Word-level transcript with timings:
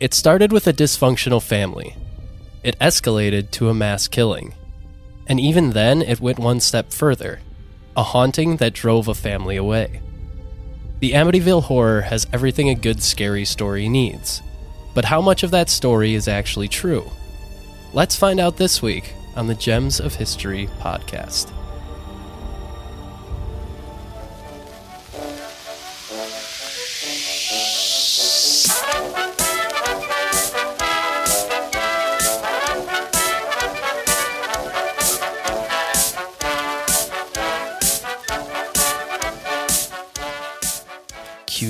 It 0.00 0.14
started 0.14 0.52
with 0.52 0.68
a 0.68 0.72
dysfunctional 0.72 1.42
family. 1.42 1.96
It 2.62 2.78
escalated 2.78 3.50
to 3.52 3.68
a 3.68 3.74
mass 3.74 4.06
killing. 4.06 4.54
And 5.26 5.40
even 5.40 5.70
then, 5.70 6.02
it 6.02 6.20
went 6.20 6.38
one 6.38 6.60
step 6.60 6.92
further 6.92 7.40
a 7.96 8.02
haunting 8.04 8.58
that 8.58 8.74
drove 8.74 9.08
a 9.08 9.14
family 9.14 9.56
away. 9.56 10.00
The 11.00 11.14
Amityville 11.14 11.64
Horror 11.64 12.02
has 12.02 12.28
everything 12.32 12.68
a 12.68 12.76
good 12.76 13.02
scary 13.02 13.44
story 13.44 13.88
needs. 13.88 14.40
But 14.94 15.04
how 15.04 15.20
much 15.20 15.42
of 15.42 15.50
that 15.50 15.68
story 15.68 16.14
is 16.14 16.28
actually 16.28 16.68
true? 16.68 17.10
Let's 17.92 18.14
find 18.14 18.38
out 18.38 18.56
this 18.56 18.80
week 18.80 19.14
on 19.34 19.48
the 19.48 19.54
Gems 19.56 19.98
of 19.98 20.14
History 20.14 20.68
podcast. 20.78 21.50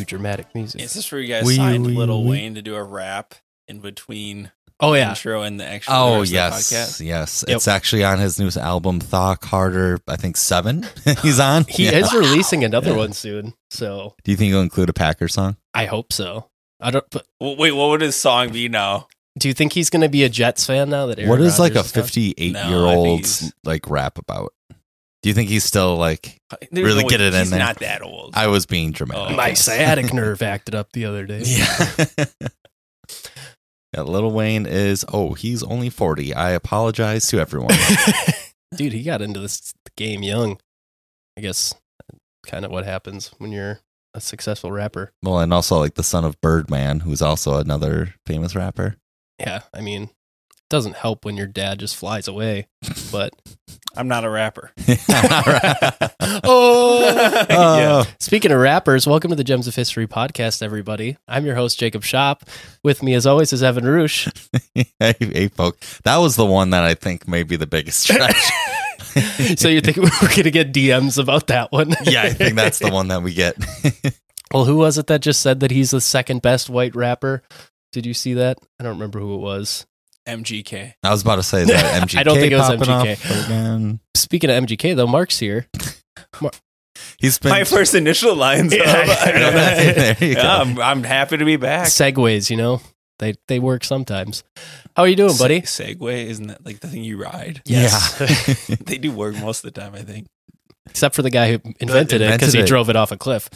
Dramatic 0.09 0.55
music. 0.55 0.81
Is 0.83 0.95
this 0.95 1.11
where 1.13 1.21
you 1.21 1.29
guys 1.29 1.45
Wee, 1.45 1.57
signed 1.57 1.87
wee, 1.87 1.95
Little 1.95 2.25
wee. 2.25 2.31
Wayne 2.31 2.55
to 2.57 2.63
do 2.63 2.75
a 2.75 2.83
rap 2.83 3.35
in 3.69 3.81
between 3.81 4.51
Oh 4.81 4.95
yeah, 4.95 5.11
intro 5.11 5.43
and 5.43 5.59
the 5.59 5.65
actual? 5.65 5.93
Oh 5.95 6.15
the 6.17 6.21
of 6.23 6.29
the 6.29 6.35
yes, 6.35 6.73
podcast? 6.73 7.05
yes. 7.07 7.45
Yep. 7.49 7.57
It's 7.57 7.69
actually 7.69 8.05
on 8.05 8.19
his 8.19 8.39
new 8.39 8.49
album, 8.61 9.01
Tha 9.01 9.37
Carter. 9.41 9.99
I 10.09 10.17
think 10.17 10.37
seven. 10.37 10.87
He's 11.23 11.41
on. 11.41 11.65
he 11.69 11.85
Yeah. 11.87 11.99
is 11.99 12.13
releasing 12.15 12.65
another 12.65 12.91
Yeah. 12.91 12.97
one 12.97 13.13
soon, 13.13 13.55
so 13.71 14.15
Do 14.25 14.31
you 14.31 14.37
think 14.37 14.51
he'll 14.51 14.61
include 14.63 14.89
a 14.89 14.93
Packer 14.93 15.29
song? 15.29 15.57
I 15.75 15.87
hope 15.87 16.13
so. 16.13 16.49
I 16.81 16.91
don't. 16.93 17.05
But 17.11 17.27
wait, 17.41 17.73
what 17.73 17.89
would 17.91 18.01
his 18.03 18.17
song 18.17 18.51
be 18.53 18.69
now? 18.69 19.09
do 19.39 19.47
you 19.47 19.55
think 19.55 19.73
he's 19.73 19.89
going 19.89 20.03
to 20.03 20.09
be 20.09 20.25
a 20.25 20.29
Jets 20.29 20.67
fan 20.67 20.91
now 20.91 21.07
that? 21.07 21.19
Aaron 21.19 21.31
what 21.31 21.41
is 21.41 21.61
like 21.61 21.73
a 21.73 21.77
Rodgers 21.77 21.87
is 21.87 21.93
gone? 21.93 22.03
fifty-eight 22.05 22.53
No, 22.55 22.69
year 22.69 22.87
I 22.87 22.95
think 22.95 23.07
old's 23.09 23.41
he's- 23.41 23.53
like 23.65 23.89
rap 23.89 24.19
about? 24.19 24.53
Do 25.23 25.29
you 25.29 25.35
think 25.35 25.49
he's 25.49 25.65
still 25.65 25.97
like? 25.97 26.39
Uh, 26.51 26.57
there's 26.71 26.85
Really 26.87 27.03
no 27.03 27.09
get 27.09 27.21
way- 27.21 27.27
it 27.27 27.35
in 27.35 27.41
he's 27.41 27.51
there. 27.51 27.59
not 27.59 27.81
that 27.81 28.03
old. 28.03 28.35
I 28.35 28.47
was 28.47 28.67
being 28.67 28.93
dramatic. 28.93 29.33
Oh, 29.33 29.37
My 29.37 29.55
sciatic 29.55 30.13
nerve 30.15 30.43
acted 30.43 30.75
up 30.75 30.93
the 30.93 31.05
other 31.07 31.27
day. 31.27 31.43
Yeah. 31.45 31.95
yeah. 33.95 34.03
Lil 34.03 34.31
Wayne 34.31 34.67
is. 34.67 35.05
Oh, 35.13 35.35
he's 35.35 35.63
only 35.63 35.91
forty. 35.91 36.35
I 36.35 36.51
apologize 36.51 37.27
to 37.29 37.41
everyone. 37.41 37.75
Dude, 38.77 38.93
he 38.93 39.03
got 39.03 39.23
into 39.23 39.41
this 39.41 39.73
game 39.97 40.23
young. 40.23 40.59
I 41.37 41.41
guess 41.41 41.75
kind 42.47 42.65
of 42.65 42.71
what 42.71 42.85
happens 42.85 43.33
when 43.39 43.53
you're 43.53 43.81
a 44.15 44.21
successful 44.21 44.73
rapper. 44.73 45.13
well, 45.23 45.39
and 45.41 45.53
also 45.53 45.79
like 45.79 45.95
the 45.95 46.03
son 46.03 46.25
of 46.25 46.41
Birdman, 46.41 47.01
who's 47.01 47.23
also 47.23 47.59
another 47.59 48.15
famous 48.27 48.55
rapper. 48.57 48.97
Yeah, 49.39 49.63
I 49.73 49.81
mean, 49.81 50.05
it 50.05 50.11
doesn't 50.69 50.97
help 50.97 51.25
when 51.25 51.37
your 51.37 51.47
dad 51.47 51.79
just 51.79 51.97
flies 51.97 52.29
away. 52.29 52.67
But 53.11 53.33
I'm 53.97 54.09
not 54.09 54.25
a 54.25 54.31
rapper. 54.31 54.71
oh, 56.45 57.01
yeah. 57.49 57.57
Uh, 57.59 58.05
Speaking 58.21 58.53
of 58.53 58.61
rappers, 58.61 59.07
welcome 59.07 59.31
to 59.31 59.37
the 59.37 59.45
Gems 59.45 59.67
of 59.67 59.75
History 59.75 60.07
podcast, 60.07 60.63
everybody. 60.63 61.17
I'm 61.27 61.47
your 61.47 61.55
host, 61.55 61.79
Jacob 61.79 62.05
Shop. 62.05 62.45
With 62.85 63.03
me, 63.03 63.15
as 63.15 63.27
always, 63.27 63.53
is 63.53 63.63
Evan 63.63 63.85
Roosh. 63.85 64.29
hey, 64.75 65.15
hey, 65.19 65.49
folks. 65.49 66.01
That 66.05 66.19
was 66.19 66.37
the 66.37 66.47
one 66.47 66.71
that 66.71 66.85
I 66.85 66.95
think 66.95 67.27
may 67.27 67.43
be 67.43 67.57
the 67.57 67.67
biggest 67.67 68.01
stretch. 68.01 68.37
so 69.57 69.69
you 69.69 69.81
think 69.81 69.97
we're 69.97 70.11
going 70.21 70.45
to 70.45 70.51
get 70.51 70.73
DMs 70.73 71.19
about 71.19 71.49
that 71.49 71.73
one? 71.73 71.95
yeah, 72.05 72.23
I 72.23 72.31
think 72.31 72.55
that's 72.55 72.79
the 72.79 72.91
one 72.91 73.09
that 73.09 73.23
we 73.23 73.35
get. 73.35 73.57
Well, 74.53 74.65
who 74.65 74.77
was 74.77 74.97
it 74.99 75.09
that 75.09 75.21
just 75.21 75.41
said 75.41 75.61
that 75.61 75.71
he's 75.71 75.91
the 75.91 76.01
second 76.01 76.41
best 76.43 76.71
white 76.71 76.95
rapper? 76.95 77.43
Did 77.93 78.07
you 78.07 78.15
see 78.15 78.35
that? 78.35 78.59
I 78.79 78.85
don't 78.85 78.95
remember 78.95 79.19
who 79.19 79.35
it 79.35 79.41
was. 79.41 79.87
MGK. 80.29 80.93
I 81.03 81.11
was 81.11 81.23
about 81.23 81.37
to 81.37 81.43
say 81.43 81.65
that 81.65 82.03
MGK. 82.09 82.19
I 82.19 82.23
don't 82.23 82.37
think 82.37 82.53
it 82.53 82.57
was 82.57 82.69
popping 82.69 83.15
MGK. 83.17 83.45
again. 83.47 84.01
Speaking 84.15 84.51
of 84.51 84.65
MGK, 84.65 84.95
though, 84.97 85.07
Mark's 85.07 85.39
here. 85.39 85.67
He's 87.19 87.39
been 87.39 87.51
My 87.51 87.65
first 87.65 87.95
initial 87.95 88.35
lines. 88.35 88.75
Yeah, 88.75 88.83
of- 89.03 89.09
I 89.11 89.33
know 89.33 89.51
that. 89.53 89.95
There 90.19 90.29
you 90.29 90.35
go. 90.35 90.41
Yeah, 90.43 90.57
I'm, 90.59 90.79
I'm 90.81 91.03
happy 91.05 91.37
to 91.37 91.45
be 91.45 91.57
back. 91.57 91.89
Segways, 91.89 92.51
you 92.51 92.57
know, 92.57 92.81
they 93.19 93.35
they 93.47 93.59
work 93.59 93.85
sometimes. 93.85 94.43
How 94.97 95.03
are 95.05 95.09
you 95.09 95.17
doing, 95.17 95.37
buddy? 95.39 95.63
Se- 95.63 95.95
Segway, 95.95 96.27
isn't 96.27 96.49
that 96.49 96.65
like 96.67 96.81
the 96.81 96.89
thing 96.89 97.05
you 97.05 97.21
ride? 97.23 97.63
Yes. 97.65 98.67
Yeah. 98.69 98.77
they 98.85 98.99
do 98.99 99.13
work 99.13 99.37
most 99.41 99.65
of 99.65 99.73
the 99.73 99.81
time, 99.81 99.95
I 99.95 100.03
think. 100.03 100.27
Except 100.87 101.15
for 101.15 101.23
the 101.23 101.31
guy 101.31 101.53
who 101.53 101.61
invented 101.81 102.21
it 102.21 102.33
because 102.33 102.53
he 102.53 102.63
drove 102.63 102.89
it 102.91 102.97
off 102.97 103.13
a 103.13 103.17
cliff. 103.17 103.49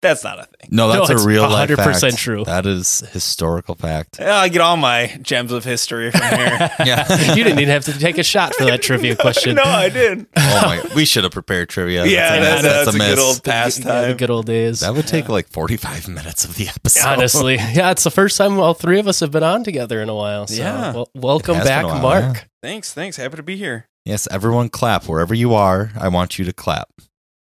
That's 0.00 0.22
not 0.22 0.38
a 0.38 0.44
thing. 0.44 0.68
no, 0.70 0.88
that's 0.88 1.10
No, 1.10 1.16
a 1.16 1.26
real 1.26 1.42
life 1.42 1.68
100% 1.70 2.00
fact. 2.00 2.16
true. 2.18 2.44
That 2.44 2.66
is 2.66 3.00
historical 3.12 3.74
fact. 3.74 4.18
Yeah, 4.20 4.36
I 4.36 4.48
get 4.48 4.60
all 4.60 4.76
my 4.76 5.18
gems 5.22 5.50
of 5.50 5.64
history 5.64 6.12
from 6.12 6.20
here. 6.20 6.70
Yeah. 6.86 7.04
you 7.34 7.42
didn't 7.42 7.58
even 7.58 7.68
have 7.70 7.84
to 7.86 7.98
take 7.98 8.16
a 8.18 8.22
shot 8.22 8.54
for 8.54 8.64
that 8.66 8.80
trivia 8.80 9.16
question. 9.20 9.56
no, 9.56 9.64
I 9.64 9.88
did. 9.88 10.26
Oh 10.36 10.62
my! 10.64 10.82
We 10.94 11.04
should 11.04 11.24
have 11.24 11.32
prepared 11.32 11.68
trivia. 11.68 12.06
Yeah, 12.06 12.38
that's, 12.38 12.62
that's, 12.62 12.64
a, 12.64 12.68
that's, 12.84 12.94
a, 12.94 12.98
miss. 12.98 13.08
good 13.08 13.18
old 13.18 13.34
Yeah, 13.36 13.40
the 13.42 13.50
pastime. 13.50 14.16
good 14.16 14.30
old 14.30 14.46
days. 14.46 14.80
That 14.80 14.94
would 14.94 15.08
take 15.08 15.28
like 15.28 15.48
forty-five 15.48 16.06
minutes 16.08 16.44
of 16.44 16.54
the 16.54 16.68
episode. 16.68 17.06
Honestly, 17.08 17.56
yeah, 17.56 17.90
it's 17.90 18.04
the 18.04 18.10
first 18.12 18.38
time 18.38 18.60
all 18.60 18.74
three 18.74 19.00
of 19.00 19.08
us 19.08 19.18
have 19.20 19.32
been 19.32 19.42
on 19.42 19.64
together 19.64 20.00
in 20.00 20.08
a 20.08 20.14
while. 20.14 20.46
So, 20.46 20.54
Yeah. 20.62 20.92
well, 20.92 21.10
welcome 21.14 21.58
back, 21.58 21.84
while, 21.84 22.00
Mark. 22.00 22.36
yeah. 22.36 22.42
Thanks, 22.62 22.94
thanks. 22.94 23.16
Happy 23.16 23.36
to 23.36 23.42
be 23.42 23.56
here. 23.56 23.88
yes, 24.04 24.28
everyone, 24.30 24.68
clap 24.68 25.08
wherever 25.08 25.34
you 25.34 25.54
are. 25.54 25.90
I 25.98 26.06
want 26.08 26.38
you 26.38 26.44
to 26.44 26.52
clap. 26.52 26.88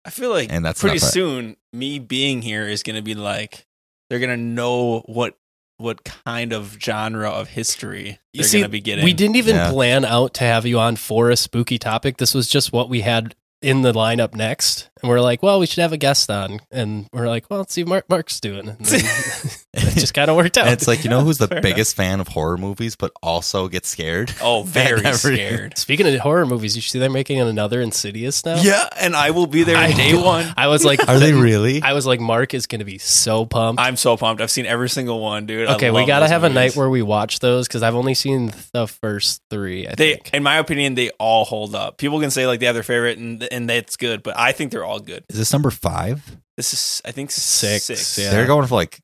I 0.06 0.10
feel 0.10 0.30
like 0.32 0.52
And 0.52 0.66
that's 0.66 0.82
pretty 0.82 1.00
soon 1.00 1.58
me 1.74 2.00
being 2.00 2.42
here 2.42 2.68
is 2.68 2.84
going 2.84 2.96
to 2.96 3.02
be 3.02 3.14
like 3.16 3.66
they're 4.10 4.20
going 4.20 4.32
to 4.32 4.38
know 4.38 5.02
what 5.06 5.36
what 5.78 6.04
kind 6.04 6.54
of 6.54 6.78
genre 6.80 7.30
of 7.30 7.48
history 7.50 8.20
You 8.34 8.42
they're 8.42 8.44
see, 8.44 8.58
going 8.60 8.70
to 8.70 8.70
be 8.70 8.82
getting. 8.82 9.04
We 9.04 9.14
didn't 9.14 9.36
even 9.38 9.56
Yeah. 9.56 9.72
plan 9.72 10.06
out 10.06 10.34
to 10.36 10.44
have 10.44 10.66
you 10.66 10.78
on 10.80 10.96
for 10.96 11.32
a 11.32 11.36
spooky 11.36 11.80
topic. 11.80 12.18
This 12.18 12.34
was 12.36 12.48
just 12.48 12.72
what 12.72 12.88
we 12.90 13.02
had 13.02 13.36
in 13.64 13.82
the 13.82 13.92
lineup 13.92 14.36
next. 14.36 14.90
And 15.02 15.10
we're 15.10 15.22
like, 15.22 15.42
well, 15.42 15.60
we 15.60 15.66
should 15.66 15.82
have 15.82 15.94
a 15.94 15.98
guest 15.98 16.30
on. 16.30 16.60
And 16.72 17.08
we're 17.12 17.28
like, 17.28 17.50
well, 17.50 17.60
let's 17.60 17.74
see 17.74 17.84
what 17.84 17.90
Mark, 17.90 18.10
Mark's 18.10 18.40
doing. 18.40 18.70
And 18.70 18.78
then 18.80 19.02
it 19.92 20.00
just 20.00 20.14
kind 20.14 20.30
of 20.30 20.36
worked 20.36 20.58
out. 20.58 20.66
And 20.66 20.74
it's 20.74 20.88
like 20.88 21.04
you 21.04 21.10
know 21.10 21.22
who's 21.22 21.38
the 21.38 21.48
Fair 21.52 21.58
enough. 21.60 21.64
biggest 21.70 21.96
fan 21.96 22.20
of 22.20 22.28
horror 22.28 22.58
movies, 22.58 22.96
but 22.96 23.12
also 23.22 23.68
gets 23.68 23.90
scared. 23.90 24.34
Oh, 24.42 24.64
very 24.68 25.06
Every- 25.06 25.36
scared. 25.36 25.78
Speaking 25.78 26.08
of 26.08 26.20
horror 26.20 26.46
movies, 26.46 26.76
you 26.76 26.82
see 26.82 27.00
they're 27.00 27.10
making 27.10 27.40
another 27.40 27.82
Insidious 27.82 28.46
now? 28.46 28.62
Yeah, 28.62 28.88
and 29.00 29.16
I 29.16 29.32
will 29.32 29.48
be 29.48 29.64
there 29.64 29.78
I- 29.78 29.92
day 29.92 30.14
one. 30.16 30.54
I 30.58 30.68
was 30.68 30.84
like, 30.86 31.00
Are 31.10 31.20
they 31.20 31.34
really? 31.34 31.82
I 31.82 31.94
was 31.94 32.06
like, 32.06 32.20
Mark 32.20 32.54
is 32.54 32.68
going 32.68 32.80
to 32.80 32.86
be 32.86 32.98
so 32.98 33.46
pumped. 33.46 33.82
I'm 33.82 33.98
so 33.98 34.18
pumped. 34.18 34.42
I've 34.42 34.52
seen 34.52 34.66
every 34.66 34.90
single 34.90 35.20
one, 35.20 35.46
dude. 35.46 35.70
Okay, 35.72 35.92
we 35.92 36.06
got 36.06 36.20
to 36.20 36.24
those 36.24 36.30
have 36.32 36.44
a 36.44 36.50
night 36.50 36.76
where 36.76 36.90
we 36.90 37.02
watch 37.02 37.40
those 37.40 37.68
because 37.68 37.84
I've 37.84 37.96
only 37.96 38.14
seen 38.14 38.52
the 38.74 38.88
first 38.88 39.42
three. 39.50 39.88
I 39.88 39.96
they, 39.96 40.14
think. 40.14 40.34
in 40.34 40.44
my 40.44 40.58
opinion, 40.58 40.96
they 40.96 41.10
all 41.20 41.46
hold 41.46 41.76
up. 41.76 41.98
People 41.98 42.20
can 42.20 42.32
say 42.32 42.48
like 42.48 42.60
they 42.60 42.66
have 42.68 42.76
their 42.76 42.84
favorite 42.84 43.18
and 43.18 43.44
and 43.52 43.70
that's 43.70 43.98
good, 43.98 44.24
but 44.24 44.38
I 44.38 44.52
think 44.52 44.72
they're 44.72 44.86
all 44.86 45.00
good. 45.00 45.24
Is 45.30 45.38
this 45.38 45.52
number 45.54 45.70
five? 45.72 46.38
This 46.58 46.74
is, 46.74 47.02
I 47.06 47.12
think, 47.12 47.32
Six, 47.32 47.86
six. 47.86 48.18
yeah. 48.20 48.30
They're 48.32 48.46
going 48.46 48.68
for 48.68 48.76
like 48.76 49.00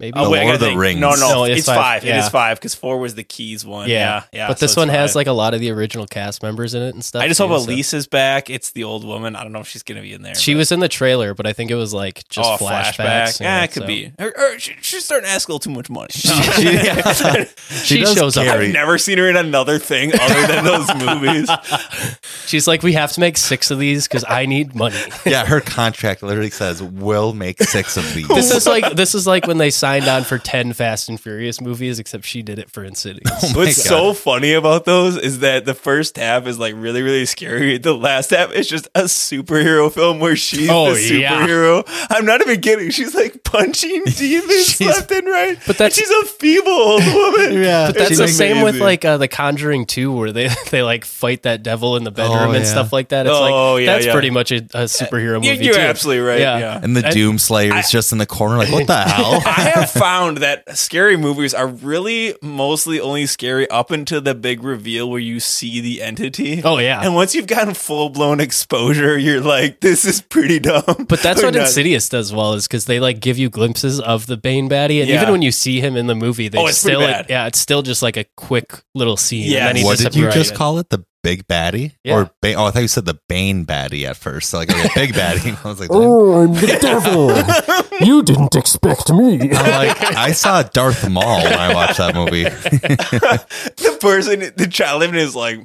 Maybe. 0.00 0.14
Oh, 0.16 0.22
the 0.22 0.26
Oh, 0.26 0.30
wait, 0.30 0.38
I 0.40 0.42
Lord 0.44 0.46
gotta 0.46 0.54
of 0.54 0.60
the 0.60 0.66
think. 0.68 0.80
Rings. 0.80 1.00
No, 1.00 1.10
no, 1.14 1.30
No, 1.32 1.44
it's, 1.44 1.58
it's 1.58 1.66
five. 1.68 1.76
five, 1.76 2.04
yeah. 2.04 2.24
is 2.24 2.28
five 2.30 2.58
because 2.58 2.74
four 2.74 2.98
was 2.98 3.14
the 3.14 3.22
keys 3.22 3.64
one. 3.66 3.88
Yeah. 3.88 4.00
Yeah, 4.00 4.22
yeah. 4.32 4.48
but 4.48 4.58
this 4.58 4.72
it's 4.72 4.76
one 4.76 4.88
has 4.88 5.10
five. 5.10 5.16
like 5.16 5.26
a 5.26 5.32
lot 5.32 5.52
of 5.54 5.60
the 5.60 5.70
original 5.70 6.06
cast 6.06 6.42
members 6.42 6.74
in 6.74 6.82
it 6.82 6.94
and 6.94 7.04
stuff. 7.04 7.22
I 7.22 7.28
just 7.28 7.38
too, 7.38 7.46
hope 7.46 7.68
so- 7.68 7.96
is 7.96 8.06
back. 8.06 8.48
It's 8.50 8.70
the 8.70 8.84
old 8.84 9.04
woman. 9.04 9.36
I 9.36 9.42
don't 9.42 9.52
know 9.52 9.60
if 9.60 9.68
she's 9.68 9.82
gonna 9.82 10.00
be 10.02 10.12
in 10.14 10.22
there. 10.22 10.34
She 10.34 10.54
but- 10.54 10.58
was 10.58 10.72
in 10.72 10.80
the 10.80 10.88
trailer, 10.88 11.34
but 11.34 11.46
I 11.46 11.52
think 11.52 11.70
it 11.70 11.74
was 11.76 11.92
like 11.92 12.26
just 12.28 12.48
oh, 12.50 12.56
flashbacks. 12.64 13.40
Yeah, 13.40 13.58
yeah, 13.58 13.64
it 13.64 13.72
could 13.72 13.82
so. 13.82 13.86
be. 13.86 14.12
Or, 14.18 14.32
or 14.38 14.58
she, 14.58 14.74
she's 14.80 15.04
starting 15.04 15.26
to 15.26 15.30
ask 15.30 15.48
a 15.48 15.52
little 15.52 15.60
too 15.60 15.70
much 15.70 15.90
money. 15.90 16.08
She- 16.14 16.30
yeah. 16.64 17.44
She, 17.84 18.00
does 18.00 18.14
shows 18.14 18.36
up. 18.36 18.46
I've 18.46 18.72
never 18.72 18.98
seen 18.98 19.18
her 19.18 19.28
in 19.28 19.36
another 19.36 19.78
thing 19.78 20.12
other 20.18 20.46
than 20.46 20.64
those 20.64 20.88
movies. 21.22 21.48
She's 22.46 22.66
like, 22.66 22.82
we 22.82 22.92
have 22.94 23.12
to 23.12 23.20
make 23.20 23.36
six 23.36 23.70
of 23.70 23.78
these 23.78 24.06
because 24.08 24.24
I 24.28 24.46
need 24.46 24.74
money. 24.74 24.96
yeah. 25.24 25.44
Her 25.46 25.60
contract 25.60 26.22
literally 26.22 26.50
says 26.50 26.82
we'll 26.82 27.32
make 27.32 27.62
six 27.62 27.96
of 27.96 28.14
these. 28.14 28.28
This 28.28 28.50
is 28.50 28.66
like 28.66 28.94
this 28.96 29.14
is 29.14 29.26
like 29.26 29.46
when 29.46 29.58
they 29.58 29.70
signed 29.70 29.89
on 29.98 30.24
for 30.24 30.38
ten 30.38 30.72
Fast 30.72 31.08
and 31.08 31.20
Furious 31.20 31.60
movies, 31.60 31.98
except 31.98 32.24
she 32.24 32.42
did 32.42 32.58
it 32.58 32.70
for 32.70 32.84
Insidious. 32.84 33.22
Oh 33.42 33.58
What's 33.58 33.76
God. 33.78 33.88
so 33.88 34.14
funny 34.14 34.52
about 34.52 34.84
those 34.84 35.16
is 35.16 35.40
that 35.40 35.64
the 35.64 35.74
first 35.74 36.16
half 36.16 36.46
is 36.46 36.58
like 36.58 36.74
really, 36.76 37.02
really 37.02 37.26
scary. 37.26 37.78
The 37.78 37.94
last 37.94 38.30
half 38.30 38.52
is 38.52 38.68
just 38.68 38.86
a 38.94 39.02
superhero 39.04 39.90
film 39.92 40.20
where 40.20 40.36
she's 40.36 40.68
Oh, 40.70 40.94
the 40.94 41.02
yeah. 41.20 41.46
superhero. 41.46 41.84
I'm 42.10 42.24
not 42.24 42.40
even 42.40 42.60
kidding. 42.60 42.90
She's 42.90 43.14
like 43.14 43.42
punching 43.44 44.04
demons 44.16 44.66
She's- 44.66 44.80
left 44.80 45.10
and 45.10 45.26
right. 45.26 45.58
But 45.66 45.78
that's- 45.78 45.98
And 45.98 46.06
she's 46.06 46.10
a 46.10 46.26
feeble 46.34 46.70
old 46.70 47.04
woman. 47.04 47.62
Yeah. 47.62 47.86
But 47.88 47.96
that's 47.98 48.10
It's 48.12 48.18
the 48.20 48.28
same 48.28 48.62
with 48.62 48.76
like 48.76 49.04
uh, 49.04 49.16
the 49.16 49.28
Conjuring 49.28 49.86
2 49.86 50.12
where 50.12 50.32
they 50.32 50.48
they 50.70 50.82
like 50.82 51.04
fight 51.04 51.42
that 51.42 51.62
devil 51.62 51.96
in 51.96 52.04
the 52.04 52.10
bedroom 52.10 52.38
Oh, 52.38 52.50
and 52.52 52.64
yeah. 52.64 52.70
stuff 52.70 52.92
like 52.92 53.08
that. 53.08 53.26
It's 53.26 53.34
Oh, 53.34 53.74
like 53.74 53.84
yeah, 53.84 53.92
that's 53.94 54.06
yeah. 54.06 54.12
pretty 54.12 54.30
much 54.30 54.52
a, 54.52 54.56
a 54.56 54.84
superhero 54.84 55.42
You- 55.44 55.52
movie 55.52 55.64
You're 55.64 55.74
too. 55.74 55.80
absolutely 55.80 56.22
right. 56.24 56.40
Yeah. 56.40 56.58
Yeah. 56.58 56.80
and 56.82 56.96
the 56.96 57.06
I- 57.06 57.10
Doom 57.10 57.38
Slayer's 57.38 57.90
just 57.90 58.12
in 58.12 58.18
the 58.18 58.26
corner, 58.26 58.56
like, 58.58 58.70
what 58.72 58.86
the 58.86 59.00
hell? 59.02 59.40
I 59.80 59.82
have 59.82 59.90
found 59.90 60.36
that 60.38 60.76
scary 60.76 61.16
movies 61.16 61.54
are 61.54 61.66
really 61.66 62.34
mostly 62.42 63.00
only 63.00 63.26
scary 63.26 63.68
up 63.70 63.90
until 63.90 64.20
the 64.20 64.34
big 64.34 64.62
reveal 64.62 65.08
where 65.10 65.20
you 65.20 65.40
see 65.40 65.80
the 65.80 66.02
entity. 66.02 66.62
Oh 66.64 66.78
yeah. 66.78 67.00
And 67.02 67.14
once 67.14 67.34
you've 67.34 67.46
gotten 67.46 67.74
full 67.74 68.08
blown 68.10 68.40
exposure, 68.40 69.16
you're 69.18 69.40
like, 69.40 69.80
this 69.80 70.04
is 70.04 70.20
pretty 70.20 70.58
dumb. 70.58 71.06
But 71.08 71.20
that's 71.22 71.42
Or 71.42 71.46
what 71.46 71.54
not. 71.54 71.62
Insidious 71.66 72.08
does 72.08 72.32
well 72.32 72.54
is 72.54 72.66
because 72.66 72.84
they 72.84 73.00
like 73.00 73.20
give 73.20 73.38
you 73.38 73.48
glimpses 73.50 74.00
of 74.00 74.26
the 74.26 74.36
Bane 74.36 74.68
baddie, 74.68 75.00
and 75.00 75.08
Yeah. 75.08 75.20
even 75.22 75.32
when 75.32 75.42
you 75.42 75.52
see 75.52 75.80
him 75.80 75.96
in 75.96 76.06
the 76.06 76.14
movie, 76.14 76.48
they 76.48 76.58
Oh, 76.58 76.66
it's 76.66 76.78
still 76.78 77.00
like, 77.00 77.28
yeah, 77.28 77.46
it's 77.46 77.58
still 77.58 77.82
just 77.82 78.02
like 78.02 78.16
a 78.16 78.24
quick 78.36 78.82
little 78.94 79.16
scene. 79.16 79.50
Yeah. 79.50 79.60
and 79.60 79.68
then 79.68 79.76
he 79.76 79.84
what 79.84 79.98
did 79.98 80.14
you 80.14 80.24
disappears. 80.26 80.34
just 80.48 80.54
call 80.54 80.78
it? 80.78 80.88
The 80.90 81.04
big 81.22 81.46
baddie? 81.46 81.92
Yeah. 82.04 82.16
Or 82.16 82.30
ba- 82.40 82.54
oh, 82.54 82.66
I 82.66 82.70
thought 82.70 82.82
you 82.82 82.88
said 82.88 83.04
the 83.04 83.18
Bane 83.28 83.66
baddie 83.66 84.04
at 84.04 84.16
first. 84.16 84.50
So 84.50 84.58
like 84.58 84.70
okay, 84.70 84.88
big 84.94 85.12
baddie. 85.14 85.56
I 85.64 85.68
was 85.68 85.80
like, 85.80 85.90
Oh, 85.92 86.42
I'm 86.42 86.52
the 86.54 86.78
devil. 86.80 87.30
You 88.00 88.22
didn't 88.22 88.56
expect 88.56 89.12
me. 89.12 89.34
I'm 89.34 89.50
like, 89.50 90.02
I 90.16 90.32
saw 90.32 90.62
Darth 90.62 91.06
Maul 91.10 91.44
when 91.44 91.52
I 91.52 91.74
watched 91.74 91.98
that 91.98 92.14
movie. 92.14 92.44
the 92.44 93.98
person, 94.00 94.40
the 94.56 94.66
child 94.66 95.00
living 95.00 95.20
is 95.20 95.36
like, 95.36 95.60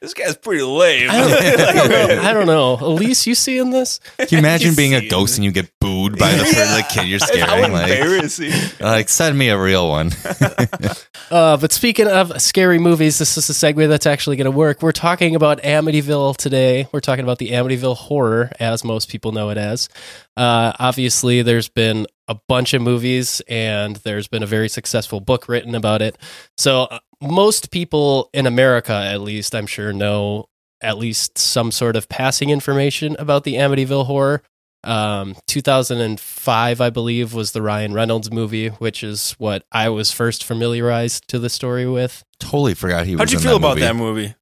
this 0.00 0.14
guy's 0.14 0.36
pretty 0.36 0.62
lame. 0.62 1.10
I 1.10 1.20
don't, 1.20 1.32
I 1.60 1.74
don't 1.74 1.88
know. 2.08 2.22
I 2.22 2.32
don't 2.32 2.46
know. 2.46 2.78
Elise, 2.80 3.26
you 3.26 3.34
seeing 3.34 3.70
this? 3.70 4.00
Can 4.18 4.28
you 4.30 4.38
imagine 4.38 4.70
You 4.70 4.76
being 4.76 4.94
a 4.94 5.00
see 5.00 5.08
ghost 5.08 5.36
and 5.38 5.44
you 5.44 5.52
get 5.52 5.70
booed 5.80 6.18
by 6.18 6.30
the, 6.32 6.44
Yeah. 6.56 6.76
the 6.76 6.86
kid 6.88 7.06
you're 7.08 7.18
How 7.20 7.26
scaring? 7.26 7.72
Like, 7.72 7.90
embarrassing. 7.90 8.52
like, 8.80 9.08
send 9.08 9.38
me 9.38 9.48
a 9.48 9.58
real 9.58 9.88
one. 9.88 10.10
Uh, 11.30 11.58
but 11.58 11.72
speaking 11.72 12.06
of 12.08 12.40
scary 12.40 12.78
movies, 12.78 13.18
this 13.18 13.36
is 13.36 13.50
a 13.50 13.52
segue 13.52 13.86
that's 13.86 14.06
actually 14.06 14.36
going 14.36 14.46
to 14.46 14.50
work. 14.50 14.80
We're 14.80 14.92
talking 14.92 15.34
about 15.36 15.60
Amityville 15.60 16.38
today. 16.38 16.88
We're 16.90 17.00
talking 17.00 17.22
about 17.22 17.36
the 17.36 17.50
Amityville 17.50 17.96
horror, 17.96 18.50
as 18.58 18.82
most 18.82 19.10
people 19.10 19.32
know 19.32 19.50
it 19.50 19.58
as. 19.58 19.90
Uh, 20.38 20.72
obviously, 20.78 21.42
there's 21.42 21.68
been 21.68 22.06
a 22.28 22.34
bunch 22.34 22.72
of 22.72 22.80
movies, 22.80 23.42
and 23.46 23.96
there's 23.96 24.26
been 24.26 24.42
a 24.42 24.46
very 24.46 24.70
successful 24.70 25.20
book 25.20 25.48
written 25.50 25.74
about 25.74 26.00
it. 26.00 26.16
So, 26.56 26.84
uh, 26.84 26.98
most 27.22 27.70
people 27.70 28.30
in 28.32 28.46
America, 28.46 28.92
at 28.92 29.20
least, 29.20 29.54
I'm 29.54 29.66
sure, 29.66 29.92
know 29.92 30.46
at 30.80 30.98
least 30.98 31.36
some 31.36 31.70
sort 31.72 31.96
of 31.96 32.08
passing 32.08 32.50
information 32.50 33.16
about 33.18 33.44
the 33.44 33.54
Amityville 33.54 34.06
horror. 34.06 34.42
Um, 34.84 35.34
2005, 35.48 36.80
I 36.80 36.90
believe, 36.90 37.34
was 37.34 37.52
the 37.52 37.62
Ryan 37.62 37.92
Reynolds 37.92 38.30
movie, 38.30 38.68
which 38.68 39.02
is 39.02 39.32
what 39.38 39.64
I 39.72 39.88
was 39.88 40.12
first 40.12 40.44
familiarized 40.44 41.26
to 41.28 41.38
the 41.38 41.50
story 41.50 41.86
with. 41.86 42.22
totally 42.38 42.74
forgot 42.74 43.04
he 43.06 43.16
was. 43.16 43.20
How'd 43.20 43.32
you 43.32 43.38
in 43.38 43.42
feel 43.44 43.56
about 43.56 43.70
movie. 43.70 43.80
that 43.80 43.96
movie? 43.96 44.34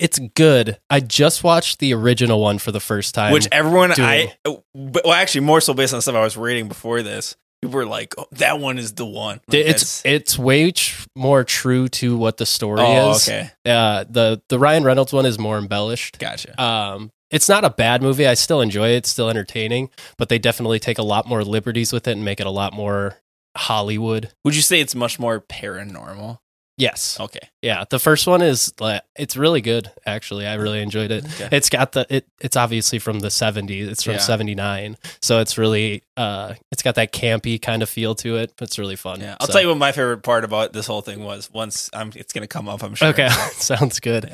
It's 0.00 0.18
good. 0.18 0.78
I 0.88 1.00
just 1.00 1.44
watched 1.44 1.78
the 1.78 1.92
original 1.92 2.40
one 2.40 2.58
for 2.58 2.72
the 2.72 2.80
first 2.80 3.14
time. 3.14 3.32
Which 3.34 3.46
everyone 3.52 3.90
doing- 3.90 4.08
I 4.08 4.34
well 4.74 5.12
actually 5.12 5.42
more 5.42 5.60
so 5.60 5.74
based 5.74 5.92
on 5.92 6.00
stuff 6.00 6.14
I 6.14 6.22
was 6.24 6.36
reading 6.38 6.68
before 6.68 7.02
this. 7.02 7.36
People 7.62 7.74
were 7.76 7.86
like, 7.86 8.14
oh, 8.18 8.26
"That 8.32 8.58
one 8.58 8.78
is 8.78 8.94
the 8.94 9.06
one." 9.06 9.40
Like, 9.46 9.66
it's 9.66 10.02
it's 10.04 10.36
way 10.38 10.72
tr- 10.72 11.06
more 11.14 11.44
true 11.44 11.88
to 11.88 12.16
what 12.16 12.36
the 12.36 12.44
story 12.46 12.80
oh 12.82 13.12
is. 13.12 13.28
okay, 13.28 13.50
Uh, 13.64 14.04
the 14.10 14.42
the 14.48 14.58
Ryan 14.58 14.82
Reynolds 14.84 15.12
one 15.12 15.26
is 15.26 15.38
more 15.38 15.58
embellished. 15.58 16.18
gotcha. 16.18 16.60
Um, 16.60 17.10
it's 17.30 17.48
not 17.48 17.64
a 17.64 17.70
bad 17.70 18.02
movie. 18.02 18.26
I 18.26 18.34
still 18.34 18.60
enjoy 18.60 18.88
it. 18.90 18.96
It's 18.96 19.10
still 19.10 19.30
entertaining, 19.30 19.90
but 20.18 20.28
they 20.28 20.38
definitely 20.38 20.80
take 20.80 20.98
a 20.98 21.02
lot 21.04 21.26
more 21.26 21.44
liberties 21.44 21.92
with 21.92 22.06
it 22.08 22.12
and 22.12 22.24
make 22.24 22.40
it 22.40 22.46
a 22.46 22.50
lot 22.50 22.72
more 22.74 23.16
Hollywood. 23.56 24.32
Would 24.44 24.56
you 24.56 24.62
say 24.62 24.80
it's 24.80 24.94
much 24.94 25.18
more 25.20 25.40
paranormal? 25.40 26.38
Yes. 26.82 27.16
Okay, 27.20 27.48
Yeah, 27.62 27.84
the 27.88 27.98
first 27.98 28.26
one 28.26 28.42
is 28.42 28.74
like 28.80 29.02
it's 29.16 29.36
really 29.36 29.60
good. 29.60 29.90
Actually, 30.04 30.46
I 30.46 30.54
really 30.54 30.80
enjoyed 30.82 31.10
it. 31.12 31.24
Okay. 31.24 31.48
It's 31.56 31.70
got 31.70 31.92
the 31.92 32.04
it. 32.10 32.26
It's 32.40 32.56
obviously 32.56 32.98
from 32.98 33.20
the 33.20 33.28
'70s. 33.28 33.88
It's 33.88 34.02
from 34.02 34.14
Yeah. 34.14 34.18
'79, 34.18 34.96
so 35.20 35.38
it's 35.40 35.56
really 35.56 36.02
uh, 36.16 36.54
it's 36.72 36.82
got 36.82 36.96
that 36.96 37.12
campy 37.12 37.60
kind 37.62 37.82
of 37.82 37.88
feel 37.88 38.14
to 38.16 38.36
it. 38.36 38.52
It's 38.60 38.78
really 38.78 38.96
fun. 38.96 39.20
yeah. 39.20 39.36
I'll 39.40 39.46
So- 39.46 39.52
tell 39.54 39.62
you 39.62 39.68
what 39.68 39.78
my 39.78 39.92
favorite 39.92 40.22
part 40.22 40.44
about 40.44 40.72
this 40.72 40.86
whole 40.86 41.00
thing 41.02 41.22
was. 41.24 41.50
Once 41.52 41.88
I'm, 41.94 42.10
it's 42.16 42.32
gonna 42.32 42.46
come 42.48 42.68
up. 42.68 42.82
I'm 42.82 42.94
sure. 42.94 43.08
Okay, 43.08 43.28
sounds 43.52 44.00
good. 44.00 44.30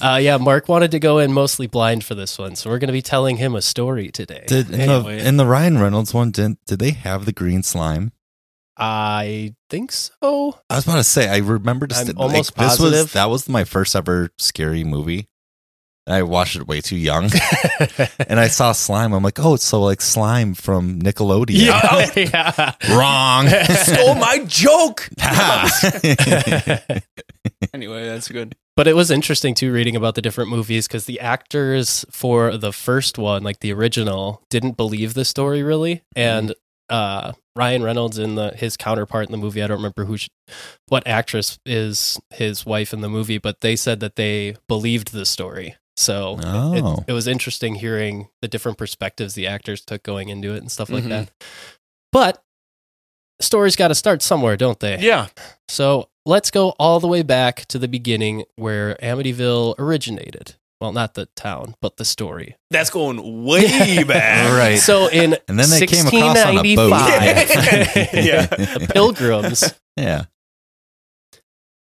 Uh, 0.00 0.18
yeah, 0.22 0.36
Mark 0.36 0.68
wanted 0.68 0.92
to 0.92 1.00
go 1.00 1.18
in 1.18 1.32
mostly 1.32 1.66
blind 1.66 2.04
for 2.04 2.14
this 2.14 2.38
one, 2.38 2.54
so 2.54 2.70
we're 2.70 2.78
going 2.78 2.86
to 2.88 2.92
be 2.92 3.02
telling 3.02 3.36
him 3.38 3.54
a 3.56 3.62
story 3.62 4.10
today. 4.10 4.44
Did 4.46 4.70
in, 4.70 4.86
the, 4.88 5.08
in 5.26 5.36
the 5.36 5.46
Ryan 5.46 5.78
Reynolds 5.78 6.14
one, 6.14 6.30
did 6.30 6.56
did 6.66 6.78
they 6.78 6.92
have 6.92 7.24
the 7.26 7.32
green 7.32 7.62
slime? 7.64 8.12
I 8.78 9.54
think 9.68 9.90
so. 9.92 10.58
I 10.70 10.76
was 10.76 10.84
about 10.84 10.96
to 10.96 11.04
say, 11.04 11.28
I 11.28 11.38
remember 11.38 11.86
just 11.86 12.00
I'm 12.00 12.06
like, 12.08 12.16
almost 12.18 12.54
this 12.56 12.62
was 12.62 12.78
positive. 12.78 13.12
that 13.14 13.28
was 13.28 13.48
my 13.48 13.64
first 13.64 13.96
ever 13.96 14.30
scary 14.38 14.84
movie. 14.84 15.26
I 16.06 16.22
watched 16.22 16.56
it 16.56 16.66
way 16.66 16.80
too 16.80 16.96
young, 16.96 17.30
and 18.28 18.40
I 18.40 18.48
saw 18.48 18.72
slime. 18.72 19.12
I'm 19.12 19.22
like, 19.22 19.38
oh, 19.38 19.54
it's 19.54 19.64
so 19.64 19.82
like 19.82 20.00
slime 20.00 20.54
from 20.54 21.02
Nickelodeon. 21.02 21.50
yeah, 21.50 22.10
yeah. 22.88 22.96
Wrong. 22.96 23.46
Stole 23.74 24.14
my 24.14 24.42
joke. 24.46 25.10
Ha. 25.20 26.80
anyway, 27.74 28.06
that's 28.06 28.28
good. 28.28 28.56
But 28.74 28.88
it 28.88 28.96
was 28.96 29.10
interesting 29.10 29.54
too 29.54 29.70
reading 29.70 29.96
about 29.96 30.14
the 30.14 30.22
different 30.22 30.48
movies 30.50 30.88
because 30.88 31.04
the 31.04 31.20
actors 31.20 32.06
for 32.10 32.56
the 32.56 32.72
first 32.72 33.18
one, 33.18 33.42
like 33.42 33.60
the 33.60 33.72
original, 33.74 34.42
didn't 34.48 34.78
believe 34.78 35.12
the 35.12 35.26
story 35.26 35.62
really, 35.62 36.04
and 36.16 36.54
uh, 36.88 37.32
Ryan 37.58 37.82
Reynolds 37.82 38.16
and 38.18 38.38
the 38.38 38.52
his 38.56 38.76
counterpart 38.76 39.26
in 39.26 39.32
the 39.32 39.38
movie, 39.38 39.62
I 39.62 39.66
don't 39.66 39.78
remember 39.78 40.04
who, 40.04 40.16
sh- 40.16 40.28
what 40.88 41.04
actress 41.06 41.58
is 41.66 42.18
his 42.30 42.64
wife 42.64 42.92
in 42.92 43.00
the 43.00 43.08
movie, 43.08 43.38
but 43.38 43.60
they 43.60 43.74
said 43.74 43.98
that 44.00 44.14
they 44.16 44.54
believed 44.68 45.12
the 45.12 45.26
story. 45.26 45.74
So 45.96 46.38
it- 46.38 46.44
Oh. 46.46 46.98
it, 46.98 47.04
it 47.08 47.12
was 47.12 47.26
interesting 47.26 47.74
hearing 47.74 48.28
the 48.40 48.46
different 48.48 48.78
perspectives 48.78 49.34
the 49.34 49.48
actors 49.48 49.80
took 49.84 50.04
going 50.04 50.28
into 50.28 50.54
it 50.54 50.58
and 50.58 50.70
stuff 50.70 50.88
like 50.88 51.02
Mhm. 51.04 51.08
that. 51.08 51.30
But 52.12 52.42
stories 53.40 53.74
got 53.76 53.88
to 53.88 53.94
start 53.96 54.22
somewhere, 54.22 54.56
don't 54.56 54.78
they? 54.80 54.98
Yeah. 55.00 55.26
So 55.68 56.08
let's 56.24 56.50
go 56.52 56.70
all 56.78 57.00
the 57.00 57.08
way 57.08 57.22
back 57.22 57.66
to 57.66 57.78
the 57.78 57.88
beginning 57.88 58.44
where 58.56 58.94
Amityville 59.02 59.74
originated. 59.78 60.54
Well, 60.80 60.92
not 60.92 61.14
the 61.14 61.26
town, 61.34 61.74
but 61.80 61.96
the 61.96 62.04
story. 62.04 62.56
That's 62.70 62.90
going 62.90 63.44
way 63.44 64.04
back. 64.04 64.52
Right. 64.56 64.78
So 64.78 65.08
in 65.08 65.36
And 65.48 65.58
then 65.58 65.68
they 65.70 65.86
came 65.86 66.06
across 66.06 66.38
on 66.44 66.58
a 66.58 66.76
boat. 66.76 66.90
1695, 66.90 68.24
Yeah. 68.24 68.46
The 68.46 68.86
pilgrims. 68.92 69.74
yeah. 69.96 70.26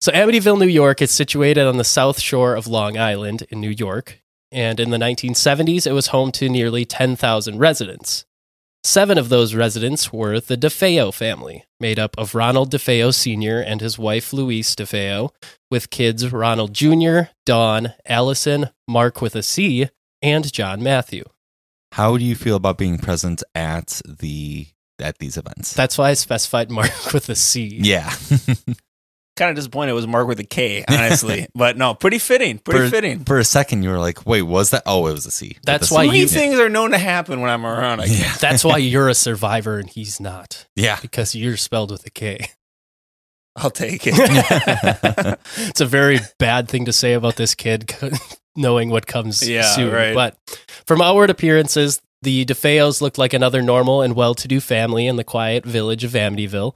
So 0.01 0.13
Amityville, 0.13 0.59
New 0.59 0.67
York 0.67 1.01
is 1.01 1.11
situated 1.11 1.67
on 1.67 1.79
the 1.79 1.85
south 1.85 2.21
shore 2.21 2.55
of 2.55 2.67
Long 2.67 2.99
Island 2.99 3.47
in 3.49 3.61
New 3.61 3.71
York. 3.71 4.21
And 4.53 4.79
in 4.79 4.91
the 4.91 4.99
1970s, 4.99 5.87
it 5.87 5.93
was 5.93 6.09
home 6.09 6.31
to 6.33 6.49
nearly 6.51 6.85
10,000 6.85 7.59
residents. 7.59 8.27
Seven 8.87 9.17
of 9.17 9.31
those 9.31 9.55
residents 9.55 10.13
were 10.13 10.39
the 10.41 10.59
DeFeo 10.59 11.13
family, 11.13 11.65
made 11.81 11.99
up 11.99 12.15
of 12.19 12.35
Ronald 12.35 12.71
DeFeo 12.71 13.15
Sr. 13.15 13.59
and 13.59 13.81
his 13.81 13.99
wife 13.99 14.31
Louise 14.31 14.77
DeFeo, 14.77 15.31
with 15.71 15.89
kids 15.89 16.31
Ronald 16.31 16.75
Jr., 16.75 17.31
Dawn, 17.47 17.95
Allison, 18.05 18.69
Mark 18.87 19.23
with 19.23 19.35
a 19.37 19.43
C, 19.43 19.89
and 20.21 20.53
John 20.53 20.83
Matthew. 20.83 21.25
How 21.93 22.19
do 22.19 22.25
you 22.25 22.37
feel 22.37 22.57
about 22.57 22.77
being 22.77 22.99
present 22.99 23.43
at 23.55 24.03
the 24.07 24.67
at 25.01 25.17
these 25.17 25.39
events? 25.39 25.73
That's 25.73 25.97
why 25.97 26.11
I 26.11 26.15
specified 26.15 26.71
Mark 26.71 26.93
with 27.15 27.31
a 27.31 27.35
C. 27.35 27.79
yeah. 27.81 28.15
Kind 29.37 29.51
of 29.51 29.57
disappointed 29.57 29.91
it 29.91 29.95
was 29.95 30.07
Mark 30.07 30.29
with 30.29 30.39
a 30.39 30.45
K, 30.45 30.85
honestly. 30.89 31.49
but 31.57 31.77
no, 31.77 31.93
pretty 31.95 32.19
fitting. 32.19 32.59
Pretty 32.59 32.85
for, 32.87 32.91
fitting. 32.91 33.25
For 33.25 33.39
a 33.39 33.45
second, 33.45 33.83
you 33.83 33.91
were 33.91 33.99
like, 33.99 34.25
"Wait, 34.27 34.43
was 34.43 34.71
that? 34.71 34.85
Oh, 34.87 35.09
it 35.09 35.13
was 35.13 35.27
a 35.27 35.33
C." 35.33 35.57
That's 35.65 35.89
the 35.89 35.95
why 35.97 36.09
C. 36.09 36.19
You- 36.21 36.29
things 36.29 36.59
are 36.61 36.69
known 36.69 36.93
to 36.93 36.99
happen 36.99 37.41
when 37.41 37.51
I'm 37.51 37.67
around. 37.67 38.01
I 38.01 38.07
guess. 38.07 38.21
Yeah. 38.21 38.35
That's 38.41 38.63
why 38.65 38.77
you're 38.79 39.09
a 39.09 39.15
survivor 39.15 39.79
and 39.81 39.89
he's 39.91 40.21
not, 40.21 40.67
Yeah. 40.77 40.99
because 41.03 41.35
you're 41.35 41.57
spelled 41.57 41.91
with 41.91 42.07
a 42.07 42.11
K. 42.11 42.49
I'll 43.57 43.71
take 43.71 44.03
it. 44.07 44.15
it's 45.57 45.81
a 45.81 45.87
very 45.87 46.19
bad 46.39 46.69
thing 46.69 46.85
to 46.87 46.93
say 46.93 47.13
about 47.15 47.37
this 47.37 47.55
kid, 47.55 47.93
knowing 48.57 48.91
what 48.91 49.07
comes 49.07 49.49
Yeah, 49.49 49.63
soon. 49.63 49.93
right. 49.93 50.15
But 50.15 50.37
from 50.87 51.01
outward 51.01 51.31
appearances, 51.31 52.01
the 52.23 52.45
DeFeos 52.45 53.01
looked 53.01 53.19
like 53.19 53.33
another 53.33 53.63
normal 53.63 54.03
and 54.03 54.15
well 54.17 54.35
to 54.37 54.49
do 54.49 54.59
family 54.61 55.07
in 55.07 55.17
the 55.17 55.25
quiet 55.25 55.65
village 55.65 56.05
of 56.05 56.13
Amityville. 56.13 56.75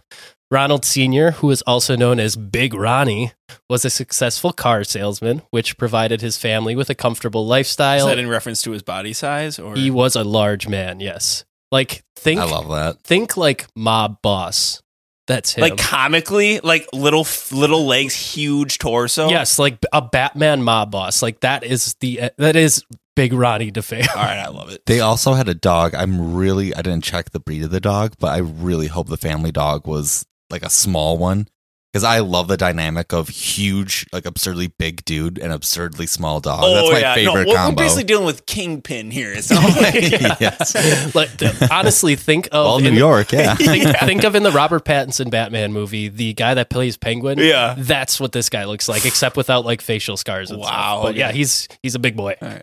Ronald 0.51 0.85
Sr., 0.85 1.33
who 1.33 1.51
is 1.51 1.63
also 1.63 1.95
known 1.95 2.19
as 2.19 2.37
Big 2.37 2.73
Ronnie, 2.73 3.33
was 3.69 3.85
a 3.85 3.91
successful 3.91 4.53
car 4.53 4.83
salesman, 4.83 5.43
which 5.51 5.77
provided 5.77 6.23
his 6.23 6.39
family 6.39 6.75
with 6.75 6.89
a 6.89 6.95
comfortable 6.95 7.45
Is 7.45 7.51
lifestyle. 7.51 8.07
that 8.07 8.19
in 8.19 8.29
reference 8.29 8.63
to 8.63 8.71
his 8.71 8.83
body 8.83 9.13
size, 9.13 9.59
or 9.59 9.77
he 9.77 9.91
was 9.91 10.17
a 10.17 10.25
large 10.25 10.67
man, 10.67 11.01
yes. 11.01 11.45
Like, 11.71 12.03
think, 12.17 12.41
I 12.41 12.45
love 12.45 12.69
that. 12.69 13.03
think 13.03 13.37
like 13.37 13.67
mob 13.77 14.23
boss. 14.23 14.83
That's 15.27 15.53
him. 15.53 15.61
like 15.61 15.77
comically, 15.77 16.61
like 16.61 16.87
little 16.95 17.27
little 17.53 17.85
legs, 17.85 18.15
huge 18.15 18.79
torso? 18.79 19.29
Yes, 19.29 19.59
like 19.59 19.85
a 19.93 20.01
Batman 20.01 20.63
mob 20.63 20.91
boss. 20.91 21.21
Like 21.21 21.41
that 21.41 21.65
is 21.65 21.95
the 22.01 22.23
uh, 22.23 22.31
that 22.39 22.57
is 22.57 22.83
Big 23.15 23.35
Ronnie 23.35 23.71
DeFeo. 23.71 24.09
All 24.17 24.23
right, 24.23 24.39
I 24.39 24.49
love 24.49 24.71
it. 24.71 24.87
They 24.87 25.01
also 25.01 25.35
had 25.35 25.47
a 25.47 25.55
dog. 25.55 25.95
I'm 25.95 26.35
really 26.35 26.75
I 26.75 26.81
didn't 26.81 27.05
check 27.05 27.33
the 27.33 27.41
breed 27.41 27.63
of 27.63 27.71
the 27.71 27.81
dog, 27.81 28.15
but 28.19 28.29
I 28.29 28.39
really 28.39 28.87
hope 28.87 29.11
the 29.11 29.19
family 29.19 29.53
dog 29.53 29.87
was 29.87 30.25
like 30.51 30.63
a 30.63 30.71
small 30.71 31.19
one 31.19 31.47
Because 31.93 32.05
I 32.05 32.19
love 32.21 32.49
the 32.49 32.57
dynamic 32.59 33.13
of 33.15 33.29
huge, 33.29 34.07
like 34.13 34.27
absurdly 34.27 34.67
big 34.69 35.05
dude 35.07 35.39
and 35.39 35.53
absurdly 35.53 36.07
small 36.07 36.39
dog. 36.41 36.61
oh 36.63 36.75
That's 36.75 36.91
my 36.93 36.99
yeah, 37.01 37.15
favorite 37.15 37.45
no, 37.47 37.51
we're, 37.51 37.57
combo. 37.57 37.81
we're 37.81 37.85
basically 37.87 38.05
dealing 38.05 38.27
with 38.27 38.45
Kingpin 38.47 39.11
here. 39.11 39.33
It 39.33 39.45
sounds 39.45 39.75
like. 39.81 39.95
yes. 40.41 41.15
like 41.15 41.31
honestly, 41.71 42.15
think 42.15 42.47
of 42.53 42.65
Well, 42.67 42.77
in 42.79 42.85
New 42.85 42.91
the- 42.91 42.97
York, 42.97 43.33
yeah. 43.33 43.55
think, 43.57 43.85
think 44.01 44.25
of 44.25 44.35
in 44.35 44.43
the 44.43 44.53
Robert 44.53 44.85
Pattinson 44.85 45.31
Batman 45.31 45.73
movie, 45.73 46.09
the 46.09 46.35
guy 46.35 46.53
that 46.55 46.69
plays 46.69 46.97
Penguin. 46.99 47.39
Yeah. 47.39 47.75
that's 47.79 48.21
what 48.21 48.33
this 48.33 48.51
guy 48.51 48.65
looks 48.67 48.89
like, 48.89 49.07
except 49.07 49.37
without 49.39 49.65
like 49.65 49.81
facial 49.81 50.17
scars. 50.19 50.51
And 50.51 50.61
Wow, 50.61 50.67
stuff. 50.69 51.03
But 51.05 51.15
yeah, 51.17 51.33
he's 51.33 51.69
he's 51.83 51.95
a 51.95 51.99
big 51.99 52.17
boy. 52.17 52.37
All 52.43 52.49
right. 52.49 52.63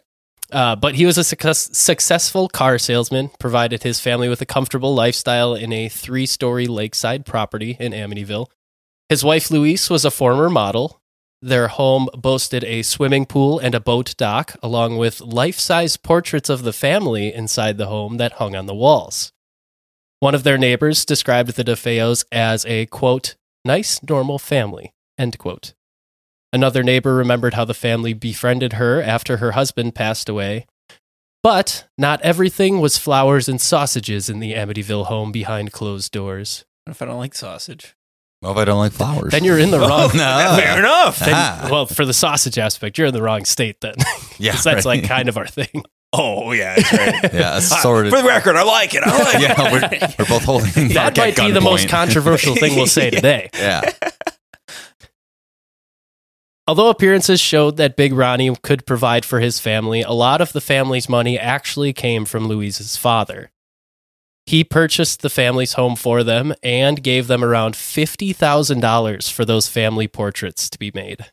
Uh, 0.56 0.74
but 0.74 0.96
he 0.96 1.06
was 1.06 1.18
a 1.18 1.24
success, 1.26 1.70
successful 1.78 2.48
car 2.48 2.78
salesman, 2.78 3.30
provided 3.42 3.84
his 3.84 4.00
family 4.00 4.30
with 4.30 4.40
a 4.40 4.46
comfortable 4.46 4.96
lifestyle 4.96 5.54
in 5.54 5.74
a 5.74 5.90
three 5.90 6.26
story 6.26 6.66
lakeside 6.66 7.26
property 7.26 7.76
in 7.78 7.92
Amityville. 7.92 8.48
His 9.10 9.22
wife 9.22 9.52
Louise 9.52 9.90
was 9.90 10.06
a 10.06 10.12
former 10.12 10.50
model. 10.50 11.02
Their 11.42 11.68
home 11.68 12.08
boasted 12.16 12.64
a 12.64 12.84
swimming 12.84 13.26
pool 13.26 13.60
and 13.60 13.76
a 13.76 13.82
boat 13.82 14.16
dock, 14.16 14.56
along 14.64 14.98
with 14.98 15.20
life 15.20 15.60
size 15.60 15.98
portraits 15.98 16.50
of 16.50 16.64
the 16.64 16.72
family 16.72 17.34
inside 17.34 17.78
the 17.78 17.88
home 17.88 18.16
that 18.16 18.34
hung 18.34 18.56
on 18.56 18.66
the 18.66 18.74
walls. 18.74 19.34
One 20.22 20.34
of 20.34 20.44
their 20.44 20.58
neighbors 20.58 21.04
described 21.04 21.58
the 21.58 21.66
DeFeos 21.66 22.24
as 22.32 22.66
a 22.66 22.86
quote, 22.86 23.36
nice, 23.66 24.02
normal 24.08 24.40
family, 24.40 24.94
end 25.18 25.38
quote. 25.38 25.74
Another 26.56 26.84
neighbor 26.84 27.14
remembered 27.14 27.54
how 27.56 27.66
the 27.66 27.74
family 27.74 28.14
befriended 28.14 28.74
her 28.74 29.04
after 29.04 29.38
her 29.38 29.52
husband 29.52 29.94
passed 29.94 30.30
away. 30.30 30.66
But 31.44 31.86
not 31.98 32.22
everything 32.22 32.80
was 32.80 32.98
flowers 32.98 33.50
and 33.50 33.60
sausages 33.60 34.30
in 34.30 34.40
the 34.40 34.54
Amityville 34.54 35.08
home 35.08 35.34
behind 35.34 35.74
closed 35.74 36.14
doors. 36.14 36.64
What 36.86 36.92
if 36.92 37.02
I 37.02 37.08
don't 37.08 37.18
like 37.18 37.36
sausage? 37.36 37.94
Well, 38.42 38.54
if 38.54 38.58
I 38.58 38.64
don't 38.64 38.80
like 38.80 38.94
flowers. 38.94 39.34
Then 39.34 39.44
you're 39.44 39.60
in 39.60 39.70
the 39.70 39.80
wrong. 39.82 40.12
no. 40.16 40.56
Fair 40.58 40.80
enough. 40.80 41.20
then- 41.20 41.34
Ah. 41.34 41.68
well, 41.70 41.88
for 41.88 42.06
the 42.06 42.14
sausage 42.14 42.58
aspect, 42.58 42.98
you're 42.98 43.08
in 43.08 43.14
the 43.14 43.22
wrong 43.22 43.44
state 43.44 43.82
then. 43.82 43.96
Yeah, 44.40 44.52
'Cause 44.54 44.64
that's 44.64 44.86
right. 44.86 45.00
like 45.02 45.10
kind 45.10 45.28
of 45.28 45.38
our 45.38 45.48
thing. 45.48 45.84
Oh 46.14 46.54
yeah, 46.54 46.76
that's 46.76 46.92
right. 46.94 47.34
Yeah, 47.34 47.50
Uh, 47.56 47.60
sort 47.60 48.06
of. 48.06 48.14
For 48.14 48.22
the 48.22 48.28
record, 48.30 48.56
I 48.56 48.64
like 48.64 48.94
it. 48.96 49.04
I 49.04 49.18
like 49.24 49.42
yeah, 49.42 49.56
it. 49.58 49.72
we're, 49.72 50.24
we're 50.26 50.30
both 50.30 50.44
holding. 50.46 50.88
That 50.94 51.18
might 51.18 51.36
be 51.36 51.52
the 51.52 51.60
most 51.62 51.90
controversial 51.90 52.56
thing 52.56 52.76
we'll 52.78 52.88
say 52.88 53.10
today. 53.10 53.50
Yeah. 53.54 53.92
Although 56.68 56.90
appearances 56.90 57.40
showed 57.40 57.78
that 57.78 57.96
Big 57.96 58.12
Ronnie 58.12 58.56
could 58.64 58.88
provide 58.88 59.24
for 59.24 59.40
his 59.40 59.60
family, 59.60 60.02
a 60.02 60.12
lot 60.12 60.42
of 60.42 60.52
the 60.52 60.62
family's 60.62 61.08
money 61.08 61.38
actually 61.38 61.94
came 61.94 62.26
from 62.26 62.48
Louise's 62.48 62.98
father. 62.98 63.52
He 64.48 64.64
purchased 64.64 65.22
the 65.22 65.30
family's 65.30 65.74
home 65.74 65.96
for 65.96 66.24
them 66.24 66.54
and 66.64 67.04
gave 67.04 67.28
them 67.28 67.44
around 67.44 67.76
$50,000 67.76 69.32
for 69.32 69.46
those 69.46 69.68
family 69.68 70.08
portraits 70.08 70.70
to 70.70 70.80
be 70.80 70.92
made. 70.94 71.32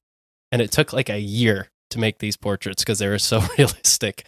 And 0.51 0.61
it 0.61 0.71
took 0.71 0.93
like 0.93 1.09
a 1.09 1.19
year 1.19 1.69
to 1.91 1.99
make 1.99 2.19
these 2.19 2.37
portraits 2.37 2.83
because 2.83 2.99
they 2.99 3.09
were 3.09 3.19
so 3.19 3.43
realistic. 3.59 4.27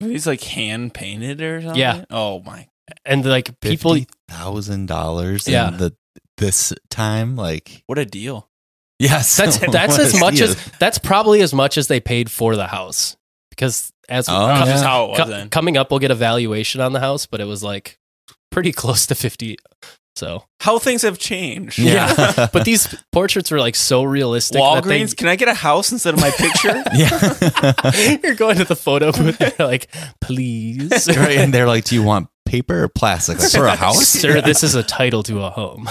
Are 0.00 0.08
these 0.08 0.26
like 0.26 0.42
hand 0.42 0.94
painted 0.94 1.40
or 1.40 1.62
something? 1.62 1.80
Yeah. 1.80 2.04
Oh 2.10 2.40
my. 2.42 2.68
And 3.04 3.24
like 3.24 3.58
people, 3.60 3.96
thousand 4.28 4.86
dollars. 4.86 5.48
Yeah. 5.48 5.68
In 5.68 5.76
the 5.78 5.96
this 6.38 6.72
time, 6.90 7.36
like 7.36 7.84
What 7.86 7.98
a 7.98 8.04
deal. 8.04 8.48
Yes, 9.02 9.36
that's 9.36 9.58
that's 9.72 9.98
as 9.98 10.18
much 10.18 10.40
as 10.40 10.56
that's 10.78 10.98
probably 10.98 11.42
as 11.42 11.52
much 11.52 11.76
as 11.78 11.88
they 11.88 12.00
paid 12.00 12.30
for 12.30 12.56
the 12.56 12.66
house 12.66 13.16
because 13.50 13.92
as 14.08 14.28
Oh, 14.28 14.46
That's 14.46 14.82
yeah. 14.82 14.82
how 14.88 15.04
it 15.04 15.08
was 15.10 15.18
Co- 15.20 15.26
then. 15.28 15.48
coming 15.48 15.76
up, 15.76 15.90
we'll 15.90 16.00
get 16.00 16.10
a 16.10 16.14
valuation 16.14 16.80
on 16.80 16.92
the 16.92 17.00
house, 17.00 17.24
but 17.26 17.40
it 17.40 17.46
was 17.46 17.62
like 17.62 17.98
pretty 18.50 18.72
close 18.72 19.06
to 19.06 19.14
50. 19.14 19.56
So, 20.14 20.44
How 20.60 20.78
things 20.78 21.00
have 21.02 21.18
changed. 21.18 21.78
Yeah. 21.78 22.48
but 22.52 22.64
these 22.66 22.94
portraits 23.12 23.50
were 23.50 23.60
like 23.60 23.74
so 23.76 24.02
realistic. 24.04 24.60
that 24.60 24.84
they- 24.84 25.00
Walgreens, 25.00 25.16
can 25.16 25.28
I 25.28 25.36
get 25.36 25.48
a 25.48 25.54
house 25.54 25.90
instead 25.92 26.12
of 26.14 26.20
my 26.20 26.30
picture? 26.30 26.82
yeah. 26.94 28.18
You're 28.22 28.34
going 28.34 28.56
to 28.58 28.64
the 28.64 28.76
photo 28.76 29.12
booth, 29.12 29.38
they're 29.38 29.66
like, 29.66 29.88
please. 30.20 31.08
right, 31.08 31.38
and 31.38 31.54
they're 31.54 31.66
like, 31.66 31.84
"Do 31.84 31.94
you 31.94 32.02
want 32.02 32.28
paper 32.44 32.82
or 32.82 32.88
plastic 32.88 33.38
like, 33.38 33.50
for 33.52 33.66
a 33.66 33.74
house?" 33.76 34.06
Sir, 34.06 34.42
this 34.42 34.62
is 34.62 34.74
a 34.74 34.82
title 34.82 35.22
to 35.24 35.42
a 35.44 35.48
home. 35.50 35.88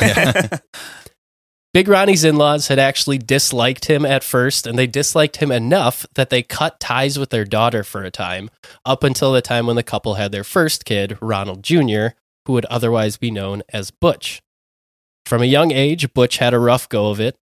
Big 1.74 1.88
Ronnie's 1.88 2.25
in 2.25 2.36
laws 2.36 2.68
had 2.68 2.80
actually 2.80 3.18
disliked 3.18 3.86
him 3.86 4.06
at 4.06 4.25
first, 4.25 4.68
and 4.68 4.78
they 4.78 4.88
disliked 4.88 5.38
him 5.38 5.54
enough 5.54 6.06
that 6.16 6.30
they 6.30 6.44
cut 6.44 6.82
ties 6.82 7.18
with 7.18 7.30
their 7.30 7.46
daughter 7.46 7.82
for 7.82 8.04
a 8.04 8.12
time, 8.12 8.50
up 8.86 9.06
until 9.06 9.32
the 9.32 9.42
time 9.42 9.68
when 9.68 9.78
the 9.78 9.84
couple 9.84 10.16
had 10.16 10.34
their 10.34 10.44
first 10.44 10.84
kid, 10.84 11.18
Ronald 11.22 11.63
Jr., 11.63 12.08
who 12.46 12.54
would 12.54 12.66
otherwise 12.66 13.16
be 13.16 13.32
known 13.32 13.63
as 13.70 13.90
Butch. 13.90 14.42
From 15.25 15.42
a 15.42 15.46
young 15.46 15.72
age, 15.72 16.13
Butch 16.13 16.40
had 16.40 16.54
a 16.54 16.60
rough 16.60 16.90
go 16.90 17.10
of 17.10 17.22
it. 17.22 17.38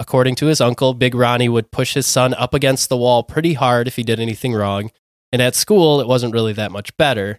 According 0.00 0.36
to 0.36 0.46
his 0.46 0.62
uncle, 0.62 0.94
Big 0.94 1.14
Ronnie 1.14 1.50
would 1.50 1.70
push 1.70 1.92
his 1.92 2.06
son 2.06 2.32
up 2.34 2.54
against 2.54 2.88
the 2.88 2.96
wall 2.96 3.22
pretty 3.22 3.52
hard 3.52 3.86
if 3.86 3.96
he 3.96 4.02
did 4.02 4.18
anything 4.18 4.54
wrong, 4.54 4.92
and 5.30 5.42
at 5.42 5.54
school, 5.54 6.00
it 6.00 6.08
wasn't 6.08 6.32
really 6.32 6.54
that 6.54 6.72
much 6.72 6.96
better 6.96 7.38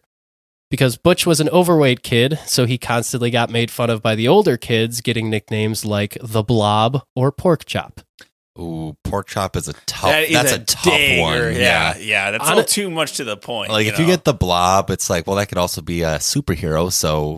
because 0.76 0.98
Butch 0.98 1.26
was 1.26 1.40
an 1.40 1.48
overweight 1.50 2.04
kid, 2.04 2.38
so 2.46 2.66
he 2.66 2.78
constantly 2.78 3.32
got 3.32 3.50
made 3.50 3.72
fun 3.72 3.90
of 3.90 4.02
by 4.02 4.14
the 4.14 4.28
older 4.28 4.58
kids, 4.58 5.00
getting 5.00 5.30
nicknames 5.30 5.86
like 5.86 6.18
the 6.22 6.44
Blob 6.44 7.02
or 7.16 7.32
Pork 7.32 7.64
Chop. 7.64 8.02
Ooh, 8.60 8.96
pork 9.04 9.28
chop 9.28 9.58
is 9.58 9.68
a 9.68 9.74
tough. 9.86 10.12
That 10.12 10.24
is 10.24 10.34
that's 10.34 10.52
a, 10.54 10.56
a 10.56 10.60
tough 10.60 10.94
dagger. 10.94 11.22
one. 11.22 11.56
Yeah, 11.56 11.98
yeah. 11.98 12.32
That's 12.32 12.44
a 12.46 12.52
On 12.52 12.56
little 12.56 12.68
too 12.68 12.90
much 12.90 13.18
to 13.18 13.26
the 13.26 13.36
point. 13.36 13.70
Like 13.70 13.88
if 13.88 14.00
you 14.00 14.06
get 14.06 14.24
the 14.24 14.34
blob, 14.34 14.90
it's 14.92 15.10
like, 15.10 15.28
well, 15.28 15.36
that 15.38 15.48
could 15.50 15.58
also 15.58 15.82
be 15.82 16.04
a 16.04 16.20
superhero. 16.20 16.92
So 16.92 17.38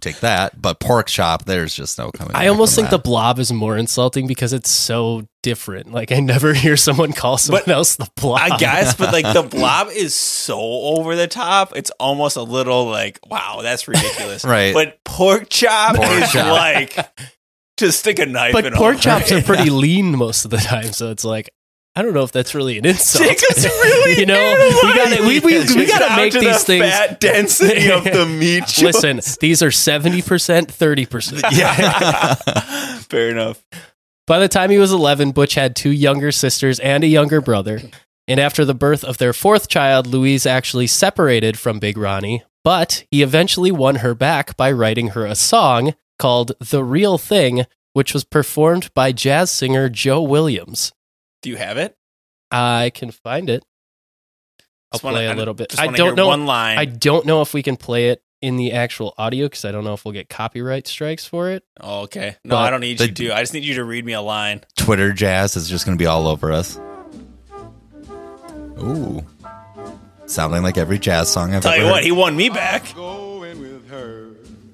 take 0.00 0.20
that. 0.20 0.60
But 0.60 0.80
pork 0.80 1.08
chop, 1.08 1.44
there's 1.44 1.74
just 1.74 1.98
no 1.98 2.10
coming. 2.10 2.34
I 2.34 2.40
back 2.44 2.50
almost 2.50 2.74
from 2.74 2.84
think 2.84 2.90
the. 2.90 2.98
Blob 2.98 3.38
is 3.38 3.52
more 3.52 3.76
insulting 3.76 4.26
because 4.26 4.52
it's 4.52 4.70
so 4.70 5.26
different. 5.42 5.92
Like 5.92 6.12
I 6.12 6.20
never 6.20 6.52
hear 6.54 6.76
someone 6.76 7.12
call 7.12 7.38
someone 7.38 7.62
But 7.66 7.72
else 7.72 7.96
the 7.96 8.08
Blob. 8.16 8.40
I 8.40 8.56
guess, 8.58 8.94
but 8.94 9.12
like 9.12 9.32
the 9.32 9.42
blob 9.56 9.88
is 9.88 10.14
so 10.14 10.58
over 10.60 11.16
the 11.16 11.26
top. 11.26 11.76
It's 11.76 11.90
almost 11.98 12.36
a 12.36 12.42
little 12.42 12.86
like, 12.86 13.18
wow, 13.26 13.60
that's 13.62 13.88
ridiculous. 13.88 14.44
Right. 14.44 14.74
But 14.74 15.02
pork 15.04 15.48
chop 15.48 15.96
Pork 15.96 16.08
is 16.10 16.30
chop. 16.32 16.46
like 16.46 17.08
to 17.78 17.92
stick 17.92 18.18
a 18.18 18.26
knife 18.26 18.52
but 18.52 18.66
in 18.66 18.72
pork 18.74 18.96
them. 18.96 19.20
chops 19.20 19.32
are 19.32 19.40
pretty 19.42 19.70
lean 19.70 20.16
most 20.16 20.44
of 20.44 20.50
the 20.50 20.56
time, 20.58 20.92
so 20.92 21.10
it's 21.10 21.24
like 21.24 21.50
I 21.98 22.02
don't 22.02 22.14
know 22.14 22.22
if 22.22 22.30
that's 22.30 22.54
really 22.54 22.78
an 22.78 22.86
insult. 22.86 23.24
Jacob's 23.28 23.64
really 23.66 24.20
you 24.20 24.26
know, 24.26 24.70
we 24.84 24.94
got 24.94 25.16
to 25.16 25.22
we, 25.26 25.40
we, 25.40 25.58
we 25.74 25.84
got 25.84 26.08
to 26.08 26.14
make 26.16 26.32
these 26.32 26.42
the 26.42 26.58
things. 26.64 26.84
fat 26.84 27.18
density 27.18 27.90
of 27.90 28.04
the 28.04 28.24
meat. 28.38 28.80
Listen, 28.80 29.20
these 29.40 29.64
are 29.64 29.72
seventy 29.72 30.22
percent, 30.22 30.70
thirty 30.70 31.06
percent. 31.06 31.42
yeah, 31.50 32.34
fair 33.00 33.30
enough. 33.30 33.64
By 34.28 34.38
the 34.38 34.46
time 34.46 34.70
he 34.70 34.78
was 34.78 34.92
11, 34.92 35.32
Butch 35.32 35.56
had 35.56 35.74
two 35.74 35.90
younger 35.90 36.30
sisters 36.30 36.78
and 36.78 37.02
a 37.02 37.08
younger 37.08 37.40
brother. 37.40 37.80
And 38.28 38.38
after 38.38 38.64
the 38.64 38.74
birth 38.74 39.02
of 39.02 39.18
their 39.18 39.32
fourth 39.32 39.68
child, 39.68 40.06
Louise 40.06 40.46
actually 40.46 40.86
separated 40.86 41.58
from 41.58 41.80
Big 41.80 41.98
Ronnie, 41.98 42.44
but 42.62 43.06
he 43.10 43.22
eventually 43.22 43.72
won 43.72 43.96
her 43.96 44.14
back 44.14 44.56
by 44.56 44.70
writing 44.70 45.08
her 45.08 45.26
a 45.26 45.34
song 45.34 45.94
called 46.16 46.52
The 46.60 46.84
Real 46.84 47.18
Thing, 47.18 47.64
which 47.92 48.14
was 48.14 48.22
performed 48.22 48.94
by 48.94 49.10
jazz 49.10 49.50
singer 49.50 49.88
Joe 49.88 50.22
Williams. 50.22 50.92
Do 51.42 51.50
you 51.50 51.56
have 51.56 51.76
it? 51.78 51.96
I 52.50 52.90
can 52.94 53.10
find 53.10 53.48
it. 53.50 53.64
I'll 54.90 54.96
Just 54.96 55.04
wanna- 55.04 55.16
play 55.18 55.26
a 55.26 55.32
I 55.32 55.34
little 55.34 55.54
bit. 55.54 55.70
just 55.70 55.80
I 55.82 55.86
don't 55.86 55.96
hear 55.96 56.14
know. 56.14 56.28
one 56.28 56.46
line. 56.46 56.78
I 56.78 56.84
don't 56.86 57.26
know 57.26 57.42
if 57.42 57.52
we 57.54 57.62
can 57.62 57.76
play 57.76 58.08
it 58.08 58.22
in 58.40 58.56
the 58.56 58.72
actual 58.72 59.14
audio 59.18 59.46
because 59.46 59.64
I 59.64 59.72
don't 59.72 59.84
know 59.84 59.92
if 59.94 60.04
we'll 60.04 60.12
get 60.14 60.28
copyright 60.28 60.86
strikes 60.86 61.24
for 61.26 61.50
it. 61.50 61.64
oh, 61.80 62.02
okay. 62.02 62.36
No, 62.44 62.54
But 62.56 62.58
I 62.64 62.70
don't 62.70 62.80
need 62.80 62.98
the- 62.98 63.08
you 63.08 63.12
to. 63.14 63.32
I 63.36 63.40
just 63.40 63.52
need 63.52 63.64
you 63.64 63.74
to 63.74 63.84
read 63.84 64.04
me 64.04 64.12
a 64.14 64.20
line. 64.22 64.62
Twitter 64.76 65.12
jazz 65.12 65.56
is 65.56 65.68
just 65.68 65.84
going 65.84 65.96
to 65.98 66.02
be 66.02 66.06
all 66.06 66.26
over 66.26 66.52
us. 66.52 66.78
Ooh, 68.80 69.24
sounding 70.26 70.62
like 70.62 70.78
every 70.78 70.98
jazz 71.00 71.28
song 71.28 71.52
I've 71.54 71.62
Tell 71.64 71.72
ever 71.72 71.82
you 71.82 71.86
what, 71.88 71.96
heard. 71.96 72.04
he 72.04 72.12
won 72.12 72.36
me 72.36 72.48
back. 72.48 72.84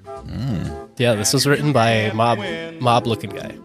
Mm. 0.05 0.89
Yeah, 0.97 1.15
this 1.15 1.33
was 1.33 1.45
written 1.47 1.73
by 1.73 1.89
a 1.89 2.13
mob 2.13 2.39
mob 2.79 3.07
looking 3.07 3.31
guy. 3.31 3.57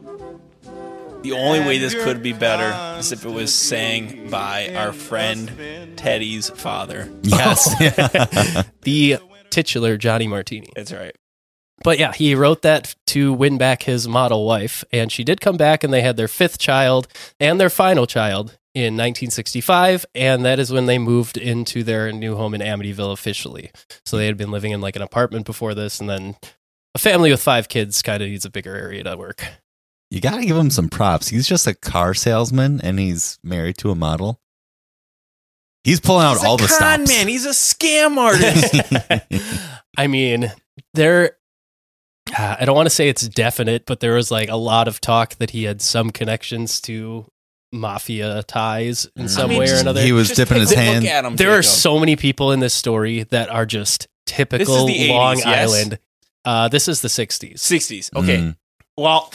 The 1.23 1.33
only 1.33 1.61
way 1.61 1.79
this 1.79 1.95
could 1.95 2.23
be 2.23 2.33
better 2.33 2.99
is 2.99 3.12
if 3.12 3.27
it 3.27 3.31
was 3.31 3.55
sang 3.55 4.31
by 4.31 4.75
our 4.75 4.93
friend 4.93 5.97
Teddy's 5.97 6.49
father. 6.50 7.11
Yes. 7.23 8.65
the 8.83 9.19
titular 9.50 9.97
Johnny 9.97 10.27
Martini. 10.27 10.71
That's 10.75 10.93
right. 10.93 11.15
But 11.83 11.99
yeah, 11.99 12.12
he 12.12 12.35
wrote 12.35 12.62
that 12.62 12.95
to 13.09 13.33
win 13.33 13.59
back 13.59 13.83
his 13.85 14.09
model 14.09 14.47
wife, 14.47 14.85
and 14.93 15.12
she 15.12 15.25
did 15.25 15.41
come 15.41 15.57
back, 15.57 15.85
and 15.85 15.93
they 15.93 16.03
had 16.03 16.17
their 16.17 16.29
fifth 16.29 16.59
child 16.59 17.09
and 17.39 17.61
their 17.61 17.71
final 17.71 18.07
child 18.07 18.59
in 18.75 18.95
1965, 18.95 20.07
and 20.15 20.45
that 20.45 20.59
is 20.59 20.73
when 20.73 20.87
they 20.87 20.99
moved 20.99 21.37
into 21.37 21.83
their 21.83 22.12
new 22.12 22.37
home 22.37 22.55
in 22.55 22.61
Amityville 22.61 23.12
officially. 23.12 23.71
So 24.05 24.17
they 24.17 24.27
had 24.27 24.37
been 24.37 24.50
living 24.50 24.73
in 24.73 24.81
like 24.81 24.97
an 24.97 25.03
apartment 25.03 25.47
before 25.47 25.75
this, 25.75 26.00
and 26.00 26.09
then 26.09 26.37
a 26.95 26.99
family 26.99 27.31
with 27.31 27.43
five 27.43 27.69
kids 27.69 28.03
kind 28.03 28.23
of 28.23 28.29
needs 28.29 28.45
a 28.45 28.50
bigger 28.50 28.75
area 28.75 29.03
to 29.05 29.17
work. 29.17 29.45
You 30.11 30.21
got 30.21 30.37
to 30.38 30.45
give 30.47 30.57
him 30.57 30.71
some 30.71 30.88
props. 30.88 31.29
He's 31.29 31.47
just 31.47 31.67
a 31.67 31.75
car 31.75 32.14
salesman 32.14 32.81
and 32.81 32.99
he's 32.99 33.38
married 33.45 33.79
to 33.79 33.90
a 33.90 33.95
model. 33.95 34.40
He's 35.85 36.00
pulling 36.00 36.26
out 36.26 36.37
He's 36.38 36.45
all 36.45 36.55
a 36.57 36.59
the 36.59 36.67
con 36.67 37.07
stops. 37.07 37.09
man. 37.09 37.29
He's 37.29 37.47
a 37.47 37.50
scam 37.50 38.17
artist. 38.19 39.25
I 39.97 40.07
mean, 40.09 40.52
there 40.95 41.37
uh, 42.38 42.57
I 42.61 42.64
don't 42.64 42.75
want 42.76 42.87
to 42.87 42.95
say 42.95 43.09
it's 43.09 43.26
definite, 43.29 43.87
but 43.87 44.00
there 44.00 44.14
was 44.14 44.31
like 44.31 44.49
a 44.50 44.57
lot 44.57 44.88
of 44.88 45.00
talk 45.00 45.37
that 45.37 45.50
he 45.50 45.64
had 45.64 45.81
some 45.81 46.11
connections 46.11 46.81
to 46.83 47.31
mafia 47.73 48.43
ties 48.43 49.09
in 49.17 49.25
I 49.25 49.26
some 49.29 49.50
mean, 49.50 49.61
way 49.61 49.71
or 49.71 49.76
another. 49.76 50.02
He 50.02 50.12
was 50.12 50.29
Just 50.29 50.37
dipping 50.38 50.61
his 50.61 50.73
a 50.73 50.75
look 50.75 50.85
hand. 50.85 51.07
at 51.07 51.25
him, 51.25 51.37
there 51.37 51.52
are 51.52 51.62
so 51.62 51.99
many 51.99 52.17
people 52.17 52.52
in 52.52 52.61
this 52.61 52.75
story 52.75 53.23
that 53.25 53.49
are 53.49 53.64
just 53.64 54.07
typical 54.26 54.87
the 54.87 54.93
80s, 54.95 55.09
Long 55.09 55.38
yes? 55.38 55.47
Island. 55.47 55.99
Uh, 56.45 56.69
this 56.69 56.88
is 56.88 57.00
the 57.00 57.09
60s. 57.09 57.55
60s. 57.55 58.14
Okay. 58.17 58.37
Mm. 58.38 58.57
Well, 58.97 59.33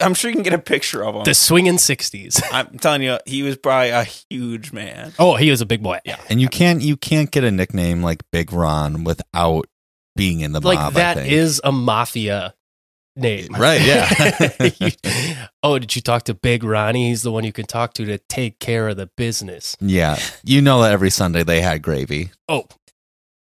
I'm 0.00 0.14
sure 0.14 0.28
you 0.30 0.34
can 0.34 0.42
get 0.42 0.52
a 0.52 0.58
picture 0.58 1.04
of 1.04 1.14
him. 1.14 1.24
The 1.24 1.34
swinging 1.34 1.76
60s. 1.76 2.42
I'm 2.52 2.78
telling 2.78 3.02
you, 3.02 3.18
he 3.26 3.42
was 3.42 3.56
probably 3.56 3.90
a 3.90 4.04
huge 4.04 4.72
man. 4.72 5.12
Oh, 5.18 5.36
he 5.36 5.50
was 5.50 5.60
a 5.60 5.66
big 5.66 5.82
boy. 5.82 6.00
Yeah. 6.04 6.20
And 6.28 6.40
you 6.40 6.48
can't 6.48 6.82
you 6.82 6.96
can't 6.96 7.30
get 7.30 7.44
a 7.44 7.50
nickname 7.50 8.02
like 8.02 8.22
Big 8.32 8.52
Ron 8.52 9.04
without 9.04 9.66
being 10.16 10.40
in 10.40 10.52
the 10.52 10.60
Like 10.60 10.78
mob. 10.78 10.94
that 10.94 11.18
I 11.18 11.20
think. 11.22 11.32
is 11.32 11.60
a 11.64 11.70
mafia 11.72 12.54
name. 13.16 13.48
right. 13.58 13.80
Yeah. 13.80 14.50
You- 14.80 14.90
oh, 15.62 15.78
did 15.78 15.94
you 15.94 16.02
talk 16.02 16.24
to 16.24 16.34
Big 16.34 16.64
Ronnie? 16.64 17.08
He's 17.10 17.22
the 17.22 17.30
one 17.32 17.44
you 17.44 17.52
can 17.52 17.66
talk 17.66 17.94
to 17.94 18.04
to 18.04 18.18
take 18.18 18.58
care 18.58 18.88
of 18.88 18.96
the 18.96 19.06
business. 19.16 19.76
yeah. 19.80 20.18
You 20.42 20.60
know 20.60 20.82
that 20.82 20.92
every 20.92 21.10
Sunday 21.10 21.44
they 21.44 21.60
had 21.60 21.82
gravy. 21.82 22.30
Oh, 22.48 22.64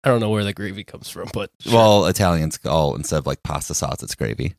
I 0.04 0.10
don't 0.10 0.20
know 0.20 0.30
where 0.30 0.44
the 0.44 0.54
gravy 0.54 0.84
comes 0.84 1.10
from, 1.10 1.30
but 1.34 1.50
Well, 1.72 2.06
Italians 2.06 2.58
call 2.60 2.96
instead 2.96 3.18
of 3.18 3.26
like 3.26 3.42
pasta 3.44 3.74
sauce, 3.74 4.04
it's 4.04 4.16
gravy. 4.16 4.56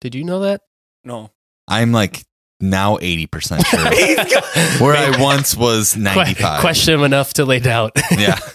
did 0.00 0.14
you 0.14 0.24
know 0.24 0.40
that? 0.40 0.62
No. 1.04 1.30
I'm 1.66 1.92
like 1.92 2.24
now 2.60 2.98
eighty 3.00 3.26
percent 3.26 3.64
sure. 3.66 3.80
Where 3.80 4.96
I 4.96 5.14
once 5.20 5.56
was 5.56 5.96
ninety 5.96 6.34
five. 6.34 6.60
Question 6.60 6.94
him 6.94 7.04
enough 7.04 7.34
to 7.34 7.44
lay 7.44 7.60
doubt. 7.60 7.92
Yeah. 8.18 8.36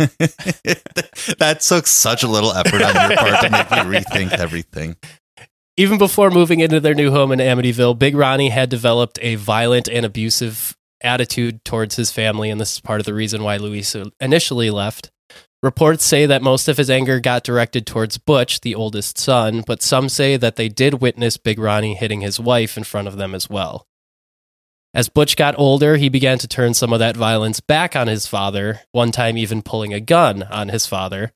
that 1.37 1.59
took 1.65 1.87
such 1.87 2.23
a 2.23 2.27
little 2.27 2.51
effort 2.51 2.81
on 2.81 3.09
your 3.09 3.17
part 3.17 3.41
to 3.43 3.49
make 3.49 3.71
me 3.71 3.77
rethink 3.77 4.31
everything. 4.33 4.97
Even 5.77 5.97
before 5.97 6.29
moving 6.29 6.59
into 6.59 6.79
their 6.79 6.93
new 6.93 7.11
home 7.11 7.31
in 7.31 7.39
Amityville, 7.39 7.97
Big 7.97 8.15
Ronnie 8.15 8.49
had 8.49 8.69
developed 8.69 9.17
a 9.21 9.35
violent 9.35 9.87
and 9.87 10.05
abusive 10.05 10.75
attitude 11.01 11.63
towards 11.63 11.95
his 11.95 12.11
family, 12.11 12.49
and 12.49 12.59
this 12.59 12.73
is 12.73 12.79
part 12.81 12.99
of 12.99 13.05
the 13.05 13.13
reason 13.13 13.43
why 13.43 13.57
Louise 13.57 13.95
initially 14.19 14.69
left. 14.69 15.11
Reports 15.63 16.03
say 16.03 16.25
that 16.25 16.41
most 16.41 16.67
of 16.67 16.75
his 16.75 16.89
anger 16.89 17.21
got 17.21 17.45
directed 17.45 17.87
towards 17.87 18.17
Butch, 18.17 18.59
the 18.59 18.75
oldest 18.75 19.17
son, 19.17 19.63
but 19.65 19.81
some 19.81 20.09
say 20.09 20.35
that 20.35 20.57
they 20.57 20.67
did 20.67 20.95
witness 20.95 21.37
Big 21.37 21.57
Ronnie 21.57 21.95
hitting 21.95 22.19
his 22.19 22.37
wife 22.37 22.75
in 22.75 22.83
front 22.83 23.07
of 23.07 23.15
them 23.15 23.33
as 23.33 23.49
well. 23.49 23.87
As 24.93 25.07
Butch 25.07 25.37
got 25.37 25.57
older, 25.57 25.95
he 25.95 26.09
began 26.09 26.37
to 26.39 26.49
turn 26.49 26.73
some 26.73 26.91
of 26.91 26.99
that 26.99 27.15
violence 27.15 27.61
back 27.61 27.95
on 27.95 28.07
his 28.07 28.27
father, 28.27 28.81
one 28.91 29.13
time 29.13 29.37
even 29.37 29.61
pulling 29.61 29.93
a 29.93 30.01
gun 30.01 30.43
on 30.43 30.67
his 30.67 30.85
father. 30.85 31.31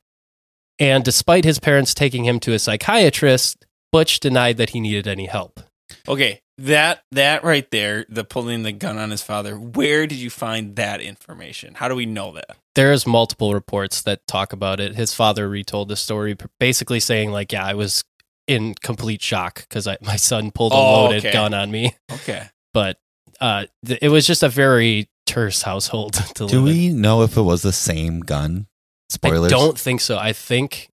And 0.77 1.05
despite 1.05 1.45
his 1.45 1.57
parents 1.57 1.93
taking 1.93 2.25
him 2.25 2.41
to 2.41 2.53
a 2.53 2.59
psychiatrist, 2.59 3.65
Butch 3.93 4.19
denied 4.19 4.57
that 4.57 4.71
he 4.71 4.81
needed 4.81 5.07
any 5.07 5.27
help. 5.27 5.61
Okay. 6.07 6.41
That 6.59 7.03
that 7.11 7.43
right 7.43 7.69
there, 7.69 8.05
the 8.09 8.23
pulling 8.23 8.63
the 8.63 8.71
gun 8.71 8.97
on 8.97 9.11
his 9.11 9.21
father. 9.21 9.59
Where 9.59 10.07
did 10.07 10.17
you 10.17 10.29
find 10.31 10.75
that 10.75 11.01
information? 11.01 11.75
How 11.75 11.87
do 11.87 11.93
we 11.95 12.07
know 12.07 12.31
that? 12.33 12.57
There's 12.73 13.05
multiple 13.05 13.53
reports 13.53 14.01
that 14.01 14.25
talk 14.27 14.53
about 14.53 14.79
it. 14.79 14.95
His 14.95 15.13
father 15.13 15.47
retold 15.47 15.89
the 15.89 15.95
story, 15.95 16.35
basically 16.59 16.99
saying 16.99 17.31
like, 17.31 17.51
"Yeah, 17.51 17.63
I 17.63 17.75
was 17.75 18.03
in 18.47 18.73
complete 18.81 19.21
shock 19.21 19.67
because 19.69 19.87
my 20.01 20.15
son 20.15 20.49
pulled 20.49 20.71
a 20.71 20.75
Oh, 20.75 21.03
loaded 21.03 21.19
okay. 21.19 21.31
gun 21.31 21.53
on 21.53 21.69
me." 21.69 21.95
Okay. 22.11 22.47
But 22.73 22.97
uh, 23.39 23.65
th- 23.85 23.99
it 24.01 24.09
was 24.09 24.25
just 24.25 24.41
a 24.41 24.49
very 24.49 25.09
terse 25.27 25.61
household 25.61 26.13
to 26.35 26.47
Do 26.47 26.59
live 26.59 26.59
in. 26.59 26.63
we 26.63 26.89
know 26.89 27.21
if 27.21 27.37
it 27.37 27.41
was 27.43 27.61
the 27.61 27.71
same 27.73 28.19
gun? 28.21 28.65
Spoilers. 29.09 29.53
I 29.53 29.55
don't 29.55 29.77
think 29.77 30.01
so. 30.01 30.17
I 30.17 30.33
think, 30.33 30.89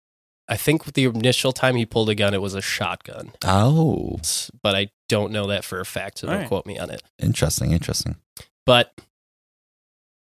I 0.51 0.57
think 0.57 0.85
the 0.95 1.05
initial 1.05 1.53
time 1.53 1.77
he 1.77 1.87
pulled 1.87 2.11
a 2.11 2.15
gun, 2.15 2.35
it 2.35 2.43
was 2.43 2.55
a 2.55 2.61
shotgun, 2.61 3.33
Oh, 3.45 4.19
but 4.63 4.75
I 4.75 4.89
don't 5.09 5.33
know 5.33 5.47
that 5.47 5.65
for 5.65 5.81
a 5.81 5.87
fact. 5.87 6.19
So 6.19 6.27
don't 6.27 6.35
Alright. 6.35 6.49
quote 6.49 6.67
me 6.67 6.77
on 6.79 6.91
it. 6.91 7.03
interesting. 7.19 7.71
Interesting. 7.71 8.17
But 8.67 8.93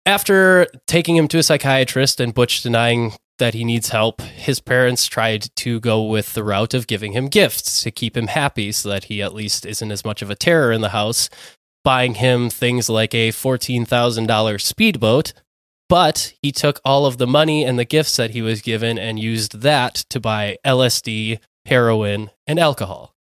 after 0.06 0.68
taking 0.88 1.16
him 1.16 1.28
to 1.30 1.38
a 1.40 1.44
psychiatrist 1.44 2.20
and 2.20 2.34
Butch 2.34 2.62
denying 2.62 3.14
that 3.40 3.54
he 3.54 3.64
needs 3.64 3.90
help, 3.90 4.22
his 4.22 4.60
parents 4.60 5.08
tried 5.08 5.48
to 5.56 5.80
go 5.80 6.04
with 6.04 6.34
the 6.34 6.44
route 6.44 6.74
of 6.74 6.88
giving 6.88 7.14
him 7.14 7.28
gifts 7.28 7.82
to 7.84 7.92
keep 7.92 8.16
him 8.16 8.28
happy 8.28 8.72
so 8.72 8.90
that 8.90 9.06
he 9.06 9.22
at 9.22 9.34
least 9.34 9.66
isn't 9.66 9.92
as 9.92 10.06
much 10.06 10.22
of 10.22 10.30
a 10.30 10.36
terror 10.36 10.72
in 10.72 10.82
the 10.82 10.90
house, 10.90 11.30
buying 11.84 12.16
him 12.16 12.50
things 12.50 12.90
like 12.90 13.14
a 13.16 13.30
$14,000 13.30 14.62
speedboat. 14.62 15.34
But 15.90 16.34
he 16.42 16.52
took 16.52 16.80
all 16.84 17.06
of 17.06 17.18
the 17.18 17.28
money 17.28 17.64
and 17.64 17.78
the 17.78 17.86
gifts 17.86 18.16
that 18.18 18.32
he 18.32 18.42
was 18.42 18.62
given 18.62 18.98
and 18.98 19.20
used 19.20 19.62
that 19.62 19.96
to 20.10 20.20
buy 20.20 20.58
LSD, 20.66 21.40
heroin, 21.66 22.32
and 22.48 22.60
alcohol. 22.60 23.14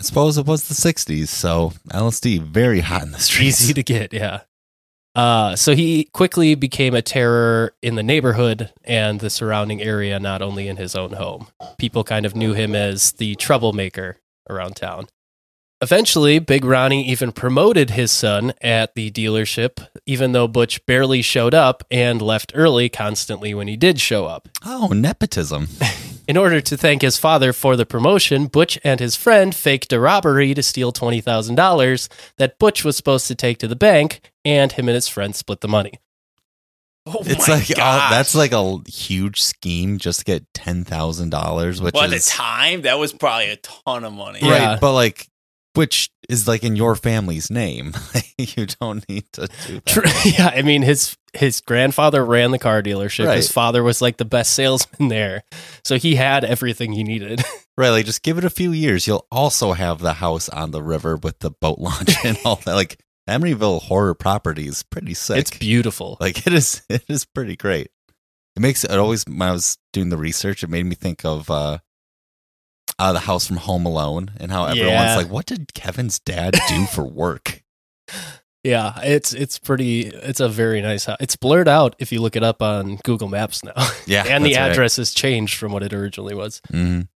I 0.00 0.04
suppose 0.04 0.36
it 0.36 0.46
was 0.46 0.68
the 0.68 0.74
60s, 0.74 1.28
so 1.28 1.72
LSD 1.88 2.40
very 2.42 2.80
hot 2.80 3.02
in 3.02 3.12
the 3.12 3.18
streets. 3.20 3.62
Easy 3.62 3.74
to 3.74 3.82
get, 3.82 4.12
yeah. 4.12 4.40
Uh, 5.14 5.56
so 5.56 5.74
he 5.74 6.04
quickly 6.12 6.54
became 6.54 6.94
a 6.94 7.00
terror 7.00 7.72
in 7.80 7.94
the 7.94 8.02
neighborhood 8.02 8.70
and 8.84 9.20
the 9.20 9.30
surrounding 9.30 9.80
area, 9.80 10.20
not 10.20 10.42
only 10.42 10.68
in 10.68 10.76
his 10.76 10.94
own 10.94 11.14
home. 11.14 11.46
People 11.78 12.04
kind 12.04 12.26
of 12.26 12.36
knew 12.36 12.52
him 12.52 12.74
as 12.74 13.12
the 13.12 13.34
troublemaker 13.36 14.18
around 14.50 14.76
town. 14.76 15.06
Eventually, 15.82 16.38
Big 16.38 16.64
Ronnie 16.64 17.06
even 17.06 17.32
promoted 17.32 17.90
his 17.90 18.10
son 18.10 18.54
at 18.62 18.94
the 18.94 19.10
dealership, 19.10 19.86
even 20.06 20.32
though 20.32 20.48
Butch 20.48 20.84
barely 20.86 21.20
showed 21.20 21.52
up 21.52 21.84
and 21.90 22.22
left 22.22 22.52
early 22.54 22.88
constantly 22.88 23.52
when 23.52 23.68
he 23.68 23.76
did 23.76 24.00
show 24.00 24.24
up. 24.24 24.48
oh, 24.64 24.88
nepotism. 24.88 25.68
In 26.26 26.36
order 26.36 26.60
to 26.62 26.76
thank 26.76 27.02
his 27.02 27.18
father 27.18 27.52
for 27.52 27.76
the 27.76 27.86
promotion, 27.86 28.46
Butch 28.46 28.78
and 28.82 28.98
his 28.98 29.14
friend 29.16 29.54
faked 29.54 29.92
a 29.92 30.00
robbery 30.00 30.54
to 30.54 30.62
steal 30.62 30.92
$20,000 30.92 32.08
that 32.38 32.58
Butch 32.58 32.82
was 32.82 32.96
supposed 32.96 33.28
to 33.28 33.34
take 33.34 33.58
to 33.58 33.68
the 33.68 33.76
bank, 33.76 34.32
and 34.44 34.72
him 34.72 34.88
and 34.88 34.94
his 34.94 35.06
friend 35.08 35.36
split 35.36 35.60
the 35.60 35.68
money. 35.68 35.92
Oh 37.06 37.22
It's 37.24 37.46
my 37.46 37.54
like 37.54 37.70
uh, 37.78 38.10
that's 38.10 38.34
like 38.34 38.50
a 38.50 38.78
huge 38.88 39.40
scheme 39.40 39.98
just 39.98 40.20
to 40.20 40.24
get 40.24 40.52
ten 40.52 40.82
thousand 40.82 41.30
dollars, 41.30 41.80
which 41.80 41.94
well, 41.94 42.02
at 42.02 42.10
the 42.10 42.18
time 42.18 42.82
that 42.82 42.98
was 42.98 43.12
probably 43.12 43.50
a 43.50 43.56
ton 43.58 44.02
of 44.02 44.12
money. 44.12 44.40
Yeah. 44.42 44.70
right, 44.72 44.80
but 44.80 44.92
like 44.92 45.28
which 45.76 46.10
is 46.28 46.48
like 46.48 46.64
in 46.64 46.76
your 46.76 46.94
family's 46.94 47.50
name. 47.50 47.92
you 48.38 48.66
don't 48.80 49.08
need 49.08 49.30
to 49.34 49.48
do 49.66 49.80
that. 49.84 50.22
Yeah, 50.38 50.48
I 50.54 50.62
mean 50.62 50.82
his 50.82 51.16
his 51.32 51.60
grandfather 51.60 52.24
ran 52.24 52.50
the 52.50 52.58
car 52.58 52.82
dealership. 52.82 53.34
His 53.34 53.50
father 53.52 53.82
was 53.82 54.00
like 54.02 54.16
the 54.16 54.24
best 54.24 54.54
salesman 54.54 55.08
there. 55.08 55.44
So 55.84 55.96
he 55.98 56.14
had 56.16 56.44
everything 56.44 56.92
he 56.92 57.04
needed. 57.04 57.42
Right, 57.78 57.90
like 57.90 58.06
just 58.06 58.22
give 58.22 58.38
it 58.38 58.44
a 58.44 58.50
few 58.50 58.72
years. 58.72 59.06
You'll 59.06 59.26
also 59.30 59.72
have 59.74 59.98
the 59.98 60.14
house 60.14 60.48
on 60.48 60.70
the 60.70 60.82
river 60.82 61.16
with 61.16 61.40
the 61.40 61.50
boat 61.50 61.78
launch 61.78 62.14
and 62.24 62.38
all 62.44 62.56
that. 62.64 62.74
Like 62.74 62.98
Amityville 63.28 63.82
horror 63.82 64.14
property 64.14 64.66
is 64.66 64.82
pretty 64.82 65.14
sick. 65.14 65.38
It's 65.38 65.58
beautiful. 65.58 66.16
like 66.20 66.46
it 66.46 66.52
is 66.52 66.82
it 66.88 67.04
is 67.08 67.24
pretty 67.24 67.56
great. 67.56 67.88
It 68.56 68.60
makes 68.60 68.84
it 68.84 68.92
always 68.92 69.24
when 69.26 69.42
I 69.42 69.52
was 69.52 69.76
doing 69.92 70.08
the 70.08 70.16
research, 70.16 70.62
it 70.64 70.70
made 70.70 70.86
me 70.86 70.94
think 70.94 71.24
of 71.24 71.50
uh 71.50 71.78
uh, 72.98 73.12
the 73.12 73.20
house 73.20 73.46
from 73.46 73.56
Home 73.58 73.84
Alone 73.86 74.30
and 74.38 74.50
how 74.50 74.64
everyone's 74.64 74.90
Yeah. 74.92 75.16
like, 75.16 75.28
what 75.30 75.46
did 75.46 75.74
Kevin's 75.74 76.18
dad 76.18 76.56
do 76.68 76.86
for 76.86 77.04
work? 77.04 77.62
Yeah, 78.64 78.98
it's 79.02 79.32
it's 79.32 79.60
pretty 79.60 80.08
it's 80.08 80.40
a 80.40 80.48
very 80.48 80.82
nice 80.82 81.04
house. 81.04 81.18
It's 81.20 81.36
blurred 81.36 81.68
out 81.68 81.94
if 82.00 82.10
you 82.10 82.20
look 82.20 82.34
it 82.34 82.42
up 82.42 82.60
on 82.60 82.96
Google 83.04 83.28
Maps 83.28 83.62
now. 83.62 83.74
Yeah. 84.08 84.24
and 84.26 84.44
the 84.44 84.54
that's 84.54 84.58
right. 84.60 84.70
address 84.72 84.96
has 84.96 85.14
changed 85.14 85.54
from 85.56 85.70
what 85.70 85.84
it 85.84 85.92
originally 85.92 86.34
was. 86.34 86.60
Mhm. 86.72 87.06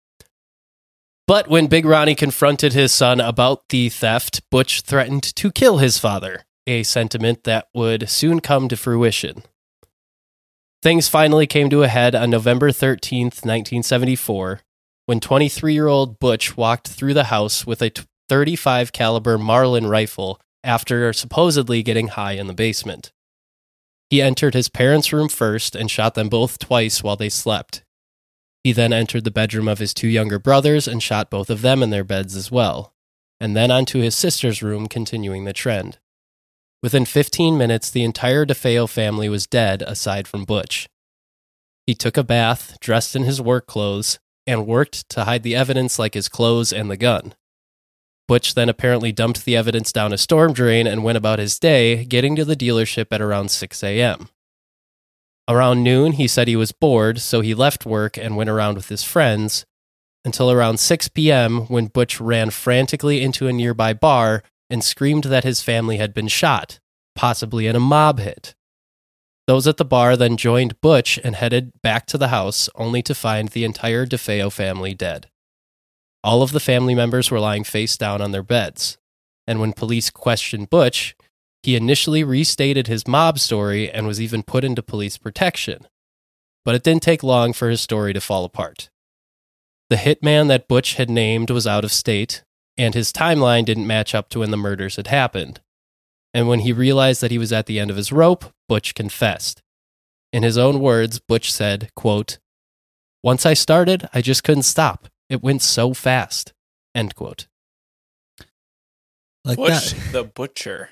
But 1.27 1.49
when 1.49 1.67
Big 1.67 1.83
Ronnie 1.85 2.15
confronted 2.15 2.71
his 2.71 2.93
son 2.93 3.19
about 3.19 3.67
the 3.67 3.89
theft, 3.89 4.49
Butch 4.49 4.79
threatened 4.79 5.23
to 5.23 5.51
kill 5.51 5.79
his 5.79 5.97
father, 5.97 6.45
a 6.67 6.83
sentiment 6.83 7.43
that 7.43 7.67
would 7.73 8.07
soon 8.09 8.39
come 8.39 8.69
to 8.69 8.77
fruition. 8.77 9.43
Things 10.81 11.09
finally 11.09 11.47
came 11.47 11.69
to 11.69 11.83
a 11.83 11.89
head 11.89 12.15
on 12.15 12.29
November 12.29 12.71
13th, 12.71 13.43
1974, 13.45 14.61
when 15.05 15.19
23-year-old 15.19 16.19
Butch 16.19 16.55
walked 16.55 16.87
through 16.87 17.13
the 17.13 17.25
house 17.25 17.65
with 17.65 17.81
a 17.81 17.91
35 18.29 18.91
caliber 18.91 19.37
Marlin 19.37 19.87
rifle 19.87 20.39
after 20.63 21.11
supposedly 21.11 21.83
getting 21.83 22.09
high 22.09 22.33
in 22.33 22.47
the 22.47 22.53
basement. 22.53 23.11
He 24.09 24.21
entered 24.21 24.53
his 24.53 24.69
parents' 24.69 25.13
room 25.13 25.29
first 25.29 25.75
and 25.75 25.89
shot 25.89 26.15
them 26.15 26.29
both 26.29 26.59
twice 26.59 27.01
while 27.01 27.15
they 27.15 27.29
slept. 27.29 27.83
He 28.63 28.73
then 28.73 28.93
entered 28.93 29.23
the 29.23 29.31
bedroom 29.31 29.67
of 29.67 29.79
his 29.79 29.93
two 29.93 30.07
younger 30.07 30.37
brothers 30.37 30.87
and 30.87 31.01
shot 31.01 31.29
both 31.29 31.49
of 31.49 31.61
them 31.61 31.81
in 31.81 31.89
their 31.89 32.03
beds 32.03 32.35
as 32.35 32.51
well, 32.51 32.93
and 33.39 33.55
then 33.55 33.71
onto 33.71 34.01
his 34.01 34.15
sister's 34.15 34.61
room, 34.61 34.87
continuing 34.87 35.45
the 35.45 35.53
trend. 35.53 35.97
Within 36.83 37.05
15 37.05 37.57
minutes, 37.57 37.89
the 37.89 38.03
entire 38.03 38.45
DeFeo 38.45 38.89
family 38.89 39.29
was 39.29 39.47
dead 39.47 39.81
aside 39.83 40.27
from 40.27 40.45
Butch. 40.45 40.87
He 41.87 41.95
took 41.95 42.17
a 42.17 42.23
bath, 42.23 42.77
dressed 42.79 43.15
in 43.15 43.23
his 43.23 43.41
work 43.41 43.65
clothes, 43.65 44.19
and 44.51 44.67
worked 44.67 45.07
to 45.07 45.23
hide 45.23 45.43
the 45.43 45.55
evidence 45.55 45.97
like 45.97 46.13
his 46.13 46.27
clothes 46.27 46.73
and 46.73 46.91
the 46.91 46.97
gun. 46.97 47.33
Butch 48.27 48.53
then 48.53 48.67
apparently 48.67 49.13
dumped 49.13 49.45
the 49.45 49.55
evidence 49.55 49.93
down 49.93 50.11
a 50.11 50.17
storm 50.17 50.51
drain 50.51 50.87
and 50.87 51.05
went 51.05 51.17
about 51.17 51.39
his 51.39 51.57
day, 51.57 52.03
getting 52.03 52.35
to 52.35 52.43
the 52.43 52.55
dealership 52.55 53.07
at 53.11 53.21
around 53.21 53.49
6 53.49 53.81
a.m. 53.81 54.27
Around 55.47 55.83
noon, 55.83 56.13
he 56.13 56.27
said 56.27 56.49
he 56.49 56.57
was 56.57 56.73
bored, 56.73 57.21
so 57.21 57.39
he 57.39 57.53
left 57.53 57.85
work 57.85 58.17
and 58.17 58.35
went 58.35 58.49
around 58.49 58.75
with 58.75 58.89
his 58.89 59.03
friends, 59.03 59.65
until 60.25 60.51
around 60.51 60.79
6 60.79 61.07
p.m. 61.09 61.61
when 61.67 61.87
Butch 61.87 62.19
ran 62.19 62.49
frantically 62.49 63.21
into 63.21 63.47
a 63.47 63.53
nearby 63.53 63.93
bar 63.93 64.43
and 64.69 64.83
screamed 64.83 65.25
that 65.25 65.45
his 65.45 65.61
family 65.61 65.95
had 65.95 66.13
been 66.13 66.27
shot, 66.27 66.79
possibly 67.15 67.67
in 67.67 67.75
a 67.77 67.79
mob 67.79 68.19
hit. 68.19 68.53
Those 69.47 69.67
at 69.67 69.77
the 69.77 69.85
bar 69.85 70.15
then 70.15 70.37
joined 70.37 70.79
Butch 70.81 71.19
and 71.23 71.35
headed 71.35 71.71
back 71.81 72.05
to 72.07 72.17
the 72.17 72.29
house, 72.29 72.69
only 72.75 73.01
to 73.01 73.15
find 73.15 73.49
the 73.49 73.63
entire 73.63 74.05
DeFeo 74.05 74.51
family 74.51 74.93
dead. 74.93 75.27
All 76.23 76.43
of 76.43 76.51
the 76.51 76.59
family 76.59 76.93
members 76.93 77.31
were 77.31 77.39
lying 77.39 77.63
face 77.63 77.97
down 77.97 78.21
on 78.21 78.31
their 78.31 78.43
beds. 78.43 78.97
And 79.47 79.59
when 79.59 79.73
police 79.73 80.09
questioned 80.09 80.69
Butch, 80.69 81.15
he 81.63 81.75
initially 81.75 82.23
restated 82.23 82.87
his 82.87 83.07
mob 83.07 83.39
story 83.39 83.89
and 83.89 84.07
was 84.07 84.21
even 84.21 84.43
put 84.43 84.63
into 84.63 84.83
police 84.83 85.17
protection. 85.17 85.87
But 86.63 86.75
it 86.75 86.83
didn't 86.83 87.03
take 87.03 87.23
long 87.23 87.53
for 87.53 87.69
his 87.69 87.81
story 87.81 88.13
to 88.13 88.21
fall 88.21 88.45
apart. 88.45 88.89
The 89.89 89.95
hitman 89.97 90.47
that 90.47 90.67
Butch 90.67 90.93
had 90.93 91.09
named 91.09 91.49
was 91.49 91.67
out 91.67 91.83
of 91.83 91.91
state, 91.91 92.43
and 92.77 92.93
his 92.93 93.11
timeline 93.11 93.65
didn't 93.65 93.87
match 93.87 94.15
up 94.15 94.29
to 94.29 94.39
when 94.39 94.51
the 94.51 94.57
murders 94.57 94.95
had 94.95 95.07
happened. 95.07 95.59
And 96.33 96.47
when 96.47 96.59
he 96.59 96.73
realized 96.73 97.21
that 97.21 97.31
he 97.31 97.37
was 97.37 97.51
at 97.51 97.65
the 97.65 97.79
end 97.79 97.91
of 97.91 97.97
his 97.97 98.11
rope, 98.11 98.45
Butch 98.69 98.95
confessed. 98.95 99.61
In 100.31 100.43
his 100.43 100.57
own 100.57 100.79
words, 100.79 101.19
Butch 101.19 101.51
said, 101.51 101.89
quote, 101.95 102.39
Once 103.21 103.45
I 103.45 103.53
started, 103.53 104.07
I 104.13 104.21
just 104.21 104.43
couldn't 104.43 104.63
stop. 104.63 105.09
It 105.29 105.43
went 105.43 105.61
so 105.61 105.93
fast. 105.93 106.53
End 106.95 107.15
quote. 107.15 107.47
Like 109.43 109.57
Butch 109.57 109.91
that. 109.91 110.11
the 110.11 110.23
butcher. 110.23 110.89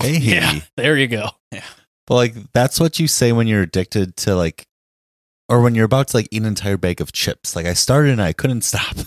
Hey. 0.00 0.18
Yeah, 0.18 0.60
there 0.76 0.96
you 0.96 1.06
go. 1.06 1.30
Yeah. 1.50 1.64
But 2.06 2.14
like 2.14 2.34
that's 2.52 2.78
what 2.80 2.98
you 2.98 3.08
say 3.08 3.32
when 3.32 3.46
you're 3.46 3.62
addicted 3.62 4.16
to 4.18 4.34
like 4.34 4.66
or 5.48 5.60
when 5.60 5.74
you're 5.74 5.84
about 5.84 6.08
to 6.08 6.16
like 6.16 6.28
eat 6.30 6.42
an 6.42 6.48
entire 6.48 6.76
bag 6.76 7.00
of 7.00 7.12
chips. 7.12 7.56
Like 7.56 7.66
I 7.66 7.74
started 7.74 8.12
and 8.12 8.22
I 8.22 8.32
couldn't 8.32 8.62
stop. 8.62 8.96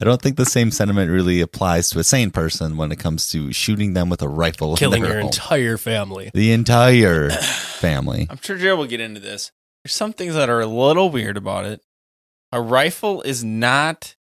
I 0.00 0.06
don't 0.06 0.22
think 0.22 0.36
the 0.36 0.46
same 0.46 0.70
sentiment 0.70 1.10
really 1.10 1.42
applies 1.42 1.90
to 1.90 1.98
a 1.98 2.04
sane 2.04 2.30
person 2.30 2.78
when 2.78 2.90
it 2.90 2.98
comes 2.98 3.30
to 3.32 3.52
shooting 3.52 3.92
them 3.92 4.08
with 4.08 4.22
a 4.22 4.28
rifle. 4.28 4.76
Killing 4.76 5.02
your 5.02 5.16
home. 5.16 5.26
entire 5.26 5.76
family. 5.76 6.30
the 6.32 6.52
entire 6.52 7.30
family. 7.30 8.26
I'm 8.30 8.38
sure 8.40 8.56
Jared 8.56 8.78
will 8.78 8.86
get 8.86 9.00
into 9.00 9.20
this. 9.20 9.52
There's 9.84 9.92
some 9.92 10.14
things 10.14 10.34
that 10.34 10.48
are 10.48 10.60
a 10.60 10.66
little 10.66 11.10
weird 11.10 11.36
about 11.36 11.66
it. 11.66 11.82
A 12.52 12.60
rifle 12.60 13.20
is 13.22 13.44
not, 13.44 14.16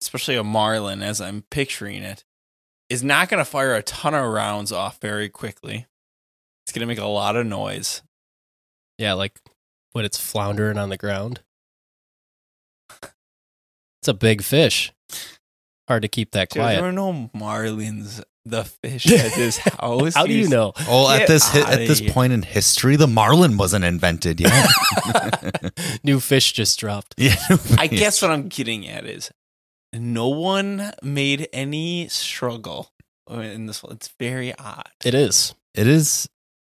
especially 0.00 0.36
a 0.36 0.44
Marlin, 0.44 1.02
as 1.02 1.20
I'm 1.20 1.42
picturing 1.50 2.02
it, 2.02 2.24
is 2.88 3.02
not 3.02 3.28
going 3.28 3.38
to 3.38 3.44
fire 3.44 3.74
a 3.74 3.82
ton 3.82 4.14
of 4.14 4.32
rounds 4.32 4.70
off 4.72 5.00
very 5.00 5.28
quickly. 5.28 5.86
It's 6.64 6.72
going 6.72 6.80
to 6.80 6.86
make 6.86 6.98
a 6.98 7.06
lot 7.06 7.36
of 7.36 7.46
noise. 7.46 8.02
Yeah, 8.98 9.14
like 9.14 9.40
when 9.92 10.04
it's 10.04 10.20
floundering 10.20 10.78
on 10.78 10.88
the 10.88 10.96
ground. 10.96 11.40
It's 14.04 14.08
a 14.10 14.12
big 14.12 14.42
fish. 14.42 14.92
Hard 15.88 16.02
to 16.02 16.08
keep 16.08 16.32
that 16.32 16.50
Dude, 16.50 16.60
quiet. 16.60 16.76
there 16.76 16.84
are 16.84 16.92
no 16.92 17.30
Marlins, 17.34 18.22
the 18.44 18.64
fish 18.64 19.06
at 19.10 19.32
this 19.34 19.56
house. 19.56 20.14
How 20.14 20.26
do 20.26 20.34
you 20.34 20.46
know? 20.46 20.74
Oh, 20.86 21.10
at 21.10 21.20
Get 21.20 21.28
this 21.28 21.48
hi- 21.48 21.62
outta 21.62 21.72
at 21.72 21.88
this 21.88 22.00
here. 22.00 22.10
point 22.12 22.34
in 22.34 22.42
history, 22.42 22.96
the 22.96 23.06
marlin 23.06 23.56
wasn't 23.56 23.86
invented 23.86 24.40
yet. 24.42 24.68
New 26.04 26.20
fish 26.20 26.52
just 26.52 26.78
dropped. 26.78 27.14
yeah, 27.16 27.34
I 27.78 27.86
guess 27.86 28.20
what 28.20 28.30
I'm 28.30 28.48
getting 28.48 28.86
at 28.86 29.06
is 29.06 29.30
no 29.94 30.28
one 30.28 30.92
made 31.02 31.48
any 31.54 32.08
struggle 32.08 32.90
in 33.30 33.64
this. 33.64 33.82
It's 33.90 34.12
very 34.20 34.54
odd. 34.58 34.90
It 35.02 35.14
is. 35.14 35.54
it 35.74 35.86
is 35.86 36.28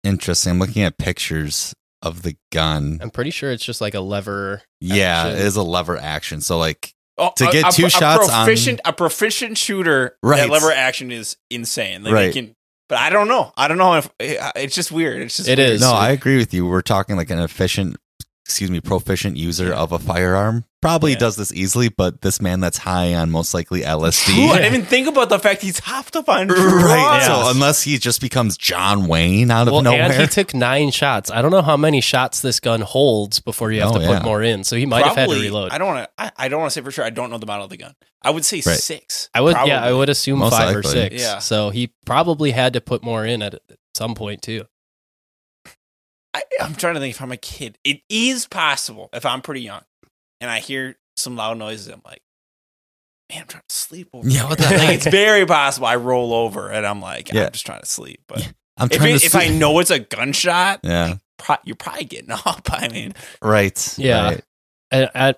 interesting. 0.03 0.51
I'm 0.51 0.59
looking 0.59 0.83
at 0.83 0.99
pictures 0.99 1.73
of 2.03 2.21
the 2.23 2.37
gun. 2.53 2.99
I'm 3.01 3.11
pretty 3.11 3.31
sure 3.31 3.51
it's 3.51 3.65
just 3.65 3.81
like 3.81 3.95
a 3.95 4.01
lever. 4.01 4.61
Yeah, 4.81 5.23
action. 5.25 5.39
it 5.41 5.45
is 5.47 5.57
a 5.57 5.63
lever 5.63 5.97
action. 5.97 6.43
So 6.43 6.59
like 6.59 6.94
Oh, 7.17 7.31
To 7.37 7.49
a- 7.49 7.53
get 7.53 7.69
a, 7.69 7.77
two 7.77 7.87
a 7.87 7.91
shots 7.91 8.29
on- 8.29 8.45
proficient, 8.45 8.81
a 8.85 8.93
proficient 8.93 9.57
shooter. 9.59 10.17
Right. 10.23 10.39
That 10.39 10.51
lever 10.51 10.73
action 10.73 11.13
is 11.13 11.37
insane. 11.51 12.03
Like 12.03 12.13
Right. 12.13 12.33
Can, 12.33 12.55
but 12.89 12.99
I 12.99 13.11
don't 13.11 13.29
know. 13.29 13.53
I 13.57 13.69
don't 13.69 13.79
know 13.79 13.95
if 13.95 14.11
it's 14.21 14.75
just 14.75 14.91
weird. 14.91 15.23
It's 15.23 15.37
just 15.37 15.49
It 15.49 15.59
weird. 15.59 15.71
is. 15.71 15.81
No, 15.81 15.93
I 15.93 16.11
agree 16.11 16.37
with 16.37 16.53
you. 16.53 16.67
We're 16.67 16.83
talking 16.83 17.17
like 17.17 17.31
an 17.31 17.39
efficient, 17.39 17.97
excuse 18.45 18.71
me, 18.71 18.81
proficient 18.81 19.37
user 19.37 19.73
of 19.73 19.91
a 19.93 19.99
firearm. 19.99 20.65
Probably 20.83 21.13
Yeah. 21.13 21.19
does 21.19 21.37
this 21.37 21.51
easily, 21.51 21.89
but 21.89 22.21
this 22.21 22.43
man 22.43 22.61
that's 22.61 22.77
high 22.77 23.15
on 23.15 23.31
most 23.31 23.55
likely 23.55 23.83
LSD. 23.85 24.37
Ooh, 24.39 24.51
I 24.51 24.57
didn't 24.59 24.75
even 24.75 24.87
think 24.87 25.09
about 25.09 25.31
the 25.31 25.39
fact 25.39 25.63
he's 25.63 25.79
hopped 25.79 26.15
up 26.15 26.29
on 26.29 26.49
Right. 26.49 26.57
drugs. 26.59 27.25
So 27.25 27.49
unless 27.51 27.83
he 27.83 27.97
just 27.97 28.21
becomes 28.21 28.59
John 28.59 29.07
Wayne 29.07 29.51
out 29.51 29.67
of 29.67 29.73
Well, 29.73 29.81
nowhere. 29.83 30.03
and 30.03 30.13
he 30.21 30.27
took 30.27 30.53
nine 30.53 30.91
shots. 30.91 31.31
I 31.31 31.41
don't 31.41 31.53
know 31.53 31.63
how 31.63 31.79
many 31.79 32.03
shots 32.03 32.41
this 32.41 32.61
gun 32.61 32.83
holds 32.83 33.41
before 33.41 33.73
you 33.73 33.81
have 33.81 33.93
Oh, 33.93 33.95
to 33.99 34.01
yeah. 34.03 34.19
put 34.19 34.25
more 34.25 34.43
in. 34.43 34.63
So 34.63 34.77
he 34.77 34.85
might 34.85 35.07
have 35.07 35.17
had 35.17 35.31
to 35.31 35.35
reload. 35.41 35.73
I 35.73 35.79
don't 35.79 35.89
want 35.89 36.05
to. 36.05 36.23
I, 36.23 36.31
I 36.37 36.49
don't 36.49 36.61
want 36.61 36.71
to 36.73 36.79
say 36.79 36.85
for 36.85 36.91
sure. 36.91 37.05
I 37.07 37.11
don't 37.11 37.31
know 37.31 37.39
the 37.39 37.47
model 37.47 37.65
of 37.65 37.71
the 37.71 37.79
gun. 37.79 37.95
I 38.21 38.29
would 38.31 38.45
say 38.45 38.57
Right. 38.65 38.77
six. 38.79 39.31
I 39.35 39.41
would, 39.41 39.57
yeah, 39.65 39.83
I 39.83 39.93
would 39.93 40.11
assume 40.11 40.41
Most 40.41 40.53
five 40.53 40.77
or 40.77 40.83
six. 40.83 41.21
Yeah. 41.21 41.39
So 41.39 41.71
he 41.71 41.93
probably 42.05 42.51
had 42.51 42.75
to 42.75 42.83
put 42.83 43.03
more 43.03 43.25
in 43.25 43.41
at, 43.41 43.55
at 43.55 43.63
some 43.95 44.15
point 44.15 44.43
too. 44.43 44.65
I, 46.35 46.43
I'm 46.61 46.75
trying 46.75 46.95
to 46.95 47.01
think 47.01 47.15
if 47.15 47.23
I'm 47.23 47.33
a 47.33 47.37
kid. 47.37 47.79
It 47.85 48.01
is 48.09 48.47
possible 48.47 49.09
if 49.13 49.25
I'm 49.25 49.41
pretty 49.41 49.61
young 49.63 49.83
and 50.41 50.51
I 50.51 50.59
hear 50.59 50.97
some 51.17 51.37
loud 51.37 51.59
noises. 51.59 51.89
I'm 51.89 52.03
like, 52.05 52.21
man, 53.31 53.43
I'm 53.43 53.47
trying 53.47 53.63
to 53.69 53.75
sleep. 53.75 54.09
Over 54.13 54.29
Yeah, 54.29 54.41
here." 54.41 54.49
what 54.49 54.59
the 54.59 54.65
heck? 54.67 54.95
it's 54.97 55.07
very 55.07 55.47
possible. 55.47 55.87
I 55.87 55.97
roll 55.97 56.33
over 56.35 56.71
and 56.71 56.85
I'm 56.87 57.01
like, 57.01 57.33
Yeah. 57.33 57.47
I'm 57.47 57.53
just 57.53 57.65
trying 57.67 57.81
to 57.81 57.87
sleep. 57.87 58.21
But 58.27 58.53
I'm 58.77 58.89
if, 58.91 58.97
trying 58.99 59.15
it, 59.15 59.21
to 59.21 59.27
if 59.27 59.35
I 59.37 59.49
know 59.49 59.79
it's 59.79 59.91
a 59.93 60.01
gunshot, 60.01 60.81
Yeah. 60.83 61.17
pro- 61.39 61.57
you're 61.65 61.77
probably 61.77 62.05
getting 62.05 62.31
up. 62.47 62.63
I 62.69 62.89
mean, 62.89 63.15
Right. 63.41 63.99
Yeah. 63.99 64.25
right. 64.25 64.45
And, 64.91 65.11
and 65.15 65.37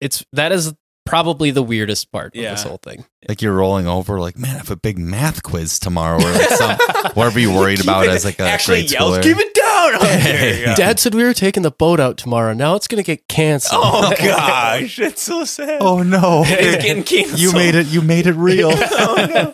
it's 0.00 0.24
that 0.32 0.52
is 0.52 0.72
probably 1.10 1.50
the 1.50 1.62
weirdest 1.62 2.10
part 2.10 2.34
Yeah. 2.34 2.50
of 2.52 2.56
this 2.56 2.62
whole 2.64 2.78
thing. 2.78 3.04
Like 3.28 3.42
you're 3.42 3.52
rolling 3.54 3.86
over, 3.86 4.18
like, 4.18 4.38
man, 4.38 4.54
I 4.54 4.58
have 4.58 4.70
a 4.70 4.76
big 4.76 4.98
math 4.98 5.42
quiz 5.42 5.78
tomorrow, 5.78 6.16
or 6.18 6.30
like 6.32 6.48
some 6.48 6.76
whatever 7.14 7.38
you're 7.38 7.54
worried 7.54 7.78
Keep 7.78 7.84
about 7.86 8.06
it- 8.06 8.10
as 8.10 8.24
like 8.24 8.38
a 8.40 8.44
actually 8.44 8.78
grade 8.80 8.92
yells, 8.92 9.18
schooler. 9.18 9.22
keep 9.22 9.36
it 9.38 9.54
down. 9.54 9.60
Oh, 9.92 9.98
there 9.98 10.58
you 10.58 10.64
go. 10.66 10.74
Dad 10.76 11.00
said 11.00 11.14
we 11.14 11.24
were 11.24 11.32
taking 11.34 11.62
the 11.64 11.70
boat 11.70 11.98
out 12.00 12.16
tomorrow. 12.16 12.52
Now 12.52 12.74
it's 12.76 12.86
going 12.86 13.02
to 13.02 13.06
get 13.06 13.26
canceled. 13.28 13.80
Oh 13.82 14.14
gosh, 14.18 14.98
it's 15.00 15.22
so 15.22 15.44
sad. 15.44 15.78
Oh 15.80 16.02
no! 16.02 16.42
it's 16.46 16.84
getting 16.84 17.02
canceled. 17.02 17.40
you 17.40 17.52
made 17.52 17.74
it. 17.74 17.86
You 17.86 18.00
made 18.02 18.26
it 18.26 18.34
real. 18.34 18.70
oh, 18.72 19.52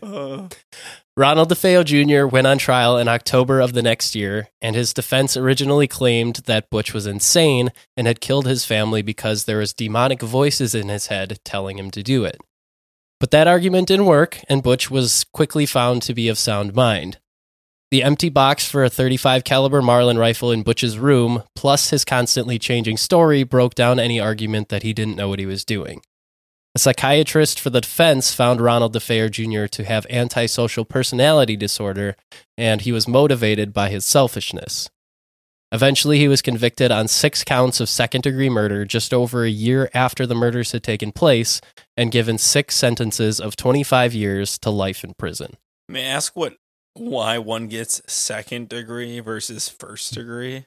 Oh. 0.02 0.48
Ronald 1.16 1.48
DeFeo 1.48 1.84
Jr. 1.84 2.26
went 2.26 2.48
on 2.48 2.58
trial 2.58 2.98
in 2.98 3.06
October 3.06 3.60
of 3.60 3.72
the 3.72 3.82
next 3.82 4.16
year, 4.16 4.48
and 4.60 4.74
his 4.74 4.92
defense 4.92 5.36
originally 5.36 5.86
claimed 5.86 6.40
that 6.46 6.70
Butch 6.70 6.92
was 6.92 7.06
insane 7.06 7.70
and 7.96 8.08
had 8.08 8.20
killed 8.20 8.48
his 8.48 8.64
family 8.64 9.00
because 9.00 9.44
there 9.44 9.58
was 9.58 9.72
demonic 9.72 10.20
voices 10.20 10.74
in 10.74 10.88
his 10.88 11.06
head 11.06 11.38
telling 11.44 11.78
him 11.78 11.92
to 11.92 12.02
do 12.02 12.24
it. 12.24 12.40
But 13.20 13.30
that 13.30 13.46
argument 13.46 13.86
didn't 13.86 14.06
work, 14.06 14.40
and 14.48 14.60
Butch 14.60 14.90
was 14.90 15.24
quickly 15.32 15.66
found 15.66 16.02
to 16.02 16.14
be 16.14 16.28
of 16.28 16.36
sound 16.36 16.74
mind. 16.74 17.18
The 17.92 18.02
empty 18.02 18.28
box 18.28 18.68
for 18.68 18.82
a 18.82 18.90
35 18.90 19.44
caliber 19.44 19.80
Marlin 19.80 20.18
rifle 20.18 20.50
in 20.50 20.64
Butch's 20.64 20.98
room, 20.98 21.44
plus 21.54 21.90
his 21.90 22.04
constantly 22.04 22.58
changing 22.58 22.96
story, 22.96 23.44
broke 23.44 23.76
down 23.76 24.00
any 24.00 24.18
argument 24.18 24.68
that 24.70 24.82
he 24.82 24.92
didn't 24.92 25.14
know 25.14 25.28
what 25.28 25.38
he 25.38 25.46
was 25.46 25.64
doing. 25.64 26.02
A 26.74 26.80
psychiatrist 26.80 27.60
for 27.60 27.70
the 27.70 27.80
defense 27.80 28.34
found 28.34 28.60
Ronald 28.60 28.94
DeFeo 28.94 29.30
Jr. 29.30 29.66
to 29.68 29.84
have 29.84 30.06
antisocial 30.10 30.84
personality 30.84 31.56
disorder, 31.56 32.16
and 32.58 32.80
he 32.80 32.90
was 32.90 33.06
motivated 33.06 33.72
by 33.72 33.90
his 33.90 34.04
selfishness. 34.04 34.90
Eventually, 35.70 36.18
he 36.18 36.28
was 36.28 36.42
convicted 36.42 36.90
on 36.90 37.06
six 37.06 37.44
counts 37.44 37.80
of 37.80 37.88
second 37.88 38.22
degree 38.22 38.48
murder 38.48 38.84
just 38.84 39.14
over 39.14 39.44
a 39.44 39.50
year 39.50 39.88
after 39.94 40.26
the 40.26 40.34
murders 40.34 40.72
had 40.72 40.82
taken 40.82 41.12
place 41.12 41.60
and 41.96 42.10
given 42.10 42.38
six 42.38 42.76
sentences 42.76 43.40
of 43.40 43.54
25 43.56 44.12
years 44.12 44.58
to 44.58 44.70
life 44.70 45.04
in 45.04 45.14
prison. 45.14 45.56
May 45.88 46.04
I 46.04 46.08
ask 46.08 46.34
what 46.34 46.56
why 46.94 47.38
one 47.38 47.66
gets 47.66 48.02
second 48.06 48.68
degree 48.68 49.18
versus 49.20 49.68
first 49.68 50.14
degree? 50.14 50.66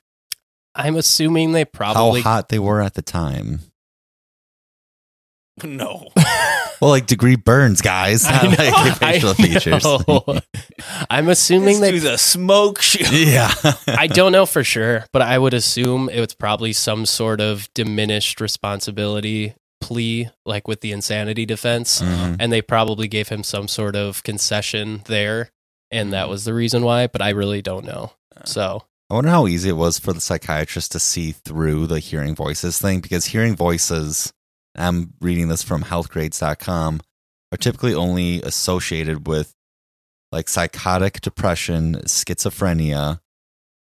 I'm 0.75 0.95
assuming 0.95 1.53
they 1.53 1.65
probably 1.65 1.95
How 1.95 2.03
probably. 2.03 2.21
hot 2.21 2.49
they 2.49 2.59
were 2.59 2.81
at 2.81 2.93
the 2.93 3.01
time. 3.01 3.61
No. 5.63 6.07
Well, 6.79 6.91
like 6.91 7.07
degree 7.07 7.35
burns, 7.35 7.81
guys. 7.81 8.23
I 8.25 8.31
Not 8.47 8.59
know, 8.59 8.65
like 8.65 8.97
facial 8.97 9.29
I 9.29 9.33
features. 9.33 9.85
I'm 11.09 11.27
assuming 11.29 11.79
Let's 11.79 11.79
they 11.79 11.91
do 11.91 11.99
the 12.01 12.17
smoke 12.17 12.81
show. 12.81 13.09
yeah. 13.11 13.51
I 13.87 14.05
don't 14.07 14.31
know 14.31 14.45
for 14.45 14.63
sure, 14.63 15.05
but 15.11 15.23
I 15.23 15.39
would 15.39 15.55
assume 15.55 16.09
it 16.09 16.19
was 16.19 16.35
probably 16.35 16.73
some 16.73 17.05
sort 17.07 17.41
of 17.41 17.67
diminished 17.73 18.39
responsibility 18.39 19.55
plea, 19.81 20.29
like 20.45 20.67
with 20.67 20.81
the 20.81 20.91
insanity 20.91 21.45
defense. 21.45 22.01
Mhm. 22.01 22.35
And 22.39 22.51
they 22.51 22.61
probably 22.61 23.07
gave 23.07 23.29
him 23.29 23.43
some 23.43 23.67
sort 23.67 23.95
of 23.95 24.21
concession 24.23 25.01
there. 25.05 25.49
And 25.89 26.13
that 26.13 26.29
was 26.29 26.45
the 26.45 26.53
reason 26.53 26.83
why, 26.83 27.07
but 27.07 27.21
I 27.21 27.29
really 27.29 27.61
don't 27.63 27.85
know. 27.85 28.11
So, 28.45 28.83
I 29.09 29.15
wonder 29.15 29.29
how 29.31 29.47
easy 29.47 29.69
it 29.69 29.77
was 29.77 29.97
for 29.97 30.13
the 30.13 30.21
psychiatrist 30.21 30.91
to 30.91 30.99
see 30.99 31.31
through 31.31 31.87
the 31.87 31.99
hearing 31.99 32.35
voices 32.35 32.77
thing 32.77 32.99
because 32.99 33.25
hearing 33.25 33.55
voices, 33.55 34.31
I'm 34.77 35.13
reading 35.21 35.47
this 35.47 35.63
from 35.63 35.83
healthgrades.com, 35.83 37.01
are 37.51 37.57
typically 37.57 37.93
only 37.93 38.41
associated 38.41 39.27
with 39.27 39.53
like 40.31 40.49
psychotic 40.49 41.21
depression, 41.21 41.95
schizophrenia, 42.05 43.19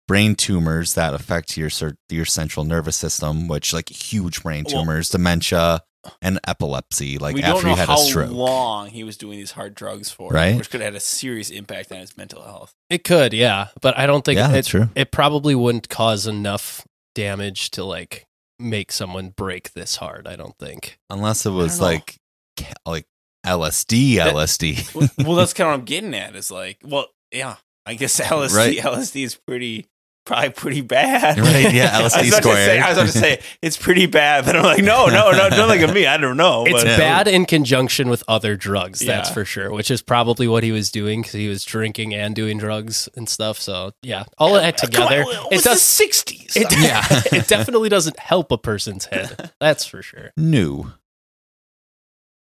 brain 0.06 0.34
tumors 0.34 0.94
that 0.94 1.14
affect 1.14 1.56
your 1.56 1.70
your 2.08 2.24
central 2.24 2.64
nervous 2.64 2.96
system, 2.96 3.48
which 3.48 3.72
like 3.72 3.88
huge 3.90 4.42
brain 4.42 4.64
Well- 4.68 4.82
tumors, 4.82 5.08
dementia, 5.08 5.82
and 6.22 6.38
epilepsy, 6.46 7.18
like 7.18 7.34
we 7.34 7.42
after 7.42 7.54
don't 7.62 7.64
know 7.64 7.74
he 7.74 7.78
had 7.80 7.88
how 7.88 7.96
a 7.96 8.04
stroke. 8.04 8.30
long 8.30 8.88
he 8.90 9.04
was 9.04 9.16
doing 9.16 9.38
these 9.38 9.50
hard 9.52 9.74
drugs 9.74 10.10
for, 10.10 10.30
Right. 10.30 10.56
Which 10.56 10.70
could 10.70 10.80
have 10.80 10.92
had 10.94 10.96
a 10.96 11.00
serious 11.04 11.50
impact 11.50 11.90
on 11.92 11.98
his 11.98 12.16
mental 12.16 12.42
health. 12.42 12.72
It 12.88 13.04
could, 13.04 13.32
yeah, 13.34 13.68
but 13.82 13.98
I 13.98 14.06
don't 14.06 14.24
think 14.24 14.38
Yeah, 14.38 14.48
it, 14.48 14.52
that's 14.52 14.68
true. 14.68 14.88
it 14.94 15.10
probably 15.10 15.54
wouldn't 15.54 15.88
cause 15.88 16.26
enough 16.26 16.86
damage 17.14 17.70
to 17.72 17.84
like 17.84 18.26
make 18.58 18.92
someone 18.92 19.30
break 19.30 19.72
this 19.72 19.96
hard. 19.96 20.26
I 20.26 20.36
don't 20.36 20.56
think. 20.58 20.98
Unless 21.10 21.46
it 21.46 21.50
was 21.50 21.80
like 21.80 22.18
ca- 22.58 22.72
like 22.86 23.06
LSD, 23.46 24.16
That- 24.16 24.34
LSD. 24.34 24.94
well, 24.94 25.08
well, 25.26 25.36
that's 25.36 25.52
kind 25.54 25.68
of 25.68 25.72
what 25.72 25.78
I'm 25.80 25.84
getting 25.84 26.14
at. 26.14 26.34
Is 26.36 26.50
like, 26.50 26.78
well, 26.84 27.06
yeah, 27.32 27.56
I 27.86 27.94
guess 27.94 28.20
LSD 28.20 28.56
Right. 28.56 28.78
LSD 28.78 29.24
is 29.24 29.34
pretty. 29.34 29.86
Probably 30.28 30.50
pretty 30.50 30.80
bad. 30.82 31.38
Right, 31.40 31.72
yeah, 31.72 31.90
I 31.98 32.02
was 32.02 32.12
LSD 32.12 32.28
about 32.28 32.42
to 32.42 32.54
say- 32.54 32.78
I 32.80 32.88
was 32.90 32.98
about 32.98 33.12
to 33.12 33.18
say 33.18 33.40
it's 33.62 33.76
pretty 33.78 34.04
bad, 34.06 34.44
but 34.44 34.56
I'm 34.56 34.62
like, 34.62 34.84
no, 34.84 35.06
no, 35.06 35.30
no, 35.32 35.48
don't 35.48 35.68
look 35.68 35.80
at 35.80 35.94
me. 35.94 36.06
I 36.06 36.18
don't 36.18 36.36
know. 36.36 36.66
It's 36.68 36.84
but- 36.84 36.98
bad 36.98 37.26
in 37.28 37.46
conjunction 37.46 38.10
with 38.10 38.22
other 38.28 38.54
drugs, 38.54 39.00
that's 39.00 39.30
Yeah. 39.30 39.34
for 39.34 39.44
sure. 39.46 39.72
Which 39.72 39.90
is 39.90 40.02
probably 40.02 40.46
what 40.46 40.62
he 40.62 40.70
was 40.70 40.90
doing 40.90 41.22
because 41.22 41.32
he 41.32 41.48
was 41.48 41.64
drinking 41.64 42.14
and 42.14 42.34
doing 42.36 42.58
drugs 42.58 43.08
and 43.16 43.26
stuff. 43.28 43.58
So 43.58 43.92
yeah, 44.02 44.24
all 44.36 44.54
of 44.54 44.60
that 44.62 44.76
Come 44.78 45.02
on, 45.02 45.08
together, 45.10 45.22
it 45.50 45.60
it 45.60 45.64
does. 45.64 45.96
the 45.98 46.04
'60s. 46.04 46.56
It, 46.56 46.66
Yeah. 46.78 47.04
it 47.32 47.48
definitely 47.48 47.88
doesn't 47.88 48.18
help 48.18 48.52
a 48.52 48.58
person's 48.58 49.06
head. 49.06 49.50
That's 49.60 49.86
for 49.86 50.02
sure. 50.02 50.32
New. 50.36 50.92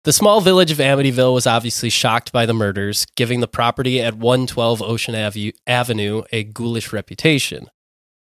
The 0.06 0.12
small 0.12 0.40
village 0.40 0.70
of 0.70 0.78
Amityville 0.78 1.34
was 1.34 1.48
obviously 1.48 1.90
shocked 1.90 2.30
by 2.30 2.46
the 2.46 2.54
murders, 2.54 3.06
giving 3.16 3.40
the 3.40 3.48
property 3.48 4.00
at 4.00 4.14
112 4.14 4.80
Ocean 4.80 5.16
Ave- 5.16 5.54
Avenue 5.66 6.22
a 6.30 6.44
ghoulish 6.44 6.92
reputation. 6.92 7.68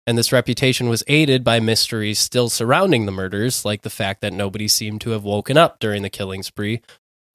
And 0.07 0.17
this 0.17 0.31
reputation 0.31 0.89
was 0.89 1.03
aided 1.05 1.43
by 1.43 1.59
mysteries 1.59 2.17
still 2.17 2.49
surrounding 2.49 3.05
the 3.05 3.11
murders, 3.11 3.65
like 3.65 3.83
the 3.83 3.91
fact 3.91 4.21
that 4.21 4.33
nobody 4.33 4.67
seemed 4.67 4.99
to 5.01 5.11
have 5.11 5.23
woken 5.23 5.57
up 5.57 5.77
during 5.77 6.01
the 6.01 6.09
killing 6.09 6.41
spree, 6.41 6.81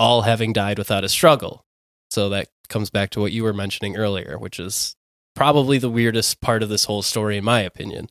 all 0.01 0.23
having 0.23 0.53
died 0.53 0.79
without 0.79 1.05
a 1.05 1.09
struggle. 1.09 1.65
So 2.11 2.29
that 2.31 2.49
comes 2.69 2.91
back 2.91 3.11
to 3.11 3.21
what 3.21 3.31
you 3.31 3.45
were 3.45 3.53
mentioning 3.53 3.97
earlier, 3.97 4.37
which 4.37 4.59
is 4.59 4.97
probably 5.37 5.79
the 5.79 5.89
weirdest 5.89 6.41
part 6.41 6.65
of 6.65 6.69
this 6.69 6.87
whole 6.87 7.03
story, 7.03 7.37
in 7.37 7.45
my 7.45 7.61
opinion. 7.61 8.09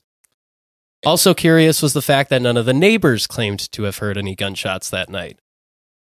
Also 1.05 1.33
curious 1.33 1.81
was 1.81 1.91
the 1.91 2.01
fact 2.01 2.29
that 2.29 2.41
none 2.41 2.55
of 2.55 2.65
the 2.65 2.73
neighbors 2.73 3.27
claimed 3.27 3.69
to 3.73 3.83
have 3.83 3.97
heard 3.97 4.17
any 4.17 4.37
gunshots 4.37 4.89
that 4.89 5.09
night. 5.09 5.37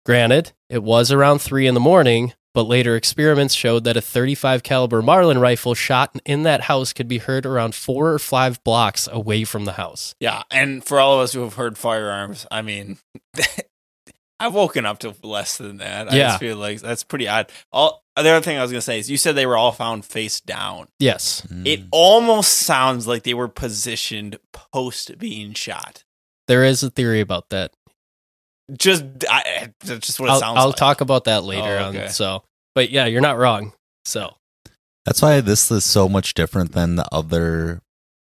Granted, 0.06 0.54
it 0.70 0.84
was 0.84 1.12
around 1.12 1.40
3 1.40 1.66
in 1.68 1.74
the 1.74 1.80
morning, 1.80 2.34
but 2.54 2.64
later 2.64 2.96
experiments 2.96 3.56
showed 3.56 3.84
that 3.86 3.98
a 3.98 4.02
35 4.02 4.62
caliber 4.64 5.02
Marlin 5.02 5.40
rifle 5.40 5.74
shot 5.74 6.16
in 6.26 6.44
that 6.44 6.62
house 6.62 6.94
could 6.94 7.08
be 7.08 7.18
heard 7.18 7.46
around 7.46 7.74
4 7.76 8.12
or 8.14 8.20
5 8.20 8.64
blocks 8.64 9.08
away 9.12 9.44
from 9.44 9.66
the 9.66 9.74
house. 9.74 10.14
Yeah, 10.20 10.44
and 10.52 10.84
for 10.84 11.00
all 11.00 11.16
of 11.16 11.22
us 11.22 11.34
who 11.34 11.42
have 11.42 11.56
heard 11.56 11.78
firearms, 11.78 12.46
I 12.52 12.62
mean, 12.62 13.00
I've 14.40 14.54
woken 14.54 14.86
up 14.86 15.00
to 15.00 15.16
less 15.24 15.58
than 15.58 15.78
that. 15.78 16.12
I 16.12 16.16
Yeah. 16.16 16.28
just 16.28 16.40
feel 16.40 16.58
like 16.58 16.82
that's 16.82 17.04
pretty 17.04 17.28
odd. 17.28 17.52
All 17.72 18.04
the 18.16 18.22
other 18.30 18.42
thing 18.42 18.58
I 18.58 18.62
was 18.62 18.72
gonna 18.72 18.82
say 18.82 19.00
is 19.00 19.10
you 19.10 19.18
said 19.18 19.36
they 19.36 19.46
were 19.46 19.58
all 19.58 19.72
found 19.72 20.06
face 20.06 20.40
down. 20.40 20.88
Yes. 21.00 21.42
It 21.66 21.82
Mm. 21.86 21.88
almost 21.92 22.54
sounds 22.54 23.08
like 23.08 23.24
they 23.24 23.34
were 23.34 23.48
positioned 23.48 24.38
post 24.54 25.18
being 25.18 25.54
shot. 25.54 26.04
There 26.48 26.64
is 26.64 26.84
a 26.84 26.90
theory 26.92 27.22
about 27.22 27.50
that. 27.50 27.72
Just, 28.78 29.04
I, 29.30 29.72
that's 29.82 30.08
just 30.08 30.20
what 30.20 30.28
it 30.28 30.32
I'll, 30.34 30.40
sounds 30.40 30.58
I'll 30.60 30.68
like. 30.68 30.76
talk 30.76 31.02
about 31.02 31.26
that 31.26 31.44
later 31.44 31.78
Oh, 31.80 31.90
okay. 31.90 32.04
on. 32.06 32.10
So, 32.10 32.44
but 32.74 32.90
yeah, 32.90 33.06
you're 33.06 33.22
not 33.22 33.38
wrong. 33.38 33.74
So, 34.06 34.36
That's 35.06 35.22
why 35.22 35.42
this 35.42 35.70
is 35.72 35.84
so 35.86 36.10
much 36.10 36.34
different 36.34 36.72
than 36.72 36.96
the 36.96 37.06
other, 37.12 37.82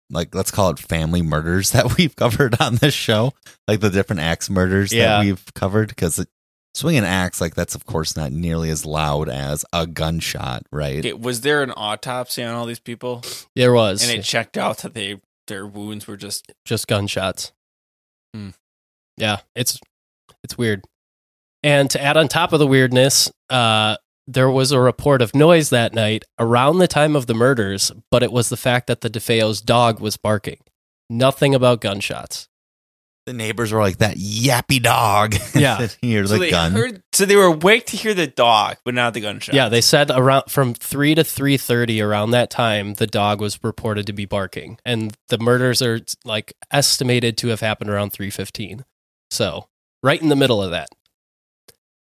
like 0.10 0.34
let's 0.34 0.50
call 0.52 0.70
it 0.72 0.80
family 0.80 1.22
murders 1.22 1.72
that 1.74 1.98
we've 1.98 2.16
covered 2.16 2.60
on 2.60 2.76
this 2.76 2.94
show, 2.96 3.34
like 3.68 3.80
the 3.80 3.90
different 3.92 4.22
axe 4.22 4.50
murders 4.50 4.92
Yeah. 4.92 5.18
that 5.18 5.26
we've 5.26 5.54
covered. 5.54 5.90
Because 5.90 6.26
swinging 6.74 7.00
an 7.00 7.06
axe, 7.06 7.40
like 7.40 7.54
that's 7.54 7.76
of 7.76 7.86
course 7.86 8.16
not 8.16 8.32
nearly 8.32 8.72
as 8.72 8.86
loud 8.88 9.30
as 9.30 9.64
a 9.72 9.86
gunshot, 9.86 10.64
right? 10.72 10.98
Okay, 10.98 11.14
was 11.14 11.42
there 11.42 11.62
an 11.62 11.72
autopsy 11.78 12.42
on 12.44 12.56
all 12.56 12.66
these 12.66 12.80
people, 12.80 13.22
there 13.56 13.72
was 13.74 14.02
and 14.08 14.20
it 14.20 14.24
checked 14.24 14.58
out 14.58 14.80
that 14.80 14.96
they 14.96 15.22
their 15.48 15.68
wounds 15.68 16.08
were 16.08 16.18
just 16.18 16.52
just 16.66 16.88
gunshots. 16.88 17.52
Hmm. 18.34 18.50
Yeah, 19.18 19.42
it's 19.56 19.80
it's 20.44 20.58
weird. 20.58 20.84
And 21.64 21.90
to 21.92 22.02
add 22.02 22.18
on 22.18 22.28
top 22.28 22.52
of 22.54 22.60
the 22.60 22.68
weirdness, 22.68 23.32
uh, 23.50 23.96
there 24.28 24.50
was 24.50 24.72
a 24.72 24.80
report 24.80 25.22
of 25.22 25.34
noise 25.36 25.70
that 25.70 25.94
night 25.94 26.24
around 26.40 26.78
the 26.80 26.88
time 26.88 27.16
of 27.16 27.28
the 27.28 27.34
murders, 27.34 27.92
but 28.12 28.24
it 28.24 28.32
was 28.32 28.50
the 28.50 28.58
fact 28.58 28.88
that 28.88 29.02
the 29.02 29.10
DeFeo's 29.10 29.62
dog 29.62 30.00
was 30.00 30.18
barking. 30.18 30.60
Nothing 31.10 31.54
about 31.54 31.82
gunshots. 31.82 32.48
The 33.26 33.34
neighbors 33.34 33.72
were 33.72 33.80
like 33.80 34.00
that 34.00 34.18
yappy 34.18 34.82
dog. 34.82 35.36
Yeah. 35.56 35.88
here's 36.02 36.30
so 36.30 36.36
the 36.36 36.40
they 36.42 36.50
gun. 36.52 36.74
heard. 36.74 37.02
So 37.14 37.26
they 37.26 37.38
were 37.38 37.46
awake 37.46 37.86
to 37.88 37.98
hear 37.98 38.14
the 38.14 38.28
dog, 38.28 38.78
but 38.84 38.94
not 38.94 39.14
the 39.14 39.22
gunshot. 39.22 39.56
Yeah, 39.56 39.70
they 39.70 39.80
said 39.80 40.12
around 40.12 40.50
from 40.50 40.74
three 40.74 41.16
to 41.16 41.24
three 41.24 41.56
thirty 41.56 42.02
around 42.02 42.32
that 42.32 42.50
time, 42.50 42.96
the 42.96 43.08
dog 43.08 43.40
was 43.40 43.60
reported 43.64 44.08
to 44.08 44.14
be 44.14 44.26
barking, 44.26 44.78
and 44.84 45.16
the 45.30 45.38
murders 45.38 45.82
are 45.82 46.02
like 46.26 46.52
estimated 46.72 47.38
to 47.38 47.48
have 47.50 47.62
happened 47.62 47.90
around 47.90 48.12
three 48.12 48.30
fifteen. 48.30 48.84
So 49.32 49.68
right 50.04 50.22
in 50.22 50.30
the 50.30 50.36
middle 50.36 50.62
of 50.62 50.72
that. 50.72 50.90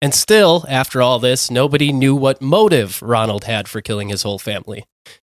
And 0.03 0.15
still, 0.15 0.65
after 0.69 1.01
all 1.01 1.19
this, 1.19 1.51
nobody 1.51 1.91
knew 1.93 2.15
what 2.15 2.43
motive 2.43 3.01
Ronald 3.03 3.45
had 3.45 3.67
for 3.67 3.81
killing 3.81 4.11
his 4.11 4.23
whole 4.23 4.39
family. 4.39 4.85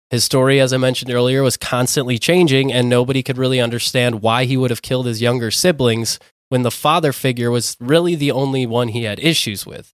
His 0.10 0.24
story, 0.24 0.60
as 0.60 0.72
I 0.74 0.78
mentioned 0.78 1.12
earlier, 1.12 1.42
was 1.42 1.58
constantly 1.58 2.18
changing, 2.20 2.72
and 2.72 2.90
nobody 2.90 3.24
could 3.24 3.38
really 3.38 3.60
understand 3.60 4.22
why 4.22 4.44
he 4.46 4.56
would 4.58 4.70
have 4.70 4.82
killed 4.82 5.06
his 5.06 5.22
younger 5.22 5.52
siblings 5.52 6.20
when 6.50 6.62
the 6.64 6.72
father 6.72 7.12
figure 7.12 7.50
was 7.52 7.76
really 7.80 8.16
the 8.16 8.32
only 8.32 8.66
one 8.66 8.90
he 8.90 9.04
had 9.04 9.20
issues 9.20 9.66
with. 9.66 9.94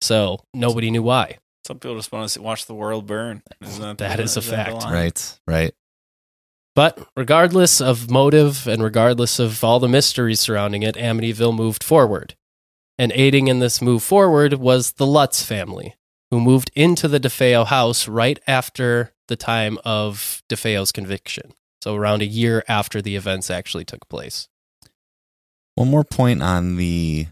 So 0.00 0.40
nobody 0.52 0.90
knew 0.90 1.02
why. 1.02 1.38
Some 1.66 1.78
people 1.80 1.96
just 1.96 2.12
want 2.12 2.28
to 2.28 2.42
watch 2.42 2.66
the 2.66 2.74
world 2.74 3.06
burn. 3.06 3.42
Isn't 3.60 3.82
that, 3.82 3.98
That 3.98 4.20
is 4.20 4.36
a 4.36 4.40
isn't 4.40 4.54
fact. 4.54 4.84
right, 4.84 5.38
right. 5.46 5.74
But 6.76 7.08
regardless 7.16 7.80
of 7.80 8.10
motive 8.10 8.68
and 8.68 8.82
regardless 8.82 9.38
of 9.38 9.64
all 9.64 9.80
the 9.80 9.88
mysteries 9.88 10.40
surrounding 10.40 10.82
it, 10.82 10.94
Amityville 10.94 11.56
moved 11.56 11.82
forward. 11.82 12.36
And 12.98 13.12
aiding 13.14 13.48
in 13.48 13.60
this 13.60 13.80
move 13.80 14.02
forward 14.02 14.52
was 14.54 14.92
the 14.92 15.06
Lutz 15.06 15.42
family, 15.42 15.94
who 16.30 16.38
moved 16.38 16.70
into 16.74 17.08
the 17.08 17.18
DeFeo 17.18 17.66
house 17.66 18.06
right 18.06 18.38
after 18.46 19.14
the 19.26 19.36
time 19.36 19.78
of 19.86 20.42
DeFeo's 20.50 20.92
conviction. 20.92 21.54
So 21.82 21.94
around 21.94 22.20
a 22.20 22.26
year 22.26 22.62
after 22.68 23.00
the 23.00 23.16
events 23.16 23.50
actually 23.50 23.86
took 23.86 24.06
place. 24.10 24.46
One 25.76 25.88
more 25.88 26.04
point 26.04 26.42
on 26.42 26.76
the, 26.76 27.28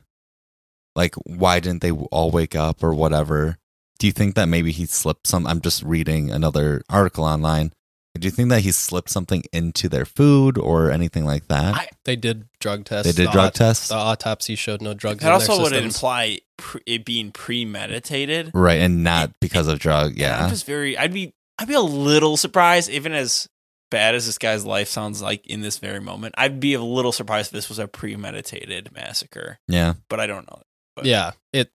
like, 0.96 1.16
why 1.26 1.60
didn't 1.60 1.82
they 1.82 1.90
all 1.90 2.30
wake 2.30 2.56
up 2.56 2.82
or 2.82 2.94
whatever? 2.94 3.58
Do 3.98 4.06
you 4.06 4.12
think 4.12 4.36
that 4.36 4.48
maybe 4.48 4.72
he 4.72 4.86
slipped 4.86 5.26
some? 5.26 5.46
I'm 5.46 5.60
just 5.60 5.82
reading 5.82 6.30
another 6.30 6.80
article 6.88 7.24
online. 7.24 7.72
Do 8.18 8.26
you 8.26 8.30
think 8.30 8.48
that 8.50 8.60
he 8.60 8.70
slipped 8.70 9.10
something 9.10 9.42
into 9.52 9.88
their 9.88 10.04
food 10.04 10.56
or 10.56 10.90
anything 10.90 11.24
like 11.24 11.48
that? 11.48 11.74
I- 11.74 11.88
They 12.04 12.16
did 12.16 12.46
drug 12.60 12.84
tests. 12.84 13.10
they 13.12 13.16
did 13.22 13.28
The 13.28 13.32
drug 13.32 13.46
aut- 13.48 13.54
tests, 13.54 13.88
The 13.88 13.96
autopsy 13.96 14.54
showed 14.54 14.80
no 14.80 14.94
drugs 14.94 15.20
That 15.20 15.28
in 15.28 15.32
also 15.32 15.54
their 15.54 15.62
would 15.62 15.72
systems. 15.72 15.94
imply 15.96 16.38
pre- 16.56 16.80
it 16.86 17.04
being 17.04 17.32
premeditated. 17.32 18.50
right? 18.54 18.80
And 18.80 19.02
not 19.04 19.32
because 19.40 19.66
of 19.68 19.78
drug. 19.78 20.16
Yeah, 20.16 20.44
I'm 20.44 20.50
just 20.50 20.66
very. 20.66 20.96
I'd 20.96 21.12
be. 21.12 21.32
I'd 21.58 21.68
be 21.68 21.74
a 21.74 21.80
little 21.80 22.36
surprised, 22.36 22.90
even 22.90 23.12
as 23.12 23.48
bad 23.90 24.14
as 24.16 24.26
this 24.26 24.38
guy's 24.38 24.64
life 24.64 24.88
sounds 24.88 25.22
like 25.22 25.46
in 25.46 25.60
this 25.60 25.78
very 25.78 26.00
moment. 26.00 26.34
I'd 26.36 26.58
be 26.58 26.74
a 26.74 26.82
little 26.82 27.12
surprised 27.12 27.48
if 27.48 27.52
this 27.52 27.68
was 27.68 27.78
a 27.78 27.86
premeditated 27.86 28.90
massacre, 28.92 29.58
yeah. 29.68 29.94
but 30.08 30.18
I 30.18 30.26
don't 30.26 30.50
know. 30.50 30.62
But- 30.96 31.04
Yeah, 31.04 31.32
it 31.52 31.70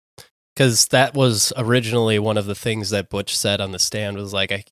because 0.56 0.88
that 0.88 1.14
was 1.14 1.54
originally 1.58 2.18
one 2.18 2.38
of 2.38 2.48
the 2.48 2.56
things 2.56 2.90
that 2.90 3.10
Butch 3.10 3.38
said 3.38 3.62
on 3.62 3.72
the 3.72 3.78
stand 3.78 4.18
was 4.18 4.34
like 4.34 4.52
I 4.52 4.64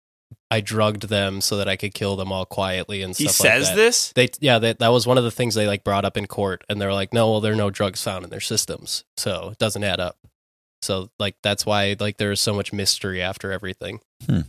I 0.52 0.62
drugged 0.62 1.10
them 1.10 1.42
so 1.42 1.58
that 1.58 1.68
I 1.68 1.76
could 1.76 1.94
kill 1.94 2.16
them 2.16 2.32
all 2.32 2.46
quietly 2.46 3.02
and 3.02 3.16
He 3.18 3.28
stuff 3.28 3.40
like 3.46 3.52
says 3.54 3.70
that. 3.70 3.76
this. 3.76 4.14
They 4.14 4.30
yeah, 4.40 4.60
that 4.60 4.80
that 4.80 4.90
was 4.90 5.08
one 5.08 5.18
of 5.18 5.24
the 5.24 5.32
things 5.32 5.56
they 5.56 5.68
like 5.68 5.84
brought 5.84 6.06
up 6.06 6.18
in 6.18 6.28
court 6.28 6.64
and 6.70 6.80
they're 6.80 6.94
like, 6.94 7.14
"No, 7.14 7.32
well 7.32 7.42
there 7.42 7.54
are 7.54 7.58
no 7.58 7.70
drugs 7.72 8.02
found 8.04 8.24
in 8.24 8.30
their 8.30 8.40
systems." 8.40 9.04
So, 9.18 9.50
it 9.54 9.58
doesn't 9.58 9.84
add 9.84 10.00
up. 10.00 10.18
So, 10.82 11.10
like 11.18 11.36
that's 11.42 11.66
why 11.66 11.96
like 12.00 12.18
there 12.18 12.32
is 12.32 12.40
so 12.42 12.54
much 12.54 12.72
mystery 12.72 13.22
after 13.22 13.52
everything. 13.52 14.02
Hmm. 14.26 14.42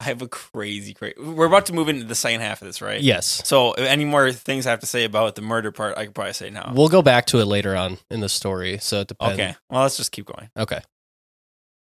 I 0.00 0.04
have 0.04 0.22
a 0.22 0.28
crazy, 0.28 0.94
crazy. 0.94 1.16
We're 1.20 1.46
about 1.46 1.66
to 1.66 1.72
move 1.72 1.88
into 1.88 2.04
the 2.04 2.14
second 2.14 2.40
half 2.40 2.62
of 2.62 2.68
this, 2.68 2.80
right? 2.80 3.00
Yes. 3.00 3.42
So, 3.44 3.72
any 3.72 4.04
more 4.04 4.30
things 4.30 4.64
I 4.64 4.70
have 4.70 4.78
to 4.80 4.86
say 4.86 5.02
about 5.04 5.34
the 5.34 5.42
murder 5.42 5.72
part? 5.72 5.98
I 5.98 6.04
could 6.06 6.14
probably 6.14 6.34
say 6.34 6.50
now. 6.50 6.72
We'll 6.72 6.88
go 6.88 7.02
back 7.02 7.26
to 7.26 7.40
it 7.40 7.46
later 7.46 7.74
on 7.74 7.98
in 8.08 8.20
the 8.20 8.28
story, 8.28 8.78
so 8.78 9.00
it 9.00 9.08
depends. 9.08 9.34
okay. 9.34 9.56
Well, 9.68 9.82
let's 9.82 9.96
just 9.96 10.12
keep 10.12 10.26
going. 10.26 10.50
Okay. 10.56 10.80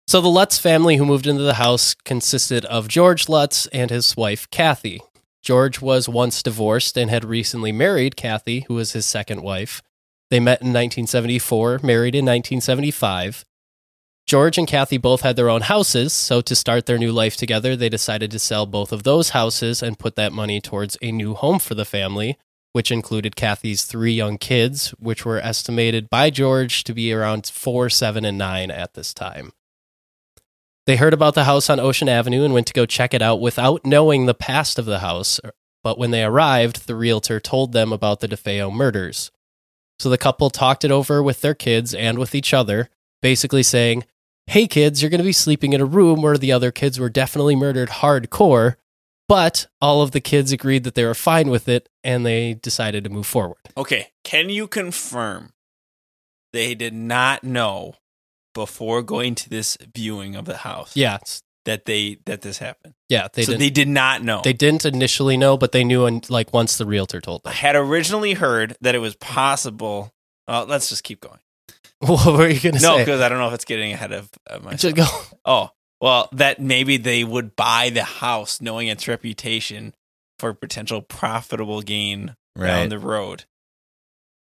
So 0.08 0.22
the 0.22 0.28
Lutz 0.28 0.56
family 0.56 0.96
who 0.96 1.04
moved 1.04 1.26
into 1.26 1.42
the 1.42 1.60
house 1.60 1.92
consisted 1.92 2.64
of 2.64 2.88
George 2.88 3.28
Lutz 3.28 3.66
and 3.66 3.90
his 3.90 4.16
wife, 4.16 4.48
Kathy. 4.50 5.02
George 5.42 5.82
was 5.82 6.08
once 6.08 6.42
divorced 6.42 6.96
and 6.96 7.10
had 7.10 7.26
recently 7.26 7.72
married 7.72 8.16
Kathy, 8.16 8.64
who 8.68 8.74
was 8.76 8.92
his 8.92 9.04
second 9.04 9.42
wife. 9.42 9.82
They 10.30 10.40
met 10.40 10.62
in 10.62 10.68
1974, 10.68 11.80
married 11.82 12.14
in 12.14 12.24
1975. 12.24 13.44
George 14.26 14.56
and 14.56 14.66
Kathy 14.66 14.96
both 14.96 15.20
had 15.20 15.36
their 15.36 15.50
own 15.50 15.60
houses, 15.60 16.14
so 16.14 16.40
to 16.40 16.56
start 16.56 16.86
their 16.86 16.96
new 16.96 17.12
life 17.12 17.36
together, 17.36 17.76
they 17.76 17.90
decided 17.90 18.30
to 18.30 18.38
sell 18.38 18.64
both 18.64 18.92
of 18.92 19.02
those 19.02 19.30
houses 19.30 19.82
and 19.82 19.98
put 19.98 20.16
that 20.16 20.32
money 20.32 20.58
towards 20.58 20.96
a 21.02 21.12
new 21.12 21.34
home 21.34 21.58
for 21.58 21.74
the 21.74 21.84
family, 21.84 22.38
which 22.72 22.90
included 22.90 23.36
Kathy's 23.36 23.84
three 23.84 24.14
young 24.14 24.38
kids, 24.38 24.88
which 24.98 25.26
were 25.26 25.38
estimated 25.38 26.08
by 26.08 26.30
George 26.30 26.82
to 26.84 26.94
be 26.94 27.12
around 27.12 27.46
four, 27.46 27.90
seven, 27.90 28.24
and 28.24 28.38
nine 28.38 28.70
at 28.70 28.94
this 28.94 29.12
time. 29.12 29.52
They 30.88 30.96
heard 30.96 31.12
about 31.12 31.34
the 31.34 31.44
house 31.44 31.68
on 31.68 31.78
Ocean 31.78 32.08
Avenue 32.08 32.44
and 32.44 32.54
went 32.54 32.66
to 32.68 32.72
go 32.72 32.86
check 32.86 33.12
it 33.12 33.20
out 33.20 33.42
without 33.42 33.84
knowing 33.84 34.24
the 34.24 34.32
past 34.32 34.78
of 34.78 34.86
the 34.86 35.00
house. 35.00 35.38
But 35.84 35.98
when 35.98 36.12
they 36.12 36.24
arrived, 36.24 36.86
the 36.86 36.96
realtor 36.96 37.40
told 37.40 37.72
them 37.72 37.92
about 37.92 38.20
the 38.20 38.26
DeFeo 38.26 38.72
murders. 38.72 39.30
So 39.98 40.08
the 40.08 40.16
couple 40.16 40.48
talked 40.48 40.86
it 40.86 40.90
over 40.90 41.22
with 41.22 41.42
their 41.42 41.54
kids 41.54 41.92
and 41.92 42.18
with 42.18 42.34
each 42.34 42.54
other, 42.54 42.88
basically 43.20 43.62
saying, 43.62 44.04
Hey 44.46 44.66
kids, 44.66 45.02
you're 45.02 45.10
going 45.10 45.18
to 45.18 45.24
be 45.24 45.32
sleeping 45.32 45.74
in 45.74 45.82
a 45.82 45.84
room 45.84 46.22
where 46.22 46.38
the 46.38 46.52
other 46.52 46.72
kids 46.72 46.98
were 46.98 47.10
definitely 47.10 47.54
murdered 47.54 47.90
hardcore. 47.90 48.76
But 49.28 49.66
all 49.82 50.00
of 50.00 50.12
the 50.12 50.22
kids 50.22 50.52
agreed 50.52 50.84
that 50.84 50.94
they 50.94 51.04
were 51.04 51.12
fine 51.12 51.50
with 51.50 51.68
it 51.68 51.90
and 52.02 52.24
they 52.24 52.54
decided 52.54 53.04
to 53.04 53.10
move 53.10 53.26
forward. 53.26 53.60
Okay, 53.76 54.12
can 54.24 54.48
you 54.48 54.66
confirm 54.66 55.52
they 56.54 56.74
did 56.74 56.94
not 56.94 57.44
know 57.44 57.96
before 58.58 59.02
going 59.02 59.34
to 59.36 59.48
this 59.48 59.78
viewing 59.94 60.34
of 60.36 60.44
the 60.44 60.56
house 60.58 60.96
Yeah, 60.96 61.18
that 61.64 61.84
they 61.84 62.18
that 62.26 62.42
this 62.42 62.58
happened? 62.58 62.94
yeah, 63.08 63.28
they 63.32 63.42
so 63.44 63.52
didn't. 63.52 63.60
they 63.60 63.70
did 63.70 63.88
not 63.88 64.22
know. 64.22 64.40
They 64.42 64.52
didn't 64.52 64.84
initially 64.84 65.36
know, 65.36 65.56
but 65.56 65.72
they 65.72 65.84
knew, 65.84 66.06
and 66.06 66.28
like 66.28 66.52
once 66.52 66.76
the 66.78 66.86
realtor 66.86 67.20
told 67.20 67.42
them, 67.44 67.50
I 67.50 67.54
had 67.54 67.76
originally 67.76 68.34
heard 68.34 68.76
that 68.80 68.94
it 68.94 68.98
was 68.98 69.14
possible. 69.16 70.12
Let's 70.48 70.88
just 70.88 71.04
keep 71.04 71.20
going. 71.20 71.38
what 72.00 72.26
were 72.26 72.48
you 72.48 72.58
gonna 72.60 72.74
No, 72.74 72.80
say? 72.80 72.88
No, 72.88 72.98
because 72.98 73.20
I 73.20 73.28
don't 73.28 73.38
know 73.38 73.48
if 73.48 73.54
it's 73.54 73.64
getting 73.64 73.92
ahead 73.92 74.12
of, 74.12 74.28
of 74.46 74.64
myself. 74.64 74.94
Just 74.94 74.96
go. 74.96 75.36
Oh, 75.44 75.70
well, 76.00 76.28
that 76.32 76.60
maybe 76.60 76.96
they 76.96 77.24
would 77.24 77.54
buy 77.56 77.90
the 77.90 78.04
house 78.04 78.60
knowing 78.60 78.88
its 78.88 79.06
reputation 79.08 79.94
for 80.38 80.52
potential 80.54 81.00
profitable 81.02 81.80
gain 81.82 82.36
down 82.58 82.88
the 82.90 82.98
road. 82.98 83.44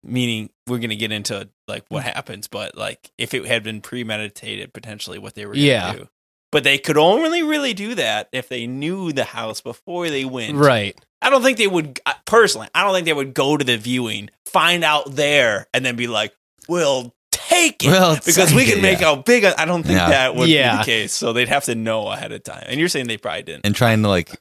Meaning, 0.03 0.49
we're 0.67 0.79
going 0.79 0.89
to 0.89 0.95
get 0.95 1.11
into 1.11 1.47
like 1.67 1.85
what 1.89 2.03
mm. 2.03 2.13
happens, 2.13 2.47
but 2.47 2.75
like 2.75 3.11
if 3.17 3.33
it 3.33 3.45
had 3.45 3.63
been 3.63 3.81
premeditated, 3.81 4.73
potentially 4.73 5.19
what 5.19 5.35
they 5.35 5.45
were 5.45 5.53
going 5.53 5.61
to 5.61 5.67
Yeah. 5.67 5.93
do. 5.93 6.09
But 6.51 6.63
they 6.63 6.77
could 6.77 6.97
only 6.97 7.43
really 7.43 7.73
do 7.73 7.95
that 7.95 8.27
if 8.33 8.49
they 8.49 8.67
knew 8.67 9.13
the 9.13 9.23
house 9.23 9.61
before 9.61 10.09
they 10.09 10.25
went. 10.25 10.57
Right. 10.57 10.99
I 11.21 11.29
don't 11.29 11.43
think 11.43 11.57
they 11.57 11.67
would, 11.67 11.99
personally, 12.25 12.67
I 12.75 12.83
don't 12.83 12.93
think 12.93 13.05
they 13.05 13.13
would 13.13 13.33
go 13.33 13.55
to 13.55 13.63
the 13.63 13.77
viewing, 13.77 14.29
find 14.47 14.83
out 14.83 15.15
there, 15.15 15.67
and 15.73 15.85
then 15.85 15.95
be 15.95 16.07
like, 16.07 16.33
we'll 16.67 17.13
take 17.31 17.83
it 17.83 17.87
Well, 17.87 18.17
because 18.25 18.53
we 18.53 18.65
can 18.65 18.79
it, 18.79 18.81
make 18.81 19.01
yeah. 19.01 19.13
a 19.13 19.17
big. 19.17 19.45
I 19.45 19.65
don't 19.65 19.83
think 19.83 19.97
Yeah. 19.97 20.09
that 20.09 20.35
would 20.35 20.47
be 20.47 20.57
the 20.57 20.83
case. 20.83 21.13
So 21.13 21.31
they'd 21.31 21.47
have 21.47 21.65
to 21.65 21.75
know 21.75 22.07
ahead 22.09 22.31
of 22.31 22.43
time. 22.43 22.65
And 22.67 22.79
you're 22.79 22.89
saying 22.89 23.07
they 23.07 23.17
probably 23.17 23.43
didn't. 23.43 23.65
and 23.65 23.75
trying 23.75 24.01
to 24.01 24.09
like 24.09 24.35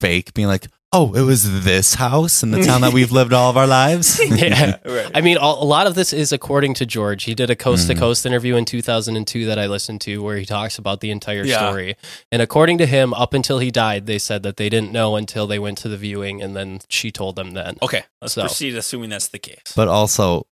fake 0.00 0.34
being 0.34 0.48
like, 0.48 0.66
oh, 0.92 1.12
it 1.14 1.22
was 1.22 1.64
this 1.64 1.94
house 1.94 2.42
in 2.42 2.52
the 2.52 2.62
town 2.62 2.80
that 2.80 2.92
we've 2.92 3.12
lived 3.12 3.32
all 3.32 3.50
of 3.50 3.56
our 3.56 3.66
lives. 3.66 4.20
Yeah. 4.36 4.76
right. 4.84 5.10
I 5.14 5.20
mean, 5.20 5.36
all, 5.38 5.62
a 5.62 5.66
lot 5.66 5.86
of 5.86 5.94
this 5.94 6.12
is 6.12 6.32
according 6.32 6.74
to 6.74 6.86
George. 6.86 7.24
He 7.24 7.34
did 7.34 7.50
a 7.50 7.56
coast 7.56 7.86
to 7.88 7.94
coast 7.94 8.24
interview 8.26 8.56
in 8.56 8.64
2002 8.64 9.46
that 9.46 9.58
I 9.58 9.66
listened 9.66 10.00
to 10.02 10.22
where 10.22 10.36
he 10.36 10.44
talks 10.44 10.78
about 10.78 11.00
the 11.00 11.10
entire 11.10 11.44
Yeah. 11.44 11.58
story. 11.68 11.96
And 12.32 12.40
according 12.40 12.78
to 12.78 12.86
him, 12.86 13.12
up 13.14 13.34
until 13.34 13.58
he 13.58 13.70
died, 13.70 14.06
they 14.06 14.18
said 14.18 14.42
that 14.44 14.56
they 14.56 14.68
didn't 14.68 14.92
know 14.92 15.16
until 15.16 15.46
they 15.46 15.58
went 15.58 15.78
to 15.78 15.88
the 15.88 15.96
viewing 15.96 16.42
and 16.42 16.54
then 16.56 16.80
she 16.88 17.10
told 17.10 17.36
them 17.36 17.52
then. 17.52 17.76
okay, 17.82 18.04
let's 18.22 18.34
So- 18.34 18.42
proceed 18.42 18.74
assuming 18.76 19.10
that's 19.10 19.28
the 19.28 19.38
case. 19.38 19.72
But 19.74 19.88
also 19.88 20.46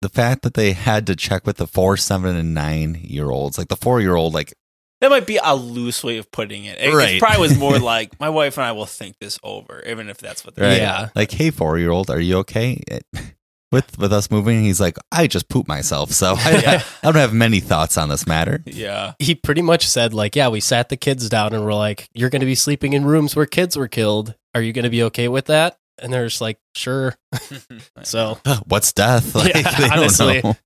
the 0.00 0.08
fact 0.08 0.42
that 0.42 0.54
they 0.54 0.72
had 0.72 1.06
to 1.08 1.16
check 1.16 1.46
with 1.46 1.56
the 1.56 1.66
four, 1.66 1.96
seven, 1.96 2.36
and 2.36 2.54
nine 2.54 2.98
year 3.02 3.30
olds, 3.30 3.58
like 3.58 3.68
the 3.68 3.76
four 3.76 4.00
year 4.00 4.14
old, 4.16 4.32
like 4.34 4.54
that 5.00 5.10
might 5.10 5.26
be 5.26 5.38
a 5.42 5.54
loose 5.54 6.02
way 6.02 6.18
of 6.18 6.30
putting 6.30 6.64
it. 6.64 6.78
It, 6.78 6.90
it 6.90 6.94
Right. 6.94 7.20
probably 7.20 7.40
was 7.40 7.56
more 7.58 7.78
like 7.94 8.18
my 8.20 8.28
wife 8.30 8.56
and 8.58 8.64
I 8.66 8.72
will 8.72 8.86
think 8.86 9.16
this 9.20 9.38
over, 9.42 9.82
even 9.86 10.08
if 10.08 10.18
that's 10.18 10.44
what 10.44 10.54
they're 10.54 10.68
right, 10.68 10.78
Yeah. 10.78 11.08
like, 11.14 11.30
hey, 11.30 11.50
four 11.50 11.78
year 11.78 11.90
old, 11.90 12.10
are 12.10 12.20
you 12.20 12.38
okay 12.38 12.80
with 13.70 13.98
with 13.98 14.12
us 14.12 14.30
moving? 14.30 14.62
He's 14.64 14.80
like, 14.80 14.96
I 15.12 15.26
just 15.26 15.48
pooped 15.48 15.68
myself, 15.68 16.10
so 16.12 16.34
I, 16.36 16.50
Yeah. 16.62 16.82
I 17.02 17.06
don't 17.06 17.14
have 17.16 17.32
many 17.34 17.60
thoughts 17.60 17.96
on 17.98 18.08
this 18.08 18.26
matter. 18.26 18.62
Yeah. 18.66 19.12
He 19.18 19.34
pretty 19.34 19.62
much 19.62 19.86
said, 19.86 20.14
like, 20.14 20.34
yeah, 20.36 20.48
we 20.48 20.60
sat 20.60 20.88
the 20.88 20.96
kids 20.96 21.28
down 21.28 21.52
and 21.52 21.64
we're 21.64 21.74
like, 21.74 22.08
you're 22.14 22.30
going 22.30 22.40
to 22.40 22.46
be 22.46 22.54
sleeping 22.54 22.92
in 22.94 23.04
rooms 23.04 23.36
where 23.36 23.46
kids 23.46 23.76
were 23.76 23.88
killed. 23.88 24.34
Are 24.54 24.62
you 24.62 24.72
going 24.72 24.84
to 24.84 24.90
be 24.90 25.02
okay 25.04 25.28
with 25.28 25.46
that? 25.46 25.78
And 26.00 26.12
they're 26.12 26.26
just 26.26 26.40
like, 26.40 26.58
sure. 26.74 27.16
So 28.04 28.38
What's 28.66 28.92
death? 28.92 29.34
Like, 29.34 29.54
Yeah, 29.54 29.62
they 29.62 29.88
don't 29.88 29.98
honestly. 29.98 30.40
know. 30.42 30.56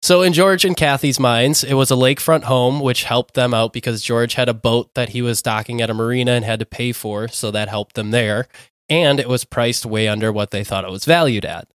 So, 0.00 0.22
in 0.22 0.32
George 0.32 0.64
and 0.64 0.76
Kathy's 0.76 1.18
minds, 1.18 1.64
it 1.64 1.74
was 1.74 1.90
a 1.90 1.94
lakefront 1.94 2.44
home, 2.44 2.80
which 2.80 3.04
helped 3.04 3.34
them 3.34 3.52
out 3.52 3.72
because 3.72 4.00
George 4.00 4.34
had 4.34 4.48
a 4.48 4.54
boat 4.54 4.94
that 4.94 5.08
he 5.10 5.22
was 5.22 5.42
docking 5.42 5.80
at 5.80 5.90
a 5.90 5.94
marina 5.94 6.32
and 6.32 6.44
had 6.44 6.60
to 6.60 6.66
pay 6.66 6.92
for, 6.92 7.26
so 7.26 7.50
that 7.50 7.68
helped 7.68 7.94
them 7.94 8.12
there. 8.12 8.46
And 8.88 9.18
it 9.18 9.28
was 9.28 9.44
priced 9.44 9.84
way 9.84 10.06
under 10.06 10.32
what 10.32 10.50
they 10.52 10.62
thought 10.62 10.84
it 10.84 10.90
was 10.90 11.04
valued 11.04 11.44
at. 11.44 11.68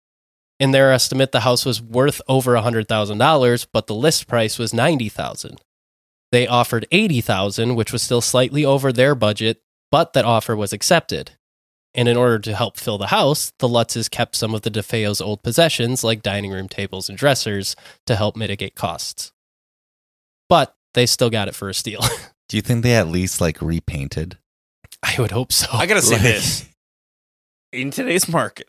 In 0.59 0.69
their 0.71 0.91
estimate, 0.91 1.31
the 1.31 1.39
house 1.39 1.65
was 1.65 1.81
worth 1.81 2.21
over 2.27 2.53
$100,000, 2.53 3.67
but 3.73 3.87
the 3.87 3.95
list 3.95 4.27
price 4.27 4.59
was 4.59 4.71
$90,000. 4.71 5.57
They 6.31 6.45
offered 6.47 6.85
$80,000, 6.91 7.75
which 7.75 7.91
was 7.91 8.03
still 8.03 8.21
slightly 8.21 8.63
over 8.63 8.93
their 8.93 9.15
budget, 9.15 9.63
but 9.89 10.13
that 10.13 10.23
offer 10.23 10.55
was 10.55 10.71
accepted. 10.71 11.31
And 11.93 12.07
in 12.07 12.15
order 12.15 12.39
to 12.39 12.55
help 12.55 12.77
fill 12.77 12.97
the 12.97 13.07
house, 13.07 13.51
the 13.59 13.67
Lutzes 13.67 14.09
kept 14.09 14.35
some 14.35 14.55
of 14.55 14.61
the 14.61 14.71
DeFeo's 14.71 15.19
old 15.19 15.43
possessions, 15.43 16.03
like 16.03 16.21
dining 16.23 16.51
room 16.51 16.69
tables 16.69 17.09
and 17.09 17.17
dressers, 17.17 17.75
to 18.05 18.15
help 18.15 18.35
mitigate 18.37 18.75
costs. 18.75 19.33
But 20.47 20.73
they 20.93 21.05
still 21.05 21.29
got 21.29 21.47
it 21.49 21.55
for 21.55 21.67
a 21.69 21.73
steal. 21.73 22.01
Do 22.49 22.57
you 22.57 22.61
think 22.61 22.83
they 22.83 22.95
at 22.95 23.07
least 23.07 23.41
like 23.41 23.61
repainted? 23.61 24.37
I 25.03 25.15
would 25.19 25.31
hope 25.31 25.51
so. 25.51 25.67
I 25.71 25.85
gotta 25.85 26.01
say 26.01 26.13
Like- 26.15 26.21
this: 26.23 26.65
in 27.73 27.91
today's 27.91 28.27
market, 28.29 28.67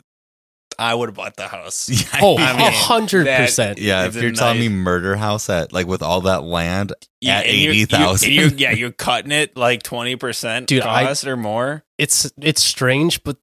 I 0.79 0.93
would 0.95 1.09
have 1.09 1.15
bought 1.15 1.35
the 1.35 1.47
house. 1.47 1.89
oh, 2.21 2.37
I 2.37 2.51
a 2.51 2.57
mean, 2.57 2.71
hundred 2.73 3.25
that- 3.27 3.41
percent. 3.41 3.79
Yeah, 3.79 4.05
It's 4.05 4.15
if 4.15 4.21
a 4.21 4.25
you're 4.25 4.33
telling 4.33 4.59
me 4.59 4.67
nice- 4.69 4.77
murder 4.77 5.15
house 5.15 5.49
at 5.49 5.73
like 5.73 5.87
with 5.87 6.01
all 6.01 6.21
that 6.21 6.43
land 6.43 6.93
Yeah, 7.21 7.39
at 7.39 7.45
and 7.45 7.57
you're- 7.57 7.75
eighty 7.75 7.85
thousand, 7.85 8.31
you- 8.31 8.41
and 8.43 8.51
you're- 8.59 8.61
Yeah, 8.71 8.77
you're 8.77 8.91
cutting 8.91 9.31
it 9.31 9.55
like 9.57 9.83
twenty 9.83 10.15
percent 10.15 10.67
Dude, 10.67 10.83
I- 10.83 11.05
cost 11.05 11.25
or 11.25 11.37
more. 11.37 11.83
It's 11.97 12.31
it's 12.41 12.61
strange, 12.63 13.23
but 13.23 13.37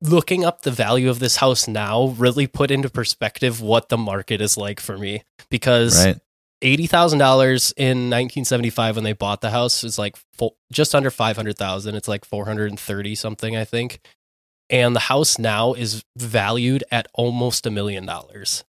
looking 0.00 0.44
up 0.44 0.62
the 0.62 0.70
value 0.70 1.10
of 1.10 1.18
this 1.18 1.36
house 1.36 1.66
now 1.66 2.08
really 2.18 2.46
put 2.46 2.70
into 2.70 2.88
perspective 2.88 3.60
what 3.60 3.88
the 3.88 3.98
market 3.98 4.40
is 4.40 4.56
like 4.56 4.78
for 4.80 4.96
me. 4.96 5.22
Because 5.50 6.06
right? 6.06 6.18
eighty 6.62 6.86
thousand 6.86 7.18
dollars 7.18 7.72
in 7.76 8.08
nineteen 8.08 8.44
seventy 8.44 8.70
five 8.70 8.94
when 8.96 9.04
they 9.04 9.12
bought 9.12 9.40
the 9.40 9.50
house 9.50 9.82
is 9.84 9.98
like 9.98 10.16
fo- 10.36 10.56
just 10.72 10.94
under 10.94 11.10
five 11.10 11.36
hundred 11.36 11.56
thousand. 11.58 11.94
It's 11.96 12.08
like 12.08 12.24
four 12.24 12.44
hundred 12.44 12.70
and 12.70 12.78
thirty 12.78 13.14
something, 13.14 13.56
I 13.56 13.64
think. 13.64 14.00
And 14.70 14.94
the 14.94 15.00
house 15.00 15.38
now 15.38 15.72
is 15.72 16.04
valued 16.16 16.84
at 16.90 17.08
almost 17.14 17.66
a 17.66 17.70
million 17.70 18.04
dollars. 18.06 18.64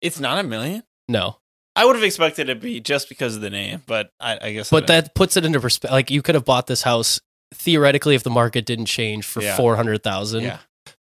It's 0.00 0.20
not 0.20 0.38
a 0.38 0.46
million. 0.46 0.82
No, 1.08 1.38
I 1.74 1.84
would 1.84 1.96
have 1.96 2.04
expected 2.04 2.48
it 2.48 2.54
to 2.54 2.60
be 2.60 2.80
just 2.80 3.08
because 3.08 3.34
of 3.36 3.42
the 3.42 3.50
name, 3.50 3.82
but 3.86 4.10
I, 4.20 4.38
I 4.42 4.52
guess. 4.52 4.70
But 4.70 4.86
don't- 4.86 5.04
that 5.04 5.14
puts 5.14 5.36
it 5.36 5.44
into 5.44 5.60
perspective. 5.60 5.90
Like 5.92 6.10
you 6.10 6.22
could 6.22 6.34
have 6.36 6.44
bought 6.44 6.66
this 6.68 6.82
house 6.82 7.20
theoretically 7.52 8.14
if 8.14 8.22
the 8.22 8.30
market 8.30 8.64
didn't 8.64 8.86
change 8.86 9.26
for 9.26 9.42
Yeah. 9.42 9.56
four 9.56 9.74
hundred 9.76 10.02
thousand. 10.04 10.44
yeah, 10.44 10.58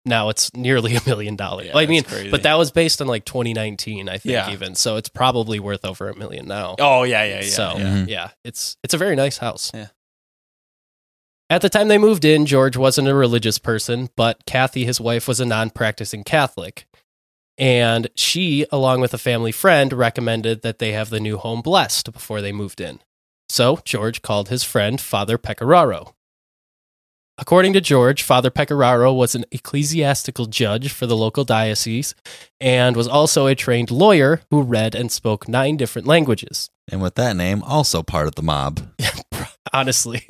Now 0.06 0.30
it's 0.30 0.50
nearly 0.54 0.94
a 0.96 1.00
million 1.04 1.36
dollars. 1.36 1.66
Yeah, 1.66 1.76
I 1.76 1.84
mean, 1.86 2.04
crazy. 2.04 2.30
but 2.30 2.42
that 2.44 2.54
was 2.56 2.70
based 2.70 3.02
on 3.02 3.06
like 3.06 3.26
2019, 3.26 4.08
I 4.08 4.12
think, 4.18 4.32
Yeah. 4.32 4.50
even. 4.50 4.74
So 4.74 4.96
it's 4.96 5.10
probably 5.10 5.60
worth 5.60 5.84
over 5.84 6.08
a 6.08 6.16
million 6.16 6.46
now. 6.46 6.76
oh 6.78 7.02
yeah, 7.02 7.24
yeah, 7.24 7.40
yeah. 7.42 7.50
so 7.50 7.74
yeah. 7.76 7.84
Mhm. 7.84 8.08
yeah, 8.08 8.30
it's 8.44 8.76
it's 8.82 8.94
a 8.94 8.98
very 8.98 9.14
nice 9.14 9.36
house. 9.36 9.70
Yeah. 9.74 9.88
At 11.50 11.62
the 11.62 11.70
time 11.70 11.88
they 11.88 11.96
moved 11.96 12.26
in, 12.26 12.44
George 12.44 12.76
wasn't 12.76 13.08
a 13.08 13.14
religious 13.14 13.58
person, 13.58 14.10
but 14.16 14.44
Kathy, 14.44 14.84
his 14.84 15.00
wife, 15.00 15.26
was 15.26 15.40
a 15.40 15.46
non-practicing 15.46 16.24
Catholic. 16.24 16.86
And 17.56 18.08
she, 18.14 18.66
along 18.70 19.00
with 19.00 19.14
a 19.14 19.18
family 19.18 19.50
friend, 19.50 19.92
recommended 19.92 20.62
that 20.62 20.78
they 20.78 20.92
have 20.92 21.08
the 21.10 21.20
new 21.20 21.38
home 21.38 21.62
blessed 21.62 22.12
before 22.12 22.42
they 22.42 22.52
moved 22.52 22.80
in. 22.80 23.00
So 23.48 23.80
George 23.84 24.20
called 24.20 24.50
his 24.50 24.62
friend 24.62 25.00
Father 25.00 25.38
Pecoraro. 25.38 26.12
According 27.38 27.72
to 27.74 27.80
George, 27.80 28.22
Father 28.22 28.50
Pecoraro 28.50 29.16
was 29.16 29.34
an 29.34 29.44
ecclesiastical 29.50 30.46
judge 30.46 30.92
for 30.92 31.06
the 31.06 31.16
local 31.16 31.44
diocese 31.44 32.14
and 32.60 32.96
was 32.96 33.08
also 33.08 33.46
a 33.46 33.54
trained 33.54 33.90
lawyer 33.90 34.42
who 34.50 34.62
read 34.62 34.94
and 34.94 35.10
spoke 35.10 35.48
nine 35.48 35.76
different 35.76 36.06
languages. 36.06 36.68
And 36.90 37.00
with 37.00 37.14
that 37.14 37.36
name, 37.36 37.62
also 37.62 38.02
part 38.02 38.26
of 38.26 38.34
the 38.34 38.42
mob. 38.42 38.80
honestly. 39.72 40.24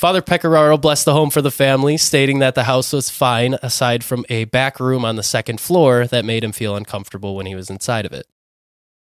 Father 0.00 0.22
Pecoraro 0.22 0.80
blessed 0.80 1.04
the 1.04 1.12
home 1.12 1.28
for 1.28 1.42
the 1.42 1.50
family, 1.50 1.98
stating 1.98 2.38
that 2.38 2.54
the 2.54 2.64
house 2.64 2.90
was 2.90 3.10
fine 3.10 3.58
aside 3.62 4.02
from 4.02 4.24
a 4.30 4.44
back 4.44 4.80
room 4.80 5.04
on 5.04 5.16
the 5.16 5.22
second 5.22 5.60
floor 5.60 6.06
that 6.06 6.24
made 6.24 6.42
him 6.42 6.52
feel 6.52 6.74
uncomfortable 6.74 7.36
when 7.36 7.44
he 7.44 7.54
was 7.54 7.68
inside 7.68 8.06
of 8.06 8.12
it. 8.14 8.26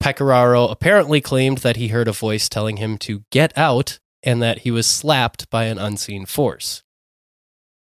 Pecoraro 0.03 0.69
apparently 0.69 1.21
claimed 1.21 1.59
that 1.59 1.77
he 1.77 1.87
heard 1.87 2.09
a 2.09 2.11
voice 2.11 2.49
telling 2.49 2.75
him 2.75 2.97
to 2.97 3.23
get 3.31 3.57
out 3.57 3.99
and 4.23 4.41
that 4.41 4.59
he 4.59 4.71
was 4.71 4.85
slapped 4.85 5.49
by 5.49 5.67
an 5.67 5.77
unseen 5.77 6.25
force. 6.25 6.83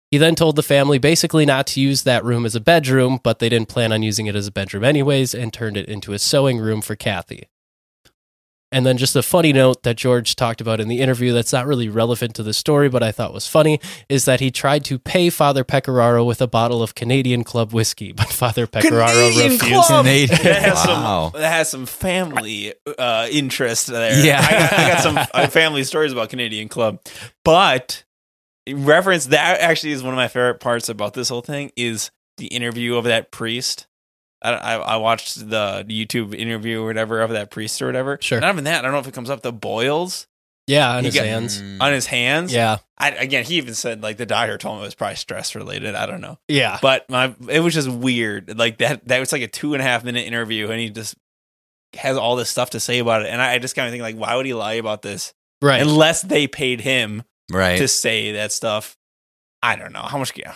He 0.09 0.17
then 0.17 0.33
told 0.33 0.55
the 0.55 0.63
family 0.63 0.97
basically 0.97 1.45
not 1.45 1.67
to 1.67 1.81
use 1.81 2.01
that 2.05 2.25
room 2.25 2.43
as 2.43 2.55
a 2.55 2.59
bedroom, 2.59 3.19
but 3.21 3.37
they 3.37 3.49
didn't 3.49 3.69
plan 3.69 3.93
on 3.93 4.01
using 4.01 4.25
it 4.25 4.35
as 4.35 4.47
a 4.47 4.51
bedroom 4.51 4.83
anyways 4.83 5.35
and 5.35 5.53
turned 5.53 5.77
it 5.77 5.87
into 5.87 6.13
a 6.13 6.17
sewing 6.17 6.57
room 6.57 6.81
for 6.81 6.95
Kathy. 6.95 7.49
And 8.71 8.85
then 8.85 8.97
just 8.97 9.15
a 9.15 9.21
funny 9.21 9.53
note 9.53 9.83
that 9.83 9.95
George 9.95 10.35
talked 10.35 10.59
about 10.59 10.79
in 10.81 10.87
the 10.89 10.99
interview 10.99 11.31
that's 11.31 11.53
not 11.53 11.65
really 11.65 11.87
relevant 11.87 12.35
to 12.35 12.43
the 12.43 12.53
story, 12.53 12.89
but 12.89 13.03
I 13.03 13.11
thought 13.11 13.33
was 13.33 13.47
funny, 13.47 13.79
is 14.09 14.25
that 14.25 14.39
he 14.41 14.51
tried 14.51 14.83
to 14.85 14.99
pay 14.99 15.29
Father 15.29 15.63
Pecoraro 15.63 16.25
with 16.25 16.41
a 16.41 16.47
bottle 16.47 16.81
of 16.83 16.93
Canadian 16.95 17.43
Club 17.43 17.71
whiskey, 17.73 18.11
but 18.11 18.27
Father 18.29 18.67
Pecoraro 18.67 19.07
Canadian 19.31 19.51
refused. 19.53 19.85
Club! 19.85 20.05
Canadian. 20.05 20.43
That 20.43 20.61
has 20.63 20.85
Wow. 20.87 21.29
some 21.31 21.41
that 21.41 21.51
has 21.51 21.69
some 21.69 21.85
family 21.85 22.73
uh, 22.97 23.27
interest 23.31 23.87
there. 23.87 24.25
Yeah. 24.25 24.41
I 24.41 24.51
got, 24.51 24.73
I 24.73 24.87
got 24.89 25.01
some 25.03 25.17
uh, 25.33 25.47
family 25.47 25.83
stories 25.83 26.11
about 26.11 26.29
Canadian 26.29 26.67
Club, 26.67 26.99
but 27.45 28.03
reference 28.69 29.27
that 29.27 29.61
actually 29.61 29.91
is 29.93 30.01
one 30.03 30.13
of 30.13 30.17
my 30.17 30.27
favorite 30.27 30.59
parts 30.59 30.89
about 30.89 31.13
this 31.13 31.29
whole 31.29 31.41
thing 31.43 31.71
is 31.77 32.09
the 32.37 32.47
interview 32.47 32.95
of 32.95 33.03
that 33.05 33.31
priest. 33.31 33.85
I, 34.41 34.51
I, 34.53 34.73
I 34.75 34.95
watched 34.97 35.49
the 35.49 35.85
YouTube 35.87 36.35
interview 36.35 36.81
or 36.81 36.85
whatever 36.85 37.21
of 37.21 37.31
that 37.31 37.51
priest 37.51 37.81
or 37.81 37.85
whatever. 37.87 38.17
Sure. 38.21 38.39
Not 38.39 38.53
even 38.53 38.65
that. 38.65 38.79
I 38.79 38.81
don't 38.83 38.91
know 38.91 38.99
if 38.99 39.07
it 39.07 39.13
comes 39.13 39.29
up. 39.29 39.41
The 39.41 39.51
boils 39.53 40.27
Yeah, 40.67 40.89
on 40.91 40.99
He 41.03 41.07
his 41.07 41.15
got- 41.15 41.25
hands. 41.25 41.61
On 41.79 41.91
his 41.91 42.05
hands. 42.07 42.53
Yeah, 42.53 42.77
I, 42.97 43.11
again, 43.11 43.43
he 43.45 43.55
even 43.55 43.73
said 43.73 44.03
like 44.03 44.17
the 44.17 44.25
doctor 44.25 44.57
told 44.57 44.75
him 44.77 44.81
it 44.83 44.85
was 44.85 44.95
probably 44.95 45.15
stress 45.15 45.55
related. 45.55 45.95
I 45.95 46.05
don't 46.05 46.21
know. 46.21 46.37
yeah. 46.47 46.77
But 46.81 47.09
my 47.09 47.33
it 47.49 47.61
was 47.61 47.73
just 47.73 47.89
weird. 47.89 48.57
Like 48.57 48.77
that 48.79 49.07
that 49.07 49.19
was 49.19 49.31
like 49.31 49.41
a 49.41 49.47
two 49.47 49.73
and 49.73 49.81
a 49.81 49.85
half 49.85 50.03
minute 50.03 50.25
interview, 50.27 50.69
and 50.69 50.79
he 50.79 50.89
just 50.89 51.15
has 51.95 52.17
all 52.17 52.35
this 52.35 52.49
stuff 52.49 52.71
to 52.71 52.79
say 52.79 52.99
about 52.99 53.21
it. 53.23 53.29
And 53.29 53.41
I, 53.41 53.53
I 53.53 53.57
just 53.57 53.75
kind 53.75 53.87
of 53.87 53.91
think 53.91 54.01
like, 54.03 54.17
why 54.17 54.35
would 54.35 54.45
he 54.45 54.53
lie 54.53 54.73
about 54.73 55.01
this 55.01 55.33
Right. 55.61 55.81
unless 55.81 56.21
they 56.21 56.45
paid 56.47 56.81
him 56.81 57.23
Right. 57.51 57.77
to 57.77 57.87
say 57.87 58.33
that 58.33 58.51
stuff? 58.51 58.97
I 59.63 59.75
don't 59.77 59.93
know 59.93 60.01
how 60.01 60.17
much. 60.17 60.33
Yeah, 60.35 60.53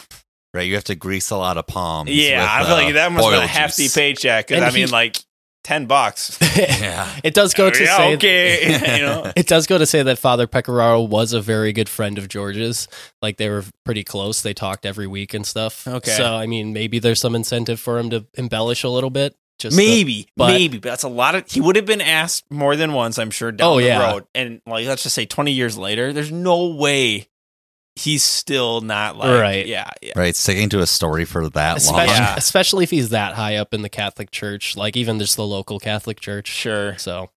right. 0.53 0.67
You 0.67 0.75
have 0.75 0.83
to 0.85 0.95
grease 0.95 1.29
a 1.31 1.37
lot 1.37 1.57
of 1.57 1.67
palms. 1.67 2.09
yeah 2.09 2.39
with, 2.41 2.49
I 2.49 2.63
feel 2.65 2.73
uh, 2.75 2.83
like 2.85 2.93
that 2.95 3.11
must 3.11 3.23
have 3.25 3.31
been 3.31 3.37
a 3.39 3.41
boiled 3.41 3.49
hefty 3.49 3.83
juice. 3.83 3.95
paycheck. 3.95 4.47
Because 4.47 4.61
And 4.63 4.69
I 4.69 4.73
mean, 4.73 4.89
like 4.89 5.17
ten 5.63 5.85
bucks. 5.85 6.37
Yeah. 6.57 7.09
it 7.23 7.33
does 7.33 7.53
go 7.53 7.69
to 7.69 7.83
Yeah, 7.83 7.97
say 7.97 8.13
okay, 8.15 8.97
you 8.99 9.05
know. 9.05 9.31
It 9.35 9.47
does 9.47 9.67
go 9.67 9.77
to 9.77 9.85
say 9.85 10.03
that 10.03 10.17
Father 10.19 10.47
Pecoraro 10.47 11.07
was 11.07 11.33
a 11.33 11.41
very 11.41 11.71
good 11.73 11.87
friend 11.89 12.17
of 12.17 12.27
George's. 12.27 12.87
Like 13.21 13.37
they 13.37 13.49
were 13.49 13.63
pretty 13.85 14.03
close. 14.03 14.41
They 14.41 14.53
talked 14.53 14.85
every 14.85 15.07
week 15.07 15.33
and 15.33 15.45
stuff. 15.45 15.87
Okay. 15.87 16.11
So 16.11 16.35
I 16.35 16.47
mean, 16.47 16.73
maybe 16.73 16.99
there's 16.99 17.19
some 17.21 17.35
incentive 17.35 17.79
for 17.79 17.97
him 17.99 18.09
to 18.11 18.25
embellish 18.35 18.83
a 18.83 18.89
little 18.89 19.09
bit. 19.09 19.35
Just 19.59 19.75
to- 19.77 19.83
Maybe, 19.83 20.27
but- 20.37 20.47
maybe, 20.47 20.77
but 20.79 20.89
that's 20.89 21.03
a 21.03 21.09
lot 21.09 21.35
of. 21.35 21.49
He 21.51 21.59
would 21.59 21.75
have 21.75 21.85
been 21.85 21.99
asked 22.01 22.49
more 22.49 22.75
than 22.77 22.93
once, 22.93 23.19
I'm 23.19 23.29
sure, 23.29 23.51
down 23.51 23.67
Oh, 23.73 23.77
the 23.77 23.87
yeah. 23.87 24.11
road. 24.13 24.25
And 24.33 24.61
like, 24.65 24.87
let's 24.87 25.03
just 25.03 25.13
say, 25.15 25.25
20 25.25 25.51
years 25.51 25.77
later, 25.77 26.13
there's 26.13 26.31
no 26.31 26.67
way 26.67 27.27
he's 27.99 28.23
still 28.23 28.81
not 28.81 29.17
like, 29.17 29.41
Right. 29.41 29.67
yeah, 29.67 29.89
yeah. 30.01 30.13
Right. 30.15 30.35
Sticking 30.35 30.69
to 30.69 30.79
a 30.79 30.87
story 30.87 31.25
for 31.25 31.49
that 31.49 31.69
long. 31.71 31.77
especially, 31.77 32.13
Yeah. 32.15 32.35
especially 32.37 32.83
if 32.83 32.91
he's 32.91 33.09
that 33.09 33.33
high 33.35 33.55
up 33.57 33.73
in 33.73 33.81
the 33.81 33.89
Catholic 33.89 34.31
Church, 34.31 34.75
like 34.77 34.95
even 34.95 35.19
just 35.19 35.35
the 35.35 35.45
local 35.45 35.79
Catholic 35.79 36.19
Church. 36.19 36.47
Sure. 36.47 36.97
So 36.97 37.29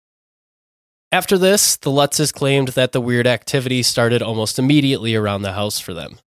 after 1.10 1.36
this, 1.36 1.76
the 1.76 1.90
Lutzes 1.90 2.32
claimed 2.32 2.68
that 2.68 2.92
the 2.92 3.00
weird 3.00 3.26
activity 3.26 3.82
started 3.82 4.22
almost 4.22 4.58
immediately 4.58 5.14
around 5.14 5.42
the 5.42 5.52
house 5.52 5.78
for 5.78 5.92
them. 5.92 6.18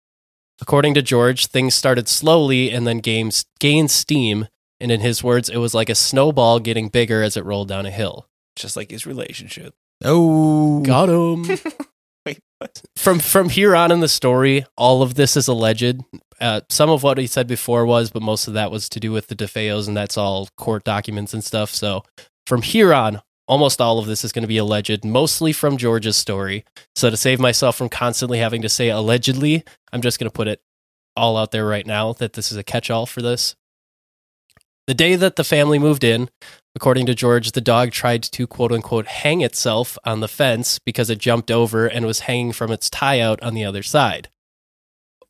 According 0.60 0.94
to 0.94 1.02
George, 1.02 1.46
things 1.46 1.74
started 1.74 2.08
slowly 2.08 2.70
and 2.70 2.86
then 2.86 2.98
games 2.98 3.44
gained 3.58 3.90
steam, 3.90 4.48
and 4.80 4.90
in 4.92 5.00
his 5.00 5.22
words, 5.24 5.48
it 5.48 5.56
was 5.58 5.74
like 5.74 5.88
a 5.90 5.94
snowball 5.94 6.60
getting 6.60 6.88
bigger 6.88 7.22
as 7.22 7.36
it 7.36 7.44
rolled 7.44 7.68
down 7.68 7.84
a 7.86 7.90
hill. 7.90 8.28
Just 8.54 8.76
like 8.76 8.90
his 8.90 9.06
relationship. 9.06 9.74
Oh. 10.04 10.80
Got 10.82 11.08
him. 11.08 11.44
From 12.96 13.18
from 13.18 13.50
here 13.50 13.76
on 13.76 13.92
in 13.92 14.00
the 14.00 14.08
story, 14.08 14.64
all 14.76 15.02
of 15.02 15.14
this 15.14 15.36
is 15.36 15.48
alleged. 15.48 16.00
Uh, 16.40 16.60
some 16.70 16.90
of 16.90 17.02
what 17.02 17.18
he 17.18 17.26
said 17.26 17.46
before 17.46 17.86
was, 17.86 18.10
but 18.10 18.22
most 18.22 18.48
of 18.48 18.54
that 18.54 18.70
was 18.70 18.88
to 18.90 19.00
do 19.00 19.12
with 19.12 19.26
the 19.26 19.36
DeFeos, 19.36 19.88
and 19.88 19.96
that's 19.96 20.16
all 20.16 20.48
court 20.56 20.84
documents 20.84 21.34
and 21.34 21.44
stuff. 21.44 21.70
So 21.70 22.02
from 22.46 22.62
here 22.62 22.94
on, 22.94 23.22
almost 23.46 23.80
all 23.80 23.98
of 23.98 24.06
this 24.06 24.24
is 24.24 24.32
going 24.32 24.42
to 24.42 24.48
be 24.48 24.58
alleged, 24.58 25.04
mostly 25.04 25.52
from 25.52 25.76
George's 25.76 26.16
story. 26.16 26.64
So 26.94 27.10
to 27.10 27.16
save 27.16 27.40
myself 27.40 27.76
from 27.76 27.88
constantly 27.88 28.38
having 28.38 28.62
to 28.62 28.68
say 28.68 28.88
allegedly, 28.88 29.64
I'm 29.92 30.02
just 30.02 30.18
going 30.18 30.30
to 30.30 30.34
put 30.34 30.48
it 30.48 30.60
all 31.16 31.36
out 31.36 31.50
there 31.50 31.66
right 31.66 31.86
now 31.86 32.12
that 32.14 32.34
this 32.34 32.50
is 32.50 32.58
a 32.58 32.64
catch-all 32.64 33.06
for 33.06 33.22
this. 33.22 33.54
The 34.86 34.94
day 34.94 35.16
that 35.16 35.36
the 35.36 35.44
family 35.44 35.78
moved 35.78 36.04
in, 36.04 36.28
According 36.76 37.06
to 37.06 37.14
George, 37.14 37.52
the 37.52 37.62
dog 37.62 37.90
tried 37.90 38.22
to 38.22 38.46
quote 38.46 38.70
unquote 38.70 39.06
hang 39.06 39.40
itself 39.40 39.96
on 40.04 40.20
the 40.20 40.28
fence 40.28 40.78
because 40.78 41.08
it 41.08 41.18
jumped 41.18 41.50
over 41.50 41.86
and 41.86 42.04
was 42.04 42.20
hanging 42.20 42.52
from 42.52 42.70
its 42.70 42.90
tie 42.90 43.18
out 43.18 43.42
on 43.42 43.54
the 43.54 43.64
other 43.64 43.82
side. 43.82 44.28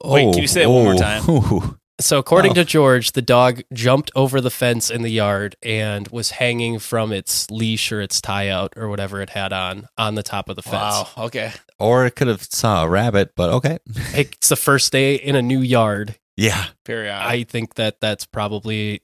Wait, 0.05 0.33
can 0.33 0.43
you 0.43 0.49
say 0.49 0.63
it 0.63 0.69
one 0.69 0.83
more 0.85 0.95
oh, 0.95 0.99
time? 0.99 1.23
oh. 1.29 1.77
So, 1.99 2.19
according 2.19 2.51
Oh. 2.51 2.55
to 2.57 2.65
George, 2.67 3.13
the 3.13 3.23
dog 3.23 3.63
jumped 3.73 4.11
over 4.15 4.43
the 4.43 4.51
fence 4.51 4.91
in 4.91 5.01
the 5.01 5.09
yard 5.09 5.57
and 5.63 6.07
was 6.09 6.33
hanging 6.33 6.79
from 6.79 7.11
its 7.11 7.51
leash 7.51 7.91
or 7.91 8.03
its 8.03 8.21
tie 8.21 8.51
out 8.51 8.75
or 8.77 8.91
whatever 8.91 9.23
it 9.23 9.31
had 9.31 9.51
on 9.55 9.89
on 9.97 10.15
the 10.15 10.23
top 10.23 10.51
of 10.51 10.57
the 10.57 10.63
fence. 10.63 10.75
Wow. 10.75 11.09
Okay. 11.17 11.53
Or 11.79 12.05
it 12.05 12.15
could 12.15 12.29
have 12.29 12.43
saw 12.43 12.85
a 12.85 12.89
rabbit, 12.89 13.33
but 13.35 13.49
okay. 13.49 13.79
It's 14.13 14.51
the 14.51 14.57
first 14.57 14.93
day 14.93 15.15
in 15.15 15.37
a 15.37 15.41
new 15.43 15.61
yard. 15.61 16.17
Yeah. 16.37 16.67
Period. 16.85 17.15
I 17.15 17.45
think 17.45 17.77
that 17.77 17.99
that's 18.03 18.27
probably 18.27 19.01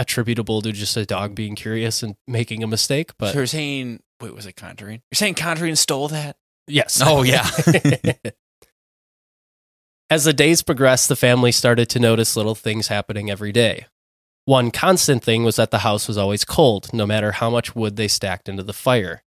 attributable 0.00 0.62
to 0.62 0.72
just 0.72 0.96
a 0.96 1.04
dog 1.04 1.34
being 1.34 1.54
curious 1.54 2.02
and 2.02 2.16
making 2.26 2.64
a 2.64 2.66
mistake. 2.66 3.12
But 3.18 3.32
so 3.32 3.38
you're 3.38 3.46
saying, 3.46 4.00
wait, 4.20 4.34
was 4.34 4.46
it 4.46 4.56
Conjuring? 4.56 5.02
You're 5.10 5.16
saying 5.16 5.34
Conjuring 5.34 5.76
stole 5.76 6.08
that? 6.08 6.36
Yes. 6.66 7.02
Oh, 7.04 7.22
yeah. 7.22 7.46
As 10.10 10.24
the 10.24 10.32
days 10.32 10.62
progressed, 10.62 11.08
the 11.08 11.16
family 11.16 11.52
started 11.52 11.88
to 11.90 12.00
notice 12.00 12.34
little 12.34 12.54
things 12.54 12.88
happening 12.88 13.30
every 13.30 13.52
day. 13.52 13.86
One 14.46 14.70
constant 14.70 15.22
thing 15.22 15.44
was 15.44 15.56
that 15.56 15.70
the 15.70 15.80
house 15.80 16.08
was 16.08 16.16
always 16.16 16.44
cold, 16.44 16.92
no 16.92 17.06
matter 17.06 17.32
how 17.32 17.50
much 17.50 17.76
wood 17.76 17.96
they 17.96 18.08
stacked 18.08 18.48
into 18.48 18.62
the 18.62 18.72
fire. 18.72 19.22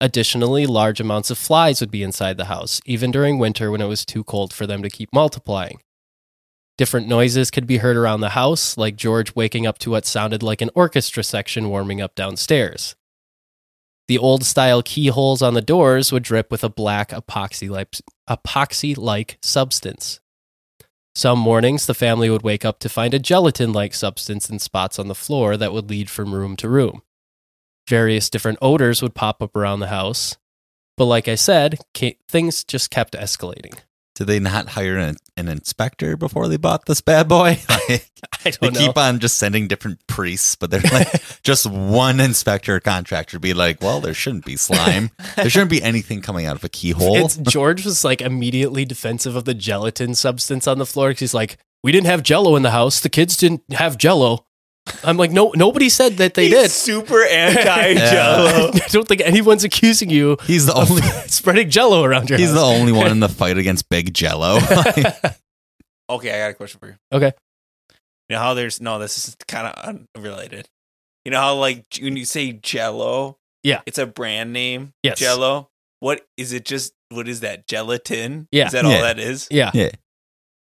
Additionally, 0.00 0.64
large 0.64 1.00
amounts 1.00 1.30
of 1.30 1.38
flies 1.38 1.80
would 1.80 1.90
be 1.90 2.02
inside 2.02 2.36
the 2.36 2.46
house, 2.46 2.80
even 2.86 3.10
during 3.10 3.38
winter 3.38 3.70
when 3.70 3.80
it 3.80 3.86
was 3.86 4.04
too 4.06 4.22
cold 4.24 4.52
for 4.52 4.66
them 4.66 4.82
to 4.82 4.88
keep 4.88 5.10
multiplying. 5.12 5.80
Different 6.76 7.06
noises 7.06 7.50
could 7.52 7.66
be 7.66 7.76
heard 7.78 7.96
around 7.96 8.20
the 8.20 8.30
house, 8.30 8.76
like 8.76 8.96
George 8.96 9.34
waking 9.34 9.66
up 9.66 9.78
to 9.78 9.90
what 9.90 10.06
sounded 10.06 10.42
like 10.42 10.60
an 10.60 10.70
orchestra 10.74 11.22
section 11.22 11.68
warming 11.68 12.00
up 12.00 12.14
downstairs. 12.16 12.96
The 14.08 14.18
old 14.18 14.44
style 14.44 14.82
keyholes 14.82 15.40
on 15.40 15.54
the 15.54 15.62
doors 15.62 16.12
would 16.12 16.24
drip 16.24 16.50
with 16.50 16.64
a 16.64 16.68
black 16.68 17.10
epoxy 17.10 17.70
like 18.98 19.38
substance. 19.40 20.20
Some 21.14 21.38
mornings, 21.38 21.86
the 21.86 21.94
family 21.94 22.28
would 22.28 22.42
wake 22.42 22.64
up 22.64 22.80
to 22.80 22.88
find 22.88 23.14
a 23.14 23.20
gelatin 23.20 23.72
like 23.72 23.94
substance 23.94 24.50
in 24.50 24.58
spots 24.58 24.98
on 24.98 25.06
the 25.06 25.14
floor 25.14 25.56
that 25.56 25.72
would 25.72 25.88
lead 25.88 26.10
from 26.10 26.34
room 26.34 26.56
to 26.56 26.68
room. 26.68 27.02
Various 27.88 28.28
different 28.28 28.58
odors 28.60 29.00
would 29.00 29.14
pop 29.14 29.40
up 29.40 29.54
around 29.54 29.78
the 29.78 29.86
house. 29.86 30.36
But 30.96 31.04
like 31.04 31.28
I 31.28 31.36
said, 31.36 31.78
things 32.28 32.64
just 32.64 32.90
kept 32.90 33.14
escalating. 33.14 33.78
Did 34.14 34.28
they 34.28 34.38
not 34.38 34.68
hire 34.68 34.96
an, 34.96 35.16
an 35.36 35.48
inspector 35.48 36.16
before 36.16 36.46
they 36.48 36.56
bought 36.56 36.86
this 36.86 37.00
bad 37.00 37.28
boy? 37.28 37.58
Like, 37.88 38.10
I 38.32 38.50
they 38.50 38.50
don't 38.52 38.74
know. 38.74 38.80
keep 38.80 38.96
on 38.96 39.18
just 39.18 39.36
sending 39.36 39.68
different 39.68 40.06
priests, 40.06 40.56
but 40.56 40.70
they're 40.70 40.80
like 40.80 41.08
just 41.42 41.66
one 41.66 42.20
inspector 42.20 42.76
or 42.76 42.80
contractor 42.80 43.38
be 43.38 43.52
like, 43.52 43.82
well, 43.82 44.00
there 44.00 44.14
shouldn't 44.14 44.46
be 44.46 44.56
slime. 44.56 45.10
there 45.36 45.50
shouldn't 45.50 45.70
be 45.70 45.82
anything 45.82 46.22
coming 46.22 46.46
out 46.46 46.56
of 46.56 46.64
a 46.64 46.68
keyhole. 46.70 47.16
It's 47.16 47.36
George 47.36 47.84
was 47.84 48.02
like 48.04 48.22
immediately 48.22 48.84
defensive 48.86 49.36
of 49.36 49.44
the 49.44 49.52
gelatin 49.54 50.14
substance 50.14 50.66
on 50.66 50.78
the 50.78 50.86
floor 50.86 51.08
because 51.08 51.20
he's 51.20 51.34
like, 51.34 51.58
"We 51.82 51.92
didn't 51.92 52.06
have 52.06 52.22
Jello 52.22 52.56
in 52.56 52.62
the 52.62 52.70
house. 52.70 53.00
The 53.00 53.10
kids 53.10 53.36
didn't 53.36 53.62
have 53.72 53.98
Jello." 53.98 54.46
I'm 55.02 55.16
like, 55.16 55.30
"No, 55.30 55.52
nobody 55.56 55.88
said 55.88 56.18
that 56.18 56.34
they 56.34 56.44
He's 56.48 56.52
did." 56.52 56.70
Super 56.70 57.24
anti 57.30 57.86
Yeah. 57.88 58.10
Jello. 58.10 58.70
I 58.74 58.78
don't 58.88 59.08
think 59.08 59.22
anyone's 59.22 59.64
accusing 59.64 60.10
you 60.10 60.36
he's 60.44 60.66
the 60.66 60.74
of 60.74 60.90
only 60.90 61.02
spreading 61.26 61.70
Jello 61.70 62.04
around 62.04 62.28
your 62.28 62.38
he's 62.38 62.52
the 62.52 62.60
only 62.60 62.92
one 62.92 63.10
in 63.10 63.20
the 63.20 63.28
fight 63.40 63.56
against 63.58 63.88
Big 63.88 64.12
Jello. 64.12 64.58
Okay, 66.10 66.32
I 66.34 66.38
got 66.44 66.50
a 66.50 66.54
question 66.54 66.80
for 66.80 66.88
you. 66.88 66.96
okay. 67.12 67.32
You 68.28 68.36
know 68.36 68.40
how 68.40 68.54
there's 68.54 68.80
no, 68.80 68.98
this 68.98 69.16
is 69.28 69.36
kind 69.48 69.66
of 69.66 70.04
unrelated. 70.16 70.68
You 71.24 71.30
know 71.30 71.40
how 71.40 71.54
like 71.56 71.84
when 72.00 72.16
you 72.16 72.24
say 72.26 72.52
Jello, 72.52 73.38
Yeah. 73.62 73.80
it's 73.86 73.98
a 73.98 74.06
brand 74.06 74.52
name. 74.52 74.92
Yes. 75.02 75.18
Jello. 75.18 75.68
What 76.00 76.26
is 76.36 76.52
it? 76.52 76.64
Just 76.66 76.92
what 77.10 77.26
is 77.28 77.40
that? 77.40 77.66
Gelatin? 77.66 78.48
Yeah. 78.52 78.66
Is 78.66 78.72
that 78.72 78.84
Yeah. 78.84 78.94
all 78.94 79.00
that 79.02 79.18
is? 79.18 79.48
Yeah. 79.50 79.70
yeah. 79.72 79.90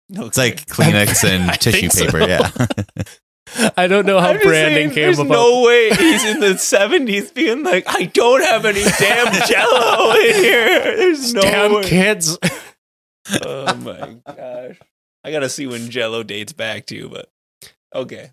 No, 0.09 0.25
It's 0.25 0.37
like 0.37 0.65
Kleenex 0.67 1.23
and 1.23 1.59
tissue 1.59 1.89
think 1.89 1.91
so. 1.93 2.05
paper. 2.05 2.27
Yeah. 2.27 2.51
I 3.77 3.87
don't 3.87 4.05
know 4.05 4.19
how 4.19 4.33
branding 4.33 4.49
saying, 4.75 4.89
came 4.91 5.03
there's 5.03 5.19
about. 5.19 5.33
no 5.33 5.61
way 5.63 5.89
he's 5.89 6.23
in 6.25 6.39
the 6.39 6.47
70s 6.55 7.33
being 7.33 7.63
like, 7.63 7.83
I 7.87 8.05
don't 8.05 8.43
have 8.43 8.65
any 8.65 8.83
damn 8.99 9.33
Jello 9.47 10.13
in 10.15 10.35
here. 10.35 10.97
There's 10.97 11.33
no 11.33 11.41
Damn 11.41 11.73
way. 11.73 11.83
kids. 11.83 12.37
Oh 13.45 13.75
my 13.75 14.15
gosh. 14.35 14.79
I 15.23 15.31
gotta 15.31 15.47
see 15.47 15.67
when 15.67 15.89
Jello 15.91 16.23
dates 16.23 16.53
back 16.53 16.87
to, 16.87 17.07
but 17.07 17.29
okay. 17.93 18.31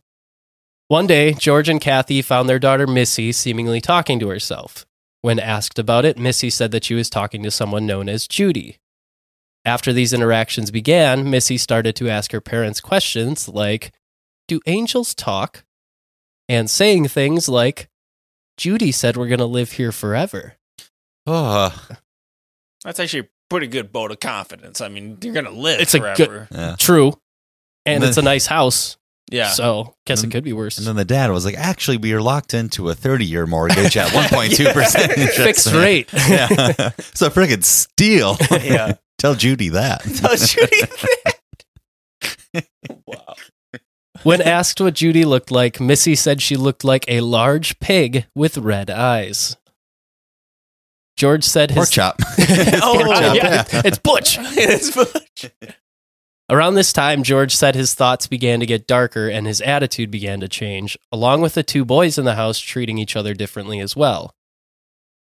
One 0.89 1.07
day, 1.07 1.35
George 1.35 1.69
and 1.69 1.81
Kathy 1.81 2.23
found 2.23 2.49
their 2.49 2.59
daughter 2.59 2.87
Missy 2.87 3.31
seemingly 3.33 3.81
talking 3.83 4.19
to 4.21 4.29
herself. 4.29 4.87
When 5.21 5.39
asked 5.39 5.79
about 5.79 6.07
it, 6.07 6.19
Missy 6.19 6.49
said 6.49 6.71
that 6.71 6.85
she 6.85 6.95
was 6.95 7.11
talking 7.11 7.43
to 7.43 7.51
someone 7.51 7.85
known 7.87 8.09
as 8.09 8.27
Judy. 8.27 8.79
After 9.65 9.93
these 9.93 10.15
interactions 10.15 10.71
began, 10.71 11.29
Missy 11.29 11.59
started 11.59 11.95
to 11.97 12.09
ask 12.09 12.33
her 12.33 12.41
parents 12.41 12.81
questions 12.81 13.47
like, 13.49 13.93
Do 14.49 14.61
angels 14.67 15.15
talk? 15.15 15.65
And 16.49 16.69
saying 16.71 17.09
things 17.09 17.49
like, 17.49 17.89
Judy 18.57 18.91
said 18.91 19.17
we're 19.17 19.29
going 19.29 19.39
to 19.39 19.45
live 19.45 19.73
here 19.73 19.93
forever. 19.93 20.55
Oh, 21.27 21.79
That's 22.85 22.99
actually 22.99 23.21
a 23.21 23.29
pretty 23.51 23.67
good 23.67 23.93
vote 23.93 24.11
of 24.11 24.19
confidence. 24.21 24.81
I 24.81 24.89
mean, 24.89 25.19
you're 25.23 25.35
gonna 25.35 25.51
live 25.51 25.81
It's 25.81 25.95
a 25.95 25.99
forever. 26.01 26.49
yeah. 26.51 26.77
True. 26.79 27.09
And 27.87 27.97
And 27.97 28.05
it's 28.05 28.17
a 28.17 28.23
nice 28.23 28.47
house. 28.47 28.97
yeah. 29.31 29.49
So 29.51 29.95
guess 30.07 30.23
it 30.23 30.31
could 30.31 30.45
be 30.45 30.53
worse. 30.55 30.79
And 30.79 30.87
then 30.87 30.97
the 30.97 31.05
dad 31.05 31.31
was 31.31 31.45
like, 31.45 31.57
"Actually, 31.57 31.97
we 31.99 32.13
are 32.15 32.21
locked 32.23 32.55
into 32.55 32.89
a 32.91 32.95
30-year 32.95 33.47
mortgage 33.47 33.97
at 33.99 34.09
1.2 34.13 34.73
percent 34.73 35.13
Fixed 35.33 35.73
rate. 35.75 36.09
Yeah, 36.15 36.49
it's 36.99 37.21
a 37.23 37.29
freaking 37.31 37.63
steal. 37.65 38.37
Yeah. 38.51 38.95
Tell 39.19 39.35
Judy 39.35 39.69
that. 39.71 40.03
Tell 40.03 40.37
Judy 40.37 40.81
that. 42.55 42.65
wow. 43.07 43.28
When 44.23 44.41
asked 44.41 44.81
what 44.81 44.95
Judy 44.95 45.25
looked 45.25 45.51
like, 45.51 45.81
Missy 45.81 46.15
said 46.15 46.43
she 46.43 46.57
looked 46.57 46.85
like 46.85 47.05
a 47.09 47.21
large 47.21 47.79
pig 47.81 48.27
with 48.35 48.59
red 48.59 48.91
eyes. 48.91 49.57
George 51.17 51.45
said 51.45 51.71
Pork 51.71 51.87
his 51.87 51.91
chop. 51.91 52.21
Oh, 52.83 53.03
Pork 53.05 53.19
chop, 53.19 53.37
yeah, 53.37 53.65
yeah. 53.73 53.83
it's 53.85 53.99
Butch. 53.99 54.37
it's 54.41 54.95
Butch. 54.95 55.53
Around 56.51 56.75
this 56.75 56.93
time, 56.93 57.23
George 57.23 57.55
said 57.55 57.75
his 57.75 57.95
thoughts 57.95 58.27
began 58.27 58.61
to 58.61 58.67
get 58.67 58.87
darker 58.87 59.29
and 59.29 59.47
his 59.47 59.61
attitude 59.61 60.11
began 60.11 60.41
to 60.41 60.49
change, 60.49 60.97
along 61.13 61.43
with 61.43 61.55
the 61.55 61.63
two 61.63 61.85
boys 61.85 62.17
in 62.17 62.25
the 62.25 62.37
house 62.37 62.59
treating 62.59 62.99
each 62.99 63.17
other 63.17 63.35
differently 63.35 63.81
as 63.81 63.95
well. 63.95 64.33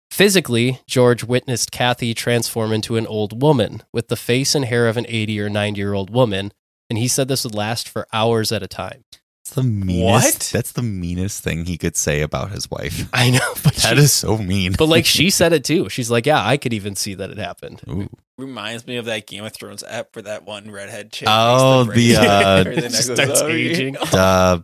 Physically, 0.10 0.80
George 0.88 1.24
witnessed 1.24 1.72
Kathy 1.72 2.14
transform 2.14 2.72
into 2.72 2.96
an 2.96 3.06
old 3.06 3.42
woman 3.42 3.84
with 3.92 4.08
the 4.08 4.16
face 4.16 4.56
and 4.56 4.66
hair 4.66 4.88
of 4.88 4.96
an 4.98 5.06
80 5.10 5.42
or 5.42 5.50
90 5.50 5.80
year 5.80 5.94
old 5.94 6.10
woman, 6.10 6.54
and 6.90 6.98
he 6.98 7.08
said 7.08 7.28
this 7.28 7.44
would 7.44 7.56
last 7.56 7.88
for 7.90 8.08
hours 8.14 8.52
at 8.52 8.64
a 8.64 8.68
time. 8.68 9.04
That's 9.46 9.56
the 9.56 9.64
meanest. 9.64 10.04
What? 10.38 10.50
That's 10.54 10.72
the 10.74 10.82
meanest 10.82 11.42
thing 11.44 11.66
he 11.66 11.78
could 11.78 11.96
say 11.96 12.22
about 12.22 12.52
his 12.52 12.70
wife. 12.70 13.08
I 13.14 13.30
know, 13.32 13.54
but 13.64 13.74
That 13.76 13.96
she- 13.98 14.04
is 14.04 14.12
so 14.12 14.38
mean. 14.38 14.74
But 14.78 14.88
like 14.88 15.06
she 15.06 15.30
said 15.32 15.54
it 15.54 15.64
too. 15.64 15.88
She's 15.90 16.12
like, 16.12 16.26
"Yeah, 16.26 16.46
I 16.46 16.58
could 16.58 16.74
even 16.74 16.96
see 16.96 17.14
that 17.16 17.30
it 17.30 17.38
happened." 17.38 17.82
Ooh. 17.90 18.10
Reminds 18.38 18.86
me 18.86 18.98
of 18.98 19.06
that 19.06 19.26
Game 19.26 19.44
of 19.46 19.54
Thrones 19.54 19.84
app 19.84 20.14
for 20.14 20.22
that 20.22 20.46
one 20.46 20.70
redhead 20.70 21.12
chick. 21.12 21.28
Oh, 21.32 21.86
makes 21.86 21.96
the, 21.98 22.18
uh, 22.18 22.58
Everything 22.60 22.92
that 22.92 22.92
starts 22.92 23.42
up. 23.42 23.50
aging. 23.50 23.98
Uh, 23.98 24.60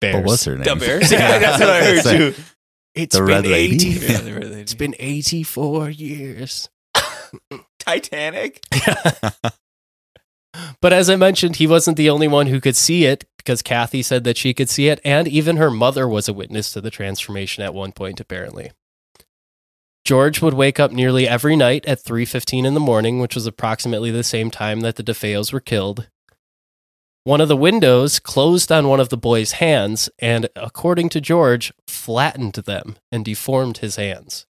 Bears. 0.00 0.14
what 0.16 0.24
was 0.24 0.44
her 0.44 0.54
name? 0.56 0.64
The 0.64 0.76
bears. 0.76 1.12
Yeah, 1.12 1.38
that's 1.38 1.60
what 1.60 1.68
I 1.70 1.84
heard 1.84 1.96
That's 1.98 2.06
it. 2.06 2.34
too. 2.36 2.42
It's 2.94 3.14
The 3.16 3.20
been 3.22 3.28
red 3.28 3.46
lady. 3.46 3.74
80 3.74 3.86
Yeah, 4.12 4.18
the 4.22 4.32
red 4.34 4.44
lady. 4.44 4.60
It's 4.62 4.74
been 4.74 4.94
84 4.98 5.90
years. 5.90 6.68
Titanic. 7.80 8.60
But 10.80 10.92
as 10.92 11.10
I 11.10 11.16
mentioned, 11.16 11.56
he 11.56 11.66
wasn't 11.66 11.96
the 11.96 12.10
only 12.10 12.28
one 12.28 12.46
who 12.46 12.60
could 12.60 12.76
see 12.76 13.04
it 13.04 13.24
because 13.36 13.62
Kathy 13.62 14.02
said 14.02 14.24
that 14.24 14.36
she 14.36 14.54
could 14.54 14.68
see 14.68 14.88
it, 14.88 15.00
and 15.04 15.28
even 15.28 15.56
her 15.56 15.70
mother 15.70 16.08
was 16.08 16.28
a 16.28 16.32
witness 16.32 16.72
to 16.72 16.80
the 16.80 16.90
transformation 16.90 17.62
at 17.62 17.74
one 17.74 17.92
point, 17.92 18.20
apparently. 18.20 18.72
George 20.04 20.42
would 20.42 20.54
wake 20.54 20.78
up 20.78 20.92
nearly 20.92 21.26
every 21.26 21.56
night 21.56 21.86
at 21.86 21.98
3:15 21.98 22.66
in 22.66 22.74
the 22.74 22.80
morning, 22.80 23.20
which 23.20 23.34
was 23.34 23.46
approximately 23.46 24.10
the 24.10 24.22
same 24.22 24.50
time 24.50 24.80
that 24.80 24.96
the 24.96 25.02
DeFeos 25.02 25.52
were 25.52 25.60
killed. 25.60 26.08
One 27.24 27.40
of 27.40 27.48
the 27.48 27.56
windows 27.56 28.18
closed 28.18 28.70
on 28.70 28.86
one 28.86 29.00
of 29.00 29.08
the 29.08 29.16
boys' 29.16 29.52
hands 29.52 30.10
and 30.18 30.48
according 30.54 31.08
to 31.10 31.22
George, 31.22 31.72
flattened 31.86 32.52
them 32.52 32.96
and 33.10 33.24
deformed 33.24 33.78
his 33.78 33.96
hands. 33.96 34.44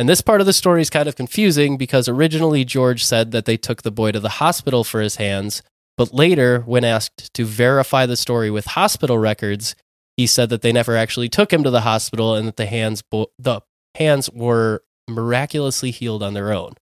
And 0.00 0.08
this 0.08 0.22
part 0.22 0.40
of 0.40 0.46
the 0.46 0.54
story 0.54 0.80
is 0.80 0.88
kind 0.88 1.10
of 1.10 1.14
confusing 1.14 1.76
because 1.76 2.08
originally 2.08 2.64
George 2.64 3.04
said 3.04 3.32
that 3.32 3.44
they 3.44 3.58
took 3.58 3.82
the 3.82 3.90
boy 3.90 4.12
to 4.12 4.18
the 4.18 4.30
hospital 4.30 4.82
for 4.82 5.02
his 5.02 5.16
hands, 5.16 5.62
but 5.98 6.14
later, 6.14 6.60
when 6.60 6.84
asked 6.84 7.34
to 7.34 7.44
verify 7.44 8.06
the 8.06 8.16
story 8.16 8.50
with 8.50 8.64
hospital 8.64 9.18
records, 9.18 9.76
he 10.16 10.26
said 10.26 10.48
that 10.48 10.62
they 10.62 10.72
never 10.72 10.96
actually 10.96 11.28
took 11.28 11.52
him 11.52 11.62
to 11.64 11.70
the 11.70 11.82
hospital 11.82 12.34
and 12.34 12.48
that 12.48 12.56
the 12.56 12.64
hands 12.64 13.02
bo- 13.02 13.30
the 13.38 13.60
hands 13.94 14.30
were 14.30 14.82
miraculously 15.06 15.90
healed 15.90 16.22
on 16.22 16.32
their 16.32 16.50
own. 16.50 16.72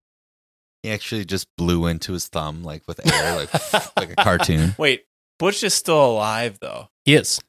He 0.84 0.90
actually 0.92 1.24
just 1.24 1.48
blew 1.56 1.86
into 1.86 2.12
his 2.12 2.28
thumb 2.28 2.62
like 2.62 2.86
with 2.86 3.04
air, 3.04 3.34
like 3.34 3.52
like 3.96 4.12
a 4.12 4.14
cartoon. 4.14 4.76
Wait, 4.78 5.06
Butch 5.40 5.64
is 5.64 5.74
still 5.74 6.12
alive 6.12 6.58
though. 6.60 6.90
He 7.04 7.16
is. 7.16 7.40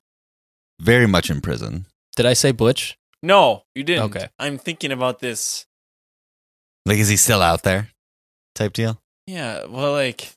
Very 0.80 1.06
much 1.06 1.30
in 1.30 1.42
prison. 1.42 1.86
Did 2.16 2.26
I 2.26 2.34
say 2.34 2.52
Butch? 2.52 2.98
No, 3.22 3.64
you 3.76 3.84
didn't. 3.84 4.04
Okay. 4.16 4.30
I'm 4.40 4.58
thinking 4.58 4.92
about 4.92 5.20
this. 5.20 5.66
Like, 6.86 6.98
is 7.00 7.10
he 7.10 7.18
still 7.18 7.42
out 7.42 7.64
there? 7.64 7.90
Type 8.56 8.74
deal. 8.74 9.02
Yeah, 9.28 9.66
well, 9.66 9.92
like 9.92 10.32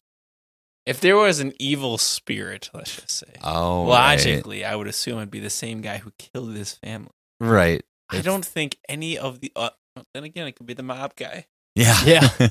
if 0.84 1.00
there 1.00 1.16
was 1.16 1.40
an 1.40 1.52
evil 1.58 1.96
spirit, 1.96 2.68
let's 2.74 2.94
just 2.96 3.10
say, 3.10 3.32
Oh, 3.42 3.84
logically, 3.84 4.64
I 4.64 4.74
would 4.74 4.88
assume 4.88 5.18
it'd 5.18 5.30
be 5.30 5.38
the 5.40 5.48
same 5.50 5.80
guy 5.80 5.98
who 5.98 6.12
killed 6.18 6.54
his 6.54 6.72
family. 6.74 7.10
right. 7.40 7.50
right. 7.50 7.82
I 8.10 8.16
If- 8.18 8.24
don't 8.24 8.44
think 8.44 8.78
any 8.88 9.16
of 9.16 9.40
the. 9.40 9.50
Uh, 9.56 9.70
then 10.14 10.24
again, 10.24 10.46
it 10.46 10.52
could 10.56 10.66
be 10.66 10.74
the 10.74 10.82
mob 10.82 11.14
guy. 11.16 11.46
Yeah, 11.74 11.98
Yeah. 12.04 12.28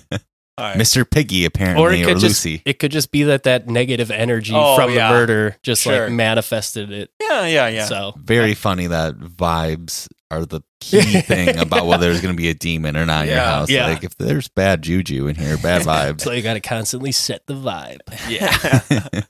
All 0.58 0.68
right. 0.68 0.78
Mr. 0.78 1.10
Piggy 1.10 1.46
apparently, 1.46 1.82
Or 1.84 1.90
or, 1.90 1.94
it 1.94 2.04
could 2.06 2.20
just 2.20 2.44
Lucy. 2.46 2.62
it 2.66 2.78
could 2.80 2.92
just 2.92 3.12
be 3.12 3.24
that 3.24 3.44
that 3.44 3.68
negative 3.68 4.12
energy 4.12 4.54
Oh, 4.56 4.76
from 4.76 4.92
yeah. 4.94 5.08
the 5.08 5.14
murder 5.14 5.58
just 5.64 5.84
Sure. 5.84 6.04
like 6.06 6.12
manifested 6.12 6.92
it. 6.92 7.10
Yeah, 7.22 7.46
yeah, 7.48 7.68
yeah. 7.68 7.86
So 7.86 8.14
Very 8.18 8.54
funny 8.54 8.88
that 8.88 9.18
vibes 9.18 10.08
are 10.32 10.46
the 10.46 10.62
key 10.80 11.02
thing 11.22 11.58
about 11.58 11.86
whether 11.86 12.08
there's 12.08 12.22
going 12.22 12.34
to 12.34 12.38
be 12.42 12.50
a 12.50 12.54
demon 12.54 12.96
or 12.98 13.06
not 13.06 13.24
in 13.24 13.28
your 13.28 13.38
Yeah, 13.38 13.46
house. 13.52 13.70
yeah. 13.70 13.88
Like 13.88 14.04
if 14.04 14.16
there's 14.18 14.48
bad 14.48 14.82
juju 14.82 15.28
in 15.28 15.36
here, 15.36 15.58
bad 15.58 15.82
vibes. 15.84 16.22
so 16.22 16.32
you 16.32 16.42
got 16.42 16.54
to 16.54 16.60
constantly 16.62 17.12
set 17.12 17.46
the 17.48 17.54
vibe. 17.54 18.00
yeah. 18.30 19.22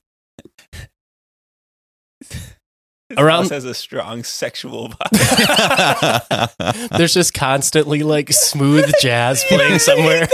This 3.10 3.20
Around- 3.20 3.41
house 3.43 3.49
has 3.49 3.66
a 3.66 3.74
strong 3.74 4.24
sexual 4.24 4.89
vibe. 4.89 6.89
There's 6.97 7.14
just 7.14 7.34
constantly 7.34 8.04
like 8.04 8.32
smooth 8.32 8.89
jazz 9.02 9.43
playing 9.49 9.80
somewhere. 9.80 10.28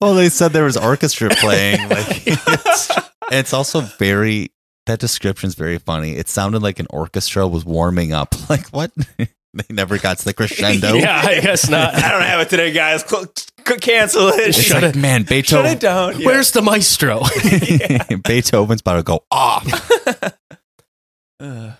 well, 0.00 0.14
they 0.14 0.28
said 0.28 0.52
there 0.52 0.64
was 0.64 0.76
orchestra 0.76 1.30
playing. 1.30 1.88
Like, 1.88 2.26
it's, 2.26 2.90
it's 3.32 3.52
also 3.54 3.80
very. 3.80 4.52
That 4.86 4.98
description's 4.98 5.54
very 5.54 5.78
funny. 5.78 6.16
It 6.16 6.28
sounded 6.28 6.62
like 6.62 6.80
an 6.80 6.86
orchestra 6.90 7.46
was 7.48 7.64
warming 7.64 8.12
up. 8.12 8.34
Like 8.50 8.66
what? 8.70 8.90
they 9.54 9.64
never 9.74 9.98
got 9.98 10.18
to 10.18 10.24
the 10.24 10.34
crescendo. 10.34 10.94
yeah, 10.94 11.20
I 11.24 11.40
guess 11.40 11.68
not. 11.68 11.94
I 12.02 12.10
don't 12.10 12.22
have 12.22 12.40
it 12.40 12.48
today, 12.50 12.72
guys. 12.72 13.04
Cl- 13.06 13.26
c- 13.36 13.76
cancel 13.78 14.28
it. 14.28 14.48
It's 14.48 14.60
Shut 14.60 14.82
like, 14.82 14.94
man, 14.96 15.22
Beethoven. 15.24 15.42
Shut 15.44 15.64
Beethoven. 15.64 15.72
it 15.76 15.80
down. 15.80 16.20
Yeah. 16.20 16.26
Where's 16.26 16.50
the 16.52 16.62
maestro? 16.62 17.22
Beethoven's 18.24 18.80
about 18.80 18.96
to 18.96 19.02
go 19.02 19.24
off. 19.30 19.90
Uh, 21.40 21.72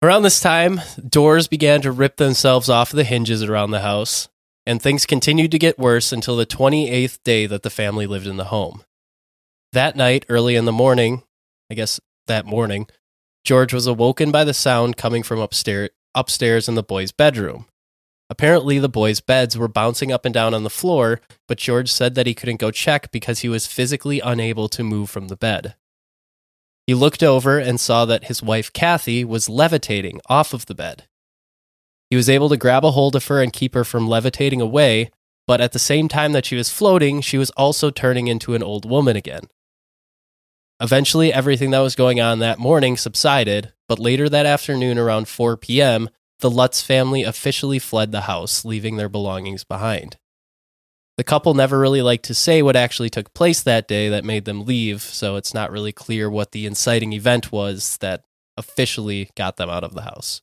Around 0.00 0.22
this 0.22 0.38
time, 0.38 0.80
doors 1.08 1.48
began 1.48 1.80
to 1.82 1.90
rip 1.90 2.18
themselves 2.18 2.68
off 2.68 2.92
the 2.92 3.02
hinges 3.02 3.42
around 3.42 3.72
the 3.72 3.80
house, 3.80 4.28
and 4.64 4.80
things 4.80 5.04
continued 5.06 5.50
to 5.50 5.58
get 5.58 5.76
worse 5.78 6.12
until 6.12 6.36
the 6.36 6.46
28th 6.46 7.18
day 7.24 7.46
that 7.46 7.64
the 7.64 7.70
family 7.70 8.06
lived 8.06 8.28
in 8.28 8.36
the 8.36 8.44
home. 8.44 8.84
That 9.72 9.96
night, 9.96 10.24
early 10.28 10.54
in 10.54 10.66
the 10.66 10.72
morning, 10.72 11.24
I 11.68 11.74
guess 11.74 11.98
that 12.28 12.46
morning, 12.46 12.86
George 13.44 13.74
was 13.74 13.88
awoken 13.88 14.30
by 14.30 14.44
the 14.44 14.54
sound 14.54 14.96
coming 14.96 15.24
from 15.24 15.40
upstairs, 15.40 15.90
upstairs 16.14 16.68
in 16.68 16.74
the 16.74 16.82
boys' 16.82 17.12
bedroom. 17.12 17.66
Apparently, 18.30 18.78
the 18.78 18.88
boys' 18.88 19.20
beds 19.20 19.56
were 19.56 19.68
bouncing 19.68 20.12
up 20.12 20.24
and 20.24 20.34
down 20.34 20.52
on 20.52 20.62
the 20.62 20.70
floor, 20.70 21.20
but 21.46 21.58
George 21.58 21.90
said 21.90 22.14
that 22.14 22.26
he 22.26 22.34
couldn't 22.34 22.60
go 22.60 22.70
check 22.70 23.10
because 23.10 23.40
he 23.40 23.48
was 23.48 23.66
physically 23.66 24.20
unable 24.20 24.68
to 24.68 24.84
move 24.84 25.08
from 25.08 25.28
the 25.28 25.36
bed. 25.36 25.74
He 26.86 26.94
looked 26.94 27.22
over 27.22 27.58
and 27.58 27.80
saw 27.80 28.04
that 28.04 28.24
his 28.24 28.42
wife 28.42 28.72
Kathy 28.72 29.24
was 29.24 29.48
levitating 29.48 30.20
off 30.28 30.52
of 30.52 30.66
the 30.66 30.74
bed. 30.74 31.06
He 32.10 32.16
was 32.16 32.28
able 32.28 32.48
to 32.48 32.56
grab 32.56 32.84
a 32.84 32.92
hold 32.92 33.14
of 33.14 33.26
her 33.26 33.42
and 33.42 33.52
keep 33.52 33.74
her 33.74 33.84
from 33.84 34.08
levitating 34.08 34.60
away, 34.60 35.10
but 35.46 35.60
at 35.60 35.72
the 35.72 35.78
same 35.78 36.08
time 36.08 36.32
that 36.32 36.46
she 36.46 36.56
was 36.56 36.70
floating, 36.70 37.20
she 37.20 37.38
was 37.38 37.50
also 37.50 37.90
turning 37.90 38.28
into 38.28 38.54
an 38.54 38.62
old 38.62 38.88
woman 38.88 39.16
again. 39.16 39.48
Eventually, 40.80 41.32
everything 41.32 41.70
that 41.72 41.80
was 41.80 41.96
going 41.96 42.20
on 42.20 42.38
that 42.38 42.58
morning 42.58 42.96
subsided, 42.96 43.72
but 43.88 43.98
later 43.98 44.28
that 44.28 44.46
afternoon, 44.46 44.96
around 44.98 45.26
4 45.28 45.56
p.m., 45.56 46.08
the 46.40 46.50
Lutz 46.50 46.82
family 46.82 47.24
officially 47.24 47.80
fled 47.80 48.12
the 48.12 48.22
house, 48.22 48.64
leaving 48.64 48.96
their 48.96 49.08
belongings 49.08 49.64
behind. 49.64 50.18
The 51.16 51.24
couple 51.24 51.52
never 51.52 51.80
really 51.80 52.00
liked 52.00 52.26
to 52.26 52.34
say 52.34 52.62
what 52.62 52.76
actually 52.76 53.10
took 53.10 53.34
place 53.34 53.60
that 53.64 53.88
day 53.88 54.08
that 54.08 54.24
made 54.24 54.44
them 54.44 54.64
leave, 54.64 55.02
so 55.02 55.34
it's 55.34 55.52
not 55.52 55.72
really 55.72 55.90
clear 55.90 56.30
what 56.30 56.52
the 56.52 56.64
inciting 56.64 57.12
event 57.12 57.50
was 57.50 57.96
that 57.96 58.22
officially 58.56 59.30
got 59.34 59.56
them 59.56 59.68
out 59.68 59.82
of 59.82 59.94
the 59.94 60.02
house. 60.02 60.42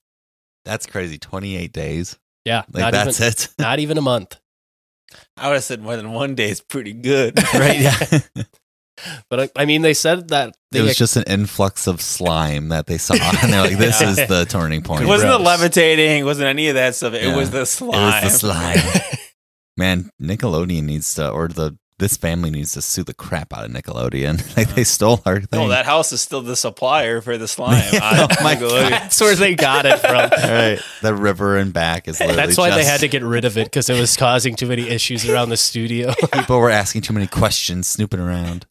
That's 0.66 0.86
crazy. 0.86 1.18
28 1.18 1.72
days. 1.72 2.20
Yeah, 2.44 2.64
Like 2.74 2.82
not, 2.82 2.92
that's 2.92 3.22
even, 3.22 3.30
it. 3.30 3.50
not 3.60 3.80
even 3.80 3.98
a 3.98 4.02
month. 4.02 4.38
I 5.38 5.48
would 5.48 5.56
have 5.56 5.64
said 5.64 5.82
more 5.82 5.96
than 5.96 6.12
one 6.12 6.36
day 6.36 6.50
is 6.50 6.60
pretty 6.60 6.92
good. 6.92 7.42
right. 7.54 7.80
Yeah. 7.80 8.20
But 9.30 9.40
I, 9.40 9.50
I 9.56 9.66
mean, 9.66 9.82
they 9.82 9.94
said 9.94 10.30
that 10.30 10.56
they 10.72 10.80
it 10.80 10.84
was 10.84 10.98
just 10.98 11.16
an 11.18 11.24
influx 11.28 11.88
of 11.88 12.02
slime 12.02 12.70
that 12.70 12.88
they 12.88 12.98
saw, 12.98 13.14
and 13.16 13.52
they're 13.54 13.62
like, 13.62 13.78
"This 13.78 14.00
Yeah. 14.02 14.10
is 14.12 14.16
the 14.28 14.46
turning 14.48 14.82
point." 14.84 15.04
It 15.04 15.08
wasn't 15.08 15.32
the 15.32 15.40
levitating. 15.40 16.20
It 16.22 16.24
wasn't 16.24 16.48
any 16.48 16.70
of 16.70 16.76
that 16.76 16.96
stuff. 16.96 17.14
It 17.14 17.24
Yeah. 17.24 17.36
was 17.36 17.52
the 17.52 17.62
It 17.62 17.66
slime. 17.66 18.24
was 18.24 18.42
the 18.42 18.54
slime. 18.54 19.02
Man, 19.78 20.10
Nickelodeon 20.22 20.84
needs 20.84 21.14
to, 21.16 21.30
or 21.30 21.48
the 21.50 21.78
this 21.98 22.18
family 22.18 22.50
needs 22.50 22.74
to 22.74 22.82
sue 22.82 23.04
the 23.06 23.14
crap 23.14 23.54
out 23.54 23.64
of 23.64 23.72
Nickelodeon. 23.72 24.58
like 24.58 24.74
they 24.76 24.84
stole 24.84 25.22
our 25.26 25.40
thing. 25.40 25.60
No, 25.62 25.70
that 25.70 25.86
house 25.86 26.12
is 26.12 26.22
still 26.22 26.42
the 26.42 26.56
supplier 26.58 27.22
for 27.22 27.38
the 27.38 27.48
slime. 27.48 27.84
Oh 27.94 28.28
my 28.44 28.56
Nickelodeon. 28.56 28.90
That's 28.90 29.20
where 29.22 29.36
they 29.36 29.56
got 29.56 29.86
it 29.86 30.00
from. 30.00 30.16
All 30.16 30.28
right, 30.52 30.80
the 31.02 31.14
river 31.14 31.58
and 31.58 31.72
back 31.74 32.08
is 32.08 32.20
literally. 32.20 32.36
That's 32.38 32.58
why 32.58 32.70
they 32.72 32.84
had 32.86 33.00
to 33.02 33.08
get 33.08 33.24
rid 33.24 33.46
of 33.46 33.58
it 33.58 33.66
because 33.66 33.90
it 33.90 34.00
was 34.00 34.16
causing 34.18 34.56
too 34.56 34.68
many 34.68 34.88
issues 34.90 35.28
around 35.30 35.50
the 35.50 35.58
studio. 35.58 36.14
People 36.34 36.60
were 36.60 36.70
asking 36.70 37.02
too 37.02 37.14
many 37.14 37.28
questions, 37.28 37.88
snooping 37.88 38.20
around. 38.20 38.66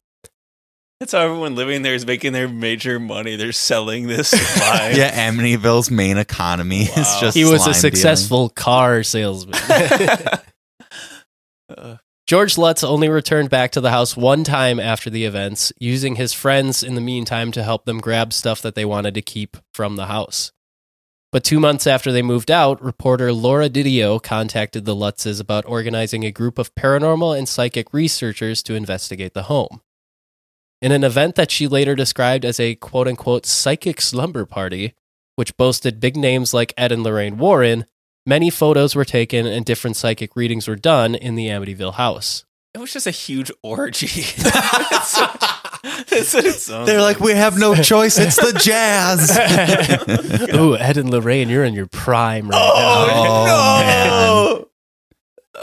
That's 1.01 1.12
how 1.12 1.20
everyone 1.20 1.55
living 1.55 1.82
there 1.82 1.95
is 1.95 2.07
making 2.07 2.32
their 2.32 2.49
major 2.49 2.99
money. 3.01 3.36
They're 3.36 3.53
selling 3.53 4.07
this 4.07 4.28
slime. 4.30 4.97
Yeah, 4.97 5.30
Amityville's 5.30 5.90
main 5.90 6.18
economy 6.18 6.82
is 6.82 7.16
just. 7.20 7.36
he 7.36 7.45
was 7.45 7.62
slime 7.62 7.72
a 7.72 7.74
successful 7.74 8.49
car 8.49 9.03
salesman. 9.03 9.59
Uh, 11.76 11.97
George 12.26 12.59
Lutz 12.59 12.84
only 12.84 13.09
returned 13.09 13.49
back 13.49 13.70
to 13.72 13.80
the 13.80 13.90
house 13.90 14.14
one 14.16 14.45
time 14.45 14.78
after 14.78 15.09
the 15.09 15.24
events, 15.24 15.72
using 15.78 16.16
his 16.16 16.34
friends 16.34 16.82
in 16.82 16.95
the 16.95 17.01
meantime 17.01 17.53
to 17.53 17.62
help 17.62 17.86
them 17.86 18.01
grab 18.01 18.34
stuff 18.34 18.61
that 18.61 18.74
they 18.74 18.84
wanted 18.84 19.14
to 19.14 19.22
keep 19.22 19.57
from 19.72 19.97
the 19.97 20.07
house. 20.07 20.53
But 21.32 21.42
two 21.42 21.59
months 21.59 21.86
after 21.86 22.12
they 22.12 22.22
moved 22.22 22.51
out, 22.51 22.82
reporter 22.82 23.32
Laura 23.32 23.68
Didio 23.68 24.22
contacted 24.22 24.84
the 24.84 24.95
Lutzes 24.95 25.40
about 25.40 25.64
organizing 25.66 26.24
a 26.24 26.30
group 26.30 26.59
of 26.59 26.74
paranormal 26.74 27.36
and 27.36 27.49
psychic 27.49 27.92
researchers 27.92 28.62
to 28.62 28.74
investigate 28.74 29.34
the 29.34 29.45
home. 29.45 29.80
In 30.85 30.93
an 30.93 31.03
event 31.03 31.35
that 31.37 31.51
she 31.51 31.66
later 31.66 31.95
described 31.95 32.45
as 32.45 32.61
a 32.61 32.74
quote 32.74 33.09
unquote 33.09 33.47
psychic 33.47 34.03
slumber 34.03 34.45
party, 34.45 34.93
which 35.35 35.57
boasted 35.57 35.99
big 35.99 36.14
names 36.14 36.53
like 36.53 36.74
Ed 36.76 36.93
and 36.93 37.03
Lorraine 37.03 37.39
Warren, 37.39 37.87
many 38.26 38.51
photos 38.51 38.95
were 38.95 39.07
taken 39.07 39.47
and 39.47 39.64
different 39.64 39.97
psychic 39.97 40.37
readings 40.37 40.68
were 40.68 40.76
done 40.76 41.14
in 41.14 41.37
the 41.37 41.47
Amityville 41.47 41.95
house. 41.95 42.45
it 42.74 42.78
was 42.78 42.93
just 42.93 43.07
a 43.07 43.11
huge 43.12 43.51
orgy. 43.62 44.24
That's 44.43 45.16
what- 45.16 45.41
that's 46.11 46.68
what 46.68 46.87
They're 46.87 47.01
like, 47.01 47.18
we 47.18 47.32
have 47.32 47.59
no 47.59 47.74
choice. 47.74 48.18
It's 48.18 48.37
the 48.37 48.53
jazz. 48.59 49.30
Ooh, 50.55 50.76
Ed 50.76 50.99
and 50.99 51.09
Lorraine, 51.11 51.49
you're 51.49 51.64
in 51.64 51.72
your 51.72 51.87
prime 51.87 52.49
right 52.49 52.61
Oh, 52.62 53.07
no. 53.47 54.64
Oh, 54.66 54.68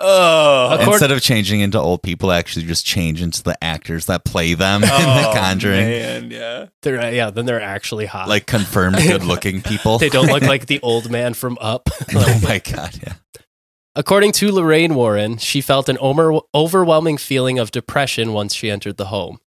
Oh, 0.04 0.70
Accord- 0.74 0.88
Instead 0.93 1.12
of 1.12 1.22
changing 1.22 1.60
into 1.62 1.80
old 1.80 2.02
people, 2.04 2.32
actually 2.32 2.66
just 2.66 2.86
change 2.86 3.22
into 3.22 3.43
the 3.43 3.62
actors 3.64 4.06
that 4.08 4.26
play 4.26 4.54
them 4.54 4.84
in 4.84 4.89
The 4.89 5.30
Oh, 5.30 5.34
Conjuring. 5.36 5.86
Man, 5.88 6.32
yeah. 6.32 6.66
They're, 6.82 6.99
uh, 6.99 7.10
yeah, 7.10 7.30
then 7.30 7.45
they're 7.45 7.62
actually 7.62 8.06
hot. 8.06 8.28
Like 8.28 8.45
confirmed 8.47 8.95
good-looking 9.02 9.62
people. 9.62 9.97
they 9.99 10.10
don't 10.10 10.28
look 10.28 10.43
like 10.54 10.66
the 10.68 10.80
old 10.82 11.10
man 11.12 11.34
from 11.34 11.58
Up. 11.62 11.89
oh 12.16 12.39
my 12.43 12.60
god! 12.60 12.99
Yeah. 13.02 13.14
According 13.95 14.32
to 14.34 14.52
Lorraine 14.52 14.95
Warren, 14.95 15.38
she 15.38 15.60
felt 15.62 15.89
an 15.89 15.97
over- 15.97 16.39
overwhelming 16.56 17.18
feeling 17.18 17.60
of 17.60 17.72
depression 17.72 18.32
once 18.34 18.56
she 18.56 18.72
entered 18.72 18.97
the 18.97 19.08
home. 19.08 19.39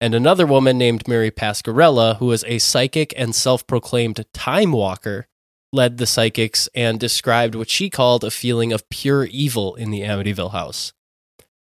And 0.00 0.14
another 0.16 0.44
woman 0.46 0.76
named 0.78 1.06
Mary 1.06 1.30
Pascarella, 1.30 2.16
who 2.16 2.26
was 2.26 2.42
a 2.48 2.58
psychic 2.58 3.14
and 3.16 3.32
self 3.34 3.64
proclaimed 3.68 4.24
time 4.34 4.72
walker, 4.72 5.28
led 5.72 5.98
the 5.98 6.06
psychics 6.06 6.68
and 6.74 7.00
described 7.00 7.54
what 7.54 7.70
she 7.70 7.88
called 7.88 8.24
a 8.24 8.30
feeling 8.30 8.72
of 8.72 8.88
pure 8.88 9.24
evil 9.24 9.74
in 9.74 9.90
the 9.90 10.02
Amityville 10.02 10.52
house. 10.52 10.92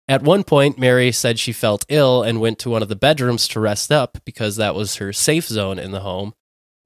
At 0.08 0.24
one 0.24 0.44
point, 0.44 0.80
Mary 0.80 1.12
said 1.12 1.38
she 1.38 1.52
felt 1.52 1.86
ill 1.88 2.24
and 2.24 2.42
went 2.42 2.58
to 2.60 2.70
one 2.70 2.82
of 2.82 2.90
the 2.90 2.96
bedrooms 2.96 3.48
to 3.50 3.60
rest 3.60 3.92
up 3.92 4.18
because 4.26 4.56
that 4.56 4.74
was 4.74 4.96
her 4.96 5.14
safe 5.14 5.48
zone 5.48 5.78
in 5.78 5.92
the 5.92 6.00
home. 6.00 6.34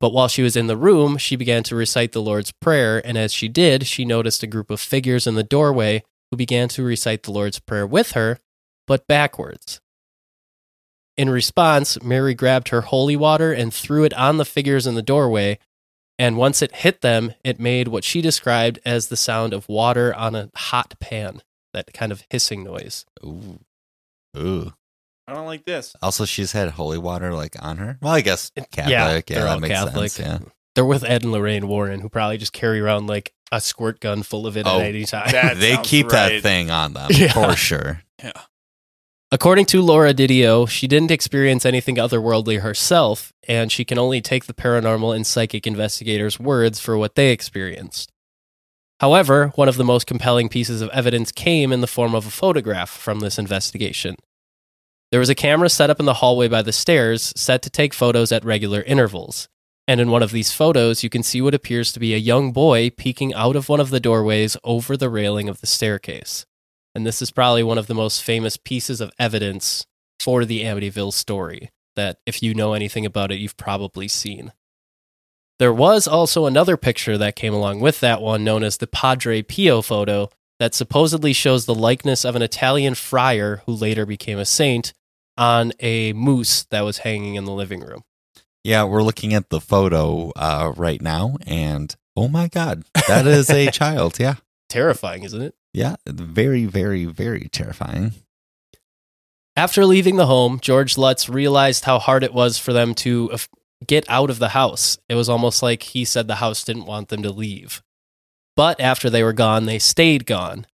But 0.01 0.11
while 0.11 0.27
she 0.27 0.41
was 0.41 0.57
in 0.57 0.67
the 0.67 0.75
room, 0.75 1.17
she 1.17 1.37
began 1.37 1.63
to 1.63 1.75
recite 1.77 2.11
the 2.11 2.21
Lord's 2.21 2.51
Prayer, 2.51 3.01
and 3.05 3.17
as 3.17 3.31
she 3.31 3.47
did, 3.47 3.87
she 3.87 4.03
noticed 4.03 4.43
a 4.43 4.47
group 4.47 4.69
of 4.69 4.81
figures 4.81 5.25
in 5.25 5.35
the 5.35 5.43
doorway 5.43 6.03
who 6.29 6.35
began 6.35 6.67
to 6.69 6.83
recite 6.83 7.23
the 7.23 7.31
Lord's 7.31 7.59
Prayer 7.59 7.87
with 7.87 8.11
her, 8.11 8.39
but 8.85 9.07
backwards. 9.07 9.79
In 11.15 11.29
response, 11.29 12.01
Mary 12.03 12.33
grabbed 12.33 12.69
her 12.69 12.81
holy 12.81 13.15
water 13.15 13.53
and 13.53 13.73
threw 13.73 14.03
it 14.03 14.13
on 14.15 14.35
the 14.35 14.43
figures 14.43 14.85
in 14.85 14.95
the 14.95 15.01
doorway, 15.01 15.59
and 16.19 16.37
once 16.37 16.61
it 16.61 16.75
hit 16.75 17.01
them, 17.01 17.33
it 17.43 17.59
made 17.59 17.87
what 17.87 18.03
she 18.03 18.21
described 18.21 18.79
as 18.85 19.07
the 19.07 19.15
sound 19.17 19.53
of 19.53 19.67
water 19.67 20.13
on 20.15 20.35
a 20.35 20.49
hot 20.55 20.95
pan, 20.99 21.41
that 21.73 21.93
kind 21.93 22.11
of 22.11 22.23
hissing 22.29 22.63
noise. 22.63 23.05
Ooh. 23.23 23.59
Ooh. 24.37 24.73
I 25.27 25.33
don't 25.33 25.45
like 25.45 25.63
this. 25.65 25.95
Also, 26.01 26.25
she's 26.25 26.51
had 26.51 26.69
holy 26.71 26.97
water 26.97 27.33
like 27.33 27.55
on 27.63 27.77
her. 27.77 27.97
Well, 28.01 28.13
I 28.13 28.21
guess 28.21 28.51
Catholic. 28.71 29.29
Yeah, 29.29 29.39
they're 29.39 29.47
all 29.47 29.55
that 29.55 29.61
makes 29.61 29.73
Catholic. 29.73 30.11
sense. 30.11 30.41
Yeah. 30.43 30.49
They're 30.75 30.85
with 30.85 31.03
Ed 31.03 31.23
and 31.23 31.31
Lorraine 31.31 31.67
Warren, 31.67 31.99
who 32.01 32.09
probably 32.09 32.37
just 32.37 32.51
carry 32.51 32.79
around 32.79 33.07
like 33.07 33.31
a 33.51 33.61
squirt 33.61 33.99
gun 33.99 34.23
full 34.23 34.47
of 34.47 34.57
it 34.57 34.65
Oh, 34.67 34.79
at 34.79 34.85
any 34.87 35.05
time. 35.05 35.31
they 35.59 35.75
sounds 35.75 35.87
keep 35.87 36.09
that 36.09 36.41
thing 36.41 36.71
on 36.71 36.93
them 36.93 37.09
Yeah. 37.13 37.31
for 37.31 37.55
sure. 37.55 38.01
According 39.33 39.65
to 39.65 39.81
Laura 39.81 40.13
Didio, 40.13 40.69
she 40.69 40.85
didn't 40.85 41.09
experience 41.09 41.65
anything 41.65 41.95
otherworldly 41.95 42.61
herself, 42.61 43.33
and 43.47 43.71
she 43.71 43.83
can 43.83 43.97
only 43.97 44.21
take 44.21 44.45
the 44.45 44.53
paranormal 44.53 45.15
and 45.15 45.25
psychic 45.25 45.65
investigators' 45.65 46.39
words 46.39 46.79
for 46.79 46.99
what 46.99 47.15
they 47.15 47.31
experienced. 47.31 48.11
However, 48.99 49.47
one 49.55 49.67
of 49.67 49.75
the 49.75 49.83
most 49.83 50.05
compelling 50.05 50.49
pieces 50.49 50.81
of 50.83 50.89
evidence 50.91 51.31
came 51.31 51.73
in 51.73 51.81
the 51.81 51.87
form 51.87 52.13
of 52.13 52.27
a 52.27 52.29
photograph 52.29 52.91
from 52.91 53.21
this 53.21 53.39
investigation. 53.39 54.17
There 55.09 55.19
was 55.19 55.29
a 55.29 55.35
camera 55.35 55.69
set 55.69 55.89
up 55.89 55.99
in 55.99 56.05
the 56.05 56.21
hallway 56.21 56.47
by 56.47 56.61
the 56.61 56.71
stairs, 56.71 57.33
set 57.35 57.63
to 57.63 57.71
take 57.71 57.95
photos 57.95 58.31
at 58.31 58.45
regular 58.45 58.83
intervals. 58.83 59.49
And 59.87 59.99
in 59.99 60.11
one 60.11 60.21
of 60.21 60.29
these 60.29 60.51
photos, 60.51 61.01
you 61.01 61.09
can 61.09 61.23
see 61.23 61.41
what 61.41 61.55
appears 61.55 61.91
to 61.93 61.99
be 61.99 62.13
a 62.13 62.17
young 62.17 62.51
boy 62.51 62.91
peeking 62.91 63.33
out 63.33 63.55
of 63.55 63.67
one 63.67 63.79
of 63.79 63.89
the 63.89 63.99
doorways 63.99 64.57
over 64.63 64.95
the 64.95 65.09
railing 65.09 65.49
of 65.49 65.59
the 65.59 65.65
staircase 65.65 66.45
and 66.95 67.05
this 67.05 67.21
is 67.21 67.31
probably 67.31 67.63
one 67.63 67.77
of 67.77 67.87
the 67.87 67.95
most 67.95 68.23
famous 68.23 68.57
pieces 68.57 69.01
of 69.01 69.11
evidence 69.17 69.85
for 70.19 70.45
the 70.45 70.63
Amityville 70.63 71.13
story 71.13 71.69
that 71.95 72.17
if 72.25 72.41
you 72.41 72.53
know 72.53 72.73
anything 72.73 73.05
about 73.05 73.31
it, 73.31 73.39
you've 73.39 73.57
probably 73.57 74.07
seen. 74.07 74.51
There 75.59 75.73
was 75.73 76.07
also 76.07 76.45
another 76.45 76.77
picture 76.77 77.17
that 77.17 77.35
came 77.35 77.53
along 77.53 77.79
with 77.79 77.99
that 77.99 78.21
one, 78.21 78.43
known 78.43 78.63
as 78.63 78.77
the 78.77 78.87
Padre 78.87 79.41
Pio 79.41 79.81
photo, 79.81 80.29
that 80.59 80.73
supposedly 80.73 81.33
shows 81.33 81.65
the 81.65 81.75
likeness 81.75 82.25
of 82.25 82.35
an 82.35 82.41
Italian 82.41 82.95
friar 82.95 83.61
who 83.65 83.73
later 83.73 84.05
became 84.05 84.39
a 84.39 84.45
saint 84.45 84.93
on 85.37 85.71
a 85.79 86.13
moose 86.13 86.63
that 86.65 86.81
was 86.81 86.99
hanging 86.99 87.35
in 87.35 87.45
the 87.45 87.51
living 87.51 87.81
room. 87.81 88.03
Yeah, 88.63 88.85
we're 88.85 89.03
looking 89.03 89.33
at 89.33 89.49
the 89.49 89.59
photo 89.59 90.31
uh, 90.35 90.73
right 90.77 91.01
now, 91.01 91.37
and 91.45 91.93
oh 92.15 92.27
my 92.27 92.47
god, 92.47 92.83
that 93.07 93.27
is 93.27 93.49
a 93.49 93.69
child. 93.71 94.19
Yeah, 94.19 94.35
Terrifying, 94.69 95.23
isn't 95.23 95.41
it? 95.41 95.55
Yeah, 95.73 95.95
very, 96.05 96.65
very, 96.65 97.05
very 97.05 97.49
terrifying. 97.51 98.13
After 99.55 99.85
leaving 99.85 100.15
the 100.15 100.25
home, 100.25 100.59
George 100.61 100.97
Lutz 100.97 101.29
realized 101.29 101.85
how 101.85 101.99
hard 101.99 102.23
it 102.23 102.33
was 102.33 102.57
for 102.57 102.73
them 102.73 102.95
to 102.95 103.31
uh, 103.31 103.37
get 103.85 104.05
out 104.09 104.29
of 104.29 104.39
the 104.39 104.49
house. 104.49 104.97
It 105.09 105.15
was 105.15 105.29
almost 105.29 105.61
like 105.61 105.83
he 105.83 106.05
said 106.05 106.27
the 106.27 106.35
house 106.35 106.63
didn't 106.63 106.85
want 106.85 107.09
them 107.09 107.21
to 107.23 107.31
leave. 107.31 107.83
But 108.55 108.79
after 108.79 109.09
they 109.09 109.23
were 109.23 109.33
gone, 109.33 109.65
they 109.65 109.79
stayed 109.79 110.25
gone. 110.25 110.65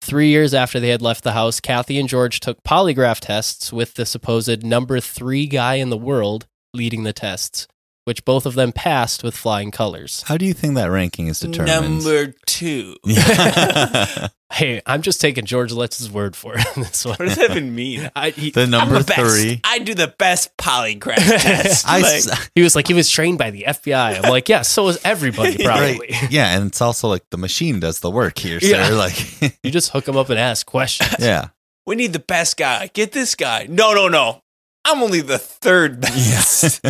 Three 0.00 0.28
years 0.28 0.54
after 0.54 0.78
they 0.78 0.90
had 0.90 1.02
left 1.02 1.24
the 1.24 1.32
house, 1.32 1.60
Kathy 1.60 1.98
and 1.98 2.08
George 2.08 2.40
took 2.40 2.62
polygraph 2.62 3.20
tests 3.20 3.72
with 3.72 3.94
the 3.94 4.06
supposed 4.06 4.64
number 4.64 5.00
three 5.00 5.46
guy 5.46 5.74
in 5.74 5.90
the 5.90 5.96
world 5.96 6.46
leading 6.72 7.02
the 7.02 7.12
tests, 7.12 7.66
which 8.08 8.24
both 8.24 8.46
of 8.46 8.54
them 8.54 8.72
passed 8.72 9.22
with 9.22 9.36
flying 9.36 9.70
colors. 9.70 10.24
How 10.26 10.38
do 10.38 10.46
you 10.46 10.54
think 10.54 10.76
that 10.76 10.86
ranking 10.86 11.26
is 11.26 11.40
determined? 11.40 12.02
Number 12.02 12.34
two. 12.46 12.96
Hey, 14.50 14.80
I'm 14.86 15.02
just 15.02 15.20
taking 15.20 15.44
George 15.44 15.72
Lutz's 15.72 16.10
word 16.10 16.34
for 16.34 16.54
it. 16.56 16.66
on 16.74 16.82
This 16.82 17.04
one. 17.04 17.16
What 17.18 17.26
does 17.28 17.36
that 17.36 17.50
even 17.50 17.74
mean? 17.74 18.10
I, 18.16 18.30
he, 18.30 18.50
the 18.50 18.66
number 18.66 18.94
I'm 18.96 19.02
the 19.02 19.06
best. 19.06 19.20
three. 19.36 19.60
I 19.62 19.78
do 19.78 19.92
the 19.94 20.14
best 20.18 20.56
polygraph 20.56 21.16
test. 21.16 21.84
I 21.86 22.00
Like, 22.00 22.50
He 22.54 22.62
was 22.62 22.74
like, 22.74 22.88
he 22.88 22.94
was 22.94 23.10
trained 23.10 23.36
by 23.36 23.50
the 23.50 23.64
FBI. 23.68 24.24
I'm 24.24 24.30
like, 24.30 24.48
yeah, 24.48 24.62
so 24.62 24.88
is 24.88 24.98
everybody 25.04 25.62
probably. 25.62 25.98
right. 25.98 26.30
Yeah, 26.32 26.56
and 26.56 26.66
it's 26.66 26.80
also 26.80 27.08
like 27.08 27.24
the 27.30 27.36
machine 27.36 27.78
does 27.78 28.00
the 28.00 28.10
work 28.10 28.38
here, 28.38 28.58
sir. 28.58 28.68
Yeah. 28.68 28.88
Like, 28.88 29.58
You 29.62 29.70
just 29.70 29.90
hook 29.90 30.08
him 30.08 30.16
up 30.16 30.30
and 30.30 30.38
ask 30.38 30.64
questions. 30.66 31.14
yeah. 31.18 31.48
we 31.86 31.94
need 31.94 32.14
the 32.14 32.18
best 32.18 32.56
guy. 32.56 32.86
Get 32.94 33.12
this 33.12 33.34
guy. 33.34 33.66
No, 33.68 33.92
no, 33.92 34.08
no. 34.08 34.40
I'm 34.86 35.02
only 35.02 35.20
the 35.20 35.38
third 35.38 36.00
best. 36.00 36.80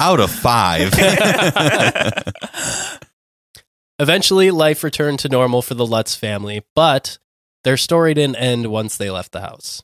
Out 0.00 0.20
of 0.20 0.30
five. 0.30 0.94
Eventually, 3.98 4.52
life 4.52 4.84
returned 4.84 5.18
to 5.20 5.28
normal 5.28 5.60
for 5.60 5.74
the 5.74 5.86
Lutz 5.86 6.14
family, 6.14 6.62
but 6.74 7.18
their 7.64 7.76
story 7.76 8.14
didn't 8.14 8.36
end 8.36 8.68
once 8.68 8.96
they 8.96 9.10
left 9.10 9.32
the 9.32 9.40
house. 9.40 9.82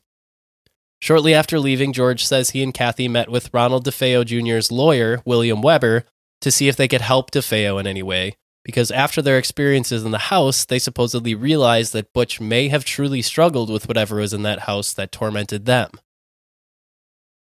Shortly 1.01 1.33
after 1.33 1.59
leaving, 1.59 1.91
George 1.91 2.25
says 2.25 2.51
he 2.51 2.63
and 2.63 2.73
Kathy 2.73 3.07
met 3.07 3.29
with 3.29 3.53
Ronald 3.53 3.85
DeFeo 3.85 4.25
Jr.'s 4.25 4.71
lawyer, 4.71 5.21
William 5.25 5.61
Weber, 5.61 6.05
to 6.41 6.49
see 6.49 6.67
if 6.67 6.77
they 6.77 6.87
could 6.87 7.01
help 7.01 7.31
DeFeo 7.31 7.79
in 7.79 7.85
any 7.85 8.01
way, 8.01 8.37
because 8.63 8.91
after 8.91 9.21
their 9.21 9.37
experiences 9.37 10.05
in 10.05 10.11
the 10.11 10.17
house, 10.17 10.63
they 10.63 10.79
supposedly 10.79 11.35
realized 11.35 11.91
that 11.93 12.13
Butch 12.13 12.39
may 12.39 12.69
have 12.69 12.85
truly 12.85 13.21
struggled 13.21 13.69
with 13.69 13.87
whatever 13.87 14.15
was 14.15 14.33
in 14.33 14.43
that 14.43 14.59
house 14.59 14.93
that 14.93 15.11
tormented 15.11 15.65
them. 15.65 15.91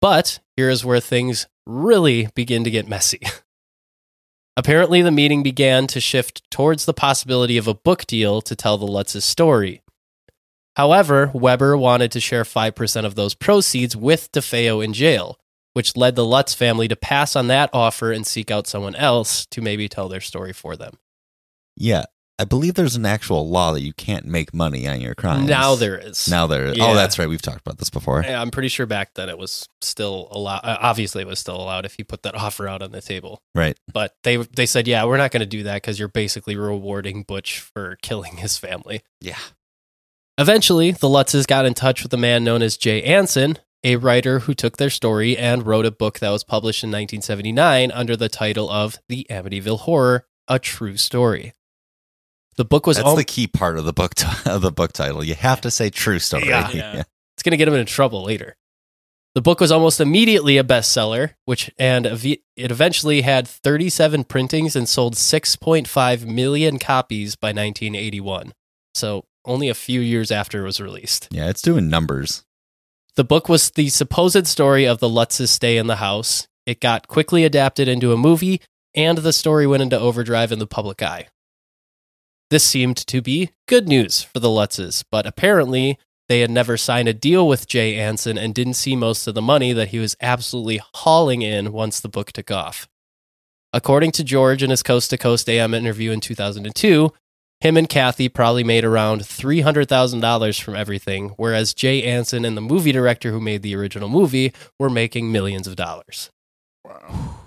But 0.03 0.39
here 0.57 0.69
is 0.69 0.83
where 0.83 0.99
things 0.99 1.47
really 1.65 2.27
begin 2.35 2.65
to 2.65 2.69
get 2.69 2.89
messy. 2.89 3.21
Apparently, 4.57 5.01
the 5.01 5.11
meeting 5.11 5.43
began 5.43 5.87
to 5.87 6.01
shift 6.01 6.43
towards 6.51 6.83
the 6.83 6.93
possibility 6.93 7.55
of 7.55 7.69
a 7.69 7.73
book 7.73 8.05
deal 8.05 8.41
to 8.41 8.53
tell 8.53 8.77
the 8.77 8.85
Lutz's 8.85 9.23
story. 9.23 9.81
However, 10.75 11.31
Weber 11.33 11.77
wanted 11.77 12.11
to 12.11 12.19
share 12.19 12.43
5% 12.43 13.05
of 13.05 13.15
those 13.15 13.33
proceeds 13.33 13.95
with 13.95 14.29
DeFeo 14.33 14.83
in 14.83 14.91
jail, 14.91 15.39
which 15.71 15.95
led 15.95 16.17
the 16.17 16.25
Lutz 16.25 16.53
family 16.53 16.89
to 16.89 16.97
pass 16.97 17.33
on 17.37 17.47
that 17.47 17.69
offer 17.71 18.11
and 18.11 18.27
seek 18.27 18.51
out 18.51 18.67
someone 18.67 18.95
else 18.95 19.45
to 19.45 19.61
maybe 19.61 19.87
tell 19.87 20.09
their 20.09 20.19
story 20.19 20.51
for 20.51 20.75
them. 20.75 20.97
Yeah. 21.77 22.07
I 22.39 22.45
believe 22.45 22.73
there's 22.73 22.95
an 22.95 23.05
actual 23.05 23.47
law 23.47 23.73
that 23.73 23.81
you 23.81 23.93
can't 23.93 24.25
make 24.25 24.53
money 24.55 24.87
on 24.87 24.99
your 24.99 25.13
crimes. 25.13 25.47
Now 25.47 25.75
there 25.75 25.97
is. 25.97 26.27
Now 26.27 26.47
there 26.47 26.65
is. 26.65 26.77
Yeah. 26.77 26.87
Oh, 26.87 26.95
that's 26.95 27.19
right. 27.19 27.29
We've 27.29 27.41
talked 27.41 27.61
about 27.61 27.77
this 27.77 27.91
before. 27.91 28.23
Yeah, 28.23 28.41
I'm 28.41 28.49
pretty 28.49 28.69
sure 28.69 28.87
back 28.87 29.13
then 29.13 29.29
it 29.29 29.37
was 29.37 29.69
still 29.81 30.29
allowed. 30.31 30.61
Uh, 30.63 30.77
obviously, 30.81 31.21
it 31.21 31.27
was 31.27 31.37
still 31.37 31.55
allowed 31.55 31.85
if 31.85 31.99
you 31.99 32.05
put 32.05 32.23
that 32.23 32.33
offer 32.39 32.67
out 32.67 32.81
on 32.81 32.91
the 32.91 33.01
table. 33.01 33.39
Right. 33.53 33.77
But 33.91 34.15
they 34.23 34.37
they 34.37 34.65
said, 34.65 34.87
yeah, 34.87 35.05
we're 35.05 35.17
not 35.17 35.31
going 35.31 35.41
to 35.41 35.45
do 35.45 35.63
that 35.63 35.75
because 35.75 35.99
you're 35.99 36.07
basically 36.07 36.55
rewarding 36.55 37.21
Butch 37.23 37.59
for 37.59 37.97
killing 38.01 38.37
his 38.37 38.57
family. 38.57 39.03
Yeah. 39.21 39.39
Eventually, 40.39 40.91
the 40.91 41.07
Lutzes 41.07 41.45
got 41.45 41.65
in 41.65 41.75
touch 41.75 42.01
with 42.01 42.11
a 42.13 42.17
man 42.17 42.43
known 42.43 42.63
as 42.63 42.77
Jay 42.77 43.03
Anson, 43.03 43.59
a 43.83 43.97
writer 43.97 44.39
who 44.39 44.55
took 44.55 44.77
their 44.77 44.89
story 44.89 45.37
and 45.37 45.67
wrote 45.67 45.85
a 45.85 45.91
book 45.91 46.17
that 46.17 46.31
was 46.31 46.43
published 46.43 46.83
in 46.83 46.89
1979 46.89 47.91
under 47.91 48.15
the 48.15 48.29
title 48.29 48.67
of 48.71 48.97
The 49.07 49.27
Amityville 49.29 49.81
Horror: 49.81 50.25
A 50.47 50.57
True 50.57 50.97
Story. 50.97 51.53
The 52.55 52.65
book 52.65 52.85
was 52.85 52.97
That's 52.97 53.15
the 53.15 53.23
key 53.23 53.47
part 53.47 53.77
of 53.77 53.85
the 53.85 53.93
book 53.93 54.15
t- 54.15 54.27
of 54.49 54.61
the 54.61 54.71
book 54.71 54.93
title. 54.93 55.23
You 55.23 55.35
have 55.35 55.61
to 55.61 55.71
say 55.71 55.89
true 55.89 56.19
story. 56.19 56.47
Yeah. 56.47 56.69
Yeah. 56.73 57.03
it's 57.35 57.43
going 57.43 57.51
to 57.51 57.57
get 57.57 57.67
him 57.67 57.73
in 57.73 57.85
trouble 57.85 58.23
later. 58.23 58.55
The 59.35 59.41
book 59.41 59.59
was 59.59 59.71
almost 59.71 59.99
immediately 59.99 60.57
a 60.57 60.63
bestseller, 60.63 61.31
which 61.45 61.71
and 61.79 62.05
it 62.05 62.41
eventually 62.55 63.21
had 63.21 63.47
37 63.47 64.25
printings 64.25 64.75
and 64.75 64.87
sold 64.87 65.15
6.5 65.15 66.25
million 66.27 66.77
copies 66.77 67.35
by 67.35 67.47
1981. 67.47 68.53
So 68.93 69.25
only 69.43 69.69
a 69.69 69.73
few 69.73 70.01
years 70.01 70.31
after 70.31 70.61
it 70.61 70.65
was 70.65 70.79
released. 70.79 71.29
Yeah, 71.31 71.49
it's 71.49 71.63
doing 71.63 71.89
numbers. 71.89 72.43
The 73.15 73.23
book 73.23 73.49
was 73.49 73.71
the 73.71 73.89
supposed 73.89 74.45
story 74.45 74.85
of 74.85 74.99
the 74.99 75.09
Lutz's 75.09 75.49
stay 75.49 75.77
in 75.77 75.87
the 75.87 75.97
house. 75.97 76.47
It 76.65 76.79
got 76.79 77.07
quickly 77.07 77.43
adapted 77.43 77.87
into 77.87 78.13
a 78.13 78.17
movie, 78.17 78.61
and 78.95 79.17
the 79.17 79.33
story 79.33 79.65
went 79.65 79.83
into 79.83 79.99
overdrive 79.99 80.51
in 80.51 80.59
the 80.59 80.67
public 80.67 81.01
eye. 81.01 81.27
This 82.53 82.63
seemed 82.63 82.97
to 82.97 83.19
be 83.19 83.49
good 83.67 83.87
news 83.87 84.21
for 84.21 84.39
the 84.39 84.47
Lutzes, 84.47 85.03
but 85.09 85.25
apparently 85.25 85.97
they 86.29 86.41
had 86.41 86.51
never 86.51 86.77
signed 86.77 87.07
a 87.07 87.11
deal 87.13 87.47
with 87.47 87.65
Jay 87.65 87.95
Anson 87.95 88.37
and 88.37 88.53
didn't 88.53 88.75
see 88.75 88.95
most 88.95 89.25
of 89.25 89.33
the 89.33 89.41
money 89.41 89.73
that 89.73 89.87
he 89.87 89.97
was 89.97 90.15
absolutely 90.21 90.79
hauling 90.93 91.41
in 91.41 91.71
once 91.73 91.99
the 91.99 92.09
book 92.09 92.31
took 92.31 92.51
off. 92.51 92.87
According 93.73 94.11
to 94.11 94.23
George 94.23 94.61
in 94.61 94.69
his 94.69 94.83
Coast 94.83 95.09
to 95.09 95.17
Coast 95.17 95.49
AM 95.49 95.73
interview 95.73 96.11
in 96.11 96.19
2002, 96.19 97.11
him 97.59 97.75
and 97.75 97.89
Kathy 97.89 98.29
probably 98.29 98.63
made 98.63 98.85
around 98.85 99.21
$300,000 99.21 100.61
from 100.61 100.75
everything, 100.75 101.29
whereas 101.37 101.73
Jay 101.73 102.03
Anson 102.03 102.45
and 102.45 102.55
the 102.55 102.61
movie 102.61 102.91
director 102.91 103.31
who 103.31 103.41
made 103.41 103.63
the 103.63 103.75
original 103.75 104.09
movie 104.09 104.53
were 104.79 104.91
making 104.91 105.31
millions 105.31 105.65
of 105.65 105.75
dollars. 105.75 106.29
Wow. 106.85 107.42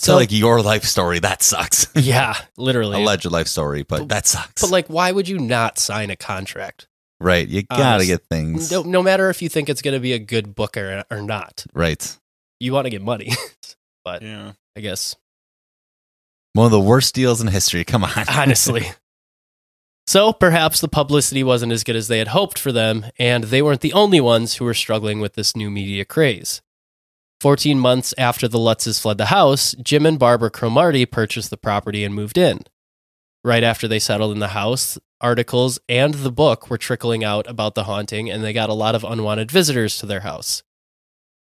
So, 0.00 0.16
like 0.16 0.32
your 0.32 0.62
life 0.62 0.84
story, 0.84 1.18
that 1.18 1.42
sucks. 1.42 1.86
yeah, 1.94 2.34
literally. 2.56 3.02
Alleged 3.02 3.30
life 3.30 3.48
story, 3.48 3.82
but 3.82 4.08
that 4.08 4.26
sucks. 4.26 4.62
But 4.62 4.70
like, 4.70 4.86
why 4.86 5.12
would 5.12 5.28
you 5.28 5.38
not 5.38 5.78
sign 5.78 6.08
a 6.10 6.16
contract? 6.16 6.86
right. 7.20 7.46
You 7.46 7.62
gotta 7.64 7.82
Honest- 7.84 8.06
get 8.08 8.22
things 8.30 8.70
No, 8.72 8.80
no 8.82 9.02
matter 9.02 9.28
if 9.28 9.42
you 9.42 9.50
think 9.50 9.68
it's 9.68 9.82
going 9.82 9.92
to 9.92 10.00
be 10.00 10.14
a 10.14 10.18
good 10.18 10.54
book 10.54 10.78
or, 10.78 11.04
or 11.10 11.20
not, 11.20 11.66
right. 11.74 12.16
you 12.60 12.72
want 12.72 12.86
to 12.86 12.90
get 12.90 13.02
money. 13.02 13.32
but 14.04 14.22
Yeah. 14.22 14.52
I 14.74 14.80
guess 14.80 15.16
One 16.54 16.64
of 16.64 16.72
the 16.72 16.80
worst 16.80 17.14
deals 17.14 17.42
in 17.42 17.48
history. 17.48 17.84
Come 17.84 18.04
on. 18.04 18.10
honestly. 18.30 18.86
So 20.06 20.32
perhaps 20.32 20.80
the 20.80 20.88
publicity 20.88 21.44
wasn't 21.44 21.72
as 21.72 21.84
good 21.84 21.94
as 21.94 22.08
they 22.08 22.18
had 22.18 22.28
hoped 22.28 22.58
for 22.58 22.72
them, 22.72 23.04
and 23.18 23.44
they 23.44 23.60
weren't 23.60 23.82
the 23.82 23.92
only 23.92 24.20
ones 24.20 24.54
who 24.54 24.64
were 24.64 24.72
struggling 24.74 25.20
with 25.20 25.34
this 25.34 25.54
new 25.54 25.70
media 25.70 26.06
craze. 26.06 26.62
14 27.40 27.78
months 27.78 28.12
after 28.18 28.46
the 28.46 28.58
Lutzes 28.58 29.00
fled 29.00 29.16
the 29.16 29.26
house, 29.26 29.74
Jim 29.82 30.04
and 30.04 30.18
Barbara 30.18 30.50
Cromarty 30.50 31.06
purchased 31.06 31.48
the 31.48 31.56
property 31.56 32.04
and 32.04 32.14
moved 32.14 32.36
in. 32.36 32.60
Right 33.42 33.62
after 33.62 33.88
they 33.88 33.98
settled 33.98 34.32
in 34.32 34.40
the 34.40 34.48
house, 34.48 34.98
articles 35.22 35.78
and 35.88 36.12
the 36.14 36.30
book 36.30 36.68
were 36.68 36.76
trickling 36.76 37.24
out 37.24 37.48
about 37.48 37.74
the 37.74 37.84
haunting, 37.84 38.30
and 38.30 38.44
they 38.44 38.52
got 38.52 38.68
a 38.68 38.74
lot 38.74 38.94
of 38.94 39.04
unwanted 39.04 39.50
visitors 39.50 39.96
to 39.98 40.06
their 40.06 40.20
house. 40.20 40.62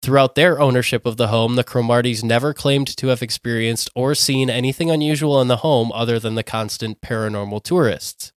Throughout 0.03 0.35
their 0.35 0.61
ownership 0.61 1.07
of 1.07 1.17
the 1.17 1.29
home, 1.29 1.55
the 1.55 1.63
Cromartys 1.63 2.23
never 2.23 2.53
claimed 2.53 2.95
to 2.95 3.07
have 3.07 3.23
experienced 3.23 3.89
or 3.95 4.13
seen 4.13 4.51
anything 4.51 4.91
unusual 4.91 5.41
in 5.41 5.47
the 5.47 5.57
home 5.57 5.91
other 5.91 6.19
than 6.19 6.35
the 6.35 6.43
constant 6.43 7.01
paranormal 7.01 7.63
tourists. 7.63 8.31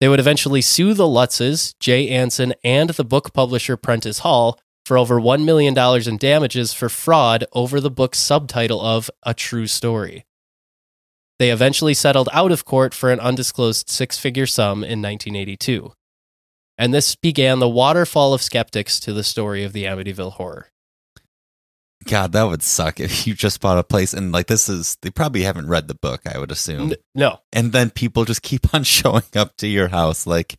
They 0.00 0.08
would 0.08 0.20
eventually 0.20 0.60
sue 0.60 0.92
the 0.92 1.04
Lutzes, 1.04 1.74
Jay 1.80 2.08
Anson, 2.10 2.52
and 2.62 2.90
the 2.90 3.04
book 3.04 3.32
publisher 3.32 3.78
Prentice 3.78 4.18
Hall 4.18 4.60
for 4.88 4.96
over 4.96 5.20
$1 5.20 5.44
million 5.44 5.76
in 6.08 6.16
damages 6.16 6.72
for 6.72 6.88
fraud 6.88 7.44
over 7.52 7.78
the 7.78 7.90
book's 7.90 8.18
subtitle 8.18 8.80
of 8.80 9.10
A 9.22 9.34
True 9.34 9.66
Story. 9.66 10.24
They 11.38 11.50
eventually 11.50 11.92
settled 11.92 12.30
out 12.32 12.50
of 12.50 12.64
court 12.64 12.94
for 12.94 13.12
an 13.12 13.20
undisclosed 13.20 13.90
six 13.90 14.18
figure 14.18 14.46
sum 14.46 14.78
in 14.78 15.02
1982. 15.02 15.92
And 16.78 16.94
this 16.94 17.14
began 17.16 17.58
the 17.58 17.68
waterfall 17.68 18.32
of 18.32 18.40
skeptics 18.40 18.98
to 19.00 19.12
the 19.12 19.22
story 19.22 19.62
of 19.62 19.74
the 19.74 19.84
Amityville 19.84 20.32
horror. 20.32 20.70
God, 22.06 22.32
that 22.32 22.44
would 22.44 22.62
suck 22.62 22.98
if 22.98 23.26
you 23.26 23.34
just 23.34 23.60
bought 23.60 23.76
a 23.76 23.84
place 23.84 24.14
and 24.14 24.32
like 24.32 24.46
this 24.46 24.70
is 24.70 24.96
they 25.02 25.10
probably 25.10 25.42
haven't 25.42 25.68
read 25.68 25.88
the 25.88 25.96
book, 26.00 26.22
I 26.26 26.38
would 26.38 26.50
assume. 26.50 26.94
No, 27.14 27.40
And 27.52 27.72
then 27.72 27.90
people 27.90 28.24
just 28.24 28.40
keep 28.40 28.72
on 28.74 28.84
showing 28.84 29.24
up 29.36 29.54
to 29.58 29.66
your 29.66 29.88
house 29.88 30.26
like 30.26 30.56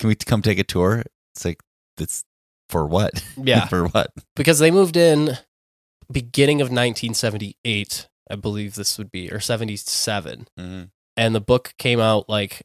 can 0.00 0.08
we 0.08 0.16
come 0.16 0.42
take 0.42 0.58
a 0.58 0.64
tour? 0.64 1.04
It's 1.32 1.44
like 1.44 1.60
it's 1.96 2.24
for 2.70 2.86
what? 2.86 3.22
Yeah. 3.36 3.66
for 3.66 3.86
what? 3.88 4.12
because 4.36 4.58
they 4.58 4.70
moved 4.70 4.96
in 4.96 5.38
beginning 6.10 6.60
of 6.60 6.66
1978, 6.66 8.08
I 8.30 8.36
believe 8.36 8.74
this 8.74 8.98
would 8.98 9.10
be, 9.10 9.30
or 9.30 9.40
77. 9.40 10.46
Mm-hmm. 10.58 10.82
and 11.16 11.34
the 11.34 11.40
book 11.40 11.74
came 11.78 12.00
out 12.00 12.28
like 12.28 12.62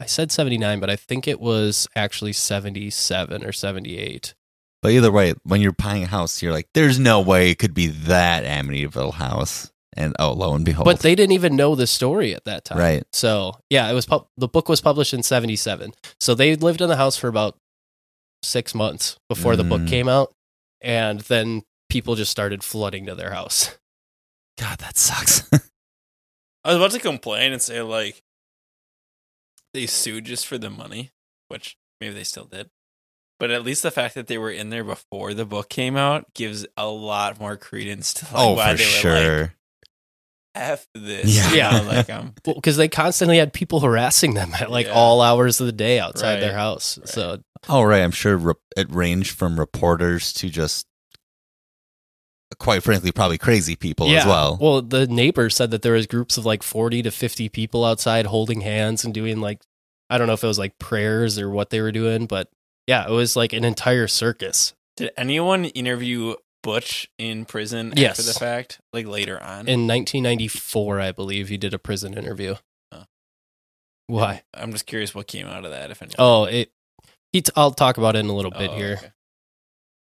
I 0.00 0.06
said 0.06 0.30
79, 0.30 0.78
but 0.80 0.90
I 0.90 0.96
think 0.96 1.26
it 1.26 1.40
was 1.40 1.88
actually 1.96 2.32
77 2.32 3.44
or 3.44 3.52
78. 3.52 4.34
But 4.82 4.92
either 4.92 5.10
way, 5.10 5.34
when 5.42 5.60
you're 5.60 5.72
buying 5.72 6.04
a 6.04 6.06
house, 6.06 6.42
you're 6.42 6.52
like, 6.52 6.68
there's 6.74 6.98
no 7.00 7.20
way 7.20 7.50
it 7.50 7.58
could 7.58 7.74
be 7.74 7.88
that 7.88 8.44
Amityville 8.44 9.14
house. 9.14 9.72
And 9.96 10.14
oh, 10.18 10.32
lo 10.32 10.54
and 10.54 10.64
behold. 10.64 10.84
But 10.84 11.00
they 11.00 11.14
didn't 11.14 11.32
even 11.32 11.56
know 11.56 11.74
the 11.74 11.86
story 11.86 12.34
at 12.34 12.44
that 12.44 12.66
time. 12.66 12.78
Right. 12.78 13.04
So, 13.12 13.54
yeah, 13.70 13.90
it 13.90 13.94
was 13.94 14.04
pub- 14.04 14.28
the 14.36 14.46
book 14.46 14.68
was 14.68 14.82
published 14.82 15.14
in 15.14 15.22
77. 15.22 15.92
So 16.20 16.34
they 16.34 16.54
lived 16.54 16.82
in 16.82 16.88
the 16.88 16.96
house 16.96 17.16
for 17.16 17.28
about 17.28 17.56
6 18.46 18.74
months 18.74 19.18
before 19.28 19.56
the 19.56 19.64
book 19.64 19.82
Mm. 19.82 19.88
came 19.88 20.08
out 20.08 20.32
and 20.80 21.20
then 21.22 21.62
people 21.88 22.14
just 22.14 22.30
started 22.30 22.62
flooding 22.64 23.06
to 23.06 23.14
their 23.14 23.30
house. 23.32 23.76
God, 24.58 24.78
that 24.78 24.96
sucks. 24.96 25.42
I 26.64 26.68
was 26.70 26.76
about 26.76 26.90
to 26.92 26.98
complain 26.98 27.52
and 27.52 27.60
say 27.62 27.80
like 27.82 28.22
they 29.74 29.86
sued 29.86 30.24
just 30.24 30.46
for 30.46 30.58
the 30.58 30.70
money, 30.70 31.10
which 31.48 31.76
maybe 32.00 32.14
they 32.14 32.24
still 32.24 32.44
did. 32.46 32.70
But 33.38 33.50
at 33.50 33.62
least 33.64 33.82
the 33.82 33.90
fact 33.90 34.14
that 34.14 34.28
they 34.28 34.38
were 34.38 34.50
in 34.50 34.70
there 34.70 34.82
before 34.84 35.34
the 35.34 35.44
book 35.44 35.68
came 35.68 35.96
out 35.96 36.32
gives 36.32 36.66
a 36.76 36.86
lot 36.88 37.38
more 37.38 37.56
credence 37.58 38.14
to 38.14 38.24
like 38.24 38.34
oh, 38.34 38.52
why 38.54 38.72
for 38.72 38.78
they 38.78 38.84
were 38.84 38.90
sure. 38.90 39.40
like 39.42 39.50
F 40.56 40.86
this. 40.94 41.54
Yeah. 41.54 41.76
you 41.76 41.82
know, 41.82 41.88
like 41.88 42.10
um 42.16 42.34
Well, 42.44 42.54
because 42.56 42.76
they 42.76 42.88
constantly 42.88 43.38
had 43.38 43.52
people 43.52 43.80
harassing 43.80 44.34
them 44.34 44.52
at 44.54 44.70
like 44.70 44.86
Yeah. 44.86 44.92
all 44.92 45.20
hours 45.20 45.60
of 45.60 45.66
the 45.66 45.72
day 45.72 46.00
outside 46.00 46.40
their 46.40 46.54
house. 46.54 46.98
Right. 46.98 47.08
So 47.08 47.38
oh, 47.68 47.82
right. 47.82 48.02
I'm 48.02 48.10
sure 48.10 48.36
re- 48.36 48.54
it 48.76 48.90
ranged 48.90 49.30
from 49.32 49.58
reporters 49.58 50.32
to 50.34 50.48
just, 50.48 50.86
quite 52.58 52.82
frankly, 52.82 53.12
probably 53.12 53.38
crazy 53.38 53.76
people 53.76 54.10
as 54.10 54.24
well. 54.24 54.58
Well, 54.60 54.82
the 54.82 55.06
neighbor 55.06 55.50
said 55.50 55.70
that 55.72 55.82
there 55.82 55.92
was 55.94 56.06
groups 56.06 56.36
of 56.38 56.46
like 56.46 56.62
40 56.62 57.02
to 57.02 57.10
50 57.10 57.48
people 57.50 57.84
outside 57.84 58.26
holding 58.26 58.60
hands 58.62 59.04
and 59.04 59.12
doing 59.12 59.40
like 59.40 59.60
I 60.08 60.18
don't 60.18 60.28
know 60.28 60.34
if 60.34 60.44
it 60.44 60.48
was 60.48 60.58
like 60.58 60.78
prayers 60.78 61.38
or 61.38 61.50
what 61.50 61.70
they 61.70 61.80
were 61.80 61.90
doing, 61.92 62.26
but 62.26 62.48
yeah, 62.86 63.04
it 63.06 63.10
was 63.10 63.34
like 63.34 63.52
an 63.52 63.64
entire 63.64 64.06
circus. 64.06 64.72
did 64.96 65.10
anyone 65.16 65.64
interview 65.64 66.36
Butch 66.62 67.08
in 67.18 67.44
prison 67.44 67.92
Yes. 67.96 68.18
after 68.18 68.22
the 68.32 68.38
fact? 68.38 68.80
Like 68.92 69.06
later 69.06 69.40
on? 69.42 69.68
In 69.68 69.86
1994, 69.86 71.00
I 71.00 71.12
believe 71.12 71.48
he 71.48 71.56
did 71.56 71.72
a 71.74 71.78
prison 71.78 72.14
interview. 72.16 72.56
Why? 74.08 74.42
I'm 74.54 74.70
just 74.72 74.86
curious 74.86 75.14
what 75.14 75.26
came 75.26 75.46
out 75.46 75.64
of 75.64 75.70
that, 75.72 75.90
if 75.90 76.00
anything. 76.00 76.16
Oh, 76.20 76.44
it 76.44 76.70
he 77.32 77.42
t- 77.42 77.52
I'll 77.56 77.72
talk 77.72 77.98
about 77.98 78.14
it 78.16 78.20
in 78.20 78.26
a 78.26 78.34
little 78.34 78.50
bit 78.52 78.70
Oh, 78.70 78.76
here. 78.76 78.96
okay. 78.98 79.10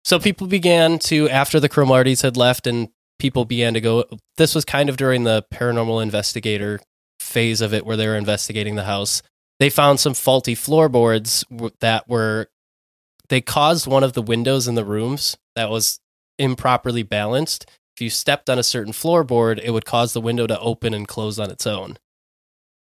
So 0.06 0.18
people 0.18 0.48
began 0.48 0.98
to, 1.00 1.30
after 1.30 1.60
the 1.60 1.70
Cromarties 1.70 2.22
had 2.22 2.36
left 2.38 2.66
and 2.68 2.90
people 3.20 3.46
began 3.46 3.74
to 3.76 3.82
go, 3.82 4.06
this 4.38 4.56
was 4.56 4.66
kind 4.66 4.90
of 4.90 4.98
during 4.98 5.26
the 5.26 5.44
paranormal 5.54 6.02
investigator 6.02 6.80
phase 7.20 7.62
of 7.62 7.74
it 7.74 7.86
where 7.86 7.96
they 7.98 8.08
were 8.08 8.16
investigating 8.16 8.76
the 8.76 8.86
house. 8.86 9.22
They 9.60 9.70
found 9.70 10.00
some 10.00 10.14
faulty 10.16 10.56
floorboards 10.56 11.46
that 11.82 12.08
were, 12.10 12.48
they 13.30 13.42
caused 13.42 13.86
one 13.88 14.04
of 14.04 14.14
the 14.14 14.24
windows 14.24 14.68
in 14.68 14.74
the 14.76 14.86
rooms 14.86 15.38
that 15.56 15.70
was 15.70 16.00
improperly 16.42 17.04
balanced. 17.04 17.66
If 17.96 18.02
you 18.02 18.10
stepped 18.10 18.50
on 18.50 18.58
a 18.58 18.64
certain 18.64 18.94
floorboard, 18.94 19.60
it 19.64 19.72
would 19.72 19.86
cause 19.86 20.14
the 20.14 20.22
window 20.22 20.48
to 20.48 20.60
open 20.60 20.94
and 20.94 21.08
close 21.08 21.38
on 21.40 21.52
its 21.52 21.68
own. 21.68 21.98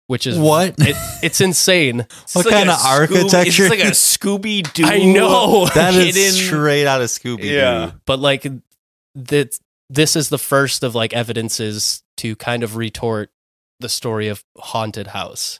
which 0.08 0.26
is 0.28 0.38
What? 0.38 0.76
It, 0.78 0.95
it's 1.24 1.41
insane. 1.41 2.01
It's 2.22 2.36
What 2.36 2.45
like 2.45 2.53
kind 2.55 2.70
a 2.70 2.74
of 2.74 2.80
Scoob- 2.80 2.99
architecture? 2.99 3.64
It's 3.64 3.70
like 3.70 3.80
a 3.80 3.91
Scooby 3.91 4.72
Doo. 4.74 4.86
I 4.86 4.99
know. 4.99 5.66
that 5.76 5.93
is 5.95 6.16
hidden- 6.16 6.32
straight 6.34 6.86
out 6.88 7.01
of 7.01 7.08
Scooby 7.08 7.41
Doo. 7.41 7.47
Yeah. 7.47 7.91
but 8.05 8.20
like 8.20 8.45
that 9.16 9.58
this 9.89 10.16
is 10.16 10.30
the 10.30 10.38
first 10.38 10.84
of 10.84 10.93
like 10.95 11.14
evidences 11.14 12.03
to 12.18 12.36
kind 12.36 12.62
of 12.64 12.76
retort 12.76 13.32
the 13.80 13.89
story 13.89 14.28
of 14.28 14.43
haunted 14.58 15.08
house 15.08 15.60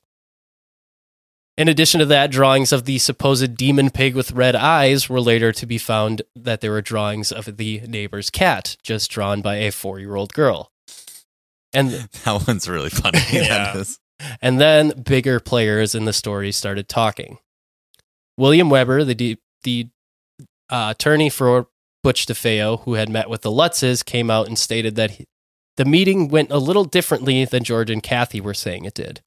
in 1.58 1.68
addition 1.68 2.00
to 2.00 2.06
that 2.06 2.32
drawings 2.32 2.72
of 2.72 2.86
the 2.86 2.98
supposed 3.00 3.56
demon 3.56 3.90
pig 3.90 4.16
with 4.16 4.32
red 4.32 4.56
eyes 4.56 5.10
were 5.10 5.22
later 5.22 5.52
to 5.52 5.66
be 5.66 5.78
found 5.78 6.22
that 6.36 6.62
there 6.62 6.72
were 6.72 6.82
drawings 6.82 7.32
of 7.32 7.58
the 7.58 7.82
neighbor's 7.88 8.30
cat 8.30 8.78
just 8.84 9.10
drawn 9.12 9.42
by 9.42 9.56
a 9.56 9.72
four-year-old 9.72 10.34
girl 10.34 10.72
and 11.74 11.90
That 12.26 12.48
one's 12.48 12.68
really 12.70 12.90
funny. 12.90 13.20
Yeah. 13.32 13.74
That 13.74 13.76
is. 13.76 14.00
and 14.42 14.60
then 14.60 15.02
bigger 15.04 15.40
players 15.40 15.94
in 15.94 16.06
the 16.06 16.14
story 16.14 16.52
started 16.52 16.88
talking. 16.88 17.40
William 18.38 18.70
Weber, 18.70 19.04
the 19.04 19.16
de- 19.16 19.38
the 19.64 19.90
uh, 20.70 20.94
attorney 20.96 21.30
for 21.30 21.68
Butch 22.04 22.26
DeFeo, 22.26 22.82
who 22.84 22.94
had 22.94 23.10
met 23.10 23.30
with 23.30 23.42
the 23.42 23.52
Lutzes, 23.52 24.06
came 24.06 24.30
out 24.30 24.48
and 24.48 24.58
stated 24.58 24.96
that 24.96 25.12
he, 25.12 25.26
the 25.76 25.86
meeting 25.86 26.30
went 26.30 26.52
a 26.52 26.58
little 26.58 26.86
differently 26.86 27.44
than 27.46 27.64
George 27.64 27.90
and 27.90 28.02
Kathy 28.02 28.40
were 28.40 28.54
saying 28.54 28.86
it 28.86 28.94
did. 28.94 29.22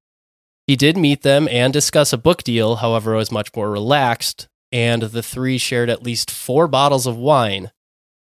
He 0.70 0.76
did 0.76 0.96
meet 0.96 1.22
them 1.22 1.48
and 1.48 1.72
discuss 1.72 2.12
a 2.12 2.16
book 2.16 2.44
deal, 2.44 2.76
however, 2.76 3.14
it 3.14 3.16
was 3.16 3.32
much 3.32 3.48
more 3.56 3.68
relaxed, 3.68 4.46
and 4.70 5.02
the 5.02 5.20
three 5.20 5.58
shared 5.58 5.90
at 5.90 6.04
least 6.04 6.30
four 6.30 6.68
bottles 6.68 7.08
of 7.08 7.16
wine. 7.16 7.72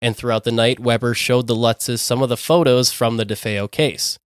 And 0.03 0.15
throughout 0.15 0.45
the 0.45 0.53
night, 0.53 0.79
Weber 0.79 1.15
showed 1.15 1.47
the 1.47 1.57
Lutzes 1.57 2.01
some 2.01 2.23
of 2.23 2.29
the 2.29 2.37
photos 2.37 2.93
from 2.93 3.17
the 3.17 3.25
DeFeo 3.25 3.71
case. 3.71 4.19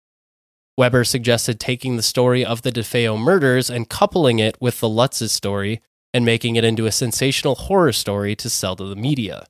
Weber 0.80 1.04
suggested 1.04 1.60
taking 1.60 1.96
the 1.96 2.02
story 2.02 2.44
of 2.44 2.64
the 2.64 2.72
DeFeo 2.72 3.20
murders 3.20 3.70
and 3.70 3.88
coupling 3.88 4.40
it 4.40 4.58
with 4.60 4.80
the 4.80 4.90
Lutzes 4.90 5.30
story 5.30 5.84
and 6.12 6.26
making 6.26 6.56
it 6.56 6.64
into 6.64 6.88
a 6.88 6.92
sensational 6.92 7.54
horror 7.54 7.94
story 7.94 8.36
to 8.38 8.50
sell 8.50 8.76
to 8.78 8.86
the 8.86 8.96
media. 8.96 9.46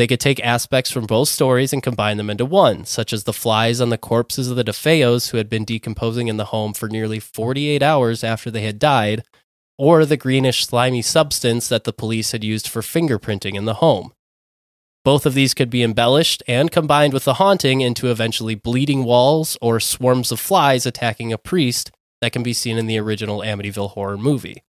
They 0.00 0.06
could 0.06 0.18
take 0.18 0.40
aspects 0.40 0.90
from 0.90 1.04
both 1.04 1.28
stories 1.28 1.74
and 1.74 1.82
combine 1.82 2.16
them 2.16 2.30
into 2.30 2.46
one, 2.46 2.86
such 2.86 3.12
as 3.12 3.24
the 3.24 3.34
flies 3.34 3.82
on 3.82 3.90
the 3.90 3.98
corpses 3.98 4.48
of 4.48 4.56
the 4.56 4.64
DeFeos 4.64 5.28
who 5.28 5.36
had 5.36 5.50
been 5.50 5.66
decomposing 5.66 6.28
in 6.28 6.38
the 6.38 6.46
home 6.46 6.72
for 6.72 6.88
nearly 6.88 7.20
48 7.20 7.82
hours 7.82 8.24
after 8.24 8.50
they 8.50 8.62
had 8.62 8.78
died, 8.78 9.24
or 9.76 10.06
the 10.06 10.16
greenish 10.16 10.64
slimy 10.64 11.02
substance 11.02 11.68
that 11.68 11.84
the 11.84 11.92
police 11.92 12.32
had 12.32 12.42
used 12.42 12.66
for 12.66 12.80
fingerprinting 12.80 13.56
in 13.56 13.66
the 13.66 13.74
home. 13.74 14.14
Both 15.04 15.26
of 15.26 15.34
these 15.34 15.52
could 15.52 15.68
be 15.68 15.82
embellished 15.82 16.42
and 16.48 16.72
combined 16.72 17.12
with 17.12 17.26
the 17.26 17.34
haunting 17.34 17.82
into 17.82 18.10
eventually 18.10 18.54
bleeding 18.54 19.04
walls 19.04 19.58
or 19.60 19.80
swarms 19.80 20.32
of 20.32 20.40
flies 20.40 20.86
attacking 20.86 21.30
a 21.30 21.36
priest 21.36 21.90
that 22.22 22.32
can 22.32 22.42
be 22.42 22.54
seen 22.54 22.78
in 22.78 22.86
the 22.86 22.98
original 22.98 23.40
Amityville 23.40 23.90
horror 23.90 24.16
movie. 24.16 24.62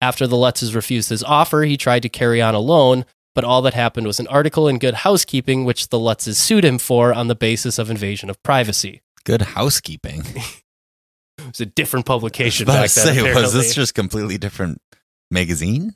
After 0.00 0.26
the 0.26 0.34
Lutzes 0.34 0.74
refused 0.74 1.10
his 1.10 1.22
offer, 1.22 1.62
he 1.62 1.76
tried 1.76 2.02
to 2.02 2.08
carry 2.08 2.42
on 2.42 2.56
alone, 2.56 3.04
but 3.34 3.44
all 3.44 3.62
that 3.62 3.74
happened 3.74 4.06
was 4.06 4.20
an 4.20 4.26
article 4.28 4.68
in 4.68 4.78
Good 4.78 4.94
Housekeeping, 4.94 5.64
which 5.64 5.88
the 5.88 5.98
Lutzes 5.98 6.36
sued 6.36 6.64
him 6.64 6.78
for 6.78 7.12
on 7.12 7.28
the 7.28 7.34
basis 7.34 7.78
of 7.78 7.90
invasion 7.90 8.30
of 8.30 8.42
privacy. 8.42 9.02
Good 9.24 9.42
housekeeping. 9.42 10.24
It 11.36 11.48
was 11.48 11.60
a 11.60 11.66
different 11.66 12.06
publication 12.06 12.64
back 12.64 12.88
then. 12.88 12.88
say, 12.88 13.10
was 13.20 13.30
apparently. 13.32 13.58
this 13.60 13.74
just 13.74 13.94
completely 13.94 14.38
different 14.38 14.80
magazine? 15.32 15.94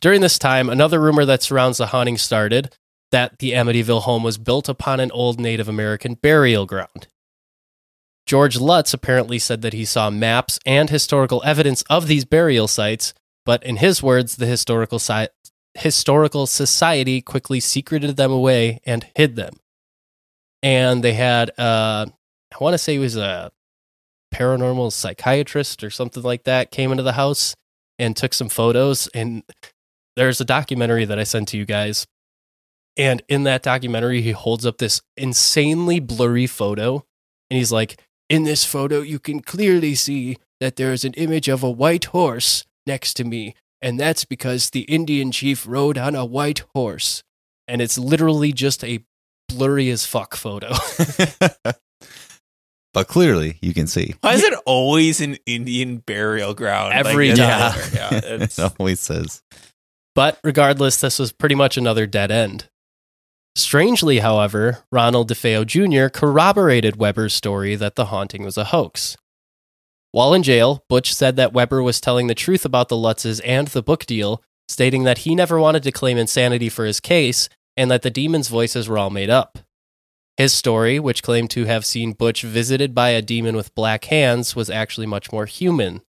During 0.00 0.20
this 0.20 0.38
time, 0.38 0.70
another 0.70 1.00
rumor 1.00 1.24
that 1.24 1.42
surrounds 1.42 1.78
the 1.78 1.88
haunting 1.88 2.16
started 2.16 2.74
that 3.10 3.40
the 3.40 3.52
Amityville 3.52 4.02
home 4.02 4.22
was 4.22 4.38
built 4.38 4.68
upon 4.68 5.00
an 5.00 5.10
old 5.10 5.40
Native 5.40 5.68
American 5.68 6.14
burial 6.14 6.64
ground. 6.64 7.08
George 8.24 8.56
Lutz 8.58 8.94
apparently 8.94 9.38
said 9.38 9.62
that 9.62 9.72
he 9.72 9.84
saw 9.84 10.10
maps 10.10 10.60
and 10.64 10.90
historical 10.90 11.42
evidence 11.44 11.82
of 11.90 12.06
these 12.06 12.24
burial 12.24 12.68
sites, 12.68 13.14
but 13.44 13.62
in 13.64 13.78
his 13.78 14.02
words, 14.02 14.36
the 14.36 14.46
historical, 14.46 14.98
si- 14.98 15.28
historical 15.78 16.46
society 16.46 17.20
quickly 17.20 17.60
secreted 17.60 18.16
them 18.16 18.32
away 18.32 18.80
and 18.84 19.06
hid 19.14 19.36
them. 19.36 19.54
And 20.62 21.02
they 21.04 21.14
had, 21.14 21.50
uh, 21.58 22.06
I 22.52 22.56
want 22.60 22.74
to 22.74 22.78
say 22.78 22.94
he 22.94 22.98
was 22.98 23.16
a 23.16 23.50
paranormal 24.34 24.92
psychiatrist 24.92 25.84
or 25.84 25.90
something 25.90 26.22
like 26.22 26.44
that, 26.44 26.70
came 26.70 26.90
into 26.90 27.02
the 27.02 27.12
house 27.12 27.54
and 27.98 28.16
took 28.16 28.34
some 28.34 28.48
photos. 28.48 29.06
And 29.08 29.42
there's 30.16 30.40
a 30.40 30.44
documentary 30.44 31.04
that 31.04 31.18
I 31.18 31.24
sent 31.24 31.48
to 31.48 31.56
you 31.56 31.64
guys. 31.64 32.06
And 32.96 33.22
in 33.28 33.44
that 33.44 33.62
documentary, 33.62 34.22
he 34.22 34.32
holds 34.32 34.66
up 34.66 34.78
this 34.78 35.00
insanely 35.16 36.00
blurry 36.00 36.48
photo. 36.48 37.04
And 37.50 37.58
he's 37.58 37.70
like, 37.70 38.00
In 38.28 38.42
this 38.42 38.64
photo, 38.64 39.00
you 39.00 39.20
can 39.20 39.40
clearly 39.40 39.94
see 39.94 40.38
that 40.60 40.74
there 40.74 40.92
is 40.92 41.04
an 41.04 41.14
image 41.14 41.48
of 41.48 41.62
a 41.62 41.70
white 41.70 42.06
horse 42.06 42.64
next 42.86 43.14
to 43.14 43.24
me. 43.24 43.54
And 43.80 43.98
that's 43.98 44.24
because 44.24 44.70
the 44.70 44.82
Indian 44.82 45.30
chief 45.30 45.66
rode 45.66 45.98
on 45.98 46.14
a 46.14 46.24
white 46.24 46.62
horse. 46.74 47.22
And 47.66 47.80
it's 47.80 47.98
literally 47.98 48.52
just 48.52 48.82
a 48.82 49.04
blurry 49.48 49.90
as 49.90 50.04
fuck 50.04 50.34
photo. 50.34 50.70
but 52.92 53.08
clearly, 53.08 53.58
you 53.60 53.74
can 53.74 53.86
see. 53.86 54.14
Why 54.20 54.34
is 54.34 54.42
it 54.42 54.54
always 54.66 55.20
an 55.20 55.36
Indian 55.46 55.98
burial 55.98 56.54
ground? 56.54 56.94
Every 56.94 57.30
it's 57.30 57.38
time. 57.38 57.72
everywhere. 57.74 58.08
Yeah, 58.12 58.20
it's, 58.42 58.58
it 58.58 58.72
always 58.78 59.00
says. 59.00 59.42
But 60.14 60.38
regardless, 60.42 61.00
this 61.00 61.18
was 61.18 61.32
pretty 61.32 61.54
much 61.54 61.76
another 61.76 62.06
dead 62.06 62.30
end. 62.30 62.68
Strangely, 63.54 64.20
however, 64.20 64.84
Ronald 64.92 65.28
DeFeo 65.30 65.66
Jr. 65.66 66.08
corroborated 66.08 66.96
Weber's 66.96 67.34
story 67.34 67.74
that 67.74 67.96
the 67.96 68.06
haunting 68.06 68.44
was 68.44 68.56
a 68.56 68.64
hoax. 68.64 69.16
While 70.18 70.34
in 70.34 70.42
jail, 70.42 70.82
Butch 70.88 71.14
said 71.14 71.36
that 71.36 71.52
Weber 71.52 71.80
was 71.80 72.00
telling 72.00 72.26
the 72.26 72.34
truth 72.34 72.64
about 72.64 72.88
the 72.88 72.96
Lutzes 72.96 73.40
and 73.44 73.68
the 73.68 73.84
book 73.84 74.04
deal, 74.04 74.42
stating 74.66 75.04
that 75.04 75.18
he 75.18 75.36
never 75.36 75.60
wanted 75.60 75.84
to 75.84 75.92
claim 75.92 76.18
insanity 76.18 76.68
for 76.68 76.84
his 76.84 76.98
case 76.98 77.48
and 77.76 77.88
that 77.88 78.02
the 78.02 78.10
demons' 78.10 78.48
voices 78.48 78.88
were 78.88 78.98
all 78.98 79.10
made 79.10 79.30
up. 79.30 79.60
His 80.36 80.52
story, 80.52 80.98
which 80.98 81.22
claimed 81.22 81.50
to 81.50 81.66
have 81.66 81.86
seen 81.86 82.14
Butch 82.14 82.42
visited 82.42 82.96
by 82.96 83.10
a 83.10 83.22
demon 83.22 83.54
with 83.54 83.76
black 83.76 84.06
hands, 84.06 84.56
was 84.56 84.68
actually 84.68 85.06
much 85.06 85.30
more 85.30 85.46
human 85.46 86.02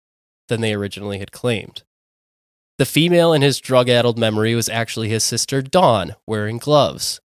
than 0.49 0.63
they 0.63 0.73
originally 0.73 1.19
had 1.19 1.31
claimed. 1.31 1.83
The 2.79 2.87
female 2.87 3.35
in 3.35 3.43
his 3.43 3.61
drug 3.61 3.91
addled 3.91 4.19
memory 4.19 4.55
was 4.55 4.71
actually 4.71 5.11
his 5.11 5.23
sister 5.23 5.61
Dawn, 5.61 6.15
wearing 6.27 6.57
gloves. 6.57 7.21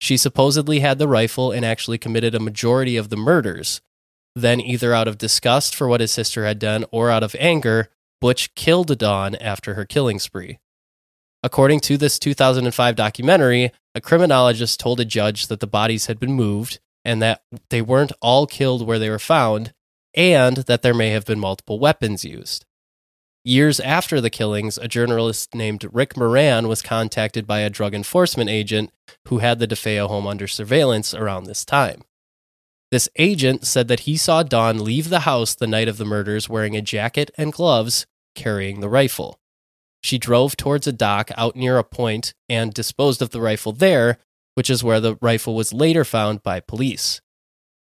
She 0.00 0.16
supposedly 0.16 0.80
had 0.80 0.98
the 0.98 1.06
rifle 1.06 1.52
and 1.52 1.64
actually 1.64 1.98
committed 1.98 2.34
a 2.34 2.40
majority 2.40 2.96
of 2.96 3.08
the 3.08 3.16
murders. 3.16 3.82
Then, 4.34 4.60
either 4.60 4.92
out 4.94 5.08
of 5.08 5.18
disgust 5.18 5.74
for 5.74 5.88
what 5.88 6.00
his 6.00 6.12
sister 6.12 6.44
had 6.44 6.58
done 6.58 6.84
or 6.90 7.10
out 7.10 7.22
of 7.22 7.34
anger, 7.38 7.88
Butch 8.20 8.54
killed 8.54 8.96
Dawn 8.98 9.34
after 9.36 9.74
her 9.74 9.84
killing 9.84 10.18
spree. 10.18 10.58
According 11.42 11.80
to 11.80 11.96
this 11.96 12.18
2005 12.18 12.96
documentary, 12.96 13.70
a 13.94 14.00
criminologist 14.00 14.80
told 14.80 15.00
a 15.00 15.04
judge 15.04 15.46
that 15.46 15.60
the 15.60 15.66
bodies 15.66 16.06
had 16.06 16.18
been 16.18 16.32
moved 16.32 16.80
and 17.04 17.22
that 17.22 17.42
they 17.70 17.80
weren't 17.80 18.12
all 18.20 18.46
killed 18.46 18.86
where 18.86 18.98
they 18.98 19.08
were 19.08 19.18
found, 19.18 19.72
and 20.14 20.58
that 20.58 20.82
there 20.82 20.94
may 20.94 21.10
have 21.10 21.24
been 21.24 21.38
multiple 21.38 21.78
weapons 21.78 22.24
used. 22.24 22.64
Years 23.44 23.80
after 23.80 24.20
the 24.20 24.30
killings, 24.30 24.76
a 24.76 24.88
journalist 24.88 25.54
named 25.54 25.88
Rick 25.92 26.16
Moran 26.16 26.68
was 26.68 26.82
contacted 26.82 27.46
by 27.46 27.60
a 27.60 27.70
drug 27.70 27.94
enforcement 27.94 28.50
agent 28.50 28.90
who 29.28 29.38
had 29.38 29.58
the 29.58 29.66
DeFeo 29.66 30.08
home 30.08 30.26
under 30.26 30.46
surveillance 30.46 31.14
around 31.14 31.44
this 31.44 31.64
time. 31.64 32.02
This 32.90 33.08
agent 33.16 33.66
said 33.66 33.88
that 33.88 34.00
he 34.00 34.16
saw 34.16 34.42
Dawn 34.42 34.82
leave 34.82 35.10
the 35.10 35.20
house 35.20 35.54
the 35.54 35.66
night 35.66 35.88
of 35.88 35.98
the 35.98 36.06
murders 36.06 36.48
wearing 36.48 36.74
a 36.74 36.82
jacket 36.82 37.30
and 37.36 37.52
gloves, 37.52 38.06
carrying 38.34 38.80
the 38.80 38.88
rifle. 38.88 39.38
She 40.02 40.16
drove 40.16 40.56
towards 40.56 40.86
a 40.86 40.92
dock 40.92 41.30
out 41.36 41.54
near 41.54 41.76
a 41.76 41.84
point 41.84 42.32
and 42.48 42.72
disposed 42.72 43.20
of 43.20 43.30
the 43.30 43.40
rifle 43.40 43.72
there, 43.72 44.18
which 44.54 44.70
is 44.70 44.82
where 44.82 45.00
the 45.00 45.18
rifle 45.20 45.54
was 45.54 45.72
later 45.72 46.04
found 46.04 46.42
by 46.42 46.60
police. 46.60 47.20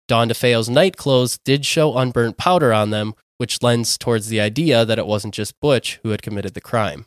Dawn 0.08 0.28
DeFeo's 0.28 0.68
night 0.68 0.96
clothes 0.96 1.38
did 1.44 1.64
show 1.64 1.96
unburnt 1.96 2.36
powder 2.36 2.72
on 2.72 2.90
them, 2.90 3.14
which 3.38 3.62
lends 3.62 3.96
towards 3.96 4.28
the 4.28 4.40
idea 4.40 4.84
that 4.84 4.98
it 4.98 5.06
wasn't 5.06 5.34
just 5.34 5.60
Butch 5.60 6.00
who 6.02 6.10
had 6.10 6.20
committed 6.20 6.54
the 6.54 6.60
crime. 6.60 7.06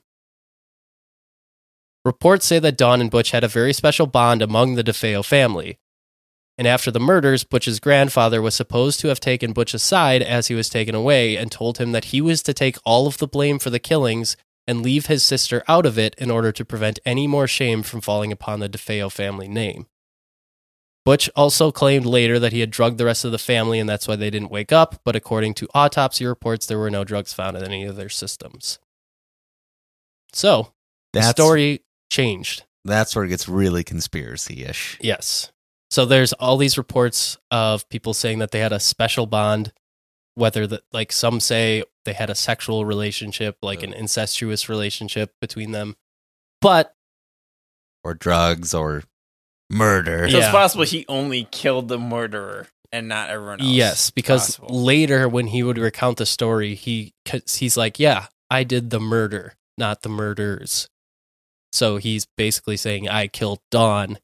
Reports 2.06 2.46
say 2.46 2.60
that 2.60 2.78
Dawn 2.78 3.02
and 3.02 3.12
Butch 3.12 3.32
had 3.32 3.44
a 3.44 3.50
very 3.50 3.74
special 3.74 4.08
bond 4.08 4.42
among 4.42 4.76
the 4.76 4.84
DeFeo 4.84 5.24
family. 5.24 5.80
And 6.58 6.68
after 6.68 6.92
the 6.92 7.00
murders, 7.00 7.44
Butch's 7.44 7.80
grandfather 7.80 8.42
was 8.42 8.54
supposed 8.54 9.00
to 9.00 9.08
have 9.08 9.20
taken 9.20 9.54
Butch 9.54 9.74
aside 9.74 10.22
as 10.22 10.48
he 10.48 10.56
was 10.56 10.70
taken 10.70 10.94
away 10.94 11.36
and 11.36 11.52
told 11.52 11.80
him 11.80 11.92
that 11.94 12.06
he 12.06 12.22
was 12.22 12.44
to 12.44 12.54
take 12.54 12.78
all 12.86 13.08
of 13.08 13.18
the 13.18 13.28
blame 13.28 13.58
for 13.58 13.72
the 13.72 13.80
killings 13.80 14.38
and 14.68 14.82
leave 14.82 15.08
his 15.08 15.24
sister 15.24 15.64
out 15.68 15.86
of 15.86 15.98
it 15.98 16.16
in 16.18 16.30
order 16.30 16.52
to 16.52 16.64
prevent 16.64 17.00
any 17.06 17.28
more 17.28 17.48
shame 17.48 17.84
from 17.84 18.02
falling 18.02 18.32
upon 18.32 18.60
the 18.60 18.70
DeFeo 18.70 19.12
family 19.12 19.48
name. 19.48 19.88
Butch 21.06 21.30
also 21.36 21.72
claimed 21.72 22.06
later 22.06 22.40
that 22.40 22.54
he 22.54 22.62
had 22.62 22.72
drugged 22.72 22.98
the 22.98 23.06
rest 23.06 23.26
of 23.26 23.32
the 23.32 23.38
family 23.38 23.80
and 23.80 23.90
that's 23.90 24.08
why 24.08 24.16
they 24.16 24.30
didn't 24.30 24.52
wake 24.52 24.72
up, 24.72 25.02
but 25.04 25.16
according 25.16 25.54
to 25.56 25.68
autopsy 25.74 26.26
reports, 26.26 26.66
there 26.66 26.80
were 26.80 26.90
no 26.90 27.04
drugs 27.04 27.34
found 27.34 27.58
in 27.58 27.64
any 27.64 27.84
of 27.84 27.98
their 27.98 28.10
systems. 28.10 28.80
So, 30.32 30.72
the 31.12 31.22
story 31.24 31.82
changed. 32.10 32.64
that's 32.86 33.16
where 33.16 33.26
it 33.26 33.30
gets 33.30 33.50
really 33.50 33.84
conspiracy 33.84 34.64
ish. 34.64 34.98
Yes. 35.02 35.52
So 35.94 36.06
there's 36.06 36.34
all 36.34 36.58
these 36.58 36.76
reports 36.76 37.38
of 37.52 37.88
people 37.88 38.16
saying 38.16 38.40
that 38.40 38.50
they 38.50 38.58
had 38.62 38.74
a 38.74 38.80
special 38.80 39.28
bond 39.28 39.72
whether 40.34 40.66
that 40.66 40.82
like 40.92 41.12
some 41.12 41.40
say 41.40 41.84
they 42.06 42.14
had 42.14 42.32
a 42.32 42.34
sexual 42.36 42.84
relationship, 42.84 43.56
like 43.62 43.84
an 43.84 43.94
incestuous 43.94 44.68
relationship 44.68 45.32
between 45.40 45.72
them. 45.72 45.96
But 46.62 46.96
or 48.04 48.16
drugs 48.16 48.74
or 48.74 49.04
murder. 49.70 50.28
So 50.32 50.38
Yeah. 50.40 50.46
it's 50.46 50.52
possible 50.52 50.86
he 50.86 51.06
only 51.08 51.48
killed 51.52 51.90
the 51.90 52.00
murderer 52.00 52.70
and 52.92 53.08
not 53.08 53.30
everyone 53.30 53.62
else. 53.62 53.70
yes, 53.70 54.10
because 54.10 54.58
Possible. 54.58 54.84
later 54.84 55.30
when 55.30 55.46
he 55.46 55.62
would 55.62 55.78
recount 55.78 56.18
the 56.18 56.26
story, 56.26 56.74
he 56.74 57.14
'cause 57.26 57.58
he's 57.58 57.78
like, 57.78 58.00
"Yeah, 58.00 58.30
I 58.50 58.64
did 58.64 58.90
the 58.90 59.00
murder, 59.00 59.54
not 59.78 60.02
the 60.02 60.10
murders." 60.10 60.90
So 61.72 61.98
he's 61.98 62.26
basically 62.36 62.78
saying 62.78 63.08
I 63.08 63.28
killed 63.28 63.60
Dawn, 63.70 64.18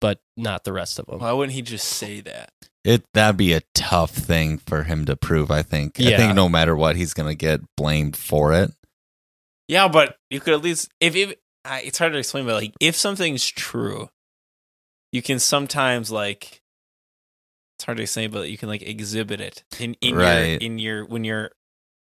but 0.00 0.20
not 0.36 0.64
the 0.64 0.72
rest 0.72 0.98
of 0.98 1.06
them. 1.06 1.20
Why 1.20 1.32
wouldn't 1.32 1.54
he 1.54 1.62
just 1.62 1.88
say 1.88 2.20
that? 2.22 2.50
It 2.84 3.04
that'd 3.14 3.36
be 3.36 3.52
a 3.52 3.62
tough 3.74 4.12
thing 4.12 4.58
for 4.58 4.84
him 4.84 5.04
to 5.06 5.16
prove. 5.16 5.50
I 5.50 5.62
think. 5.62 5.98
Yeah. 5.98 6.10
I 6.10 6.16
think 6.16 6.34
no 6.34 6.48
matter 6.48 6.76
what, 6.76 6.96
he's 6.96 7.14
gonna 7.14 7.34
get 7.34 7.60
blamed 7.76 8.16
for 8.16 8.52
it. 8.52 8.70
Yeah, 9.68 9.88
but 9.88 10.16
you 10.30 10.40
could 10.40 10.54
at 10.54 10.62
least 10.62 10.90
if 11.00 11.16
if 11.16 11.34
I, 11.64 11.80
it's 11.80 11.98
hard 11.98 12.12
to 12.12 12.18
explain, 12.18 12.46
but 12.46 12.54
like 12.54 12.74
if 12.80 12.94
something's 12.94 13.48
true, 13.48 14.08
you 15.12 15.22
can 15.22 15.40
sometimes 15.40 16.12
like 16.12 16.60
it's 17.76 17.84
hard 17.84 17.96
to 17.98 18.02
explain, 18.04 18.30
but 18.30 18.48
you 18.48 18.56
can 18.56 18.68
like 18.68 18.82
exhibit 18.82 19.40
it 19.40 19.64
in 19.80 19.94
in 20.00 20.14
your 20.14 20.58
in 20.58 20.78
your 20.78 21.04
when 21.06 21.24
you're 21.24 21.50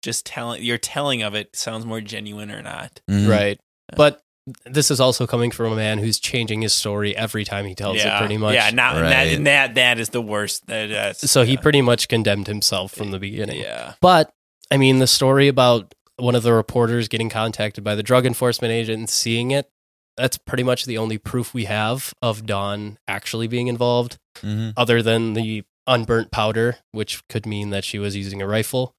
just 0.01 0.25
telling 0.25 0.63
your 0.63 0.77
telling 0.77 1.21
of 1.21 1.35
it 1.35 1.55
sounds 1.55 1.85
more 1.85 2.01
genuine 2.01 2.49
or 2.49 2.61
not. 2.61 3.01
Mhm. 3.09 3.29
Right. 3.29 3.59
But 3.95 4.21
this 4.65 4.91
is 4.91 4.99
also 4.99 5.27
coming 5.27 5.51
from 5.51 5.73
a 5.73 5.75
man 5.75 5.97
who's 5.97 6.19
changing 6.19 6.61
his 6.61 6.73
story 6.73 7.15
every 7.15 7.43
time 7.43 7.65
he 7.65 7.75
tells 7.75 7.97
yeah, 7.97 8.15
it 8.15 8.19
pretty 8.19 8.37
much. 8.37 8.53
Yeah, 8.55 8.69
not 8.71 8.97
and 8.97 9.07
that, 9.07 9.43
that 9.45 9.75
that 9.75 9.99
is 9.99 10.09
the 10.09 10.21
worst. 10.21 10.67
That, 10.67 10.89
that's, 10.89 11.29
So 11.31 11.43
he 11.43 11.57
pretty 11.57 11.81
much 11.81 12.07
condemned 12.07 12.47
himself 12.47 12.91
from 12.91 13.11
the 13.11 13.19
beginning. 13.19 13.61
Yeah. 13.61 13.93
But 14.01 14.31
I 14.69 14.77
mean, 14.77 14.99
the 14.99 15.07
story 15.07 15.47
about 15.47 15.93
one 16.17 16.35
of 16.35 16.43
the 16.43 16.53
reporters 16.53 17.07
getting 17.07 17.29
contacted 17.29 17.83
by 17.83 17.95
the 17.95 18.03
drug 18.03 18.25
enforcement 18.25 18.71
agent 18.71 18.99
and 18.99 19.09
seeing 19.09 19.51
it, 19.51 19.69
that's 20.17 20.37
pretty 20.37 20.63
much 20.63 20.85
the 20.85 20.97
only 20.97 21.17
proof 21.17 21.53
we 21.53 21.65
have 21.65 22.13
of 22.21 22.45
Dawn 22.45 22.97
actually 23.07 23.47
being 23.47 23.67
involved, 23.67 24.17
Mhm. 24.43 24.73
other 24.77 25.01
than 25.01 25.33
the 25.33 25.63
unburnt 25.87 26.31
powder, 26.31 26.77
which 26.91 27.27
could 27.27 27.45
mean 27.45 27.69
that 27.71 27.83
she 27.83 27.97
was 27.97 28.15
using 28.15 28.41
a 28.41 28.47
rifle 28.47 28.93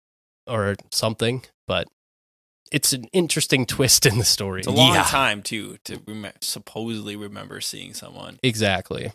or 0.47 0.75
something. 0.91 1.43
But 1.69 1.89
it's 2.73 2.93
an 2.93 3.05
interesting 3.13 3.67
twist 3.67 4.05
in 4.07 4.19
the 4.19 4.25
story. 4.25 4.61
It's 4.61 4.67
a 4.69 4.73
long 4.73 4.95
Yeah. 4.95 5.05
time 5.05 5.43
too 5.43 5.79
to 5.85 6.01
rem- 6.07 6.33
supposedly 6.41 7.15
remember 7.17 7.61
seeing 7.61 7.95
someone. 7.95 8.39
Exactly. 8.43 9.13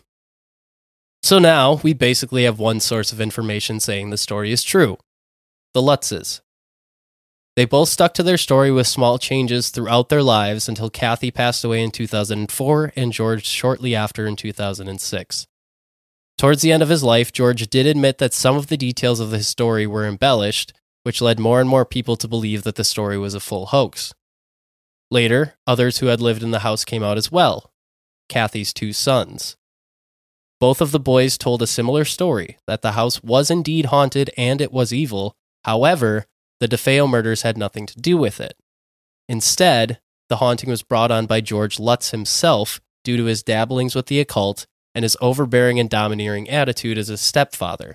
So 1.22 1.38
now 1.38 1.74
we 1.82 1.92
basically 1.92 2.44
have 2.44 2.58
one 2.58 2.80
source 2.80 3.12
of 3.12 3.20
information 3.20 3.80
saying 3.80 4.10
the 4.10 4.16
story 4.16 4.52
is 4.52 4.62
true 4.62 4.98
the 5.74 5.82
Lutzes. 5.82 6.40
They 7.56 7.64
both 7.64 7.88
stuck 7.88 8.14
to 8.14 8.22
their 8.22 8.38
story 8.38 8.70
with 8.70 8.86
small 8.86 9.18
changes 9.18 9.70
throughout 9.70 10.08
their 10.08 10.22
lives 10.22 10.68
until 10.68 10.88
Kathy 10.90 11.30
passed 11.32 11.64
away 11.64 11.82
in 11.82 11.90
2004 11.90 12.92
and 12.96 13.12
George 13.12 13.44
shortly 13.44 13.94
after 13.96 14.26
in 14.26 14.36
2006. 14.36 15.46
Towards 16.38 16.62
the 16.62 16.70
end 16.70 16.84
of 16.84 16.88
his 16.88 17.02
life, 17.02 17.32
George 17.32 17.68
did 17.68 17.84
admit 17.84 18.18
that 18.18 18.32
some 18.32 18.56
of 18.56 18.68
the 18.68 18.76
details 18.76 19.18
of 19.18 19.32
his 19.32 19.48
story 19.48 19.88
were 19.88 20.06
embellished, 20.06 20.72
which 21.02 21.20
led 21.20 21.38
more 21.38 21.60
and 21.60 21.68
more 21.68 21.84
people 21.84 22.16
to 22.16 22.28
believe 22.28 22.62
that 22.62 22.74
the 22.74 22.84
story 22.84 23.18
was 23.18 23.34
a 23.34 23.40
full 23.40 23.66
hoax. 23.66 24.14
Later, 25.10 25.54
others 25.66 25.98
who 25.98 26.06
had 26.06 26.20
lived 26.20 26.42
in 26.42 26.50
the 26.50 26.60
house 26.60 26.84
came 26.84 27.02
out 27.02 27.16
as 27.16 27.32
well 27.32 27.70
Kathy's 28.28 28.72
two 28.72 28.92
sons. 28.92 29.56
Both 30.60 30.80
of 30.80 30.90
the 30.90 31.00
boys 31.00 31.38
told 31.38 31.62
a 31.62 31.66
similar 31.66 32.04
story 32.04 32.58
that 32.66 32.82
the 32.82 32.92
house 32.92 33.22
was 33.22 33.50
indeed 33.50 33.86
haunted 33.86 34.30
and 34.36 34.60
it 34.60 34.72
was 34.72 34.92
evil. 34.92 35.34
However, 35.64 36.26
the 36.60 36.68
DeFeo 36.68 37.08
murders 37.08 37.42
had 37.42 37.56
nothing 37.56 37.86
to 37.86 38.00
do 38.00 38.16
with 38.16 38.40
it. 38.40 38.56
Instead, 39.28 40.00
the 40.28 40.36
haunting 40.36 40.68
was 40.68 40.82
brought 40.82 41.10
on 41.10 41.26
by 41.26 41.40
George 41.40 41.78
Lutz 41.78 42.10
himself 42.10 42.80
due 43.04 43.16
to 43.16 43.24
his 43.24 43.42
dabblings 43.42 43.94
with 43.94 44.06
the 44.06 44.20
occult 44.20 44.66
and 44.94 45.04
his 45.04 45.16
overbearing 45.20 45.78
and 45.78 45.88
domineering 45.88 46.50
attitude 46.50 46.98
as 46.98 47.08
a 47.08 47.16
stepfather. 47.16 47.94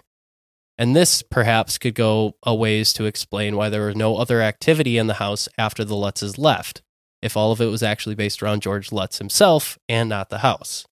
And 0.78 0.96
this 0.96 1.22
perhaps 1.22 1.78
could 1.78 1.96
go 1.96 2.36
a 2.44 2.54
ways 2.54 2.94
to 2.94 3.06
explain 3.06 3.56
why 3.56 3.70
there 3.70 3.86
was 3.86 3.96
no 3.96 4.18
other 4.18 4.42
activity 4.42 4.98
in 4.98 5.08
the 5.08 5.16
house 5.16 5.48
after 5.58 5.84
the 5.84 5.96
Lutzes 5.96 6.38
left, 6.38 6.82
if 7.22 7.38
all 7.38 7.52
of 7.52 7.62
it 7.62 7.68
was 7.68 7.84
actually 7.84 8.16
based 8.16 8.42
around 8.42 8.62
George 8.62 8.92
Lutz 8.92 9.20
himself 9.20 9.78
and 9.88 10.10
not 10.10 10.30
the 10.30 10.40
house. 10.40 10.86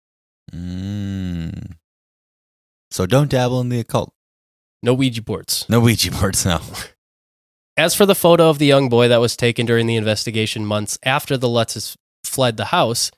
Mm. 0.54 1.74
So 2.92 3.06
don't 3.06 3.30
dabble 3.30 3.62
in 3.62 3.70
the 3.70 3.80
occult. 3.80 4.14
No 4.84 4.94
Ouija 4.94 5.22
boards. 5.22 5.66
No 5.70 5.80
Ouija 5.80 6.12
boards. 6.12 6.46
No. 6.46 6.62
As 7.78 7.96
for 7.96 8.06
the 8.06 8.16
photo 8.16 8.50
of 8.50 8.60
the 8.60 8.66
young 8.66 8.90
boy 8.90 9.08
that 9.08 9.22
was 9.22 9.38
taken 9.38 9.66
during 9.66 9.88
the 9.88 9.96
investigation 9.96 10.66
months 10.66 11.00
after 11.04 11.38
the 11.38 11.48
Lutzes 11.48 11.96
fled 12.24 12.58
the 12.58 12.66
house, 12.66 13.12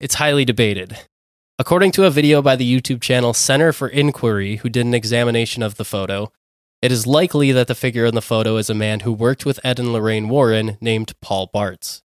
it's 0.00 0.16
highly 0.16 0.44
debated. 0.44 0.98
According 1.60 1.90
to 1.92 2.04
a 2.04 2.10
video 2.10 2.40
by 2.40 2.54
the 2.54 2.80
YouTube 2.80 3.00
channel 3.00 3.34
Center 3.34 3.72
for 3.72 3.88
Inquiry, 3.88 4.56
who 4.56 4.68
did 4.68 4.86
an 4.86 4.94
examination 4.94 5.60
of 5.60 5.74
the 5.74 5.84
photo, 5.84 6.30
it 6.80 6.92
is 6.92 7.04
likely 7.04 7.50
that 7.50 7.66
the 7.66 7.74
figure 7.74 8.06
in 8.06 8.14
the 8.14 8.22
photo 8.22 8.58
is 8.58 8.70
a 8.70 8.74
man 8.74 9.00
who 9.00 9.12
worked 9.12 9.44
with 9.44 9.58
Ed 9.64 9.80
and 9.80 9.92
Lorraine 9.92 10.28
Warren 10.28 10.78
named 10.80 11.14
Paul 11.20 11.50
Bartz. 11.52 12.02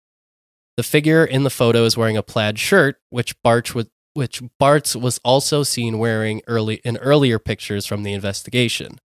The 0.78 0.82
figure 0.82 1.22
in 1.22 1.42
the 1.42 1.50
photo 1.50 1.84
is 1.84 1.98
wearing 1.98 2.16
a 2.16 2.22
plaid 2.22 2.58
shirt, 2.58 2.96
which 3.10 3.36
Bartz 3.42 3.74
was, 3.74 3.88
which 4.14 4.42
Bartz 4.58 4.98
was 4.98 5.20
also 5.22 5.62
seen 5.62 5.98
wearing 5.98 6.40
early 6.46 6.76
in 6.76 6.96
earlier 6.96 7.38
pictures 7.38 7.84
from 7.84 8.04
the 8.04 8.14
investigation. 8.14 9.00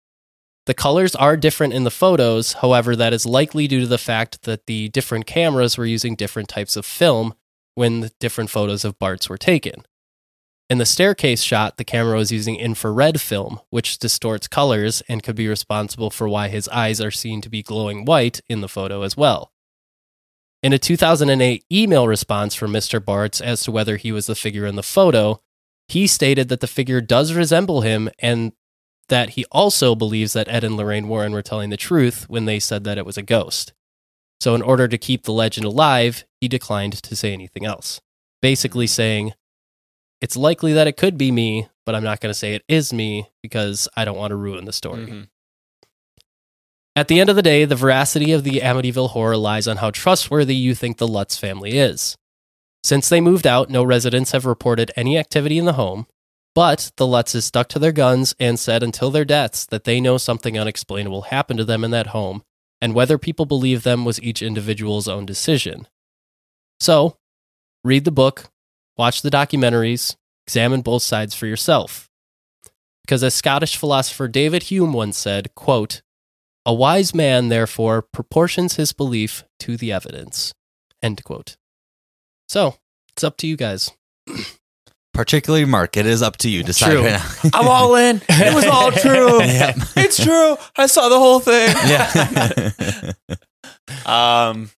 The 0.66 0.74
colors 0.74 1.16
are 1.16 1.36
different 1.36 1.72
in 1.72 1.82
the 1.82 1.90
photos, 1.90 2.52
however, 2.52 2.94
that 2.94 3.12
is 3.12 3.26
likely 3.26 3.66
due 3.66 3.80
to 3.80 3.86
the 3.88 3.98
fact 3.98 4.42
that 4.42 4.66
the 4.66 4.90
different 4.90 5.26
cameras 5.26 5.76
were 5.76 5.86
using 5.86 6.14
different 6.14 6.48
types 6.48 6.76
of 6.76 6.86
film 6.86 7.34
when 7.74 7.98
the 7.98 8.12
different 8.20 8.50
photos 8.50 8.84
of 8.84 8.96
Bartz 9.00 9.28
were 9.28 9.38
taken. 9.38 9.82
In 10.68 10.78
the 10.78 10.86
staircase 10.86 11.42
shot, 11.42 11.76
the 11.76 11.84
camera 11.84 12.16
was 12.16 12.32
using 12.32 12.56
infrared 12.56 13.20
film, 13.20 13.60
which 13.70 13.98
distorts 13.98 14.48
colors 14.48 15.00
and 15.08 15.22
could 15.22 15.36
be 15.36 15.46
responsible 15.46 16.10
for 16.10 16.28
why 16.28 16.48
his 16.48 16.68
eyes 16.68 17.00
are 17.00 17.12
seen 17.12 17.40
to 17.42 17.48
be 17.48 17.62
glowing 17.62 18.04
white 18.04 18.40
in 18.48 18.62
the 18.62 18.68
photo 18.68 19.02
as 19.02 19.16
well. 19.16 19.52
In 20.64 20.72
a 20.72 20.78
2008 20.78 21.64
email 21.70 22.08
response 22.08 22.56
from 22.56 22.72
Mr. 22.72 22.98
Bartz 22.98 23.40
as 23.40 23.62
to 23.62 23.70
whether 23.70 23.96
he 23.96 24.10
was 24.10 24.26
the 24.26 24.34
figure 24.34 24.66
in 24.66 24.74
the 24.74 24.82
photo, 24.82 25.40
he 25.86 26.08
stated 26.08 26.48
that 26.48 26.58
the 26.58 26.66
figure 26.66 27.00
does 27.00 27.32
resemble 27.32 27.82
him 27.82 28.10
and 28.18 28.50
that 29.08 29.30
he 29.30 29.44
also 29.52 29.94
believes 29.94 30.32
that 30.32 30.48
Ed 30.48 30.64
and 30.64 30.76
Lorraine 30.76 31.06
Warren 31.06 31.30
were 31.30 31.42
telling 31.42 31.70
the 31.70 31.76
truth 31.76 32.28
when 32.28 32.44
they 32.44 32.58
said 32.58 32.82
that 32.82 32.98
it 32.98 33.06
was 33.06 33.16
a 33.16 33.22
ghost. 33.22 33.72
So, 34.40 34.56
in 34.56 34.62
order 34.62 34.88
to 34.88 34.98
keep 34.98 35.22
the 35.22 35.32
legend 35.32 35.64
alive, 35.64 36.24
he 36.40 36.48
declined 36.48 36.94
to 36.94 37.14
say 37.14 37.32
anything 37.32 37.64
else. 37.64 38.00
Basically, 38.42 38.88
saying, 38.88 39.32
It's 40.20 40.36
likely 40.36 40.72
that 40.72 40.86
it 40.86 40.96
could 40.96 41.18
be 41.18 41.30
me, 41.30 41.68
but 41.84 41.94
I'm 41.94 42.04
not 42.04 42.20
going 42.20 42.30
to 42.30 42.38
say 42.38 42.54
it 42.54 42.64
is 42.68 42.92
me 42.92 43.28
because 43.42 43.88
I 43.96 44.04
don't 44.04 44.16
want 44.16 44.30
to 44.30 44.36
ruin 44.36 44.64
the 44.64 44.72
story. 44.72 45.06
Mhm. 45.06 45.28
At 46.94 47.08
the 47.08 47.20
end 47.20 47.28
of 47.28 47.36
the 47.36 47.42
day, 47.42 47.66
the 47.66 47.76
veracity 47.76 48.32
of 48.32 48.42
the 48.42 48.60
Amityville 48.60 49.10
horror 49.10 49.36
lies 49.36 49.68
on 49.68 49.76
how 49.78 49.90
trustworthy 49.90 50.54
you 50.56 50.74
think 50.74 50.96
the 50.96 51.06
Lutz 51.06 51.36
family 51.36 51.76
is. 51.78 52.16
Since 52.82 53.08
they 53.08 53.20
moved 53.20 53.46
out, 53.46 53.68
no 53.68 53.82
residents 53.84 54.32
have 54.32 54.46
reported 54.46 54.90
any 54.96 55.18
activity 55.18 55.58
in 55.58 55.66
the 55.66 55.74
home, 55.74 56.06
but 56.54 56.90
the 56.96 57.04
Lutzes 57.04 57.42
stuck 57.42 57.68
to 57.68 57.78
their 57.78 57.92
guns 57.92 58.34
and 58.40 58.58
said 58.58 58.82
until 58.82 59.10
their 59.10 59.26
deaths 59.26 59.66
that 59.66 59.84
they 59.84 60.00
know 60.00 60.16
something 60.16 60.58
unexplainable 60.58 61.22
happened 61.22 61.58
to 61.58 61.64
them 61.64 61.84
in 61.84 61.90
that 61.90 62.08
home, 62.08 62.42
and 62.80 62.94
whether 62.94 63.18
people 63.18 63.44
believe 63.44 63.82
them 63.82 64.06
was 64.06 64.22
each 64.22 64.40
individual's 64.40 65.06
own 65.08 65.26
decision. 65.26 65.86
So, 66.80 67.18
read 67.84 68.04
the 68.06 68.10
book, 68.10 68.44
watch 68.96 69.22
the 69.22 69.30
documentaries, 69.30 70.16
examine 70.46 70.82
both 70.82 71.02
sides 71.02 71.34
for 71.34 71.46
yourself. 71.46 72.08
Because 73.02 73.22
as 73.22 73.34
Scottish 73.34 73.76
philosopher 73.76 74.26
David 74.28 74.64
Hume 74.64 74.92
once 74.92 75.16
said, 75.18 75.54
quote, 75.54 76.02
a 76.64 76.74
wise 76.74 77.14
man, 77.14 77.48
therefore, 77.48 78.02
proportions 78.02 78.74
his 78.74 78.92
belief 78.92 79.44
to 79.60 79.76
the 79.76 79.92
evidence. 79.92 80.52
End 81.00 81.22
quote. 81.22 81.56
So, 82.48 82.76
it's 83.12 83.22
up 83.22 83.36
to 83.38 83.46
you 83.46 83.56
guys. 83.56 83.92
Particularly 85.14 85.64
Mark, 85.64 85.96
it 85.96 86.04
is 86.04 86.20
up 86.22 86.36
to 86.38 86.50
you. 86.50 86.62
Decide 86.64 86.90
True. 86.90 87.02
right 87.04 87.12
now. 87.12 87.50
I'm 87.54 87.68
all 87.68 87.94
in. 87.94 88.20
It 88.28 88.54
was 88.54 88.64
all 88.66 88.90
true. 88.92 89.40
Yep. 89.44 89.76
It's 89.96 90.22
true. 90.22 90.56
I 90.76 90.86
saw 90.86 91.08
the 91.08 91.18
whole 91.18 91.40
thing. 91.40 91.74
yeah. 91.86 93.12
Um, 94.04 94.70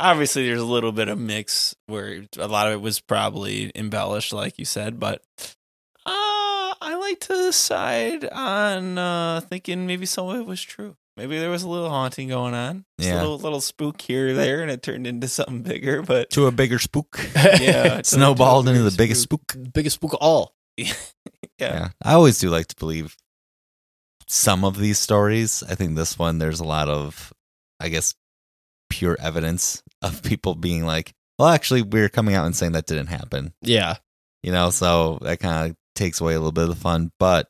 obviously, 0.00 0.46
there's 0.48 0.60
a 0.60 0.64
little 0.64 0.90
bit 0.92 1.08
of 1.08 1.18
mix 1.18 1.74
where 1.86 2.24
a 2.38 2.48
lot 2.48 2.66
of 2.66 2.72
it 2.72 2.80
was 2.80 2.98
probably 3.00 3.70
embellished, 3.74 4.32
like 4.32 4.58
you 4.58 4.64
said, 4.64 4.98
but 4.98 5.22
uh, 6.06 6.74
I 6.80 6.96
like 6.98 7.20
to 7.20 7.52
side 7.52 8.24
on 8.28 8.98
uh, 8.98 9.40
thinking 9.42 9.86
maybe 9.86 10.06
some 10.06 10.28
of 10.28 10.36
it 10.36 10.46
was 10.46 10.62
true. 10.62 10.96
Maybe 11.16 11.38
there 11.38 11.50
was 11.50 11.62
a 11.64 11.68
little 11.68 11.90
haunting 11.90 12.28
going 12.28 12.54
on. 12.54 12.84
Just 12.98 13.10
Yeah. 13.10 13.18
a 13.18 13.22
little, 13.22 13.38
little 13.38 13.60
spook 13.60 14.00
here 14.00 14.28
or 14.30 14.32
there, 14.32 14.62
and 14.62 14.70
it 14.70 14.82
turned 14.82 15.06
into 15.06 15.28
something 15.28 15.60
bigger. 15.62 16.00
But 16.02 16.30
to 16.30 16.46
a 16.46 16.52
bigger 16.52 16.78
spook. 16.78 17.18
yeah, 17.34 17.98
it 17.98 18.06
Snowballed 18.06 18.66
a 18.66 18.70
into 18.70 18.80
bigger 18.80 18.90
the 18.90 18.96
biggest 18.96 19.22
spook. 19.22 19.54
Biggest 19.74 19.94
spook 19.96 20.14
of 20.14 20.18
all. 20.20 20.54
Yeah. 20.78 20.94
Yeah. 21.58 21.88
I 22.02 22.14
always 22.14 22.38
do 22.38 22.48
like 22.48 22.68
to 22.68 22.76
believe 22.76 23.14
some 24.28 24.64
of 24.64 24.78
these 24.78 24.98
stories. 24.98 25.62
I 25.68 25.74
think 25.74 25.94
this 25.94 26.18
one 26.18 26.38
there's 26.38 26.60
a 26.60 26.64
lot 26.64 26.88
of, 26.88 27.34
I 27.78 27.90
guess, 27.90 28.14
pure 28.88 29.14
evidence 29.20 29.82
of 30.02 30.22
people 30.22 30.54
being 30.54 30.84
like, 30.84 31.14
well, 31.38 31.48
actually, 31.48 31.82
we're 31.82 32.08
coming 32.08 32.34
out 32.34 32.46
and 32.46 32.54
saying 32.54 32.72
that 32.72 32.86
didn't 32.86 33.06
happen. 33.06 33.52
Yeah. 33.62 33.96
You 34.42 34.52
know, 34.52 34.70
so 34.70 35.18
that 35.22 35.40
kind 35.40 35.70
of 35.70 35.76
takes 35.94 36.20
away 36.20 36.34
a 36.34 36.38
little 36.38 36.52
bit 36.52 36.64
of 36.64 36.70
the 36.70 36.76
fun. 36.76 37.12
But 37.18 37.48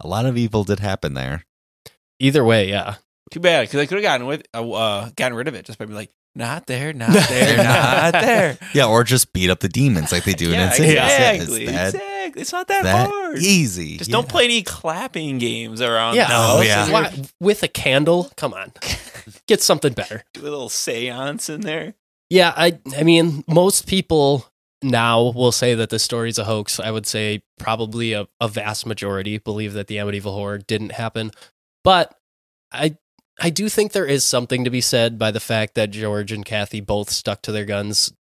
a 0.00 0.08
lot 0.08 0.26
of 0.26 0.36
evil 0.36 0.64
did 0.64 0.80
happen 0.80 1.14
there. 1.14 1.44
Either 2.18 2.44
way, 2.44 2.68
yeah. 2.68 2.96
Too 3.30 3.40
bad 3.40 3.62
because 3.62 3.80
I 3.80 3.86
could 3.86 3.96
have 3.96 4.02
gotten 4.02 4.26
with 4.26 4.44
uh, 4.54 4.70
uh, 4.70 5.10
gotten 5.16 5.36
rid 5.36 5.48
of 5.48 5.54
it 5.54 5.64
just 5.64 5.78
by 5.78 5.84
being 5.84 5.96
like, 5.96 6.12
not 6.36 6.66
there, 6.66 6.92
not 6.92 7.10
there, 7.28 7.56
not 7.56 8.12
there. 8.12 8.58
Yeah, 8.74 8.86
or 8.86 9.02
just 9.04 9.32
beat 9.32 9.50
up 9.50 9.60
the 9.60 9.68
demons 9.68 10.12
like 10.12 10.24
they 10.24 10.34
do 10.34 10.50
yeah, 10.50 10.62
in 10.62 10.68
Insidious. 10.68 10.94
Yeah, 10.94 11.32
exactly. 11.32 11.66
It's. 12.28 12.42
It's 12.42 12.52
not 12.52 12.68
that, 12.68 12.84
that 12.84 13.08
hard. 13.08 13.38
easy. 13.38 13.98
Just 13.98 14.10
Yeah. 14.10 14.16
don't 14.16 14.28
play 14.28 14.44
any 14.44 14.62
clapping 14.62 15.38
games 15.38 15.80
around. 15.80 16.14
Yeah. 16.16 16.26
the 16.28 16.34
house. 16.34 16.56
Oh, 16.58 16.60
yeah. 16.62 16.90
Why- 16.90 17.12
with 17.40 17.62
a 17.62 17.68
candle? 17.68 18.30
Come 18.36 18.54
on. 18.54 18.72
Get 19.46 19.62
something 19.62 19.92
better. 19.92 20.24
Do 20.34 20.40
a 20.40 20.44
little 20.44 20.68
seance 20.68 21.48
in 21.48 21.60
there. 21.62 21.94
Yeah, 22.30 22.52
I 22.56 22.78
I 22.96 23.02
mean, 23.04 23.44
most 23.46 23.86
people 23.86 24.46
now 24.82 25.22
will 25.32 25.52
say 25.52 25.74
that 25.74 25.90
the 25.90 25.98
story's 25.98 26.38
a 26.38 26.44
hoax. 26.44 26.80
I 26.80 26.90
would 26.90 27.06
say 27.06 27.42
probably 27.58 28.12
a, 28.14 28.26
a 28.40 28.48
vast 28.48 28.84
majority 28.86 29.38
believe 29.38 29.72
that 29.74 29.86
the 29.86 29.96
Amityville 29.96 30.34
horror 30.34 30.58
didn't 30.58 30.92
happen. 30.92 31.30
But 31.84 32.16
I 32.72 32.96
I 33.40 33.50
do 33.50 33.68
think 33.68 33.92
there 33.92 34.06
is 34.06 34.24
something 34.24 34.64
to 34.64 34.70
be 34.70 34.80
said 34.80 35.18
by 35.18 35.30
the 35.30 35.40
fact 35.40 35.74
that 35.76 35.90
George 35.92 36.32
and 36.32 36.44
Kathy 36.44 36.80
both 36.80 37.10
stuck 37.10 37.42
to 37.42 37.52
their 37.52 37.64
guns 37.64 38.12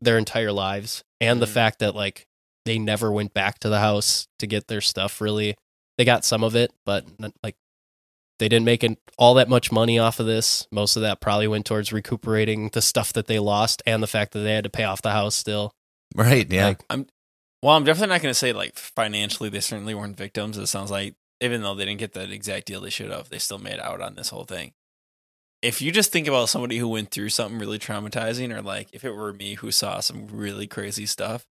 their 0.00 0.18
entire 0.18 0.52
lives 0.52 1.02
and 1.20 1.42
the 1.42 1.46
Mhm. 1.46 1.50
fact 1.50 1.78
that 1.80 1.94
like 1.96 2.27
they 2.68 2.78
never 2.78 3.10
went 3.10 3.32
back 3.32 3.58
to 3.60 3.70
the 3.70 3.78
house 3.78 4.28
to 4.38 4.46
get 4.46 4.68
their 4.68 4.82
stuff 4.82 5.22
really. 5.22 5.56
They 5.96 6.04
got 6.04 6.22
some 6.24 6.44
of 6.44 6.54
it, 6.54 6.70
but 6.84 7.06
like 7.42 7.56
they 8.38 8.48
didn't 8.48 8.66
make 8.66 8.82
an- 8.82 8.98
all 9.16 9.34
that 9.34 9.48
much 9.48 9.72
money 9.72 9.98
off 9.98 10.20
of 10.20 10.26
this. 10.26 10.68
Most 10.70 10.94
of 10.94 11.02
that 11.02 11.18
probably 11.18 11.48
went 11.48 11.64
towards 11.64 11.94
recuperating 11.94 12.68
the 12.68 12.82
stuff 12.82 13.14
that 13.14 13.26
they 13.26 13.38
lost 13.38 13.82
and 13.86 14.02
the 14.02 14.06
fact 14.06 14.32
that 14.32 14.40
they 14.40 14.52
had 14.52 14.64
to 14.64 14.70
pay 14.70 14.84
off 14.84 15.00
the 15.00 15.12
house 15.12 15.34
still. 15.34 15.72
Right, 16.14 16.46
yeah. 16.50 16.66
Like, 16.66 17.06
Well, 17.62 17.74
I'm 17.74 17.84
definitely 17.84 18.14
not 18.14 18.22
going 18.22 18.30
to 18.30 18.38
say 18.38 18.52
like 18.52 18.76
financially 18.76 19.48
they 19.48 19.60
certainly 19.60 19.94
weren't 19.94 20.18
victims. 20.18 20.58
It 20.58 20.66
sounds 20.66 20.90
like 20.90 21.14
even 21.40 21.62
though 21.62 21.74
they 21.74 21.86
didn't 21.86 22.00
get 22.00 22.12
the 22.12 22.30
exact 22.30 22.66
deal 22.66 22.82
they 22.82 22.90
should 22.90 23.10
have, 23.10 23.30
they 23.30 23.38
still 23.38 23.58
made 23.58 23.80
out 23.80 24.02
on 24.02 24.14
this 24.14 24.28
whole 24.28 24.44
thing. 24.44 24.72
If 25.62 25.80
you 25.80 25.90
just 25.90 26.12
think 26.12 26.28
about 26.28 26.50
somebody 26.50 26.76
who 26.76 26.88
went 26.88 27.10
through 27.10 27.30
something 27.30 27.58
really 27.58 27.78
traumatizing, 27.78 28.54
or 28.54 28.60
like 28.60 28.88
if 28.92 29.04
it 29.04 29.12
were 29.12 29.32
me 29.32 29.54
who 29.54 29.72
saw 29.72 30.00
some 30.00 30.28
really 30.28 30.66
crazy 30.66 31.06
stuff, 31.06 31.46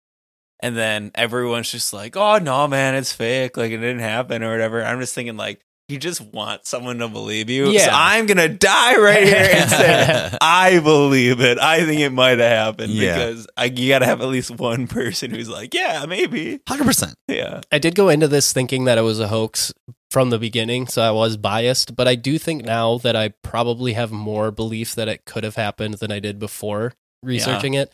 and 0.60 0.76
then 0.76 1.10
everyone's 1.14 1.70
just 1.70 1.92
like, 1.92 2.16
"Oh 2.16 2.38
no, 2.38 2.66
man, 2.68 2.94
it's 2.94 3.12
fake. 3.12 3.56
Like 3.56 3.70
it 3.72 3.78
didn't 3.78 4.00
happen 4.00 4.42
or 4.42 4.50
whatever." 4.50 4.84
I'm 4.84 5.00
just 5.00 5.14
thinking 5.14 5.36
like 5.36 5.60
you 5.88 5.98
just 5.98 6.20
want 6.20 6.66
someone 6.66 6.98
to 6.98 7.06
believe 7.06 7.48
you. 7.48 7.66
So 7.66 7.70
Yeah. 7.72 7.90
I'm 7.92 8.26
gonna 8.26 8.48
die 8.48 8.96
right 8.98 9.22
here 9.22 9.48
and 9.54 9.70
say 9.70 10.30
I 10.40 10.80
believe 10.80 11.40
it. 11.40 11.58
I 11.60 11.84
think 11.84 12.00
it 12.00 12.10
might 12.10 12.38
have 12.40 12.50
happened 12.74 12.92
Yeah. 12.92 13.14
because 13.14 13.46
I, 13.56 13.66
you 13.66 13.88
got 13.88 14.00
to 14.00 14.06
have 14.06 14.20
at 14.20 14.26
least 14.26 14.50
one 14.50 14.88
person 14.88 15.30
who's 15.30 15.48
like, 15.48 15.74
yeah, 15.74 16.04
maybe, 16.08 16.58
100%. 16.68 17.14
yeah. 17.28 17.60
I 17.70 17.78
did 17.78 17.94
go 17.94 18.08
into 18.08 18.26
this 18.26 18.52
thinking 18.52 18.84
that 18.86 18.98
it 18.98 19.02
was 19.02 19.20
a 19.20 19.28
hoax 19.28 19.72
from 20.10 20.30
the 20.30 20.40
beginning, 20.40 20.88
so 20.88 21.02
I 21.02 21.12
was 21.12 21.36
biased, 21.36 21.94
but 21.94 22.08
I 22.08 22.16
do 22.16 22.36
think 22.36 22.64
now 22.64 22.98
that 22.98 23.14
I 23.14 23.28
probably 23.44 23.92
have 23.92 24.10
more 24.10 24.50
belief 24.50 24.92
that 24.96 25.06
it 25.06 25.24
could 25.24 25.44
have 25.44 25.54
happened 25.54 25.94
than 25.94 26.10
I 26.10 26.18
did 26.18 26.40
before 26.40 26.94
researching 27.22 27.74
it. 27.74 27.92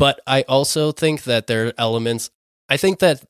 But 0.00 0.20
I 0.26 0.42
also 0.48 0.90
think 0.92 1.22
that 1.24 1.46
there 1.46 1.68
are 1.68 1.72
elements 1.78 2.30
I 2.68 2.76
think 2.76 2.98
that 3.00 3.22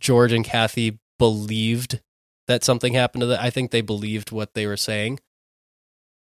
George 0.00 0.32
and 0.32 0.44
Kathy 0.44 0.98
believed 1.18 2.00
that 2.46 2.64
something 2.64 2.94
happened 2.94 3.20
to 3.22 3.26
them. 3.26 3.38
I 3.40 3.50
think 3.50 3.70
they 3.70 3.80
believed 3.82 4.32
what 4.32 4.54
they 4.54 4.66
were 4.66 4.76
saying. 4.78 5.20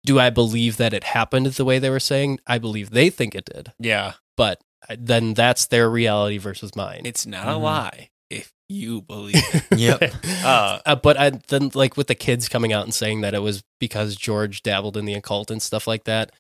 Do 0.06 0.20
I 0.20 0.30
believe 0.30 0.78
that 0.78 0.94
it 0.94 1.04
happened 1.04 1.46
the 1.48 1.66
way 1.66 1.80
they 1.80 1.90
were 1.90 2.00
saying? 2.00 2.40
I 2.46 2.58
believe 2.60 2.90
they 2.92 3.10
think 3.10 3.34
it 3.36 3.46
did. 3.46 3.72
Yeah. 3.80 4.14
But 4.38 4.62
then 4.98 5.34
that's 5.34 5.66
their 5.68 5.90
reality 5.90 6.38
versus 6.38 6.76
mine. 6.76 7.02
It's 7.06 7.26
not 7.26 7.48
a 7.48 7.52
Mhm. 7.52 7.62
lie 7.62 8.10
if 8.30 8.52
you 8.70 9.02
believe. 9.02 9.36
it. 9.36 9.64
Yep. 9.78 10.14
Uh, 10.44 10.80
Uh, 10.86 10.96
but 10.96 11.18
I, 11.18 11.30
then, 11.50 11.72
like 11.74 11.98
with 11.98 12.08
the 12.08 12.16
kids 12.16 12.50
coming 12.50 12.74
out 12.74 12.84
and 12.86 12.94
saying 12.94 13.22
that 13.22 13.34
it 13.34 13.40
was 13.44 13.64
because 13.80 14.16
George 14.16 14.62
dabbled 14.64 14.98
in 14.98 15.06
the 15.06 15.14
occult 15.14 15.50
and 15.52 15.62
stuff 15.62 15.88
like 15.88 16.04
that. 16.06 16.32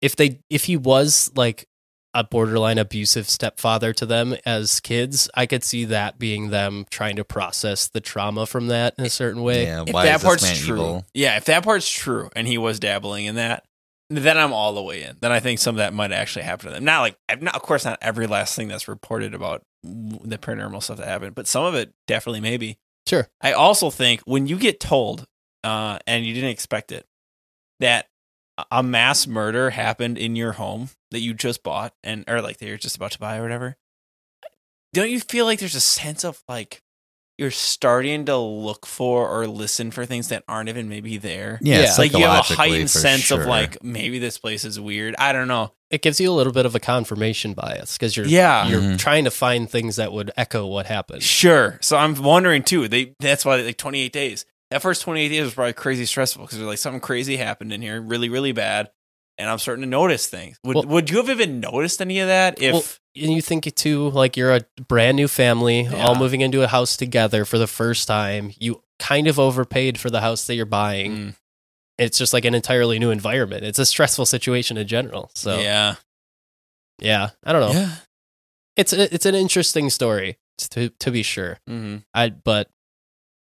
If 0.00 0.16
they, 0.16 0.40
if 0.50 0.64
he 0.64 0.76
was 0.76 1.30
like 1.36 1.66
a 2.14 2.24
borderline 2.24 2.78
abusive 2.78 3.28
stepfather 3.28 3.92
to 3.94 4.06
them 4.06 4.36
as 4.44 4.80
kids, 4.80 5.30
I 5.34 5.46
could 5.46 5.64
see 5.64 5.86
that 5.86 6.18
being 6.18 6.50
them 6.50 6.86
trying 6.90 7.16
to 7.16 7.24
process 7.24 7.88
the 7.88 8.00
trauma 8.00 8.46
from 8.46 8.66
that 8.68 8.94
in 8.98 9.04
a 9.04 9.10
certain 9.10 9.42
way. 9.42 9.64
Yeah, 9.64 9.84
if 9.86 9.94
why 9.94 10.04
that 10.04 10.16
is 10.16 10.22
this 10.22 10.28
part's 10.28 10.60
true, 10.60 10.74
evil? 10.74 11.06
yeah, 11.14 11.36
if 11.36 11.46
that 11.46 11.64
part's 11.64 11.90
true, 11.90 12.30
and 12.36 12.46
he 12.46 12.58
was 12.58 12.78
dabbling 12.78 13.24
in 13.26 13.36
that, 13.36 13.64
then 14.10 14.36
I'm 14.36 14.52
all 14.52 14.74
the 14.74 14.82
way 14.82 15.02
in. 15.02 15.16
Then 15.20 15.32
I 15.32 15.40
think 15.40 15.58
some 15.58 15.76
of 15.76 15.78
that 15.78 15.94
might 15.94 16.12
actually 16.12 16.44
happen 16.44 16.66
to 16.66 16.74
them. 16.74 16.84
Not 16.84 17.00
like, 17.00 17.16
not, 17.40 17.56
of 17.56 17.62
course, 17.62 17.84
not 17.84 17.98
every 18.02 18.26
last 18.26 18.54
thing 18.54 18.68
that's 18.68 18.88
reported 18.88 19.32
about 19.32 19.62
the 19.82 20.38
paranormal 20.38 20.82
stuff 20.82 20.98
that 20.98 21.08
happened, 21.08 21.34
but 21.34 21.46
some 21.46 21.64
of 21.64 21.74
it 21.74 21.92
definitely 22.06 22.40
maybe. 22.40 22.78
Sure. 23.06 23.28
I 23.40 23.52
also 23.52 23.90
think 23.90 24.20
when 24.26 24.46
you 24.46 24.58
get 24.58 24.80
told, 24.80 25.26
uh, 25.64 25.98
and 26.06 26.26
you 26.26 26.34
didn't 26.34 26.50
expect 26.50 26.92
it, 26.92 27.06
that 27.80 28.08
a 28.70 28.82
mass 28.82 29.26
murder 29.26 29.70
happened 29.70 30.18
in 30.18 30.36
your 30.36 30.52
home 30.52 30.90
that 31.12 31.20
you 31.20 31.32
just 31.34 31.62
bought 31.62 31.94
and 32.02 32.24
or 32.28 32.42
like 32.42 32.58
that 32.58 32.66
you're 32.66 32.76
just 32.76 32.96
about 32.96 33.12
to 33.12 33.18
buy 33.18 33.38
or 33.38 33.42
whatever, 33.42 33.76
don't 34.92 35.10
you 35.10 35.20
feel 35.20 35.44
like 35.46 35.58
there's 35.58 35.74
a 35.74 35.80
sense 35.80 36.24
of 36.24 36.42
like 36.48 36.82
you're 37.38 37.50
starting 37.50 38.26
to 38.26 38.36
look 38.36 38.84
for 38.86 39.26
or 39.28 39.46
listen 39.46 39.90
for 39.90 40.04
things 40.04 40.28
that 40.28 40.44
aren't 40.48 40.68
even 40.68 40.88
maybe 40.88 41.16
there? 41.16 41.58
Yeah, 41.62 41.80
Yeah. 41.82 41.94
Like 41.98 42.12
you 42.12 42.24
have 42.24 42.50
a 42.50 42.54
heightened 42.54 42.90
for 42.90 42.98
sense 42.98 43.30
of 43.30 43.46
like 43.46 43.82
maybe 43.82 44.18
this 44.18 44.36
place 44.38 44.64
is 44.64 44.78
weird. 44.78 45.14
I 45.18 45.32
don't 45.32 45.48
know. 45.48 45.72
It 45.90 46.02
gives 46.02 46.20
you 46.20 46.30
a 46.30 46.32
little 46.34 46.52
bit 46.52 46.66
of 46.66 46.74
a 46.74 46.80
confirmation 46.80 47.54
bias 47.54 47.96
because 47.96 48.16
you're 48.16 48.26
Yeah. 48.26 48.68
you're 48.68 48.80
Mhm. 48.80 48.98
trying 48.98 49.24
to 49.24 49.30
find 49.30 49.68
things 49.70 49.96
that 49.96 50.12
would 50.12 50.30
echo 50.36 50.66
what 50.66 50.86
happened. 50.86 51.22
Sure. 51.22 51.78
So 51.80 51.96
I'm 51.96 52.14
wondering 52.22 52.62
too. 52.62 52.86
They 52.88 53.14
that's 53.18 53.44
why 53.44 53.56
like 53.62 53.78
28 53.78 54.12
days. 54.12 54.44
That 54.70 54.80
first 54.82 55.02
28 55.02 55.28
days 55.28 55.44
was 55.44 55.54
probably 55.54 55.72
crazy 55.74 56.06
stressful 56.06 56.44
because 56.44 56.58
like 56.60 56.78
something 56.78 57.00
crazy 57.00 57.36
happened 57.36 57.72
in 57.72 57.82
here, 57.82 58.00
really 58.00 58.28
really 58.28 58.52
bad, 58.52 58.90
and 59.38 59.48
I'm 59.50 59.58
starting 59.58 59.82
to 59.82 59.88
notice 59.88 60.26
things. 60.26 60.58
Would 60.64 60.76
Well- 60.76 60.84
Would 60.86 61.10
you 61.10 61.16
have 61.18 61.30
even 61.30 61.60
noticed 61.60 62.00
any 62.00 62.18
of 62.20 62.28
that 62.28 62.60
if? 62.62 62.72
Well, 62.72 62.82
and 63.14 63.32
you 63.34 63.42
think 63.42 63.66
it 63.66 63.76
too, 63.76 64.08
like 64.10 64.36
you're 64.36 64.54
a 64.56 64.60
brand 64.88 65.16
new 65.16 65.28
family, 65.28 65.82
Yeah. 65.82 66.06
all 66.06 66.14
moving 66.14 66.40
into 66.40 66.62
a 66.62 66.68
house 66.68 66.96
together 66.96 67.44
for 67.44 67.58
the 67.58 67.66
first 67.66 68.08
time. 68.08 68.52
You 68.58 68.82
kind 68.98 69.26
of 69.26 69.38
overpaid 69.38 69.98
for 69.98 70.08
the 70.10 70.20
house 70.22 70.46
that 70.46 70.54
you're 70.54 70.64
buying. 70.66 71.12
Mm, 71.16 71.34
It's 71.98 72.16
just 72.18 72.32
like 72.32 72.44
an 72.46 72.54
entirely 72.54 72.98
new 72.98 73.10
environment. 73.10 73.64
It's 73.64 73.78
a 73.78 73.84
stressful 73.86 74.24
situation 74.26 74.76
in 74.78 74.86
general. 74.88 75.30
So 75.34 75.58
yeah, 75.60 75.96
yeah, 76.98 77.30
I 77.44 77.52
don't 77.52 77.60
know. 77.72 77.78
yeah. 77.80 77.94
It's 78.76 78.92
a, 78.94 79.12
it's 79.14 79.26
an 79.26 79.34
interesting 79.34 79.90
story 79.90 80.38
to 80.70 80.88
to 80.88 81.10
be 81.10 81.22
sure. 81.22 81.58
hmm 81.66 81.98
I 82.14 82.30
but 82.30 82.70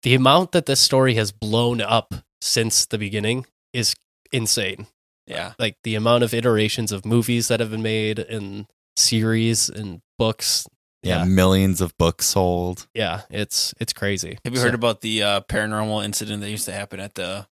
the 0.03 0.15
amount 0.15 0.51
that 0.53 0.65
this 0.65 0.79
story 0.79 1.13
has 1.15 1.31
blown 1.31 1.81
up 1.81 2.15
since 2.41 2.87
the 2.87 2.97
beginning 2.97 3.45
is 3.73 3.93
insane. 4.31 4.87
Yeah. 5.27 5.53
Like 5.59 5.77
the 5.83 5.95
amount 5.95 6.23
of 6.23 6.33
iterations 6.33 6.91
of 6.91 7.05
movies 7.05 7.47
that 7.47 7.59
have 7.59 7.71
been 7.71 7.81
made 7.83 8.19
and 8.19 8.65
series 8.95 9.69
and 9.69 10.01
books. 10.17 10.67
Yeah, 11.03 11.19
Yeah. 11.19 11.23
millions 11.25 11.81
of 11.81 11.97
books 11.97 12.25
sold. 12.27 12.87
Yeah, 12.93 13.21
it's 13.29 13.73
it's 13.79 13.93
crazy. 13.93 14.37
Have 14.45 14.53
you 14.53 14.59
So- 14.59 14.65
heard 14.65 14.75
about 14.75 15.01
the 15.01 15.23
uh, 15.23 15.41
paranormal 15.41 16.03
incident 16.05 16.41
that 16.41 16.49
used 16.51 16.65
to 16.65 16.71
happen 16.73 16.99
at 16.99 17.15
the 17.15 17.47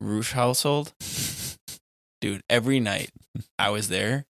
Roosh 0.00 0.32
household? 0.32 0.92
Dude, 2.20 2.42
every 2.48 2.80
night 2.80 3.10
I 3.58 3.70
was 3.70 3.88
there. 3.88 4.26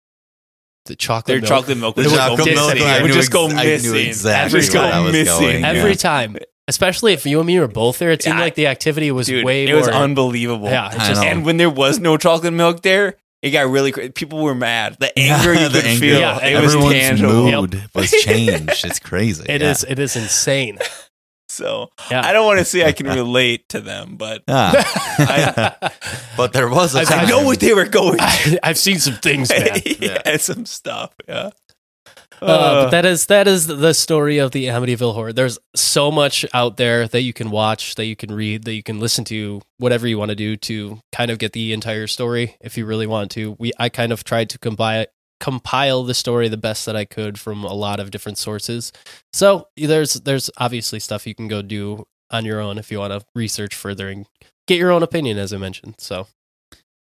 the 0.86 0.96
chocolate 0.96 1.26
Their 1.26 1.40
milk? 1.40 1.48
chocolate 1.48 1.78
milk 1.78 1.96
The 1.96 2.02
would 2.04 2.10
chocolate 2.14 2.38
just 2.48 2.50
go 2.50 2.54
milk, 2.54 2.74
missing. 2.74 2.88
I 2.88 3.02
would 3.02 3.08
knew 3.08 3.14
just 3.14 3.30
go 3.32 3.44
ex- 3.46 3.54
I 3.54 3.64
knew 3.64 3.70
missing. 3.92 4.06
exactly 4.08 4.60
Just 4.60 4.74
where 4.74 4.90
go 4.90 5.02
was 5.04 5.12
missing. 5.12 5.40
going, 5.40 5.60
yeah. 5.60 5.68
every 5.68 5.96
time. 5.96 6.36
Especially 6.68 7.12
if 7.14 7.26
you 7.26 7.38
and 7.40 7.46
me 7.46 7.58
were 7.58 7.66
both 7.66 7.98
there, 7.98 8.10
it 8.12 8.22
seemed 8.22 8.36
Yeah. 8.36 8.44
like 8.44 8.54
the 8.54 8.66
activity 8.68 9.10
was 9.10 9.26
Dude, 9.26 9.44
way 9.44 9.64
it 9.64 9.70
more. 9.70 9.78
was 9.78 9.88
unbelievable. 9.88 10.68
Yeah, 10.68 10.86
it's 10.88 10.96
I 10.96 11.09
just 11.09 11.22
know. 11.22 11.28
And 11.28 11.44
when 11.47 11.56
there 11.56 11.70
was 11.70 11.98
no 11.98 12.16
chocolate 12.16 12.52
milk 12.52 12.82
there, 12.82 13.16
it 13.43 13.51
got 13.51 13.68
really 13.68 13.90
crazy. 13.93 14.10
People 14.10 14.43
were 14.43 14.55
mad. 14.55 14.97
The 15.01 15.18
anger 15.18 15.55
you 15.55 15.68
The 15.70 15.78
could 15.80 15.86
anger. 15.86 16.01
feel. 16.01 16.20
Yeah, 16.20 16.44
it 16.47 16.60
was 16.62 16.74
Everyone's 16.74 16.94
tangible. 17.01 17.51
mood 17.51 17.82
was 17.94 18.10
changed. 18.10 18.84
It's 18.84 18.98
crazy. 19.01 19.44
It 19.48 19.62
yeah. 19.62 19.70
is. 19.70 19.84
It 19.88 19.98
is 19.98 20.14
insane. 20.16 20.78
So 21.51 21.88
Yeah. 22.10 22.20
I 22.26 22.34
don't 22.34 22.44
want 22.44 22.59
to 22.59 22.64
say 22.66 22.84
I 22.84 22.93
can 22.93 23.06
relate 23.06 23.70
to 23.70 23.80
them, 23.80 24.16
but 24.18 24.43
Ah. 24.48 25.74
but 26.36 26.52
there 26.52 26.68
was 26.68 26.94
a 26.94 27.01
I 27.01 27.05
time. 27.05 27.20
I 27.26 27.28
know 27.28 27.43
what 27.43 27.59
they 27.59 27.72
were 27.72 27.86
going. 27.86 28.18
I, 28.20 28.59
I've 28.62 28.76
seen 28.78 28.98
some 28.98 29.14
things, 29.14 29.48
man. 29.48 29.80
yeah, 29.98 30.36
some 30.36 30.66
stuff. 30.66 31.12
Yeah. 31.26 31.51
Uh, 32.40 32.85
but 32.85 32.90
that 32.90 33.05
is 33.05 33.27
that 33.27 33.48
is 33.48 33.66
the 33.66 33.93
story 33.93 34.39
of 34.39 34.52
the 34.52 34.66
Amityville 34.66 35.15
horror. 35.15 35.32
There's 35.32 35.59
so 35.74 36.10
much 36.10 36.44
out 36.55 36.77
there 36.77 37.09
that 37.09 37.23
you 37.23 37.32
can 37.32 37.51
watch, 37.51 37.94
that 37.97 38.06
you 38.06 38.16
can 38.16 38.32
read, 38.32 38.65
that 38.65 38.74
you 38.74 38.82
can 38.82 39.01
listen 39.01 39.24
to, 39.27 39.60
whatever 39.78 40.06
you 40.06 40.19
want 40.19 40.31
to 40.31 40.35
do 40.35 40.56
to 40.56 41.01
kind 41.12 41.31
of 41.31 41.39
get 41.39 41.52
the 41.52 41.73
entire 41.73 42.06
story. 42.06 42.56
If 42.60 42.77
you 42.77 42.86
really 42.86 43.06
want 43.06 43.31
to, 43.32 43.56
we 43.59 43.73
I 43.78 43.89
kind 43.89 44.12
of 44.12 44.24
tried 44.24 44.51
to 44.51 44.59
compile 44.59 45.06
compile 45.40 46.02
the 46.02 46.15
story 46.15 46.48
the 46.48 46.56
best 46.56 46.85
that 46.86 46.97
I 46.97 47.05
could 47.05 47.39
from 47.39 47.62
a 47.65 47.74
lot 47.74 48.01
of 48.01 48.10
different 48.10 48.39
sources. 48.39 48.93
So 49.32 49.69
there's 49.77 50.15
there's 50.15 50.51
obviously 50.59 51.01
stuff 51.01 51.27
you 51.27 51.35
can 51.35 51.48
go 51.48 51.62
do 51.62 52.06
on 52.31 52.44
your 52.44 52.60
own 52.60 52.78
if 52.78 52.90
you 52.90 52.98
want 52.98 53.12
to 53.12 53.27
research 53.35 53.74
further 53.74 54.09
and 54.09 54.27
get 54.66 54.78
your 54.78 54.90
own 54.93 55.02
opinion, 55.02 55.39
as 55.39 55.52
I 55.52 55.56
mentioned. 55.56 55.94
So, 55.98 56.27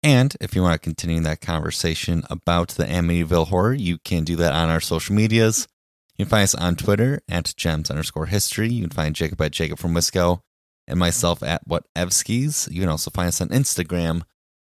And 0.02 0.36
if 0.40 0.54
you 0.54 0.62
want 0.62 0.80
to 0.80 0.84
continue 0.84 1.20
that 1.20 1.40
conversation 1.40 2.24
about 2.28 2.68
the 2.70 2.84
Amityville 2.84 3.48
horror, 3.48 3.74
you 3.74 3.98
can 3.98 4.24
do 4.24 4.34
that 4.36 4.52
on 4.52 4.68
our 4.68 4.80
social 4.80 5.14
medias. 5.14 5.68
You 6.16 6.24
can 6.24 6.30
find 6.30 6.44
us 6.44 6.54
on 6.54 6.76
Twitter 6.76 7.20
at 7.28 7.54
gems 7.56 7.90
underscore 7.90 8.26
history. 8.26 8.68
You 8.68 8.82
can 8.82 8.90
find 8.90 9.14
Jacob 9.14 9.40
at 9.40 9.52
Jacob 9.52 9.78
from 9.78 9.94
Wisco 9.94 10.40
and 10.88 10.98
myself 10.98 11.42
at 11.42 11.66
whatevskis. 11.68 12.70
You 12.70 12.80
can 12.80 12.88
also 12.88 13.10
find 13.10 13.28
us 13.28 13.40
on 13.40 13.48
Instagram, 13.48 14.22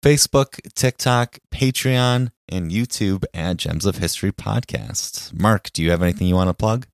Facebook, 0.04 0.60
TikTok, 0.76 1.40
Patreon, 1.52 2.30
and 2.48 2.70
YouTube 2.70 3.26
at 3.34 3.58
Gems 3.58 3.86
of 3.86 3.98
History 3.98 4.32
Podcast. 4.32 5.34
Mark, 5.34 5.72
do 5.74 5.82
you 5.84 5.90
have 5.90 6.04
anything 6.04 6.28
you 6.28 6.36
want 6.36 6.50
to 6.50 6.54
plug? 6.54 6.86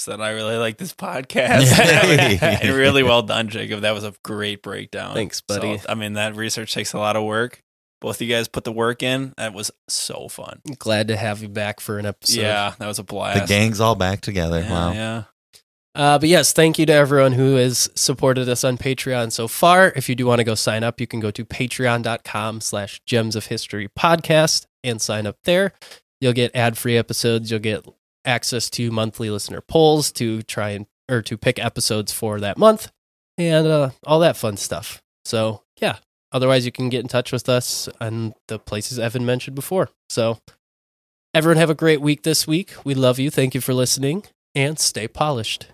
Said 0.00 0.20
I 0.20 0.30
really 0.30 0.56
like 0.56 0.78
this 0.78 0.94
podcast. 0.94 1.76
Yay. 1.76 2.38
and 2.40 2.74
really 2.74 3.02
well 3.02 3.22
done, 3.22 3.48
Jacob. 3.48 3.82
That 3.82 3.92
was 3.92 4.04
a 4.04 4.14
great 4.22 4.62
breakdown. 4.62 5.14
Thanks, 5.14 5.40
buddy. 5.40 5.78
So, 5.78 5.86
I 5.90 5.94
mean, 5.94 6.14
that 6.14 6.34
research 6.36 6.72
takes 6.72 6.94
a 6.94 6.98
lot 6.98 7.16
of 7.16 7.24
work. 7.24 7.62
Both 8.00 8.16
of 8.16 8.26
you 8.26 8.34
guys 8.34 8.48
put 8.48 8.64
the 8.64 8.72
work 8.72 9.02
in. 9.02 9.34
That 9.36 9.52
was 9.52 9.70
so 9.88 10.28
fun. 10.28 10.62
glad 10.78 11.08
to 11.08 11.16
have 11.16 11.42
you 11.42 11.48
back 11.48 11.80
for 11.80 11.98
an 11.98 12.06
episode. 12.06 12.40
yeah, 12.40 12.72
that 12.78 12.86
was 12.86 12.98
a 12.98 13.04
blast. 13.04 13.40
The 13.40 13.46
gang's 13.46 13.78
all 13.78 13.94
back 13.94 14.22
together. 14.22 14.60
Yeah, 14.60 14.70
wow. 14.70 14.92
yeah. 14.92 15.22
Uh, 15.94 16.18
but 16.18 16.28
yes, 16.28 16.52
thank 16.54 16.78
you 16.78 16.86
to 16.86 16.92
everyone 16.92 17.32
who 17.32 17.56
has 17.56 17.90
supported 17.94 18.48
us 18.48 18.64
on 18.64 18.78
Patreon 18.78 19.32
so 19.32 19.48
far. 19.48 19.92
If 19.96 20.08
you 20.08 20.14
do 20.14 20.24
want 20.24 20.38
to 20.38 20.44
go 20.44 20.54
sign 20.54 20.82
up, 20.82 20.98
you 20.98 21.06
can 21.06 21.20
go 21.20 21.30
to 21.32 21.44
patreon.com 21.44 22.62
slash 22.62 23.02
gems 23.04 23.36
of 23.36 23.46
history 23.46 23.88
podcast 23.98 24.66
and 24.82 25.02
sign 25.02 25.26
up 25.26 25.36
there. 25.44 25.74
You'll 26.20 26.32
get 26.32 26.54
ad 26.54 26.78
free 26.78 26.96
episodes. 26.96 27.50
You'll 27.50 27.60
get 27.60 27.84
access 28.24 28.68
to 28.70 28.90
monthly 28.90 29.30
listener 29.30 29.60
polls 29.60 30.12
to 30.12 30.42
try 30.42 30.70
and 30.70 30.86
or 31.10 31.22
to 31.22 31.36
pick 31.36 31.58
episodes 31.58 32.12
for 32.12 32.40
that 32.40 32.56
month 32.56 32.90
and 33.36 33.66
uh, 33.66 33.90
all 34.06 34.20
that 34.20 34.36
fun 34.36 34.56
stuff. 34.56 35.02
So 35.24 35.62
yeah. 35.80 35.96
Otherwise, 36.32 36.64
you 36.64 36.70
can 36.70 36.88
get 36.88 37.00
in 37.00 37.08
touch 37.08 37.32
with 37.32 37.48
us 37.48 37.88
on 38.00 38.34
the 38.46 38.58
places 38.58 38.98
Evan 38.98 39.26
mentioned 39.26 39.56
before. 39.56 39.90
So 40.08 40.38
everyone 41.34 41.56
have 41.56 41.70
a 41.70 41.74
great 41.74 42.00
week 42.00 42.22
this 42.22 42.46
week. 42.46 42.72
We 42.84 42.94
love 42.94 43.18
you. 43.18 43.30
Thank 43.30 43.54
you 43.54 43.60
for 43.60 43.74
listening 43.74 44.24
and 44.54 44.78
stay 44.78 45.08
polished. 45.08 45.66